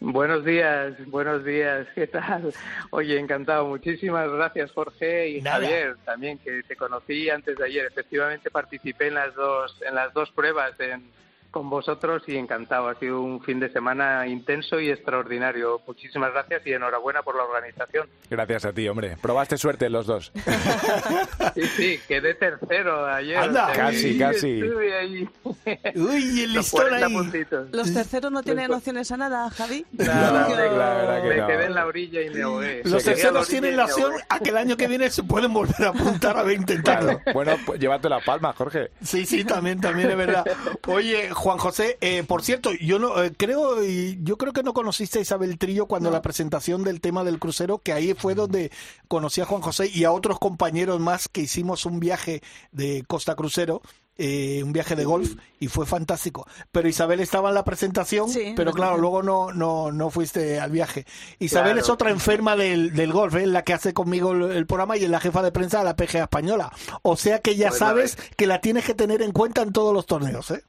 Buenos 0.00 0.44
días, 0.44 0.94
buenos 1.06 1.42
días, 1.44 1.86
¿qué 1.94 2.06
tal? 2.06 2.52
Oye, 2.90 3.18
encantado, 3.18 3.66
muchísimas 3.66 4.30
gracias 4.30 4.70
Jorge 4.72 5.30
y 5.30 5.40
Nada. 5.42 5.56
Javier 5.60 5.96
también 6.04 6.38
que 6.38 6.62
te 6.62 6.76
conocí 6.76 7.28
antes 7.30 7.56
de 7.56 7.64
ayer. 7.64 7.86
Efectivamente 7.86 8.50
participé 8.50 9.08
en 9.08 9.14
las 9.14 9.34
dos 9.34 9.74
en 9.86 9.94
las 9.94 10.12
dos 10.12 10.30
pruebas 10.32 10.72
en- 10.80 11.10
con 11.56 11.70
vosotros 11.70 12.22
y 12.26 12.36
encantado. 12.36 12.86
Ha 12.90 12.96
sido 12.96 13.22
un 13.22 13.42
fin 13.42 13.58
de 13.58 13.72
semana 13.72 14.26
intenso 14.26 14.78
y 14.78 14.90
extraordinario. 14.90 15.80
Muchísimas 15.86 16.30
gracias 16.30 16.66
y 16.66 16.74
enhorabuena 16.74 17.22
por 17.22 17.34
la 17.34 17.44
organización. 17.44 18.06
Gracias 18.28 18.66
a 18.66 18.74
ti, 18.74 18.86
hombre. 18.86 19.16
Probaste 19.22 19.56
suerte 19.56 19.88
los 19.88 20.06
dos. 20.06 20.30
Sí, 21.54 21.62
sí, 21.76 22.00
quedé 22.06 22.34
tercero 22.34 23.06
ayer. 23.06 23.38
Anda. 23.38 23.68
o 23.70 23.74
sea 23.74 23.86
que 23.86 23.92
Casi, 23.96 24.18
casi. 24.18 24.62
Ahí. 25.00 25.28
Uy, 25.94 26.42
el 26.42 26.52
listón 26.52 26.80
40 26.82 27.06
ahí. 27.06 27.14
puntitos. 27.14 27.68
Los 27.72 27.94
terceros 27.94 28.30
no 28.30 28.42
tienen 28.42 28.70
opciones 28.72 29.10
a 29.10 29.16
nada, 29.16 29.48
Javi. 29.48 29.86
No, 29.92 30.04
la 30.04 30.48
verdad 30.94 31.22
que 31.22 31.28
me 31.30 31.36
no. 31.36 31.46
quedé 31.46 31.64
en 31.64 31.74
la 31.74 31.86
orilla 31.86 32.20
y 32.20 32.30
me 32.30 32.42
ahogué. 32.42 32.82
Los 32.84 33.02
terceros 33.02 33.48
tienen 33.48 33.78
la 33.78 33.86
opción 33.86 34.12
a 34.28 34.40
que 34.40 34.50
el 34.50 34.58
año 34.58 34.76
que 34.76 34.88
viene 34.88 35.08
se 35.08 35.22
pueden 35.22 35.54
volver 35.54 35.86
a 35.86 35.88
apuntar 35.88 36.36
a 36.36 36.52
intentarlo. 36.52 37.18
Claro. 37.20 37.32
Bueno, 37.32 37.56
pues 37.64 37.80
llévate 37.80 38.10
la 38.10 38.20
palma, 38.20 38.52
Jorge. 38.52 38.90
Sí, 39.02 39.24
sí, 39.24 39.42
también, 39.44 39.80
también 39.80 40.10
es 40.10 40.16
verdad. 40.18 40.44
Oye, 40.88 41.30
Juan 41.46 41.58
José, 41.58 41.96
eh, 42.00 42.24
por 42.24 42.42
cierto, 42.42 42.72
yo 42.72 42.98
no 42.98 43.22
eh, 43.22 43.32
creo, 43.36 43.84
y 43.84 44.18
yo 44.24 44.36
creo 44.36 44.52
que 44.52 44.64
no 44.64 44.74
conociste 44.74 45.20
a 45.20 45.22
Isabel 45.22 45.58
Trillo 45.58 45.86
cuando 45.86 46.10
la 46.10 46.20
presentación 46.20 46.82
del 46.82 47.00
tema 47.00 47.22
del 47.22 47.38
crucero, 47.38 47.78
que 47.78 47.92
ahí 47.92 48.14
fue 48.14 48.34
donde 48.34 48.72
conocí 49.06 49.40
a 49.40 49.44
Juan 49.44 49.62
José 49.62 49.88
y 49.94 50.02
a 50.02 50.10
otros 50.10 50.40
compañeros 50.40 50.98
más 50.98 51.28
que 51.28 51.42
hicimos 51.42 51.86
un 51.86 52.00
viaje 52.00 52.42
de 52.72 53.04
Costa 53.06 53.36
Crucero. 53.36 53.80
eh, 54.18 54.62
un 54.64 54.72
viaje 54.72 54.96
de 54.96 55.04
golf 55.04 55.34
y 55.60 55.68
fue 55.68 55.86
fantástico. 55.86 56.48
Pero 56.72 56.88
Isabel 56.88 57.20
estaba 57.20 57.50
en 57.50 57.54
la 57.54 57.64
presentación, 57.64 58.28
Sí, 58.30 58.54
pero 58.56 58.72
claro, 58.72 58.96
luego 58.96 59.22
no, 59.22 59.52
no, 59.52 59.92
no 59.92 60.10
fuiste 60.10 60.58
al 60.58 60.70
viaje. 60.72 61.04
Isabel 61.38 61.72
Claro. 61.74 61.80
es 61.84 61.90
otra 61.90 62.10
enferma 62.10 62.56
del, 62.56 62.92
del 62.94 63.12
golf, 63.12 63.34
¿eh? 63.36 63.46
la 63.46 63.62
que 63.62 63.72
hace 63.74 63.92
conmigo 63.92 64.32
el, 64.32 64.50
el 64.52 64.66
programa 64.66 64.96
y 64.96 65.04
es 65.04 65.10
la 65.10 65.20
jefa 65.20 65.42
de 65.42 65.52
prensa 65.52 65.78
de 65.78 65.84
la 65.84 65.94
PGA 65.94 66.22
española. 66.24 66.72
O 67.02 67.14
sea 67.16 67.38
que 67.40 67.54
ya 67.54 67.68
Pues 67.68 67.78
sabes 67.78 68.16
que 68.36 68.46
la 68.48 68.60
tienes 68.62 68.84
que 68.84 68.94
tener 68.94 69.20
en 69.22 69.30
cuenta 69.32 69.60
en 69.62 69.72
todos 69.72 69.92
los 69.94 70.06
torneos, 70.06 70.50
¿eh? 70.50 70.64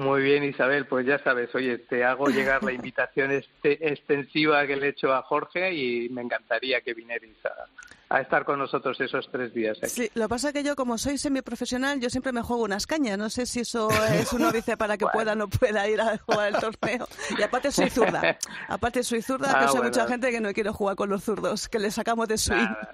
Muy 0.00 0.22
bien, 0.22 0.44
Isabel, 0.44 0.86
pues 0.86 1.04
ya 1.04 1.22
sabes, 1.22 1.54
oye, 1.54 1.76
te 1.76 2.04
hago 2.04 2.30
llegar 2.30 2.62
la 2.62 2.72
invitación 2.72 3.32
este- 3.32 3.86
extensiva 3.86 4.66
que 4.66 4.76
le 4.76 4.86
he 4.86 4.88
hecho 4.90 5.12
a 5.12 5.20
Jorge 5.20 5.74
y 5.74 6.08
me 6.08 6.22
encantaría 6.22 6.80
que 6.80 6.94
vinierais 6.94 7.36
a, 7.44 7.68
a 8.10 8.20
estar 8.20 8.44
con 8.44 8.58
nosotros 8.58 9.00
esos 9.00 9.28
tres 9.32 9.54
días 9.54 9.78
aquí. 9.78 9.88
Sí, 9.90 10.10
lo 10.14 10.24
que 10.24 10.28
pasa 10.28 10.48
es 10.48 10.54
que 10.54 10.62
yo, 10.64 10.76
como 10.76 10.98
soy 10.98 11.16
semiprofesional, 11.16 12.00
yo 12.00 12.10
siempre 12.10 12.32
me 12.32 12.42
juego 12.42 12.64
unas 12.64 12.86
cañas. 12.86 13.16
No 13.16 13.30
sé 13.30 13.46
si 13.46 13.60
eso 13.60 13.88
es 14.12 14.32
un 14.32 14.44
óbice 14.44 14.76
para 14.76 14.98
que 14.98 15.04
Bueno. 15.12 15.12
pueda 15.14 15.32
o 15.32 15.36
no 15.36 15.48
pueda 15.48 15.88
ir 15.88 16.00
a 16.00 16.18
jugar 16.18 16.54
el 16.54 16.60
torneo. 16.60 17.08
Y 17.38 17.42
aparte 17.42 17.70
soy 17.72 17.88
zurda. 17.88 18.36
Aparte 18.68 19.02
soy 19.02 19.22
zurda, 19.22 19.52
Ah, 19.54 19.60
que 19.60 19.66
bueno. 19.72 19.84
mucha 19.84 20.06
gente 20.06 20.30
que 20.30 20.40
no 20.40 20.52
quiere 20.52 20.70
jugar 20.70 20.96
con 20.96 21.08
los 21.08 21.22
zurdos, 21.24 21.68
que 21.68 21.78
le 21.78 21.90
sacamos 21.90 22.28
de 22.28 22.36
swing. 22.38 22.56
Nada, 22.58 22.90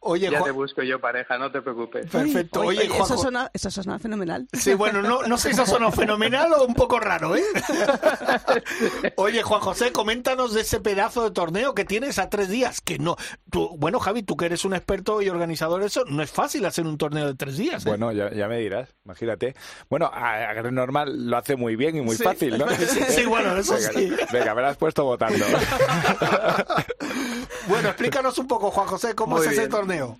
Oye, 0.00 0.30
ya 0.30 0.38
Juan- 0.38 0.44
te 0.44 0.50
busco 0.52 0.82
yo 0.82 1.00
pareja, 1.00 1.38
no 1.38 1.50
te 1.50 1.60
preocupes. 1.60 2.06
Perfecto. 2.10 2.60
Uy, 2.60 2.68
Oye, 2.78 2.84
eso, 2.86 2.94
Juanjo- 3.04 3.18
suena, 3.22 3.50
eso 3.52 3.70
suena 3.70 3.98
fenomenal. 3.98 4.46
Sí, 4.52 4.74
bueno, 4.74 5.02
no, 5.02 5.22
no 5.22 5.36
sé 5.38 5.48
si 5.48 5.54
eso 5.60 5.66
sonó 5.66 5.90
fenomenal 5.92 6.52
o 6.54 6.64
un 6.66 6.74
poco 6.74 6.98
raro, 7.00 7.34
¿eh? 7.36 7.42
Oye, 9.16 9.42
Juan 9.42 9.60
José, 9.60 9.92
coméntanos 9.92 10.54
de 10.54 10.62
ese 10.62 10.80
pedazo 10.80 11.24
de 11.24 11.30
torneo 11.30 11.74
que 11.74 11.84
tienes 11.84 12.18
a 12.18 12.28
tres 12.30 12.48
días. 12.48 12.80
Que 12.80 12.98
no. 12.98 13.16
Tú, 13.50 13.76
bueno, 13.78 13.98
Javi, 13.98 14.22
tú 14.22 14.36
que 14.36 14.48
eres 14.52 14.64
un 14.64 14.74
experto 14.74 15.20
y 15.22 15.28
organizador 15.28 15.82
eso, 15.82 16.04
no 16.08 16.22
es 16.22 16.30
fácil 16.30 16.64
hacer 16.64 16.86
un 16.86 16.96
torneo 16.98 17.26
de 17.26 17.34
tres 17.34 17.56
días. 17.56 17.84
¿eh? 17.84 17.88
Bueno, 17.88 18.12
ya, 18.12 18.30
ya 18.32 18.48
me 18.48 18.58
dirás, 18.58 18.94
imagínate. 19.04 19.54
Bueno, 19.90 20.10
a, 20.12 20.34
a 20.50 20.52
Gran 20.54 20.74
Normal 20.74 21.28
lo 21.30 21.36
hace 21.36 21.56
muy 21.56 21.76
bien 21.76 21.96
y 21.96 22.00
muy 22.00 22.16
Sí. 22.16 22.22
fácil, 22.24 22.58
¿no? 22.58 22.68
Sí, 22.76 23.00
sí, 23.08 23.26
bueno, 23.26 23.56
eso 23.56 23.74
venga, 23.74 23.92
sí. 23.92 24.12
Venga, 24.32 24.54
me 24.54 24.62
la 24.62 24.68
has 24.68 24.76
puesto 24.76 25.04
votando. 25.04 25.44
Bueno, 27.68 27.88
explícanos 27.88 28.36
un 28.38 28.48
poco, 28.48 28.70
Juan 28.70 28.86
José, 28.86 29.14
cómo 29.14 29.36
Muy 29.36 29.46
es 29.46 29.52
ese 29.52 29.60
bien. 29.62 29.70
torneo. 29.70 30.18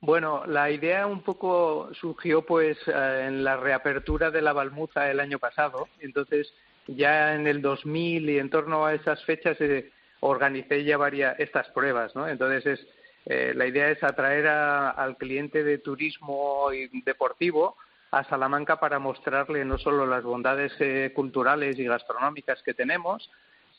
Bueno, 0.00 0.44
la 0.46 0.70
idea 0.70 1.06
un 1.06 1.22
poco 1.22 1.88
surgió 1.98 2.42
pues 2.44 2.76
eh, 2.86 3.24
en 3.28 3.44
la 3.44 3.56
reapertura 3.56 4.30
de 4.30 4.42
la 4.42 4.52
Balmuza 4.52 5.10
el 5.10 5.20
año 5.20 5.38
pasado. 5.38 5.88
Entonces, 6.00 6.52
ya 6.86 7.34
en 7.34 7.46
el 7.46 7.62
2000 7.62 8.28
y 8.30 8.38
en 8.38 8.50
torno 8.50 8.84
a 8.84 8.94
esas 8.94 9.24
fechas 9.24 9.56
eh, 9.60 9.90
organicé 10.20 10.84
ya 10.84 10.96
varias 10.96 11.38
estas 11.38 11.68
pruebas, 11.68 12.14
¿no? 12.14 12.28
Entonces, 12.28 12.66
es, 12.66 12.86
eh, 13.26 13.52
la 13.54 13.66
idea 13.66 13.90
es 13.90 14.02
atraer 14.02 14.46
a- 14.48 14.90
al 14.90 15.16
cliente 15.16 15.62
de 15.64 15.78
turismo 15.78 16.72
y 16.72 17.02
deportivo 17.02 17.76
a 18.12 18.22
Salamanca 18.24 18.78
para 18.78 18.98
mostrarle 18.98 19.64
no 19.64 19.78
solo 19.78 20.06
las 20.06 20.22
bondades 20.22 20.72
eh, 20.78 21.12
culturales 21.14 21.78
y 21.78 21.84
gastronómicas 21.84 22.62
que 22.62 22.72
tenemos, 22.72 23.28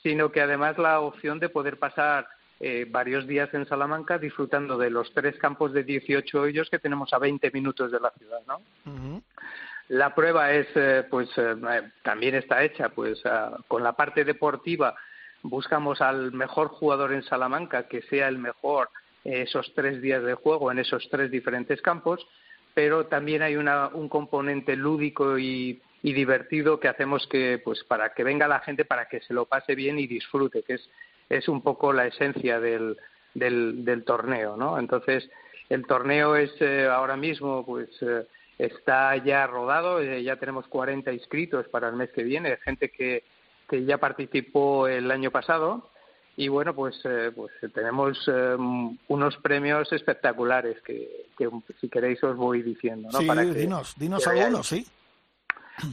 sino 0.03 0.31
que 0.31 0.41
además 0.41 0.77
la 0.77 0.99
opción 0.99 1.39
de 1.39 1.49
poder 1.49 1.79
pasar 1.79 2.27
eh, 2.59 2.85
varios 2.89 3.25
días 3.27 3.53
en 3.53 3.67
Salamanca 3.67 4.17
disfrutando 4.17 4.77
de 4.77 4.89
los 4.89 5.13
tres 5.13 5.37
campos 5.37 5.73
de 5.73 5.83
18 5.83 6.41
hoyos 6.41 6.69
que 6.69 6.79
tenemos 6.79 7.13
a 7.13 7.19
20 7.19 7.49
minutos 7.51 7.91
de 7.91 7.99
la 7.99 8.11
ciudad, 8.11 8.41
¿no? 8.47 8.61
La 9.89 10.13
prueba 10.13 10.51
es, 10.51 10.67
eh, 10.75 11.05
pues, 11.09 11.29
también 12.03 12.35
está 12.35 12.61
hecha, 12.63 12.89
pues, 12.89 13.25
ah, 13.25 13.57
con 13.69 13.83
la 13.83 13.93
parte 13.93 14.25
deportiva 14.25 14.95
buscamos 15.43 16.01
al 16.01 16.33
mejor 16.33 16.67
jugador 16.67 17.13
en 17.13 17.23
Salamanca 17.23 17.87
que 17.87 18.01
sea 18.03 18.27
el 18.27 18.37
mejor 18.39 18.89
esos 19.27 19.73
tres 19.75 20.01
días 20.01 20.23
de 20.23 20.33
juego 20.35 20.71
en 20.71 20.79
esos 20.79 21.07
tres 21.09 21.29
diferentes 21.29 21.81
campos, 21.81 22.25
pero 22.73 23.07
también 23.07 23.41
hay 23.41 23.55
una, 23.55 23.87
un 23.87 24.07
componente 24.07 24.75
lúdico 24.75 25.37
y, 25.37 25.81
y 26.01 26.13
divertido 26.13 26.79
que 26.79 26.87
hacemos 26.87 27.27
que, 27.27 27.59
pues, 27.63 27.83
para 27.83 28.13
que 28.13 28.23
venga 28.23 28.47
la 28.47 28.59
gente, 28.59 28.85
para 28.85 29.07
que 29.07 29.21
se 29.21 29.33
lo 29.33 29.45
pase 29.45 29.75
bien 29.75 29.99
y 29.99 30.07
disfrute, 30.07 30.63
que 30.63 30.75
es, 30.75 30.89
es 31.29 31.47
un 31.49 31.61
poco 31.61 31.91
la 31.91 32.07
esencia 32.07 32.59
del, 32.59 32.97
del, 33.33 34.03
torneo, 34.05 34.55
¿no? 34.57 34.79
Entonces, 34.79 35.29
El 35.69 35.85
torneo 35.85 36.37
es 36.37 36.51
eh, 36.61 36.87
ahora 36.87 37.17
mismo, 37.17 37.65
pues 37.65 37.89
eh, 38.01 38.25
está 38.57 39.17
ya 39.17 39.45
rodado, 39.47 39.99
eh, 39.99 40.23
ya 40.23 40.37
tenemos 40.37 40.65
40 40.67 41.11
inscritos 41.11 41.67
para 41.67 41.89
el 41.89 41.95
mes 41.95 42.09
que 42.11 42.23
viene, 42.23 42.57
gente 42.63 42.89
que, 42.89 43.23
que 43.67 43.83
ya 43.83 43.97
participó 43.97 44.87
el 44.87 45.11
año 45.11 45.29
pasado. 45.29 45.89
Y 46.39 46.49
bueno, 46.49 46.75
pues, 46.75 46.99
eh, 47.03 47.31
pues 47.35 47.51
tenemos 47.73 48.15
eh, 48.31 48.55
unos 49.07 49.37
premios 49.37 49.91
espectaculares 49.91 50.79
que, 50.83 51.25
que 51.35 51.49
si 51.81 51.89
queréis 51.89 52.23
os 52.23 52.37
voy 52.37 52.61
diciendo. 52.61 53.09
¿no? 53.11 53.17
Sí, 53.19 53.25
Para 53.25 53.41
que- 53.43 53.53
dinos, 53.53 53.95
dinos 53.97 54.23
que 54.23 54.39
algunos, 54.39 54.67
sí. 54.67 54.85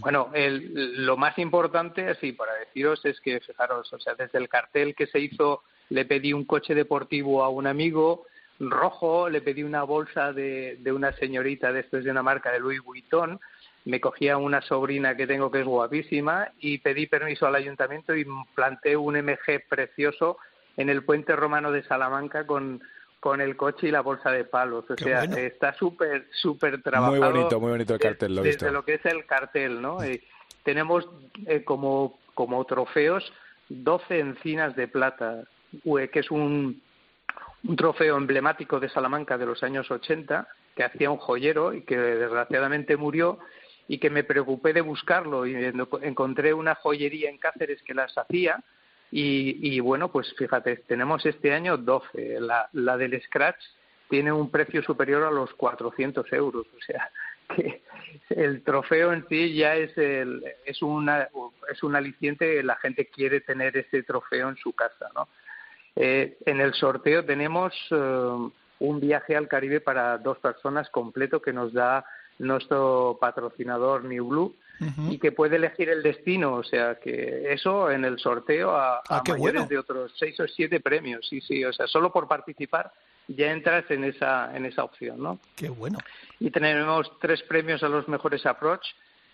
Bueno, 0.01 0.29
el- 0.35 1.05
lo 1.05 1.17
más 1.17 1.39
importante, 1.39 2.09
así 2.09 2.33
para 2.33 2.55
deciros, 2.55 3.05
es 3.05 3.21
que, 3.21 3.41
fijaros, 3.41 3.91
o 3.93 3.99
sea, 3.99 4.15
desde 4.15 4.39
el 4.39 4.49
cartel 4.51 4.95
que 4.95 5.07
se 5.07 5.19
hizo, 5.19 5.63
le 5.89 6.05
pedí 6.05 6.33
un 6.35 6.45
coche 6.45 6.75
deportivo 6.75 7.43
a 7.43 7.49
un 7.49 7.67
amigo 7.67 8.27
rojo, 8.61 9.29
le 9.29 9.41
pedí 9.41 9.63
una 9.63 9.83
bolsa 9.83 10.33
de, 10.33 10.77
de 10.81 10.93
una 10.93 11.13
señorita 11.13 11.73
después 11.73 12.05
de 12.05 12.11
una 12.11 12.23
marca 12.23 12.53
de 12.53 12.61
Louis 12.61 12.83
Vuitton, 12.83 13.41
me 13.85 14.01
cogí 14.01 14.29
a 14.29 14.37
una 14.39 14.63
sobrina 14.63 15.17
que 15.17 15.27
tengo 15.27 15.51
que 15.51 15.61
es 15.61 15.67
guapísima 15.67 16.49
y 16.61 16.79
pedí 16.79 17.07
permiso 17.07 17.47
al 17.47 17.55
ayuntamiento 17.55 18.15
y 18.17 18.27
planté 18.55 18.97
un 18.97 19.17
MG 19.17 19.67
precioso 19.69 20.39
en 20.77 20.89
el 20.89 21.05
puente 21.05 21.37
romano 21.37 21.71
de 21.71 21.83
Salamanca 21.85 22.47
con 22.47 22.83
con 23.21 23.41
el 23.41 23.57
coche 23.57 23.89
y 23.89 23.91
la 23.91 24.03
bolsa 24.03 24.31
de 24.31 24.45
palos. 24.45 24.85
O 24.91 24.97
Qué 24.97 25.05
sea, 25.05 25.21
bueno. 25.21 25.37
está 25.39 25.73
súper, 25.73 26.27
súper 26.31 26.83
trabajado. 26.83 27.19
Muy 27.23 27.33
bonito, 27.33 27.59
muy 27.59 27.71
bonito 27.71 27.95
el 27.95 28.01
cartel, 28.01 28.35
lo 28.35 28.43
he 28.43 28.49
desde 28.49 28.71
lo 28.71 28.85
que 28.85 28.95
es 28.95 29.07
el 29.07 29.25
cartel, 29.25 29.81
¿no? 29.81 30.03
Eh, 30.03 30.23
tenemos 30.63 31.09
eh, 31.47 31.65
como, 31.65 32.19
como 32.35 32.63
trofeos 32.67 33.33
12 33.71 34.19
encinas 34.19 34.77
de 34.77 34.89
plata, 34.89 35.43
ue- 35.87 36.11
que 36.11 36.19
es 36.21 36.31
un, 36.31 36.83
un 37.67 37.77
trofeo 37.77 38.19
emblemático 38.19 38.79
de 38.79 38.91
Salamanca 38.91 39.39
de 39.39 39.47
los 39.47 39.63
años 39.63 39.91
80, 39.91 40.47
que 40.77 40.85
hacía 40.85 41.11
un 41.11 41.17
joyero 41.17 41.73
y 41.73 41.81
que 41.81 41.97
desgraciadamente 41.97 42.99
murió 42.99 43.39
y 43.89 43.99
que 43.99 44.11
me 44.11 44.25
preocupé 44.25 44.73
de 44.73 44.81
buscarlo 44.81 45.47
y 45.47 45.55
en- 45.55 45.87
encontré 46.03 46.55
una 46.55 46.75
joyería 46.75 47.29
en 47.31 47.39
Cáceres 47.39 47.83
que 47.83 47.95
las 47.95 48.17
hacía 48.17 48.63
y, 49.11 49.59
y 49.77 49.81
bueno, 49.81 50.11
pues 50.11 50.35
fíjate, 50.37 50.77
tenemos 50.89 51.25
este 51.27 51.53
año 51.53 51.77
12. 51.77 52.41
La, 52.41 52.69
la 52.73 52.97
del 52.97 53.21
Scratch 53.23 53.63
tiene 54.09 54.33
un 54.33 54.51
precio 54.51 54.83
superior 54.83 55.23
a 55.25 55.31
los 55.31 55.53
400 55.55 56.33
euros. 56.33 56.67
O 56.77 56.81
sea, 56.85 57.11
que 57.57 57.83
el 58.31 58.63
trofeo 58.63 59.13
en 59.13 59.27
sí 59.29 59.55
ya 59.55 59.77
es, 59.77 59.97
el, 59.99 60.45
es, 60.65 60.83
una, 60.83 61.29
es 61.71 61.83
un 61.83 61.95
aliciente, 61.95 62.63
la 62.63 62.77
gente 62.77 63.07
quiere 63.07 63.41
tener 63.41 63.77
ese 63.77 64.03
trofeo 64.03 64.49
en 64.49 64.57
su 64.57 64.73
casa, 64.73 65.11
¿no? 65.15 65.29
Eh, 65.97 66.39
en 66.47 66.61
el 66.61 66.75
sorteo 66.75 67.25
tenemos 67.25 67.73
eh, 67.93 68.51
un 68.81 69.01
viaje 69.01 69.37
al 69.37 69.47
Caribe 69.47 69.81
para 69.81 70.19
dos 70.19 70.39
personas 70.39 70.91
completo 70.91 71.41
que 71.41 71.53
nos 71.53 71.73
da 71.73 72.05
nuestro 72.39 73.17
patrocinador 73.21 74.05
New 74.05 74.27
Blue 74.27 74.57
y 75.09 75.19
que 75.19 75.31
puede 75.33 75.57
elegir 75.57 75.89
el 75.89 76.03
destino, 76.03 76.55
o 76.55 76.65
sea 76.65 76.97
que 76.97 77.53
eso 77.53 77.91
en 77.91 78.05
el 78.05 78.19
sorteo 78.19 78.73
a, 78.73 78.97
Ah, 79.09 79.19
a 79.19 79.23
mayores 79.23 79.39
bueno. 79.39 79.67
de 79.67 79.79
otros 79.79 80.13
seis 80.19 80.39
o 80.41 80.49
siete 80.49 80.81
premios, 80.81 81.27
sí, 81.29 81.41
sí, 81.41 81.65
o 81.65 81.73
sea, 81.73 81.87
solo 81.87 82.13
por 82.13 82.27
participar 82.27 82.93
ya 83.29 83.53
entras 83.53 83.89
en 83.91 84.05
esa 84.05 84.55
en 84.55 84.67
esa 84.67 84.85
opción, 84.85 85.23
¿no? 85.23 85.39
Qué 85.57 85.69
bueno. 85.71 85.99
Y 86.41 86.51
tenemos 86.51 87.11
tres 87.21 87.43
premios 87.43 87.83
a 87.83 87.89
los 87.89 88.09
mejores 88.09 88.45
approach 88.47 88.85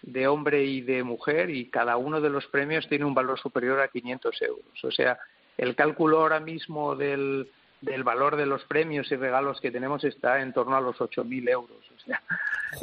de 0.03 0.29
hombre 0.29 0.65
y 0.65 0.81
de 0.83 1.03
mujer 1.03 1.51
y 1.51 1.69
cada 1.71 1.97
uno 1.97 2.21
de 2.21 2.31
los 2.31 2.47
premios 2.47 2.89
tiene 2.89 3.05
un 3.05 3.15
valor 3.15 3.39
superior 3.39 3.81
a 3.81 3.89
500 3.89 4.43
euros. 4.43 4.85
O 4.85 4.91
sea, 4.91 5.19
el 5.59 5.75
cálculo 5.75 6.21
ahora 6.21 6.41
mismo 6.41 6.95
del, 6.95 7.49
del 7.81 8.05
valor 8.05 8.37
de 8.37 8.47
los 8.47 8.63
premios 8.65 9.11
y 9.11 9.17
regalos 9.17 9.61
que 9.61 9.71
tenemos 9.71 10.05
está 10.05 10.41
en 10.41 10.53
torno 10.53 10.77
a 10.77 10.81
los 10.81 10.97
8.000 10.99 11.49
euros. 11.51 11.79
O 11.97 12.01
sea, 12.05 12.23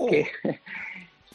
que 0.10 0.28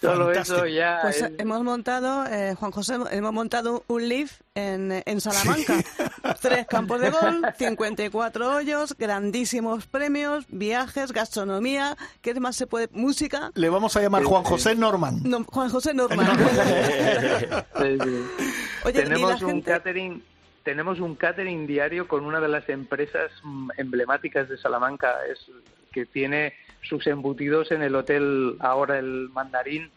solo 0.01 0.33
eso 0.33 0.67
ya 0.67 0.99
Pues 1.03 1.23
es- 1.23 1.33
hemos 1.39 1.63
montado, 1.63 2.27
eh, 2.27 2.55
Juan 2.59 2.73
José, 2.73 2.97
hemos 3.13 3.33
montado 3.33 3.85
un 3.87 4.09
lift 4.09 4.41
en, 4.57 5.01
en 5.07 5.21
Salamanca. 5.21 5.75
Tres 6.41 6.67
campos 6.67 7.01
de 7.01 7.11
gol, 7.11 7.43
54 7.57 8.55
hoyos, 8.57 8.97
grandísimos 8.99 9.87
premios, 9.87 10.45
viajes, 10.49 11.13
gastronomía, 11.13 11.97
¿qué 12.21 12.35
más 12.41 12.57
se 12.57 12.67
puede? 12.67 12.89
Música. 12.93 13.53
Le 13.55 13.69
vamos 13.71 13.97
a 13.97 14.01
llamar 14.03 14.25
Juan 14.25 14.43
José 14.43 14.75
Norman. 14.75 15.21
No, 15.25 15.45
Juan 15.45 15.71
José 15.71 15.95
Norman. 15.95 16.27
Sí, 17.79 17.99
sí. 18.03 18.25
Oye, 18.85 19.01
y 19.01 19.05
tenemos 19.05 19.41
la 19.41 19.47
un 19.47 19.53
gente- 19.53 19.71
catering 19.71 20.25
tenemos 20.65 21.01
un 21.01 21.15
catering 21.17 21.67
diario 21.67 22.07
con 22.09 22.25
una 22.25 22.41
de 22.41 22.49
las 22.49 22.69
empresas 22.69 23.31
mm, 23.43 23.71
emblemáticas 23.79 24.49
de 24.49 24.57
Salamanca 24.59 25.17
es 25.31 25.45
que 25.93 26.07
tiene 26.07 26.55
sus 26.83 27.07
embutidos 27.07 27.71
en 27.73 27.83
el 27.83 27.95
hotel 27.95 28.57
ahora 28.61 28.99
el 28.99 29.29
Mandarín 29.33 29.91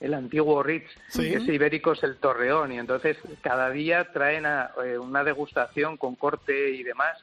el 0.00 0.14
antiguo 0.14 0.62
Ritz 0.62 0.88
Sí. 1.08 1.30
que 1.30 1.36
es 1.38 1.48
Ibéricos 1.48 2.02
el 2.04 2.16
Torreón 2.16 2.72
y 2.72 2.78
entonces 2.78 3.18
cada 3.42 3.70
día 3.70 4.12
traen 4.12 4.46
a- 4.46 4.70
eh, 4.84 4.96
una 4.98 5.24
degustación 5.24 5.96
con 5.96 6.14
corte 6.14 6.70
y 6.70 6.82
demás 6.82 7.18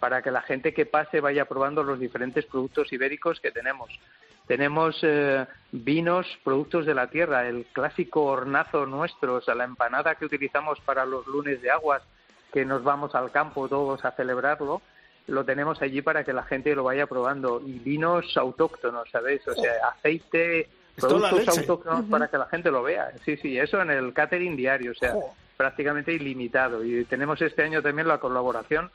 para 0.00 0.22
que 0.22 0.30
la 0.30 0.42
gente 0.42 0.72
que 0.74 0.86
pase 0.86 1.20
vaya 1.20 1.44
probando 1.44 1.82
los 1.82 2.00
diferentes 2.00 2.44
productos 2.46 2.92
ibéricos 2.92 3.38
que 3.40 3.50
tenemos. 3.52 3.90
Tenemos 4.52 4.98
eh, 5.00 5.46
vinos, 5.70 6.26
productos 6.44 6.84
de 6.84 6.92
la 6.92 7.06
tierra, 7.06 7.48
el 7.48 7.64
clásico 7.72 8.24
hornazo 8.24 8.84
nuestro, 8.84 9.36
o 9.36 9.40
sea, 9.40 9.54
la 9.54 9.64
empanada 9.64 10.14
que 10.14 10.26
utilizamos 10.26 10.78
para 10.80 11.06
los 11.06 11.26
lunes 11.26 11.62
de 11.62 11.70
aguas, 11.70 12.02
que 12.52 12.66
nos 12.66 12.84
vamos 12.84 13.14
al 13.14 13.30
campo 13.30 13.66
todos 13.66 14.04
a 14.04 14.10
celebrarlo, 14.10 14.82
lo 15.26 15.46
tenemos 15.46 15.80
allí 15.80 16.02
para 16.02 16.22
que 16.22 16.34
la 16.34 16.42
gente 16.42 16.74
lo 16.74 16.84
vaya 16.84 17.06
probando. 17.06 17.62
Y 17.64 17.78
vinos 17.78 18.36
autóctonos, 18.36 19.08
¿sabéis? 19.10 19.40
O 19.48 19.54
sea, 19.54 19.72
aceite, 19.88 20.68
es 20.98 21.02
la 21.02 21.08
productos 21.08 21.48
autóctonos 21.56 22.04
para 22.10 22.28
que 22.28 22.36
la 22.36 22.46
gente 22.48 22.70
lo 22.70 22.82
vea. 22.82 23.10
Sí, 23.24 23.38
sí, 23.38 23.58
eso 23.58 23.80
en 23.80 23.90
el 23.90 24.12
catering 24.12 24.54
diario, 24.54 24.90
o 24.90 24.94
sea, 24.94 25.14
prácticamente 25.56 26.12
ilimitado. 26.12 26.84
Y 26.84 27.06
tenemos 27.06 27.40
este 27.40 27.62
año 27.62 27.80
también 27.80 28.06
la 28.06 28.20
colaboración 28.20 28.90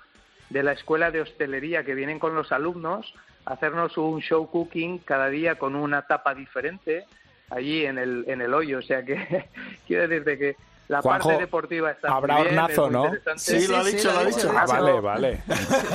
de 0.51 0.61
la 0.61 0.73
escuela 0.73 1.09
de 1.09 1.21
hostelería 1.21 1.83
que 1.83 1.95
vienen 1.95 2.19
con 2.19 2.35
los 2.35 2.51
alumnos 2.51 3.11
hacernos 3.47 3.97
un 3.97 4.21
show 4.21 4.49
cooking 4.49 4.99
cada 4.99 5.27
día 5.29 5.55
con 5.55 5.75
una 5.75 6.01
tapa 6.03 6.33
diferente 6.35 7.05
allí 7.49 7.85
en 7.85 7.97
el 7.97 8.25
en 8.27 8.41
el 8.41 8.53
hoyo, 8.53 8.79
o 8.79 8.81
sea 8.81 9.03
que 9.03 9.45
quiero 9.87 10.07
decirte 10.07 10.37
que 10.37 10.55
la 10.89 11.01
Juanjo, 11.01 11.27
parte 11.29 11.43
deportiva 11.43 11.91
está 11.91 12.13
habrá 12.13 12.35
muy 12.35 12.43
bien, 12.47 12.59
hornazo, 12.59 12.85
es 12.87 12.91
muy 12.93 13.01
¿no? 13.09 13.37
Sí, 13.37 13.67
lo 13.67 13.77
ha 13.77 13.83
dicho, 13.83 14.11
lo 14.13 14.19
ha 14.19 14.23
dicho. 14.25 14.51
Ah, 14.55 14.65
vale, 14.65 14.99
vale. 15.01 15.39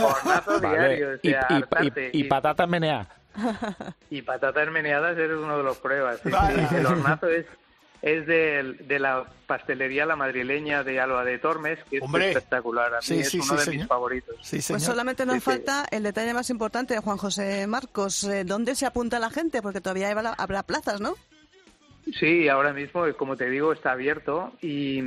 Hornazo 0.03 0.61
diario, 0.61 1.09
o 1.11 1.15
Y, 1.23 1.31
sea, 1.31 1.47
y- 1.49 1.55
hartarte. 1.55 2.11
y- 2.13 2.21
y 2.21 2.25
patatas 2.25 2.69
meneadas. 2.69 3.09
Y 4.11 4.21
patatas 4.21 4.71
meneadas 4.71 5.17
eres 5.17 5.39
uno 5.39 5.57
de 5.57 5.65
los 5.65 5.79
pruebas. 5.79 6.17
sí, 6.23 6.29
sí. 6.29 6.31
Vaya. 6.31 6.69
El 6.79 6.85
hornazo 6.87 7.29
es, 7.29 7.47
es 8.03 8.27
del- 8.27 8.87
de, 8.89 8.99
la 8.99 9.25
pastelería 9.47 10.05
La 10.07 10.17
Madrileña 10.17 10.83
de 10.83 10.99
Alba 11.01 11.25
de 11.25 11.39
Tormes, 11.39 11.79
que 11.89 11.99
es 11.99 12.03
Hombre. 12.03 12.29
espectacular. 12.33 12.93
A 12.95 12.99
mí 12.99 13.03
Sí, 13.03 13.21
es 13.21 13.29
sí, 13.31 13.37
uno 13.39 13.47
sí, 13.47 13.55
de 13.55 13.61
señor. 13.63 13.79
mis 13.79 13.87
favoritos. 13.87 14.37
Sí, 14.43 14.59
Pues 14.69 14.83
solamente 14.83 15.25
nos 15.25 15.35
Sí, 15.37 15.41
sí. 15.41 15.45
falta 15.45 15.87
el 15.91 16.03
detalle 16.03 16.35
más 16.35 16.51
importante 16.51 16.95
de 16.95 17.01
Juan 17.01 17.17
José 17.17 17.67
Marcos. 17.69 18.25
eh, 18.25 18.43
¿Dónde 18.45 18.75
se 18.75 18.87
apunta 18.87 19.19
la 19.21 19.31
gente? 19.31 19.63
Porque 19.63 19.81
todavía 19.81 20.11
habrá, 20.11 20.33
habrá 20.33 20.63
plazas, 20.65 21.01
¿no? 21.01 21.15
Sí, 22.19 22.49
ahora 22.49 22.73
mismo, 22.73 23.05
como 23.17 23.37
te 23.37 23.49
digo, 23.49 23.73
está 23.73 23.93
abierto 23.93 24.53
y, 24.61 25.01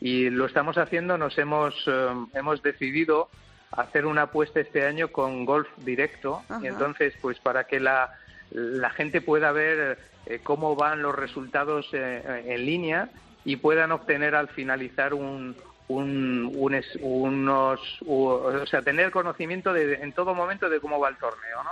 y 0.00 0.28
lo 0.28 0.44
estamos 0.44 0.76
haciendo. 0.76 1.16
Nos 1.16 1.38
hemos, 1.38 1.74
eh, 1.86 2.08
hemos 2.34 2.62
decidido 2.62 3.30
hacer 3.70 4.04
una 4.04 4.22
apuesta 4.22 4.60
este 4.60 4.84
año 4.86 5.08
con 5.10 5.46
golf 5.46 5.68
directo. 5.78 6.42
Ajá. 6.50 6.60
Y 6.62 6.66
entonces, 6.66 7.14
pues 7.22 7.38
para 7.40 7.64
que 7.64 7.80
la, 7.80 8.12
la 8.50 8.90
gente 8.90 9.20
pueda 9.20 9.52
ver 9.52 9.98
eh, 10.26 10.40
cómo 10.42 10.74
van 10.76 11.02
los 11.02 11.14
resultados 11.14 11.86
eh, 11.92 12.44
en 12.46 12.64
línea 12.66 13.08
y 13.44 13.56
puedan 13.56 13.92
obtener 13.92 14.34
al 14.34 14.48
finalizar 14.48 15.14
un, 15.14 15.56
un, 15.88 16.50
un 16.54 16.74
es- 16.74 16.98
unos, 17.00 17.80
o 18.06 18.66
sea, 18.66 18.82
tener 18.82 19.10
conocimiento 19.10 19.72
de, 19.72 19.94
en 19.94 20.12
todo 20.12 20.34
momento 20.34 20.68
de 20.68 20.80
cómo 20.80 20.98
va 21.00 21.08
el 21.08 21.16
torneo, 21.16 21.62
¿no? 21.64 21.70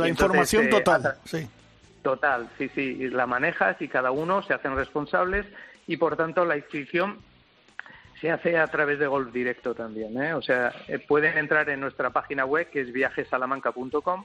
La 0.00 0.06
Y 0.06 0.10
información 0.10 0.66
eh, 0.66 0.68
total. 0.68 1.16
Sí. 1.24 1.48
Total, 2.02 2.48
sí, 2.58 2.70
sí, 2.74 3.08
la 3.10 3.26
manejas 3.26 3.80
y 3.82 3.88
cada 3.88 4.10
uno 4.10 4.42
se 4.42 4.54
hacen 4.54 4.76
responsables 4.76 5.44
y 5.88 5.96
por 5.96 6.16
tanto 6.16 6.44
la 6.44 6.56
inscripción 6.56 7.18
se 8.20 8.30
hace 8.30 8.58
a 8.58 8.66
través 8.68 8.98
de 8.98 9.06
Golf 9.06 9.32
Directo 9.32 9.74
también, 9.74 10.20
¿eh? 10.22 10.32
O 10.34 10.40
sea, 10.42 10.72
pueden 11.08 11.36
entrar 11.36 11.68
en 11.68 11.80
nuestra 11.80 12.10
página 12.10 12.44
web 12.44 12.70
que 12.70 12.80
es 12.82 12.92
viajesalamanca.com 12.92 14.24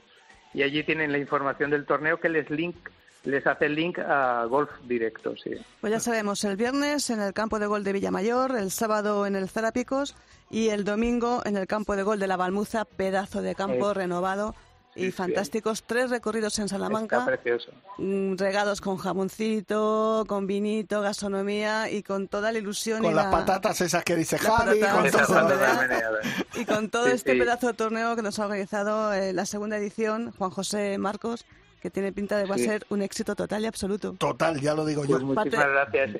y 0.54 0.62
allí 0.62 0.82
tienen 0.84 1.12
la 1.12 1.18
información 1.18 1.70
del 1.70 1.86
torneo 1.86 2.20
que 2.20 2.28
les 2.28 2.48
link 2.50 2.76
les 3.24 3.46
hace 3.46 3.66
el 3.66 3.76
link 3.76 3.98
a 4.00 4.44
Golf 4.46 4.70
Directo, 4.84 5.36
sí. 5.36 5.52
Pues 5.80 5.92
ya 5.92 6.00
sabemos, 6.00 6.42
el 6.44 6.56
viernes 6.56 7.08
en 7.10 7.20
el 7.20 7.32
campo 7.32 7.58
de 7.60 7.66
gol 7.66 7.84
de 7.84 7.92
Villamayor, 7.92 8.56
el 8.56 8.70
sábado 8.72 9.26
en 9.26 9.36
el 9.36 9.48
Zarapicos 9.48 10.16
y 10.50 10.70
el 10.70 10.84
domingo 10.84 11.40
en 11.44 11.56
el 11.56 11.66
campo 11.66 11.94
de 11.94 12.02
gol 12.02 12.18
de 12.18 12.26
la 12.26 12.36
Balmuza, 12.36 12.84
pedazo 12.84 13.40
de 13.40 13.54
campo 13.54 13.92
Eh. 13.92 13.94
renovado 13.94 14.54
y 14.94 15.06
sí. 15.06 15.12
fantásticos 15.12 15.82
tres 15.84 16.10
recorridos 16.10 16.58
en 16.58 16.66
Está 16.66 16.76
Salamanca, 16.76 17.24
precioso. 17.24 17.70
mm, 17.98 18.36
regados 18.36 18.80
con 18.80 18.96
jamoncito, 18.98 20.24
con 20.28 20.46
vinito, 20.46 21.00
gastronomía 21.00 21.90
y 21.90 22.02
con 22.02 22.28
toda 22.28 22.52
la 22.52 22.58
ilusión 22.58 23.00
Con 23.02 23.12
y 23.12 23.14
las 23.14 23.24
la- 23.26 23.30
patatas 23.30 23.80
esas 23.80 24.04
que 24.04 24.16
dice 24.16 24.38
Javi, 24.38 24.80
con 24.80 25.10
todo. 25.10 25.48
meneadas. 25.80 26.26
y 26.54 26.64
con 26.64 26.90
todo 26.90 27.06
Sí, 27.06 27.12
este 27.12 27.32
sí. 27.32 27.38
pedazo 27.38 27.68
de 27.68 27.74
torneo 27.74 28.14
que 28.16 28.22
nos 28.22 28.38
ha 28.38 28.44
organizado 28.44 29.12
eh, 29.12 29.32
la 29.32 29.46
segunda 29.46 29.76
edición, 29.78 30.32
Juan 30.38 30.50
José 30.50 30.98
Marcos, 30.98 31.44
que 31.82 31.90
tiene 31.90 32.12
pinta 32.12 32.38
de 32.38 32.44
va 32.44 32.54
a 32.54 32.58
ser 32.58 32.86
un 32.90 33.02
éxito 33.02 33.34
total 33.34 33.64
y 33.64 33.66
absoluto. 33.66 34.14
Total, 34.16 34.60
ya 34.60 34.72
lo 34.72 34.86
digo 34.86 35.02
yo. 35.04 35.18
Pues 35.18 35.22
muchísimas 35.24 35.68
gracias. 35.68 36.10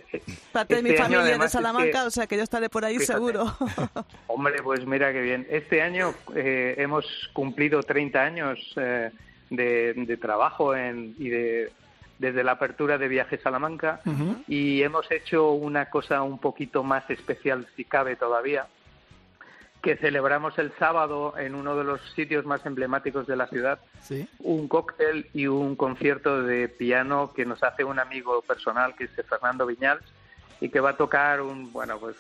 Parte 0.51 0.75
de 0.75 0.83
mi 0.83 0.91
Este 0.91 1.03
año, 1.03 1.05
familia 1.05 1.25
de 1.25 1.31
además, 1.31 1.47
es 1.47 1.53
que- 1.53 1.59
Salamanca, 1.59 2.05
o 2.05 2.11
sea 2.11 2.27
que 2.27 2.37
yo 2.37 2.43
estaré 2.43 2.69
por 2.69 2.85
ahí 2.85 2.99
Fíjate. 2.99 3.13
seguro. 3.13 3.45
Hombre, 4.27 4.61
pues 4.65 4.85
mira 4.87 5.13
qué 5.13 5.21
bien. 5.21 5.47
Este 5.49 5.81
año 5.81 6.15
eh, 6.35 6.75
hemos 6.79 7.07
cumplido 7.33 7.81
30 7.85 8.21
años 8.21 8.59
eh, 8.77 9.11
de, 9.51 9.95
de 9.95 10.17
trabajo 10.17 10.75
en, 10.75 11.15
y 11.17 11.29
de, 11.29 11.73
desde 12.19 12.43
la 12.43 12.53
apertura 12.53 12.99
de 12.99 13.07
Viaje 13.07 13.39
Salamanca 13.39 14.01
y 14.49 14.83
hemos 14.83 15.09
hecho 15.13 15.53
una 15.53 15.89
cosa 15.91 16.23
un 16.23 16.39
poquito 16.41 16.83
más 16.83 17.09
especial, 17.09 17.69
si 17.77 17.85
cabe 17.85 18.17
todavía, 18.17 18.67
que 19.83 19.97
celebramos 19.97 20.57
el 20.59 20.73
sábado 20.79 21.35
en 21.37 21.55
uno 21.57 21.77
de 21.77 21.83
los 21.85 22.01
sitios 22.15 22.45
más 22.47 22.65
emblemáticos 22.65 23.27
de 23.27 23.35
la 23.37 23.49
ciudad, 23.49 23.81
Sí. 24.01 24.29
un 24.39 24.69
cóctel 24.69 25.27
y 25.35 25.49
un 25.49 25.75
concierto 25.75 26.43
de 26.45 26.69
piano 26.69 27.33
que 27.35 27.45
nos 27.45 27.63
hace 27.65 27.83
un 27.83 27.99
amigo 27.99 28.43
personal 28.43 28.95
que 28.95 29.05
es 29.05 29.11
Fernando 29.29 29.67
Viñals 29.67 30.05
y 30.61 30.69
que 30.69 30.79
va 30.81 30.91
a 30.91 30.97
tocar 30.97 31.41
un 31.41 31.73
bueno 31.73 31.99
pues 31.99 32.17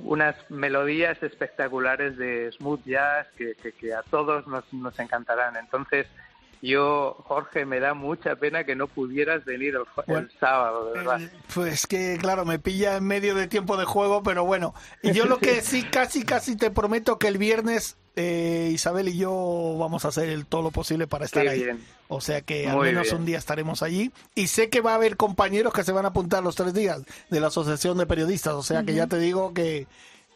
unas 0.00 0.34
melodías 0.50 1.20
espectaculares 1.22 2.16
de 2.16 2.50
smooth 2.52 2.84
jazz 2.84 3.26
que, 3.36 3.54
que- 3.54 3.72
que 3.72 3.94
a 3.94 4.02
todos 4.02 4.46
nos, 4.46 4.64
nos 4.72 4.96
encantarán. 4.98 5.56
Entonces, 5.56 6.06
yo, 6.62 7.16
Jorge, 7.26 7.64
me 7.64 7.80
da 7.80 7.94
mucha 7.94 8.36
pena 8.36 8.64
que 8.64 8.74
no 8.74 8.88
pudieras 8.88 9.44
venir 9.44 9.74
el, 10.06 10.30
sábado, 10.40 10.86
de 10.86 10.98
verdad. 10.98 11.22
Eh, 11.22 11.30
Pues 11.54 11.86
que, 11.86 12.18
claro, 12.20 12.44
me 12.44 12.58
pilla 12.58 12.96
en 12.96 13.04
medio 13.04 13.34
de 13.34 13.46
tiempo 13.46 13.76
de 13.76 13.84
juego, 13.84 14.22
pero 14.22 14.44
bueno. 14.44 14.74
Y 15.02 15.12
yo 15.12 15.26
lo 15.26 15.38
que 15.38 15.62
sí, 15.62 15.84
casi, 15.84 16.24
casi 16.24 16.56
te 16.56 16.70
prometo 16.70 17.18
que 17.18 17.28
el 17.28 17.38
viernes 17.38 17.96
eh, 18.16 18.70
Isabel 18.72 19.08
y 19.08 19.16
yo 19.16 19.76
vamos 19.78 20.04
a 20.04 20.08
hacer 20.08 20.28
el, 20.28 20.44
todo 20.44 20.62
lo 20.62 20.70
posible 20.72 21.06
para 21.06 21.24
estar 21.24 21.44
Qué 21.44 21.50
ahí. 21.50 21.62
bien. 21.62 21.84
O 22.08 22.20
sea 22.20 22.40
que 22.40 22.66
al 22.66 22.78
menos 22.78 23.04
bien. 23.04 23.16
un 23.16 23.24
día 23.26 23.38
estaremos 23.38 23.82
allí. 23.82 24.10
Y 24.34 24.48
sé 24.48 24.70
que 24.70 24.80
va 24.80 24.92
a 24.92 24.94
haber 24.96 25.16
compañeros 25.16 25.72
que 25.72 25.84
se 25.84 25.92
van 25.92 26.04
a 26.04 26.08
apuntar 26.08 26.42
los 26.42 26.56
tres 26.56 26.74
días 26.74 27.02
de 27.30 27.40
la 27.40 27.46
Asociación 27.46 27.96
de 27.96 28.06
Periodistas. 28.06 28.54
O 28.54 28.62
sea 28.64 28.82
que 28.82 28.94
ya 28.94 29.06
te 29.06 29.18
digo 29.20 29.54
que, 29.54 29.86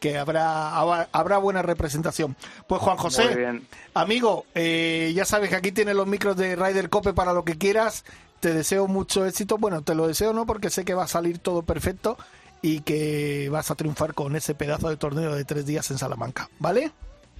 que 0.03 0.17
habrá, 0.17 0.75
habrá, 1.13 1.37
buena 1.37 1.61
representación. 1.61 2.35
Pues 2.67 2.81
Juan 2.81 2.97
José, 2.97 3.61
amigo, 3.93 4.45
eh, 4.53 5.13
ya 5.15 5.23
sabes 5.23 5.49
que 5.49 5.55
aquí 5.55 5.71
tienes 5.71 5.95
los 5.95 6.07
micros 6.07 6.35
de 6.35 6.57
Ryder 6.57 6.89
Cope 6.89 7.13
para 7.13 7.31
lo 7.31 7.45
que 7.45 7.57
quieras. 7.57 8.03
Te 8.41 8.53
deseo 8.53 8.87
mucho 8.87 9.25
éxito. 9.25 9.57
Bueno, 9.57 9.81
te 9.81 9.95
lo 9.95 10.05
deseo 10.05 10.33
no 10.33 10.45
porque 10.45 10.69
sé 10.69 10.83
que 10.83 10.93
va 10.93 11.05
a 11.05 11.07
salir 11.07 11.39
todo 11.39 11.61
perfecto 11.61 12.17
y 12.61 12.81
que 12.81 13.47
vas 13.49 13.71
a 13.71 13.75
triunfar 13.75 14.13
con 14.13 14.35
ese 14.35 14.55
pedazo 14.55 14.89
de 14.89 14.97
torneo 14.97 15.35
de 15.35 15.45
tres 15.45 15.65
días 15.65 15.89
en 15.89 15.97
Salamanca. 15.97 16.49
¿Vale? 16.59 16.91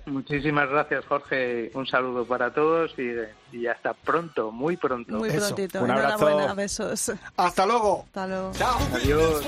Muchísimas 0.05 0.69
gracias, 0.69 1.05
Jorge. 1.05 1.71
Un 1.73 1.87
saludo 1.87 2.25
para 2.25 2.53
todos 2.53 2.91
y, 2.97 3.55
y 3.57 3.67
hasta 3.67 3.93
pronto, 3.93 4.51
muy 4.51 4.75
pronto. 4.77 5.17
Muy 5.17 5.29
Eso. 5.29 5.39
prontito. 5.55 5.81
Un 5.81 5.91
abrazo. 5.91 6.27
Enhorabuena, 6.27 6.53
besos. 6.53 7.11
Hasta 7.37 7.65
luego. 7.65 8.03
Hasta 8.07 8.27
luego. 8.27 8.51
Chao. 8.53 8.77
Adiós. 8.93 9.43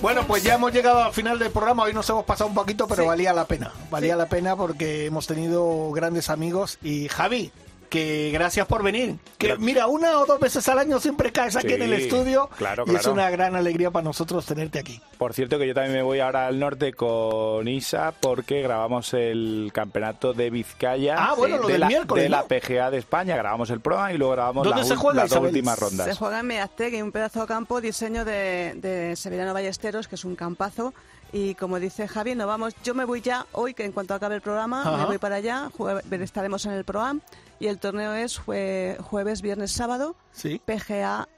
Bueno, 0.00 0.22
pues 0.26 0.44
ya 0.44 0.54
hemos 0.54 0.72
llegado 0.72 1.02
al 1.02 1.12
final 1.12 1.38
del 1.38 1.50
programa. 1.50 1.82
Hoy 1.82 1.92
nos 1.92 2.08
hemos 2.10 2.24
pasado 2.24 2.48
un 2.48 2.54
poquito, 2.54 2.86
pero 2.86 3.02
Sí. 3.02 3.08
valía 3.08 3.32
la 3.32 3.44
pena. 3.46 3.72
Valía 3.90 4.14
la 4.14 4.26
pena 4.28 4.54
porque 4.54 5.06
hemos 5.06 5.26
tenido 5.26 5.90
grandes 5.90 6.30
amigos. 6.30 6.78
Y 6.82 7.08
Javi, 7.08 7.50
que 7.88 8.30
gracias 8.32 8.66
por 8.66 8.82
venir. 8.82 9.16
Que 9.38 9.56
mira, 9.56 9.86
una 9.86 10.18
o 10.18 10.26
dos 10.26 10.38
veces 10.40 10.68
al 10.68 10.78
año 10.78 10.98
siempre 11.00 11.32
caes 11.32 11.56
aquí 11.56 11.68
Sí, 11.68 11.74
en 11.74 11.82
el 11.82 11.92
estudio. 11.94 12.48
claro, 12.56 12.84
y 12.86 12.90
es 12.94 13.00
claro. 13.00 13.12
una 13.14 13.30
gran 13.30 13.54
alegría 13.56 13.90
para 13.90 14.04
nosotros 14.04 14.44
tenerte 14.46 14.78
aquí. 14.78 15.00
Por 15.16 15.34
cierto 15.34 15.58
que 15.58 15.66
yo 15.66 15.74
también 15.74 15.94
me 15.94 16.02
voy 16.02 16.20
ahora 16.20 16.46
al 16.46 16.58
norte 16.58 16.92
con 16.92 17.66
Isa 17.68 18.12
porque 18.20 18.62
grabamos 18.62 19.12
el 19.14 19.70
campeonato 19.72 20.32
de 20.32 20.50
Vizcaya 20.50 21.16
Ah, 21.18 21.34
bueno, 21.36 21.56
lo 21.58 21.66
de, 21.66 21.72
del 21.72 21.80
la, 21.80 21.88
miércoles, 21.88 22.24
de 22.24 22.28
¿no? 22.30 22.36
la 22.36 22.42
PGA 22.44 22.90
de 22.90 22.98
España. 22.98 23.36
Grabamos 23.36 23.70
el 23.70 23.80
programa 23.80 24.12
y 24.12 24.18
luego 24.18 24.32
grabamos 24.34 24.64
¿Dónde 24.64 24.80
la 24.82 24.86
se 24.86 24.96
juega, 24.96 25.22
las 25.22 25.30
dos 25.30 25.40
últimas 25.40 25.74
Se 25.78 25.84
rondas. 25.84 26.18
juega 26.18 26.40
en 26.40 26.46
Meazteg, 26.46 27.02
un 27.02 27.12
pedazo 27.12 27.40
de 27.42 27.46
campo, 27.46 27.80
diseño 27.80 28.24
de, 28.24 28.74
de 28.76 29.16
Severiano 29.16 29.52
Ballesteros, 29.54 30.08
que 30.08 30.14
es 30.14 30.24
un 30.24 30.36
campazo. 30.36 30.94
Y 31.32 31.54
como 31.56 31.78
dice 31.78 32.08
Javi, 32.08 32.34
nos 32.34 32.46
vamos. 32.46 32.74
Yo 32.82 32.94
me 32.94 33.04
voy 33.04 33.20
ya 33.20 33.44
hoy, 33.52 33.74
que 33.74 33.84
en 33.84 33.92
cuanto 33.92 34.14
acabe 34.14 34.34
el 34.36 34.40
programa, 34.40 34.80
Ajá. 34.80 34.96
me 34.96 35.04
voy 35.04 35.18
para 35.18 35.36
allá. 35.36 35.68
estaremos 36.10 36.64
en 36.66 36.72
el 36.72 36.84
ProAm. 36.84 37.20
Y 37.60 37.66
el 37.66 37.78
torneo 37.78 38.14
es 38.14 38.40
jue- 38.40 38.98
jueves, 39.00 39.42
viernes, 39.42 39.72
sábado. 39.72 40.14
Sí. 40.32 40.60
PGA, 40.64 41.28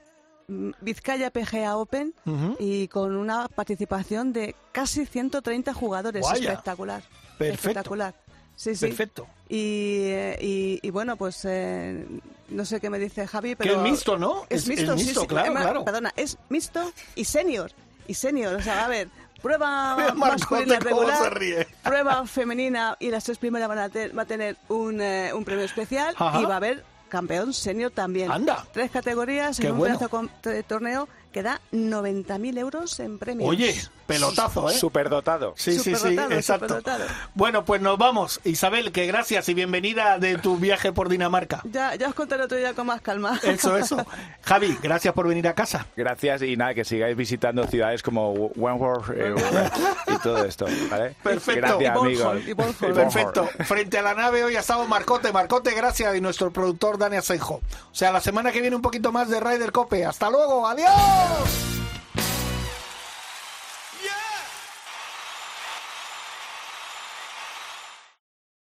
mm, 0.47 0.71
Vizcaya 0.81 1.31
PGA 1.31 1.75
Open. 1.77 2.13
Y 2.59 2.87
con 2.89 3.15
una 3.15 3.47
participación 3.47 4.33
de 4.33 4.55
casi 4.71 5.05
130 5.05 5.73
jugadores. 5.73 6.25
Espectacular. 6.31 7.01
Perfecto. 7.37 7.69
Espectacular. 7.69 8.15
Sí, 8.55 8.75
sí. 8.75 8.87
Perfecto. 8.87 9.27
Y, 9.49 10.01
eh, 10.03 10.37
y, 10.39 10.79
y 10.83 10.89
bueno, 10.91 11.15
pues 11.17 11.43
eh, 11.45 12.05
no 12.49 12.63
sé 12.65 12.79
qué 12.79 12.89
me 12.91 12.99
dice 12.99 13.25
Javi, 13.25 13.49
Que 13.51 13.55
pero... 13.55 13.77
es 13.77 13.81
mixto, 13.81 14.17
¿no? 14.19 14.45
Es, 14.49 14.67
mixto, 14.67 14.97
sí, 14.97 15.13
sí, 15.15 15.27
claro. 15.27 15.83
Perdona, 15.83 16.13
es 16.15 16.37
mixto 16.49 16.91
y 17.15 17.25
senior. 17.25 17.71
Y 18.07 18.13
senior, 18.13 18.55
o 18.55 18.61
sea, 18.61 18.85
a 18.85 18.87
ver, 18.87 19.07
prueba 19.41 19.95
Mira, 19.97 20.13
masculina 20.13 20.79
regular, 20.79 21.37
prueba 21.83 22.25
femenina 22.25 22.95
y 22.99 23.09
las 23.09 23.23
tres 23.23 23.37
primeras 23.37 23.67
van 23.67 23.79
a, 23.79 23.89
te- 23.89 24.09
va 24.09 24.23
a 24.23 24.25
tener 24.25 24.57
un, 24.69 25.01
eh, 25.01 25.31
un 25.33 25.43
premio 25.43 25.65
especial 25.65 26.15
Ajá. 26.17 26.39
y 26.41 26.45
va 26.45 26.53
a 26.53 26.57
haber 26.57 26.83
campeón 27.09 27.53
senior 27.53 27.91
también. 27.91 28.31
Anda. 28.31 28.65
Tres 28.71 28.89
categorías 28.91 29.57
Qué 29.59 29.67
en 29.67 29.73
un 29.73 29.79
bueno. 29.79 29.97
pedazo 29.99 30.29
de 30.43 30.63
torneo 30.63 31.09
que 31.31 31.43
da 31.43 31.61
90.000 31.71 32.57
euros 32.59 32.99
en 32.99 33.17
premios. 33.17 33.49
Oye, 33.49 33.75
pelotazo, 34.05 34.69
¿eh? 34.69 34.73
Superdotado. 34.73 35.53
Sí, 35.57 35.79
sí, 35.79 35.95
sí, 35.95 36.17
exacto. 36.31 36.67
superdotado. 36.67 37.05
Bueno, 37.33 37.65
pues 37.65 37.81
nos 37.81 37.97
vamos. 37.97 38.41
Isabel, 38.43 38.91
que 38.91 39.05
gracias 39.05 39.47
y 39.49 39.53
bienvenida 39.53 40.19
de 40.19 40.37
tu 40.37 40.57
viaje 40.57 40.91
por 40.91 41.09
Dinamarca. 41.09 41.61
Ya, 41.63 41.95
ya 41.95 42.09
os 42.09 42.15
contaré 42.15 42.43
otro 42.43 42.57
día 42.57 42.73
con 42.73 42.87
más 42.87 43.01
calma. 43.01 43.39
Eso, 43.43 43.77
eso. 43.77 44.05
Javi, 44.43 44.77
gracias 44.81 45.13
por 45.13 45.27
venir 45.27 45.47
a 45.47 45.53
casa. 45.53 45.87
Gracias 45.95 46.41
y 46.41 46.57
nada, 46.57 46.73
que 46.73 46.83
sigáis 46.83 47.15
visitando 47.15 47.65
ciudades 47.67 48.03
como 48.03 48.31
Wentworth 48.33 49.09
eh, 49.15 49.33
y 50.07 50.17
todo 50.19 50.43
esto, 50.45 50.65
¿vale? 50.89 51.15
Perfecto. 51.23 51.79
Gracias, 51.79 51.93
Bornholm. 51.93 52.93
Perfecto. 52.93 53.49
Frente 53.65 53.97
a 53.97 54.01
la 54.01 54.13
nave 54.13 54.43
hoy 54.43 54.55
ha 54.55 54.59
estado 54.59 54.85
Marcote. 54.87 55.31
Marcote, 55.31 55.71
gracias. 55.73 56.15
Y 56.15 56.21
nuestro 56.21 56.51
productor 56.51 56.97
Dani 56.97 57.17
Asenjo. 57.17 57.55
O 57.55 57.95
sea, 57.95 58.11
la 58.11 58.21
semana 58.21 58.51
que 58.51 58.61
viene 58.61 58.75
un 58.75 58.81
poquito 58.81 59.11
más 59.11 59.29
de 59.29 59.39
Ryder 59.39 59.71
Cope. 59.71 60.05
Hasta 60.05 60.29
luego. 60.29 60.67
Adiós. 60.67 60.91
Oh. 61.23 61.80